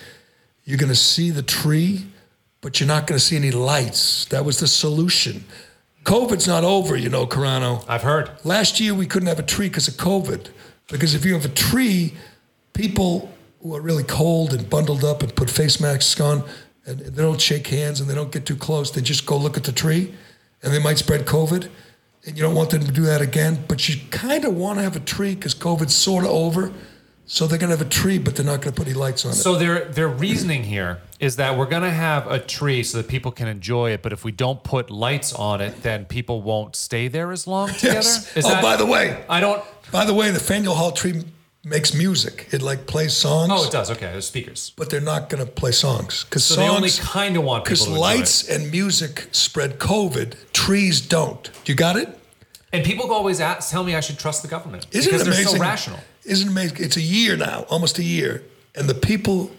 you're 0.64 0.78
going 0.78 0.88
to 0.90 0.94
see 0.96 1.30
the 1.30 1.42
tree, 1.42 2.06
but 2.60 2.78
you're 2.80 2.86
not 2.86 3.06
going 3.06 3.18
to 3.18 3.24
see 3.24 3.36
any 3.36 3.50
lights. 3.50 4.24
That 4.26 4.44
was 4.44 4.60
the 4.60 4.66
solution. 4.68 5.44
COVID's 6.04 6.46
not 6.46 6.62
over, 6.64 6.96
you 6.96 7.08
know, 7.08 7.26
Carano. 7.26 7.84
I've 7.88 8.02
heard. 8.02 8.30
Last 8.44 8.78
year, 8.78 8.94
we 8.94 9.06
couldn't 9.06 9.28
have 9.28 9.40
a 9.40 9.42
tree 9.42 9.68
because 9.68 9.88
of 9.88 9.94
COVID. 9.94 10.48
Because 10.88 11.14
if 11.14 11.24
you 11.24 11.34
have 11.34 11.44
a 11.44 11.50
tree, 11.50 12.14
people 12.72 13.32
who 13.62 13.74
are 13.74 13.80
really 13.80 14.04
cold 14.04 14.52
and 14.52 14.68
bundled 14.68 15.04
up 15.04 15.22
and 15.22 15.34
put 15.34 15.50
face 15.50 15.80
masks 15.80 16.20
on, 16.20 16.44
and 16.84 17.00
they 17.00 17.22
don't 17.22 17.40
shake 17.40 17.66
hands 17.66 18.00
and 18.00 18.08
they 18.08 18.14
don't 18.14 18.30
get 18.30 18.46
too 18.46 18.56
close, 18.56 18.90
they 18.92 19.00
just 19.00 19.26
go 19.26 19.36
look 19.36 19.56
at 19.56 19.64
the 19.64 19.72
tree 19.72 20.14
and 20.62 20.72
they 20.72 20.78
might 20.78 20.98
spread 20.98 21.26
COVID. 21.26 21.68
And 22.26 22.36
you 22.36 22.42
don't 22.42 22.54
want 22.54 22.70
them 22.70 22.84
to 22.84 22.92
do 22.92 23.02
that 23.02 23.20
again, 23.20 23.64
but 23.68 23.88
you 23.88 24.00
kind 24.10 24.44
of 24.44 24.54
want 24.54 24.78
to 24.78 24.82
have 24.82 24.96
a 24.96 25.00
tree 25.00 25.34
because 25.34 25.54
COVID's 25.54 25.94
sort 25.94 26.24
of 26.24 26.30
over. 26.30 26.72
So 27.28 27.46
they're 27.46 27.58
going 27.58 27.70
to 27.70 27.76
have 27.76 27.86
a 27.86 27.90
tree, 27.90 28.18
but 28.18 28.36
they're 28.36 28.46
not 28.46 28.60
going 28.62 28.72
to 28.72 28.78
put 28.78 28.86
any 28.86 28.94
lights 28.94 29.24
on 29.24 29.32
it. 29.32 29.34
So 29.34 29.56
their 29.56 29.84
their 29.86 30.08
reasoning 30.08 30.62
here 30.62 31.00
is 31.18 31.36
that 31.36 31.56
we're 31.58 31.66
gonna 31.66 31.90
have 31.90 32.30
a 32.30 32.38
tree 32.38 32.82
so 32.82 32.98
that 32.98 33.08
people 33.08 33.32
can 33.32 33.48
enjoy 33.48 33.90
it, 33.90 34.02
but 34.02 34.12
if 34.12 34.22
we 34.22 34.30
don't 34.32 34.62
put 34.62 34.90
lights 34.90 35.32
on 35.32 35.60
it, 35.60 35.82
then 35.82 36.04
people 36.04 36.42
won't 36.42 36.76
stay 36.76 37.08
there 37.08 37.32
as 37.32 37.46
long 37.46 37.68
together. 37.68 37.94
Yes. 37.94 38.36
Is 38.36 38.44
oh, 38.44 38.50
that- 38.50 38.62
by 38.62 38.76
the 38.76 38.86
way, 38.86 39.24
I 39.28 39.40
don't. 39.40 39.62
by 39.90 40.04
the 40.04 40.12
way, 40.14 40.30
the 40.30 40.38
Faneuil 40.40 40.74
Hall 40.74 40.92
tree 40.92 41.22
makes 41.64 41.94
music. 41.94 42.48
It 42.52 42.62
like 42.62 42.86
plays 42.86 43.12
songs. 43.14 43.50
Oh, 43.52 43.64
it 43.66 43.72
does. 43.72 43.90
Okay, 43.90 44.06
there's 44.12 44.26
speakers. 44.26 44.72
but 44.76 44.88
they're 44.90 45.00
not 45.00 45.28
going 45.28 45.44
to 45.44 45.50
play 45.50 45.72
songs 45.72 46.24
because 46.24 46.44
So 46.44 46.54
songs 46.54 46.68
they 46.68 46.76
only 46.76 46.90
kind 46.90 47.36
of 47.36 47.42
want 47.42 47.64
people 47.64 47.86
because 47.86 47.94
to 47.94 48.00
lights 48.00 48.48
and 48.48 48.70
music 48.70 49.28
spread 49.32 49.78
COVID. 49.78 50.52
Trees 50.52 51.00
don't. 51.00 51.50
You 51.64 51.74
got 51.74 51.96
it? 51.96 52.08
it. 52.08 52.18
And 52.72 52.84
people 52.84 53.10
always 53.12 53.40
ask, 53.40 53.70
tell 53.70 53.82
me 53.82 53.94
I 53.96 54.00
should 54.00 54.18
trust 54.18 54.42
the 54.42 54.48
government 54.48 54.86
Isn't 54.92 55.10
because 55.10 55.22
it 55.26 55.28
amazing? 55.28 55.44
they're 55.46 55.54
so 55.56 55.60
rational. 55.60 56.00
Isn't 56.26 56.48
it 56.48 56.50
amazing? 56.50 56.78
It's 56.80 56.96
a 56.96 57.02
year 57.02 57.36
now, 57.36 57.66
almost 57.68 57.98
a 57.98 58.02
year, 58.02 58.42
and 58.74 58.88
the 58.88 58.94
people 58.94 59.50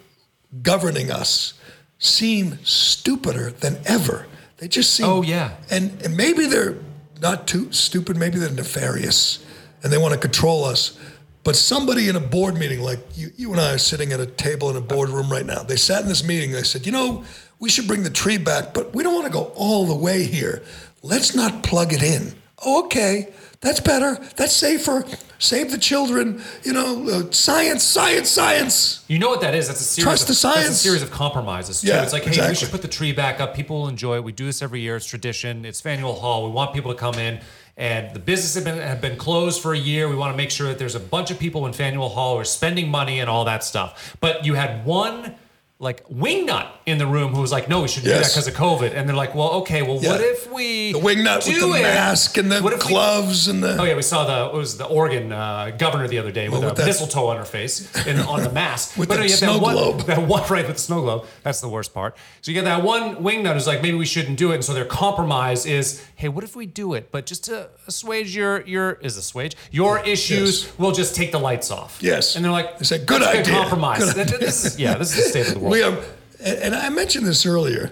governing 0.62 1.12
us 1.12 1.54
seem 2.00 2.60
stupider 2.64 3.52
than 3.52 3.80
ever. 3.86 4.28
They 4.58 4.68
just 4.68 4.94
seem. 4.94 5.06
Oh, 5.06 5.22
yeah. 5.22 5.56
And, 5.70 6.02
and 6.04 6.18
maybe 6.18 6.46
they're 6.46 6.76
not 7.22 7.48
too 7.48 7.72
stupid. 7.72 8.18
Maybe 8.18 8.38
they're 8.38 8.52
nefarious, 8.52 9.44
and 9.84 9.92
they 9.92 9.98
want 9.98 10.14
to 10.14 10.20
control 10.20 10.66
us. 10.66 10.98
But 11.44 11.56
somebody 11.56 12.10
in 12.10 12.18
a 12.18 12.20
board 12.20 12.58
meeting, 12.58 12.82
like 12.82 13.00
you, 13.16 13.32
you 13.38 13.52
and 13.54 13.62
I 13.62 13.74
are 13.74 13.78
sitting 13.78 14.12
at 14.12 14.20
a 14.20 14.26
table 14.26 14.70
in 14.70 14.76
a 14.76 14.82
boardroom 14.82 15.32
right 15.32 15.46
now, 15.46 15.64
they 15.64 15.78
sat 15.78 16.02
in 16.02 16.10
this 16.10 16.24
meeting. 16.24 16.52
They 16.52 16.64
said, 16.64 16.86
you 16.86 16.92
know, 16.92 17.24
we 17.60 17.70
should 17.70 17.88
bring 17.88 18.04
the 18.04 18.10
tree 18.10 18.38
back, 18.38 18.74
but 18.74 18.94
we 18.94 19.02
don't 19.02 19.14
want 19.14 19.28
to 19.28 19.32
go 19.32 19.54
all 19.56 19.86
the 19.86 19.96
way 19.96 20.24
here. 20.24 20.62
Let's 21.04 21.36
not 21.36 21.64
plug 21.64 21.94
it 21.94 22.04
in. 22.04 22.36
Oh, 22.66 22.86
okay, 22.86 23.34
that's 23.60 23.80
better. 23.80 24.16
That's 24.36 24.54
safer. 24.54 25.04
Save 25.40 25.72
the 25.72 25.78
children. 25.78 26.42
You 26.64 26.74
know, 26.74 27.10
uh, 27.10 27.32
science, 27.32 27.84
science, 27.84 28.30
science. 28.30 29.04
You 29.08 29.20
know 29.20 29.30
what 29.30 29.42
that 29.42 29.56
is? 29.56 29.68
That's 29.68 29.82
a 29.82 29.84
series. 29.84 30.04
Trust 30.04 30.22
of, 30.24 30.28
the 30.30 30.34
science. 30.36 30.68
That's 30.68 30.80
a 30.80 30.84
series 30.84 31.02
of 31.02 31.12
compromises 31.12 31.82
too. 31.82 31.88
Yeah, 31.88 32.04
it's 32.04 32.14
like, 32.14 32.24
hey, 32.24 32.50
we 32.50 32.56
should 32.56 32.70
put 32.70 32.82
the 32.82 32.88
tree 32.88 33.12
back 33.14 33.40
up. 33.40 33.56
People 33.56 33.82
will 33.82 33.88
enjoy 33.88 34.16
it. 34.16 34.24
We 34.24 34.32
do 34.32 34.46
this 34.46 34.62
every 34.62 34.82
year. 34.82 34.96
It's 34.96 35.06
tradition. 35.06 35.66
It's 35.66 35.82
Faneuil 35.82 36.14
Hall. 36.14 36.46
We 36.46 36.52
want 36.52 36.74
people 36.74 36.92
to 36.92 36.98
come 36.98 37.16
in. 37.16 37.40
And 37.78 38.14
the 38.16 38.20
businesses 38.20 38.56
have 38.56 38.64
been 38.64 38.82
have 38.82 39.02
been 39.02 39.18
closed 39.18 39.62
for 39.62 39.74
a 39.74 39.78
year. 39.78 40.10
We 40.10 40.16
want 40.16 40.34
to 40.34 40.38
make 40.38 40.50
sure 40.50 40.68
that 40.68 40.80
there's 40.80 40.96
a 40.96 41.00
bunch 41.00 41.30
of 41.30 41.38
people 41.38 41.68
in 41.68 41.74
Faneuil 41.74 42.10
Hall 42.10 42.34
who 42.34 42.42
are 42.42 42.46
spending 42.46 42.90
money 42.90 43.20
and 43.20 43.30
all 43.30 43.46
that 43.46 43.64
stuff. 43.64 44.18
But 44.20 44.46
you 44.46 44.56
had 44.56 44.84
one 44.84 45.36
like 45.80 46.08
wingnut 46.10 46.68
in 46.88 46.98
the 46.98 47.06
room 47.06 47.36
who 47.36 47.42
was 47.42 47.52
like, 47.52 47.70
"No, 47.70 47.82
we 47.84 47.88
shouldn't 47.88 48.06
do 48.06 48.12
that 48.20 48.24
because 48.28 48.48
of 48.48 48.56
COVID." 48.56 48.96
And 48.96 49.08
they're 49.08 49.16
like, 49.16 49.36
"Well, 49.36 49.50
okay. 49.62 49.84
Well, 49.84 50.00
Yeah. 50.02 50.14
what 50.14 50.22
if 50.22 50.52
we 50.52 50.92
The 50.94 51.00
wingnut 51.00 51.46
with 51.46 51.60
the 51.60 51.68
it? 51.74 51.82
mask 51.84 52.36
and 52.38 52.52
the 52.52 52.58
if 52.58 52.64
we- 52.64 52.76
gloves 52.90 53.48
and 53.48 53.64
the. 53.64 53.78
Oh 53.80 53.84
yeah, 53.84 53.96
we 53.96 54.02
saw 54.02 54.26
the 54.26 54.56
it 54.56 54.58
was 54.58 54.78
the 54.78 54.86
Oregon 54.86 55.32
uh, 55.32 55.72
governor 55.78 56.08
the 56.08 56.18
other 56.18 56.32
day 56.32 56.50
with 56.50 56.62
Well, 56.62 56.70
a 56.70 56.72
with 56.74 56.78
that- 56.78 56.88
mistletoe 56.88 57.28
on 57.28 57.38
her 57.38 57.46
face 57.46 57.88
and 58.08 58.20
on 58.22 58.42
the 58.44 58.50
mask. 58.52 58.98
With 58.98 59.08
but 59.10 59.18
the 59.18 59.22
no, 59.22 59.28
snow 59.28 59.54
that 59.54 59.62
one, 59.62 59.74
globe. 59.76 60.02
That 60.08 60.26
one 60.28 60.44
right 60.50 60.66
with 60.66 60.78
the 60.78 60.82
snow 60.82 61.02
globe. 61.02 61.26
That's 61.44 61.62
the 61.62 61.70
worst 61.70 61.94
part. 61.94 62.16
So 62.42 62.50
you 62.52 62.56
get 62.56 62.66
that 62.66 62.82
one 62.84 63.18
wingnut 63.18 63.54
who's 63.54 63.68
like, 63.68 63.82
maybe 63.84 63.98
we 63.98 64.06
shouldn't 64.08 64.38
do 64.40 64.52
it. 64.52 64.56
And 64.56 64.64
so 64.66 64.74
their 64.74 64.86
compromise 64.86 65.66
is, 65.68 66.02
hey, 66.16 66.28
what 66.30 66.44
if 66.44 66.56
we 66.56 66.66
do 66.66 66.94
it? 66.96 67.12
But 67.12 67.28
just 67.28 67.44
to 67.46 67.70
assuage 67.88 68.36
your 68.36 68.62
your 68.66 68.94
is 68.94 69.16
assuage 69.18 69.56
your 69.72 70.00
issues, 70.00 70.64
Yes. 70.64 70.74
we'll 70.80 70.92
just 70.92 71.16
take 71.16 71.32
the 71.32 71.40
lights 71.40 71.70
off. 71.70 72.00
Yes. 72.02 72.36
And 72.36 72.44
they're 72.44 72.52
like, 72.52 72.80
They 72.80 72.86
say, 72.86 72.98
"Good 72.98 73.22
"That's 73.22 73.36
a 73.36 73.40
idea. 73.42 73.54
compromise. 73.54 74.14
Good 74.14 74.28
That- 74.28 74.40
this 74.40 74.66
is, 74.66 74.80
yeah, 74.80 74.96
this 74.98 75.12
is 75.16 75.24
the 75.26 75.30
state 75.30 75.48
of 75.50 75.54
the 75.54 75.60
world. 75.60 75.67
We 75.70 75.80
have, 75.80 76.06
and 76.44 76.76
I 76.76 76.90
mentioned 76.90 77.26
this 77.26 77.46
earlier. 77.46 77.92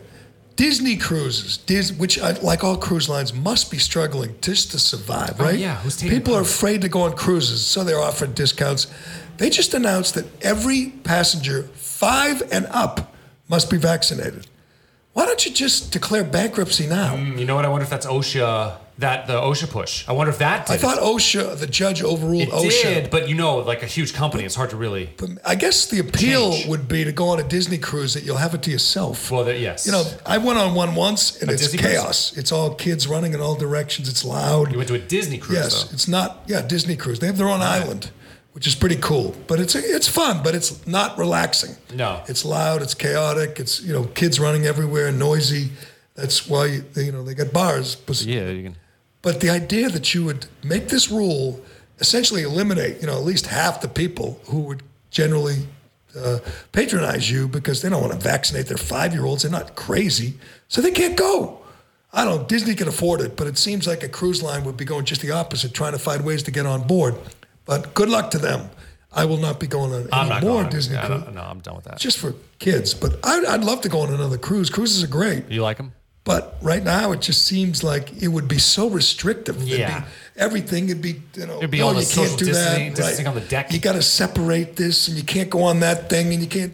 Disney 0.55 0.95
cruises, 0.95 1.57
Dis, 1.57 1.91
which 1.91 2.17
I, 2.17 2.31
like 2.39 2.63
all 2.63 2.77
cruise 2.77 3.09
lines, 3.09 3.33
must 3.33 3.69
be 3.69 3.77
struggling 3.77 4.35
just 4.41 4.71
to 4.71 4.79
survive, 4.79 5.35
oh, 5.39 5.43
right? 5.43 5.55
Oh, 5.55 5.57
yeah, 5.57 5.75
who's 5.77 5.97
taking 5.97 6.17
People 6.17 6.33
are 6.35 6.41
afraid 6.41 6.81
to 6.81 6.89
go 6.89 7.01
on 7.01 7.13
cruises, 7.13 7.65
so 7.65 7.83
they're 7.83 7.99
offering 7.99 8.31
discounts. 8.33 8.87
They 9.37 9.49
just 9.49 9.73
announced 9.73 10.15
that 10.15 10.25
every 10.41 10.93
passenger 11.03 11.63
five 11.73 12.41
and 12.53 12.67
up 12.67 13.13
must 13.49 13.69
be 13.69 13.77
vaccinated. 13.77 14.47
Why 15.11 15.25
don't 15.25 15.45
you 15.45 15.51
just 15.51 15.91
declare 15.91 16.23
bankruptcy 16.23 16.87
now? 16.87 17.15
Mm, 17.15 17.37
you 17.37 17.45
know 17.45 17.55
what? 17.55 17.65
I 17.65 17.69
wonder 17.69 17.83
if 17.83 17.89
that's 17.89 18.05
OSHA. 18.05 18.77
That 18.97 19.27
the 19.27 19.33
OSHA 19.33 19.69
push. 19.71 20.07
I 20.07 20.13
wonder 20.13 20.31
if 20.31 20.37
that. 20.39 20.67
Did 20.67 20.73
I 20.73 20.77
thought 20.77 20.99
OSHA, 20.99 21.59
the 21.59 21.67
judge 21.67 22.01
overruled 22.01 22.43
it 22.43 22.49
OSHA. 22.49 22.81
did, 22.83 23.09
but 23.09 23.27
you 23.27 23.35
know, 23.35 23.57
like 23.57 23.83
a 23.83 23.87
huge 23.87 24.13
company, 24.13 24.45
it's 24.45 24.55
hard 24.55 24.69
to 24.69 24.77
really. 24.77 25.09
But 25.17 25.31
I 25.43 25.55
guess 25.55 25.87
the 25.87 25.99
appeal 25.99 26.53
Change. 26.53 26.67
would 26.67 26.87
be 26.87 27.03
to 27.03 27.11
go 27.11 27.27
on 27.29 27.39
a 27.41 27.43
Disney 27.43 27.77
cruise 27.77 28.13
that 28.13 28.23
you'll 28.23 28.37
have 28.37 28.53
it 28.53 28.61
to 28.63 28.71
yourself. 28.71 29.29
Well, 29.29 29.43
that, 29.43 29.59
yes. 29.59 29.85
You 29.85 29.91
know, 29.91 30.05
I 30.25 30.37
went 30.37 30.59
on 30.59 30.75
one 30.75 30.95
once 30.95 31.41
and 31.41 31.49
A 31.49 31.53
it's 31.53 31.63
Disney 31.63 31.79
cruise? 31.79 31.91
chaos. 31.91 32.37
It's 32.37 32.53
all 32.53 32.73
kids 32.73 33.05
running 33.05 33.33
in 33.33 33.41
all 33.41 33.55
directions. 33.55 34.07
It's 34.07 34.23
loud. 34.23 34.71
You 34.71 34.77
went 34.77 34.87
to 34.87 34.95
a 34.95 34.99
Disney 34.99 35.39
cruise, 35.39 35.57
yes, 35.57 35.83
though. 35.83 35.93
it's 35.93 36.07
not. 36.07 36.43
Yeah, 36.47 36.61
Disney 36.61 36.95
cruise. 36.95 37.19
They 37.19 37.27
have 37.27 37.37
their 37.37 37.49
own 37.49 37.61
ah. 37.61 37.73
island, 37.73 38.11
which 38.53 38.65
is 38.65 38.75
pretty 38.75 38.95
cool. 38.95 39.35
But 39.47 39.59
it's 39.59 39.75
it's 39.75 40.07
fun, 40.07 40.41
but 40.41 40.55
it's 40.55 40.87
not 40.87 41.17
relaxing. 41.17 41.75
No. 41.93 42.23
it's 42.29 42.45
loud. 42.45 42.81
It's 42.81 42.93
chaotic. 42.93 43.59
It's 43.59 43.81
you 43.81 43.91
know 43.91 44.05
kids 44.05 44.39
running 44.39 44.65
everywhere, 44.65 45.11
noisy. 45.11 45.71
That's 46.15 46.47
why 46.47 46.67
you, 46.67 46.85
you 46.95 47.11
know 47.11 47.23
they 47.23 47.33
got 47.33 47.51
bars. 47.51 47.97
Yeah, 48.25 48.47
you 48.47 48.63
can. 48.63 48.77
But 49.25 49.41
the 49.41 49.49
idea 49.49 49.89
that 49.89 50.13
you 50.13 50.23
would 50.23 50.45
make 50.63 50.87
this 50.87 51.11
rule 51.11 51.59
essentially 51.99 52.43
eliminate 52.43 53.01
you 53.01 53.07
know 53.07 53.17
at 53.21 53.25
least 53.31 53.47
half 53.47 53.81
the 53.81 53.87
people 53.87 54.39
who 54.45 54.59
would 54.67 54.83
generally 55.09 55.67
uh, 56.17 56.39
patronize 56.71 57.29
you 57.29 57.47
because 57.47 57.81
they 57.81 57.89
don't 57.89 58.01
want 58.01 58.13
to 58.13 58.19
vaccinate 58.19 58.67
their 58.67 58.77
five 58.77 59.13
year 59.13 59.25
olds. 59.25 59.43
They're 59.43 59.51
not 59.51 59.75
crazy, 59.75 60.35
so 60.67 60.81
they 60.81 60.91
can't 60.91 61.17
go. 61.17 61.59
I 62.13 62.23
don't 62.23 62.41
know. 62.41 62.47
Disney 62.47 62.75
can 62.75 62.87
afford 62.87 63.19
it, 63.19 63.35
but 63.35 63.47
it 63.47 63.57
seems 63.57 63.85
like 63.87 64.01
a 64.03 64.07
cruise 64.07 64.41
line 64.41 64.63
would 64.63 64.77
be 64.77 64.85
going 64.85 65.03
just 65.03 65.21
the 65.21 65.31
opposite, 65.31 65.73
trying 65.73 65.91
to 65.91 65.99
find 65.99 66.23
ways 66.23 66.43
to 66.43 66.51
get 66.51 66.65
on 66.65 66.87
board. 66.87 67.15
But 67.65 67.93
good 67.93 68.09
luck 68.09 68.31
to 68.31 68.37
them. 68.37 68.69
I 69.11 69.25
will 69.25 69.37
not 69.37 69.59
be 69.59 69.67
going 69.67 69.93
on 69.93 70.07
I'm 70.13 70.31
any 70.31 70.45
more 70.45 70.61
going. 70.61 70.69
Disney 70.69 70.97
I 70.97 71.05
cruise. 71.05 71.23
no, 71.33 71.41
I'm 71.41 71.59
done 71.59 71.75
with 71.75 71.85
that. 71.85 71.99
Just 71.99 72.17
for 72.17 72.33
kids, 72.59 72.93
but 72.93 73.19
I'd, 73.23 73.45
I'd 73.45 73.63
love 73.63 73.81
to 73.81 73.89
go 73.89 73.99
on 73.99 74.13
another 74.13 74.37
cruise. 74.37 74.69
Cruises 74.69 75.03
are 75.03 75.07
great. 75.07 75.49
you 75.49 75.61
like 75.61 75.77
them? 75.77 75.93
But 76.25 76.57
right 76.61 76.83
now, 76.83 77.11
it 77.11 77.21
just 77.21 77.43
seems 77.45 77.83
like 77.83 78.21
it 78.21 78.27
would 78.29 78.47
be 78.47 78.57
so 78.57 78.89
restrictive. 78.89 79.57
It'd 79.57 79.67
Yeah. 79.69 79.99
be, 79.99 80.05
everything 80.35 80.87
would 80.87 81.01
be, 81.01 81.21
you 81.35 81.45
know, 81.45 81.57
It'd 81.59 81.69
be 81.71 81.77
no, 81.79 81.87
all 81.87 81.93
the 81.93 82.01
you 82.01 82.07
can't 82.07 82.37
do 82.37 82.45
that. 82.51 82.95
distancing 82.95 83.27
on 83.27 83.35
the 83.35 83.41
deck. 83.41 83.71
You 83.71 83.79
got 83.79 83.93
to 83.93 84.01
separate 84.01 84.75
this, 84.75 85.07
and 85.07 85.15
you 85.17 85.23
can't 85.23 85.49
go 85.51 85.61
on 85.63 85.79
that 85.81 86.09
thing, 86.09 86.33
and 86.33 86.41
you 86.41 86.47
can't. 86.49 86.73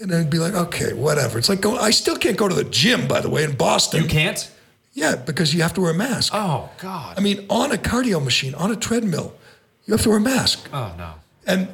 And 0.00 0.10
then 0.10 0.20
it'd 0.20 0.30
be 0.30 0.38
like, 0.38 0.54
okay, 0.54 0.92
whatever. 0.92 1.38
It's 1.38 1.48
like, 1.48 1.60
go, 1.62 1.76
I 1.78 1.90
still 1.90 2.16
can't 2.16 2.36
go 2.36 2.46
to 2.46 2.54
the 2.54 2.64
gym, 2.64 3.08
by 3.08 3.20
the 3.20 3.28
way, 3.30 3.42
in 3.44 3.52
Boston. 3.56 4.02
You 4.02 4.08
can't? 4.08 4.50
Yeah, 4.92 5.16
because 5.16 5.54
you 5.54 5.62
have 5.62 5.72
to 5.74 5.80
wear 5.80 5.90
a 5.92 5.94
mask. 5.94 6.32
Oh, 6.34 6.68
God. 6.78 7.16
I 7.18 7.20
mean, 7.22 7.46
on 7.48 7.72
a 7.72 7.76
cardio 7.76 8.22
machine, 8.22 8.54
on 8.54 8.70
a 8.70 8.76
treadmill, 8.76 9.34
you 9.86 9.92
have 9.94 10.02
to 10.02 10.08
wear 10.10 10.18
a 10.18 10.20
mask. 10.20 10.68
oh, 10.74 10.92
no. 10.98 11.12
And 11.46 11.68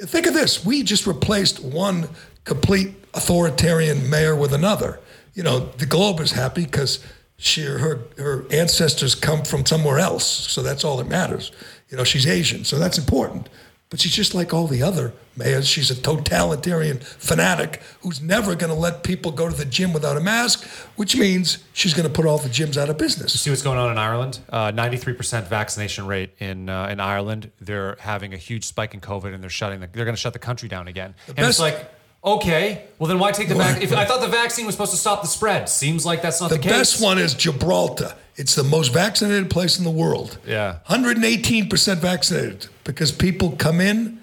think 0.00 0.26
of 0.26 0.32
this: 0.34 0.64
we 0.64 0.82
just 0.82 1.06
replaced 1.06 1.60
one 1.62 2.08
complete 2.44 2.94
authoritarian 3.14 4.08
mayor 4.08 4.34
with 4.34 4.52
another. 4.54 4.98
You 5.38 5.44
know, 5.44 5.60
the 5.60 5.86
Globe 5.86 6.18
is 6.18 6.32
happy 6.32 6.64
because 6.64 6.98
she 7.36 7.62
her 7.62 8.00
her 8.16 8.44
ancestors 8.50 9.14
come 9.14 9.44
from 9.44 9.64
somewhere 9.64 10.00
else, 10.00 10.26
so 10.26 10.64
that's 10.64 10.82
all 10.82 10.96
that 10.96 11.06
matters. 11.06 11.52
You 11.90 11.96
know, 11.96 12.02
she's 12.02 12.26
Asian, 12.26 12.64
so 12.64 12.76
that's 12.76 12.98
important. 12.98 13.48
But 13.88 14.00
she's 14.00 14.16
just 14.16 14.34
like 14.34 14.52
all 14.52 14.66
the 14.66 14.82
other 14.82 15.12
mayors. 15.36 15.68
She's 15.68 15.92
a 15.92 15.94
totalitarian 15.94 16.98
fanatic 16.98 17.80
who's 18.00 18.20
never 18.20 18.56
going 18.56 18.72
to 18.72 18.78
let 18.78 19.04
people 19.04 19.30
go 19.30 19.48
to 19.48 19.54
the 19.54 19.64
gym 19.64 19.92
without 19.92 20.16
a 20.16 20.20
mask, 20.20 20.66
which 20.96 21.16
means 21.16 21.58
she's 21.72 21.94
going 21.94 22.06
to 22.06 22.12
put 22.12 22.26
all 22.26 22.38
the 22.38 22.48
gyms 22.48 22.76
out 22.76 22.90
of 22.90 22.98
business. 22.98 23.40
See 23.40 23.48
what's 23.48 23.62
going 23.62 23.78
on 23.78 23.92
in 23.92 23.96
Ireland? 23.96 24.40
Uh, 24.50 24.72
93% 24.72 25.46
vaccination 25.46 26.08
rate 26.08 26.30
in 26.40 26.68
uh, 26.68 26.88
in 26.88 26.98
Ireland. 26.98 27.52
They're 27.60 27.96
having 28.00 28.34
a 28.34 28.36
huge 28.36 28.64
spike 28.64 28.92
in 28.92 29.00
COVID, 29.00 29.32
and 29.32 29.40
they're 29.40 29.48
shutting. 29.50 29.78
The, 29.78 29.86
they're 29.86 30.04
going 30.04 30.16
to 30.16 30.20
shut 30.20 30.32
the 30.32 30.40
country 30.40 30.68
down 30.68 30.88
again. 30.88 31.14
and 31.28 31.46
it's 31.46 31.60
like, 31.60 31.88
okay, 32.34 32.84
well 32.98 33.08
then 33.08 33.18
why 33.18 33.32
take 33.32 33.48
the 33.48 33.54
vaccine? 33.54 33.82
If 33.82 33.92
I 33.92 34.04
thought 34.04 34.20
the 34.20 34.28
vaccine 34.28 34.66
was 34.66 34.74
supposed 34.74 34.92
to 34.92 34.98
stop 34.98 35.22
the 35.22 35.28
spread, 35.28 35.68
seems 35.68 36.04
like 36.06 36.22
that's 36.22 36.40
not 36.40 36.50
the, 36.50 36.56
The 36.56 36.62
case. 36.62 36.72
The 36.72 36.78
best 36.78 37.02
one 37.02 37.18
is 37.18 37.34
Gibraltar. 37.34 38.14
It's 38.36 38.54
the 38.54 38.64
most 38.64 38.92
vaccinated 38.92 39.50
place 39.50 39.78
in 39.78 39.84
the 39.84 39.90
world. 39.90 40.38
Yeah. 40.46 40.78
118% 40.88 41.96
vaccinated 41.98 42.66
because 42.84 43.10
people 43.10 43.52
come 43.52 43.80
in 43.80 44.20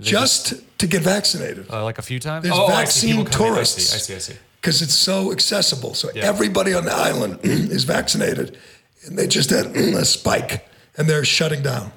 just 0.00 0.54
to 0.78 0.86
get 0.86 1.02
vaccinated. 1.02 1.68
Uh, 1.70 1.82
like 1.82 1.98
a 1.98 2.02
few 2.02 2.20
times. 2.20 2.44
There's 2.44 2.54
oh, 2.56 2.68
see 2.68 2.72
vaccine 2.74 3.20
in. 3.20 3.26
I 3.26 3.30
tourists. 3.30 3.94
I 3.94 3.98
see. 3.98 4.14
I 4.14 4.18
see. 4.18 4.34
Because 4.60 4.80
it's 4.82 4.94
so 4.94 5.32
accessible. 5.32 5.94
So 5.94 6.08
Yeah. 6.14 6.24
everybody 6.26 6.72
on 6.74 6.84
the 6.84 6.92
island 6.94 7.40
is 7.42 7.84
vaccinated. 7.84 8.56
And 9.04 9.18
they 9.18 9.26
just 9.26 9.50
had 9.50 9.66
a 9.76 10.04
spike 10.04 10.68
and 10.96 11.08
they're 11.08 11.24
shutting 11.24 11.62
down. 11.62 11.92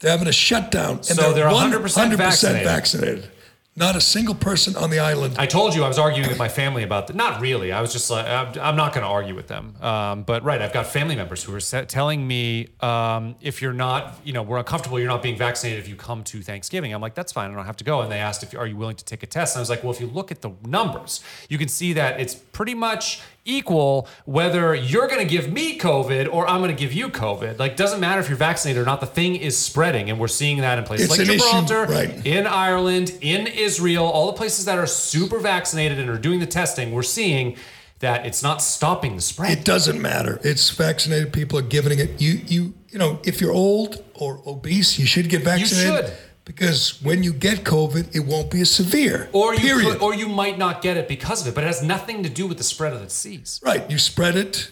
They're 0.00 0.10
having 0.10 0.28
a 0.28 0.32
shutdown. 0.32 0.96
And 0.98 1.04
So 1.06 1.32
they're 1.32 1.46
100% 1.46 1.80
100% 1.80 2.16
vaccinated. 2.16 2.64
vaccinated. 2.64 3.30
Not 3.76 3.96
a 3.96 4.00
single 4.00 4.36
person 4.36 4.76
on 4.76 4.90
the 4.90 5.00
island. 5.00 5.34
I 5.36 5.46
told 5.46 5.74
you 5.74 5.82
I 5.82 5.88
was 5.88 5.98
arguing 5.98 6.28
with 6.28 6.38
my 6.38 6.48
family 6.48 6.84
about 6.84 7.08
that. 7.08 7.16
Not 7.16 7.40
really. 7.40 7.72
I 7.72 7.80
was 7.80 7.92
just 7.92 8.08
like, 8.08 8.24
I'm, 8.24 8.56
I'm 8.60 8.76
not 8.76 8.92
going 8.92 9.02
to 9.02 9.10
argue 9.10 9.34
with 9.34 9.48
them. 9.48 9.74
Um, 9.80 10.22
but 10.22 10.44
right, 10.44 10.62
I've 10.62 10.72
got 10.72 10.86
family 10.86 11.16
members 11.16 11.42
who 11.42 11.52
are 11.56 11.60
sa- 11.60 11.82
telling 11.82 12.24
me 12.24 12.68
um, 12.78 13.34
if 13.40 13.60
you're 13.60 13.72
not, 13.72 14.20
you 14.22 14.32
know, 14.32 14.44
we're 14.44 14.58
uncomfortable, 14.58 15.00
you're 15.00 15.08
not 15.08 15.24
being 15.24 15.36
vaccinated 15.36 15.80
if 15.80 15.88
you 15.88 15.96
come 15.96 16.22
to 16.22 16.40
Thanksgiving. 16.40 16.94
I'm 16.94 17.00
like, 17.00 17.16
that's 17.16 17.32
fine. 17.32 17.50
I 17.50 17.54
don't 17.54 17.66
have 17.66 17.76
to 17.78 17.84
go. 17.84 18.00
And 18.00 18.12
they 18.12 18.20
asked 18.20 18.44
if 18.44 18.54
are 18.54 18.66
you 18.66 18.76
willing 18.76 18.94
to 18.94 19.04
take 19.04 19.24
a 19.24 19.26
test? 19.26 19.56
And 19.56 19.58
I 19.58 19.62
was 19.62 19.70
like, 19.70 19.82
well, 19.82 19.92
if 19.92 20.00
you 20.00 20.06
look 20.06 20.30
at 20.30 20.42
the 20.42 20.52
numbers, 20.64 21.20
you 21.48 21.58
can 21.58 21.66
see 21.66 21.94
that 21.94 22.20
it's 22.20 22.36
pretty 22.36 22.74
much 22.74 23.22
equal 23.44 24.08
whether 24.24 24.74
you're 24.74 25.06
going 25.06 25.20
to 25.20 25.30
give 25.30 25.52
me 25.52 25.78
COVID 25.78 26.32
or 26.32 26.48
I'm 26.48 26.60
going 26.60 26.74
to 26.74 26.80
give 26.80 26.92
you 26.92 27.08
COVID. 27.08 27.58
Like, 27.58 27.76
doesn't 27.76 28.00
matter 28.00 28.20
if 28.20 28.28
you're 28.28 28.38
vaccinated 28.38 28.82
or 28.82 28.86
not. 28.86 29.00
The 29.00 29.06
thing 29.06 29.36
is 29.36 29.56
spreading, 29.56 30.10
and 30.10 30.18
we're 30.18 30.28
seeing 30.28 30.58
that 30.58 30.78
in 30.78 30.84
places 30.84 31.10
It's 31.10 31.18
like 31.18 31.28
Gibraltar, 31.28 31.84
right. 31.86 32.26
in 32.26 32.46
Ireland, 32.46 33.16
in 33.20 33.46
Israel, 33.46 34.04
all 34.04 34.26
the 34.26 34.36
places 34.36 34.64
that 34.64 34.78
are 34.78 34.86
super 34.86 35.38
vaccinated 35.38 35.98
and 35.98 36.08
are 36.08 36.18
doing 36.18 36.40
the 36.40 36.46
testing, 36.46 36.92
we're 36.92 37.02
seeing 37.02 37.56
that 38.00 38.26
it's 38.26 38.42
not 38.42 38.60
stopping 38.60 39.16
the 39.16 39.22
spread. 39.22 39.58
It 39.58 39.64
doesn't 39.64 40.00
matter. 40.00 40.40
It's 40.42 40.70
vaccinated 40.70 41.32
people 41.32 41.58
are 41.58 41.62
giving 41.62 41.98
it. 41.98 42.20
You 42.20 42.40
you 42.46 42.74
you 42.90 42.98
know, 42.98 43.20
if 43.24 43.40
you're 43.40 43.52
old 43.52 44.04
or 44.14 44.40
obese, 44.46 44.98
you 44.98 45.06
should 45.06 45.28
get 45.28 45.42
vaccinated. 45.42 46.06
should. 46.06 46.16
Because 46.44 47.00
when 47.02 47.22
you 47.22 47.32
get 47.32 47.64
COVID, 47.64 48.14
it 48.14 48.20
won't 48.20 48.50
be 48.50 48.60
as 48.60 48.70
severe. 48.70 49.28
or 49.32 49.54
you 49.54 49.60
period. 49.60 49.92
could, 49.92 50.02
or 50.02 50.14
you 50.14 50.28
might 50.28 50.58
not 50.58 50.82
get 50.82 50.96
it 50.96 51.08
because 51.08 51.40
of 51.40 51.48
it, 51.48 51.54
but 51.54 51.64
it 51.64 51.68
has 51.68 51.82
nothing 51.82 52.22
to 52.22 52.28
do 52.28 52.46
with 52.46 52.58
the 52.58 52.64
spread 52.64 52.92
of 52.92 53.00
the 53.00 53.06
disease. 53.06 53.60
right. 53.64 53.90
You 53.90 53.98
spread 53.98 54.36
it. 54.36 54.70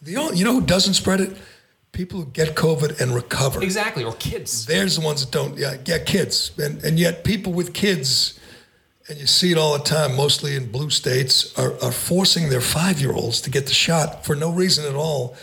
The 0.00 0.16
only, 0.16 0.38
you 0.38 0.44
know 0.44 0.52
who 0.54 0.60
doesn't 0.64 0.94
spread 0.94 1.20
it? 1.20 1.36
People 1.90 2.20
who 2.20 2.26
get 2.26 2.54
COVID 2.54 3.00
and 3.00 3.12
recover. 3.14 3.60
Exactly, 3.62 4.04
or 4.04 4.12
kids. 4.12 4.66
There's 4.66 4.96
the 4.96 5.04
ones 5.04 5.24
that 5.24 5.32
don't. 5.32 5.58
Yeah, 5.58 5.76
yeah, 5.86 5.98
kids. 5.98 6.52
And 6.56 6.84
and 6.84 7.00
yet 7.00 7.24
people 7.24 7.52
with 7.52 7.72
kids, 7.74 8.38
and 9.08 9.18
you 9.18 9.26
see 9.26 9.50
it 9.50 9.58
all 9.58 9.72
the 9.76 9.82
time, 9.82 10.14
mostly 10.14 10.54
in 10.54 10.70
blue 10.70 10.90
states, 10.90 11.58
are, 11.58 11.72
are 11.82 11.90
forcing 11.90 12.50
their 12.50 12.60
five 12.60 13.00
year 13.00 13.12
olds 13.12 13.40
to 13.40 13.50
get 13.50 13.66
the 13.66 13.72
shot 13.72 14.24
for 14.24 14.36
no 14.36 14.50
reason 14.52 14.84
at 14.84 14.94
all, 14.94 15.34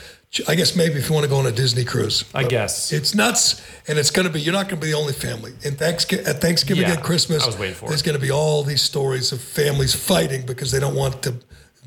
I 0.47 0.55
guess 0.55 0.75
maybe 0.75 0.95
if 0.95 1.07
you 1.09 1.13
want 1.13 1.23
to 1.23 1.29
go 1.29 1.37
on 1.37 1.45
a 1.45 1.51
Disney 1.51 1.85
cruise. 1.85 2.25
I 2.33 2.43
guess. 2.43 2.91
it's 2.91 3.15
nuts, 3.15 3.61
and 3.87 3.97
it's 3.97 4.11
going 4.11 4.27
to 4.27 4.33
be. 4.33 4.41
You're 4.41 4.53
not 4.53 4.67
going 4.67 4.79
to 4.79 4.85
be 4.85 4.91
the 4.91 4.97
only 4.97 5.13
family. 5.13 5.53
In 5.63 5.75
Thanksgiving, 5.75 6.25
at 6.25 6.41
Thanksgiving 6.41 6.83
Yeah, 6.83 6.93
and 6.93 7.03
Christmas, 7.03 7.43
I 7.43 7.47
was 7.47 7.57
waiting 7.57 7.75
for 7.75 7.89
there's 7.89 8.01
it. 8.01 8.05
going 8.05 8.19
to 8.19 8.21
be 8.21 8.31
all 8.31 8.63
these 8.63 8.81
stories 8.81 9.31
of 9.31 9.41
families 9.41 9.93
fighting 9.95 10.45
because 10.45 10.71
they 10.71 10.79
don't 10.79 10.95
want 10.95 11.23
to 11.23 11.35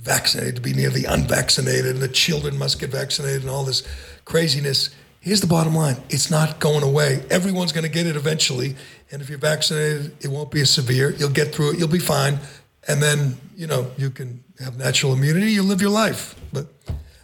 vaccinate 0.01 0.55
to 0.55 0.61
be 0.61 0.73
near 0.73 0.91
the 0.91 1.05
unvaccinated, 1.05 1.93
and 1.93 2.01
the 2.01 2.09
children 2.09 2.57
must 2.57 2.81
get 2.81 2.91
vaccinated, 2.91 3.43
and 3.43 3.51
all 3.51 3.65
this 3.65 3.83
craziness. 4.25 4.91
Here's 5.21 5.41
the 5.41 5.47
bottom 5.47 5.75
line: 5.75 5.97
it's 6.09 6.31
not 6.31 6.59
going 6.61 6.83
away. 6.83 7.23
Everyone's 7.31 7.73
going 7.73 7.85
to 7.85 7.91
get 7.91 8.07
it 8.07 8.17
eventually, 8.17 8.77
and 9.11 9.21
if 9.21 9.29
you're 9.29 9.39
vaccinated, 9.39 10.25
it 10.25 10.29
won't 10.29 10.51
be 10.51 10.61
as 10.61 10.71
severe. 10.71 11.11
You'll 11.11 11.31
get 11.31 11.55
through 11.55 11.73
it. 11.73 11.79
You'll 11.79 11.89
be 11.89 11.99
fine, 11.99 12.39
and 12.87 13.03
then 13.03 13.37
you 13.57 13.67
know 13.67 13.91
you 13.97 14.11
can 14.11 14.43
have 14.61 14.79
natural 14.79 15.13
immunity. 15.13 15.53
You 15.53 15.63
live 15.63 15.81
your 15.83 15.91
life, 15.91 16.35
but. 16.53 16.67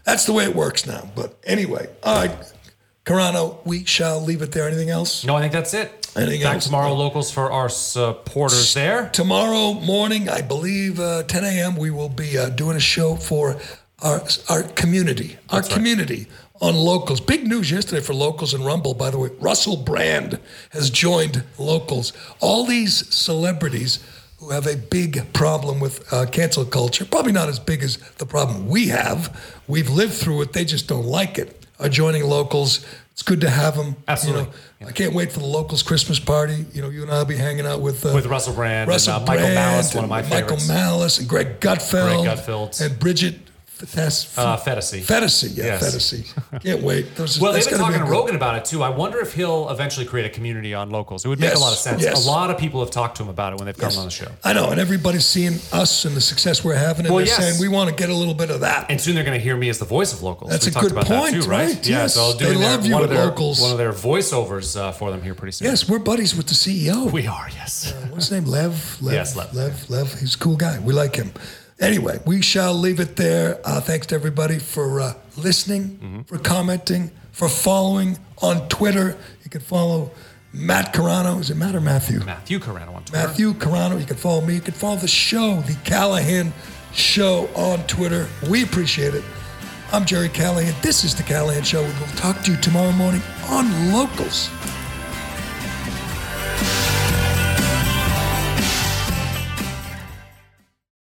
That's 0.05 0.26
the 0.26 0.32
way 0.32 0.44
it 0.44 0.55
works 0.55 0.86
now. 0.86 1.09
But 1.14 1.36
anyway, 1.44 1.89
all 2.02 2.26
right, 2.26 2.52
Carano, 3.05 3.59
we 3.66 3.85
shall 3.85 4.20
leave 4.20 4.43
it 4.43 4.52
there. 4.52 4.66
Anything 4.68 4.90
else? 4.90 5.24
No, 5.24 5.35
I 5.35 5.40
think 5.40 5.52
that's 5.52 5.74
it. 5.74 6.05
Anything 6.16 6.43
Back 6.43 6.55
else? 6.55 6.66
tomorrow, 6.66 6.93
locals 6.94 7.31
for 7.31 7.51
our 7.51 7.68
supporters 7.68 8.72
there. 8.74 9.09
Tomorrow 9.10 9.74
morning, 9.74 10.28
I 10.28 10.43
believe, 10.43 11.01
uh, 11.01 11.24
10 11.24 11.44
a.m., 11.44 11.76
we 11.76 11.90
will 11.90 12.09
be 12.09 12.39
uh, 12.39 12.51
doing 12.51 12.76
a 12.76 12.81
show 12.81 13.16
for 13.16 13.59
our 14.01 14.22
our 14.48 14.62
community, 14.62 15.39
our 15.51 15.62
community 15.62 16.26
on 16.60 16.74
locals. 16.76 17.20
Big 17.20 17.47
news 17.47 17.70
yesterday 17.70 18.01
for 18.01 18.14
locals 18.14 18.55
and 18.55 18.64
Rumble, 18.64 18.94
by 18.94 19.10
the 19.10 19.18
way. 19.18 19.31
Russell 19.40 19.76
Brand 19.76 20.39
has 20.70 20.89
joined 20.90 21.43
locals. 21.59 22.12
All 22.40 22.64
these 22.64 23.12
celebrities 23.14 23.98
who 24.44 24.50
have 24.50 24.66
a 24.66 24.76
big 24.76 25.32
problem 25.32 25.80
with 25.80 26.12
uh, 26.12 26.26
cancel 26.26 26.64
culture, 26.64 27.04
probably 27.04 27.32
not 27.32 27.48
as 27.48 27.58
big 27.58 27.82
as 27.82 27.96
the 28.18 28.26
problem 28.26 28.68
we 28.68 28.88
have. 28.88 29.40
We've 29.66 29.88
lived 29.88 30.12
through 30.12 30.42
it. 30.42 30.52
They 30.52 30.64
just 30.64 30.86
don't 30.86 31.06
like 31.06 31.38
it. 31.38 31.66
Are 31.80 31.88
joining 31.88 32.24
locals. 32.24 32.86
It's 33.12 33.22
good 33.22 33.40
to 33.40 33.50
have 33.50 33.76
them. 33.76 33.96
Absolutely. 34.06 34.46
I 34.86 34.92
can't 34.92 35.14
wait 35.14 35.32
for 35.32 35.40
the 35.40 35.46
locals 35.46 35.82
Christmas 35.82 36.18
party. 36.20 36.66
You 36.72 36.82
know, 36.82 36.88
you 36.90 37.02
and 37.02 37.10
I'll 37.10 37.24
be 37.24 37.36
hanging 37.36 37.66
out 37.66 37.80
with 37.80 38.04
uh, 38.04 38.12
With 38.14 38.26
Russell 38.26 38.54
Brand 38.54 38.88
Russell 38.88 39.14
and 39.14 39.22
uh, 39.22 39.26
Michael 39.26 39.42
Brand 39.46 39.54
Malice, 39.54 39.94
one 39.94 40.04
of 40.04 40.10
my 40.10 40.22
Michael 40.22 40.40
favorites. 40.40 40.68
Malice 40.68 41.18
and 41.18 41.28
Greg 41.28 41.60
Gutfeld, 41.60 42.22
Greg 42.24 42.38
Gutfeld. 42.38 42.80
and 42.84 42.98
Bridget 42.98 43.36
Fettis- 43.78 44.38
Uh, 44.38 44.56
Phetasy. 44.56 45.01
Phetasy, 45.02 45.56
yeah, 45.56 45.64
Yes. 45.64 45.82
Phetasy. 45.84 46.60
Can't 46.62 46.82
wait. 46.82 47.14
Those, 47.16 47.40
Well, 47.40 47.52
they've 47.52 47.62
that's 47.64 47.76
been 47.76 47.84
talking 47.84 47.98
to 47.98 48.06
Rogan 48.06 48.36
about 48.36 48.55
it 48.56 48.64
too. 48.64 48.82
I 48.82 48.88
wonder 48.88 49.18
if 49.20 49.34
he'll 49.34 49.68
eventually 49.68 50.06
create 50.06 50.24
a 50.26 50.30
community 50.30 50.72
on 50.74 50.90
locals. 50.90 51.24
It 51.24 51.28
would 51.28 51.40
make 51.40 51.51
Yes, 51.51 51.59
a 51.59 51.60
lot 51.60 51.72
of 51.72 51.78
sense. 51.78 52.01
yes. 52.02 52.24
A 52.24 52.30
lot 52.30 52.51
of 52.51 52.56
people 52.59 52.80
have 52.80 52.90
talked 52.92 53.16
to 53.16 53.22
him 53.24 53.28
about 53.28 53.52
it 53.52 53.59
when 53.59 53.66
they've 53.66 53.76
come 53.76 53.92
on 53.98 54.05
the 54.05 54.10
show. 54.10 54.28
I 54.44 54.52
know, 54.52 54.70
and 54.70 54.80
everybody's 54.80 55.26
seeing 55.26 55.59
us 55.72 56.05
and 56.05 56.16
the 56.16 56.20
success 56.20 56.62
we're 56.64 56.74
having, 56.76 57.06
and 57.06 57.14
Well, 57.14 57.24
they're 57.24 57.34
saying 57.34 57.60
we 57.60 57.68
want 57.68 57.90
to 57.90 57.96
get 57.96 58.10
a 58.10 58.14
little 58.14 58.32
bit 58.34 58.51
of 58.51 58.60
that. 58.60 58.86
And 58.90 59.01
soon 59.01 59.16
they're 59.16 59.24
going 59.24 59.38
to 59.38 59.42
hear 59.44 59.56
me 59.56 59.68
as 59.68 59.78
the 59.80 59.84
voice 59.84 60.12
of 60.12 60.22
locals. 60.22 60.51
That's 60.52 60.66
we 60.66 60.70
a 60.70 60.74
talked 60.74 60.82
good 60.84 60.92
about 60.92 61.06
point, 61.06 61.34
too, 61.34 61.40
right? 61.51 61.66
right? 61.74 61.86
Yeah, 61.88 62.02
Yes. 62.02 62.14
so 62.14 62.20
I'll 62.22 62.32
do 62.34 62.46
They 62.46 62.55
their, 62.55 62.62
love 62.70 62.86
you 62.86 62.94
one 62.94 63.02
of 63.02 63.10
their 63.10 63.24
locals. 63.26 63.60
one 63.60 63.72
of 63.72 63.78
their 63.78 63.92
voiceovers 63.92 64.76
uh, 64.80 64.92
for 64.92 65.10
them 65.10 65.20
here 65.22 65.34
pretty 65.34 65.52
soon. 65.52 65.66
yes, 65.68 65.88
we're 65.88 65.98
buddies 65.98 66.34
with 66.36 66.46
the 66.46 66.55
CEO. 66.55 67.10
we 67.10 67.26
are. 67.26 67.48
Yes. 67.55 67.92
What's 68.10 68.28
his 68.28 68.32
name? 68.32 68.44
Lev? 68.46 68.98
Lev 69.02 69.14
Yes, 69.14 69.34
Lev. 69.36 69.52
Lev. 69.52 69.90
Lev. 69.90 70.20
He's 70.20 70.36
a 70.36 70.38
cool 70.38 70.56
guy. 70.56 70.78
We 70.78 70.92
like 70.94 71.16
him. 71.16 71.32
Anyway, 71.80 72.20
we 72.24 72.40
shall 72.40 72.72
leave 72.74 73.01
it 73.01 73.16
there. 73.16 73.60
Uh, 73.64 73.80
thanks 73.80 74.06
to 74.09 74.14
everybody 74.14 74.59
for 74.59 75.01
uh, 75.01 75.14
listening, 75.36 75.98
Mm-hmm. 76.02 76.22
for 76.22 76.38
commenting, 76.38 77.10
for 77.32 77.48
following 77.48 78.18
on 78.40 78.68
Twitter. 78.68 79.16
You 79.42 79.51
can 79.51 79.60
follow 79.60 80.10
Matt 80.52 80.94
Carano. 80.94 81.40
Is 81.40 81.51
it 81.51 81.56
Matt 81.56 81.74
or 81.74 81.80
Matthew? 81.80 82.20
Matthew 82.20 82.59
Carano 82.60 82.94
on 82.94 83.05
Twitter. 83.05 83.26
Matthew 83.26 83.52
Carano. 83.55 83.98
You 83.98 84.06
can 84.06 84.16
follow 84.16 84.40
me. 84.40 84.55
You 84.55 84.60
can 84.60 84.74
follow 84.74 84.96
the 84.96 85.09
show, 85.09 85.60
the 85.62 85.74
Callahan 85.84 86.52
Show 86.92 87.48
on 87.56 87.84
Twitter. 87.88 88.28
We 88.48 88.62
appreciate 88.62 89.14
it. 89.14 89.24
I'm 89.92 90.05
Jerry 90.05 90.28
Callahan. 90.28 90.74
This 90.80 91.02
is 91.02 91.14
the 91.14 91.24
Callahan 91.24 91.64
Show. 91.64 91.82
We 91.82 91.88
will 91.88 92.06
talk 92.16 92.40
to 92.42 92.52
you 92.52 92.56
tomorrow 92.59 92.92
morning 92.92 93.20
on 93.48 93.92
Locals. 93.92 94.48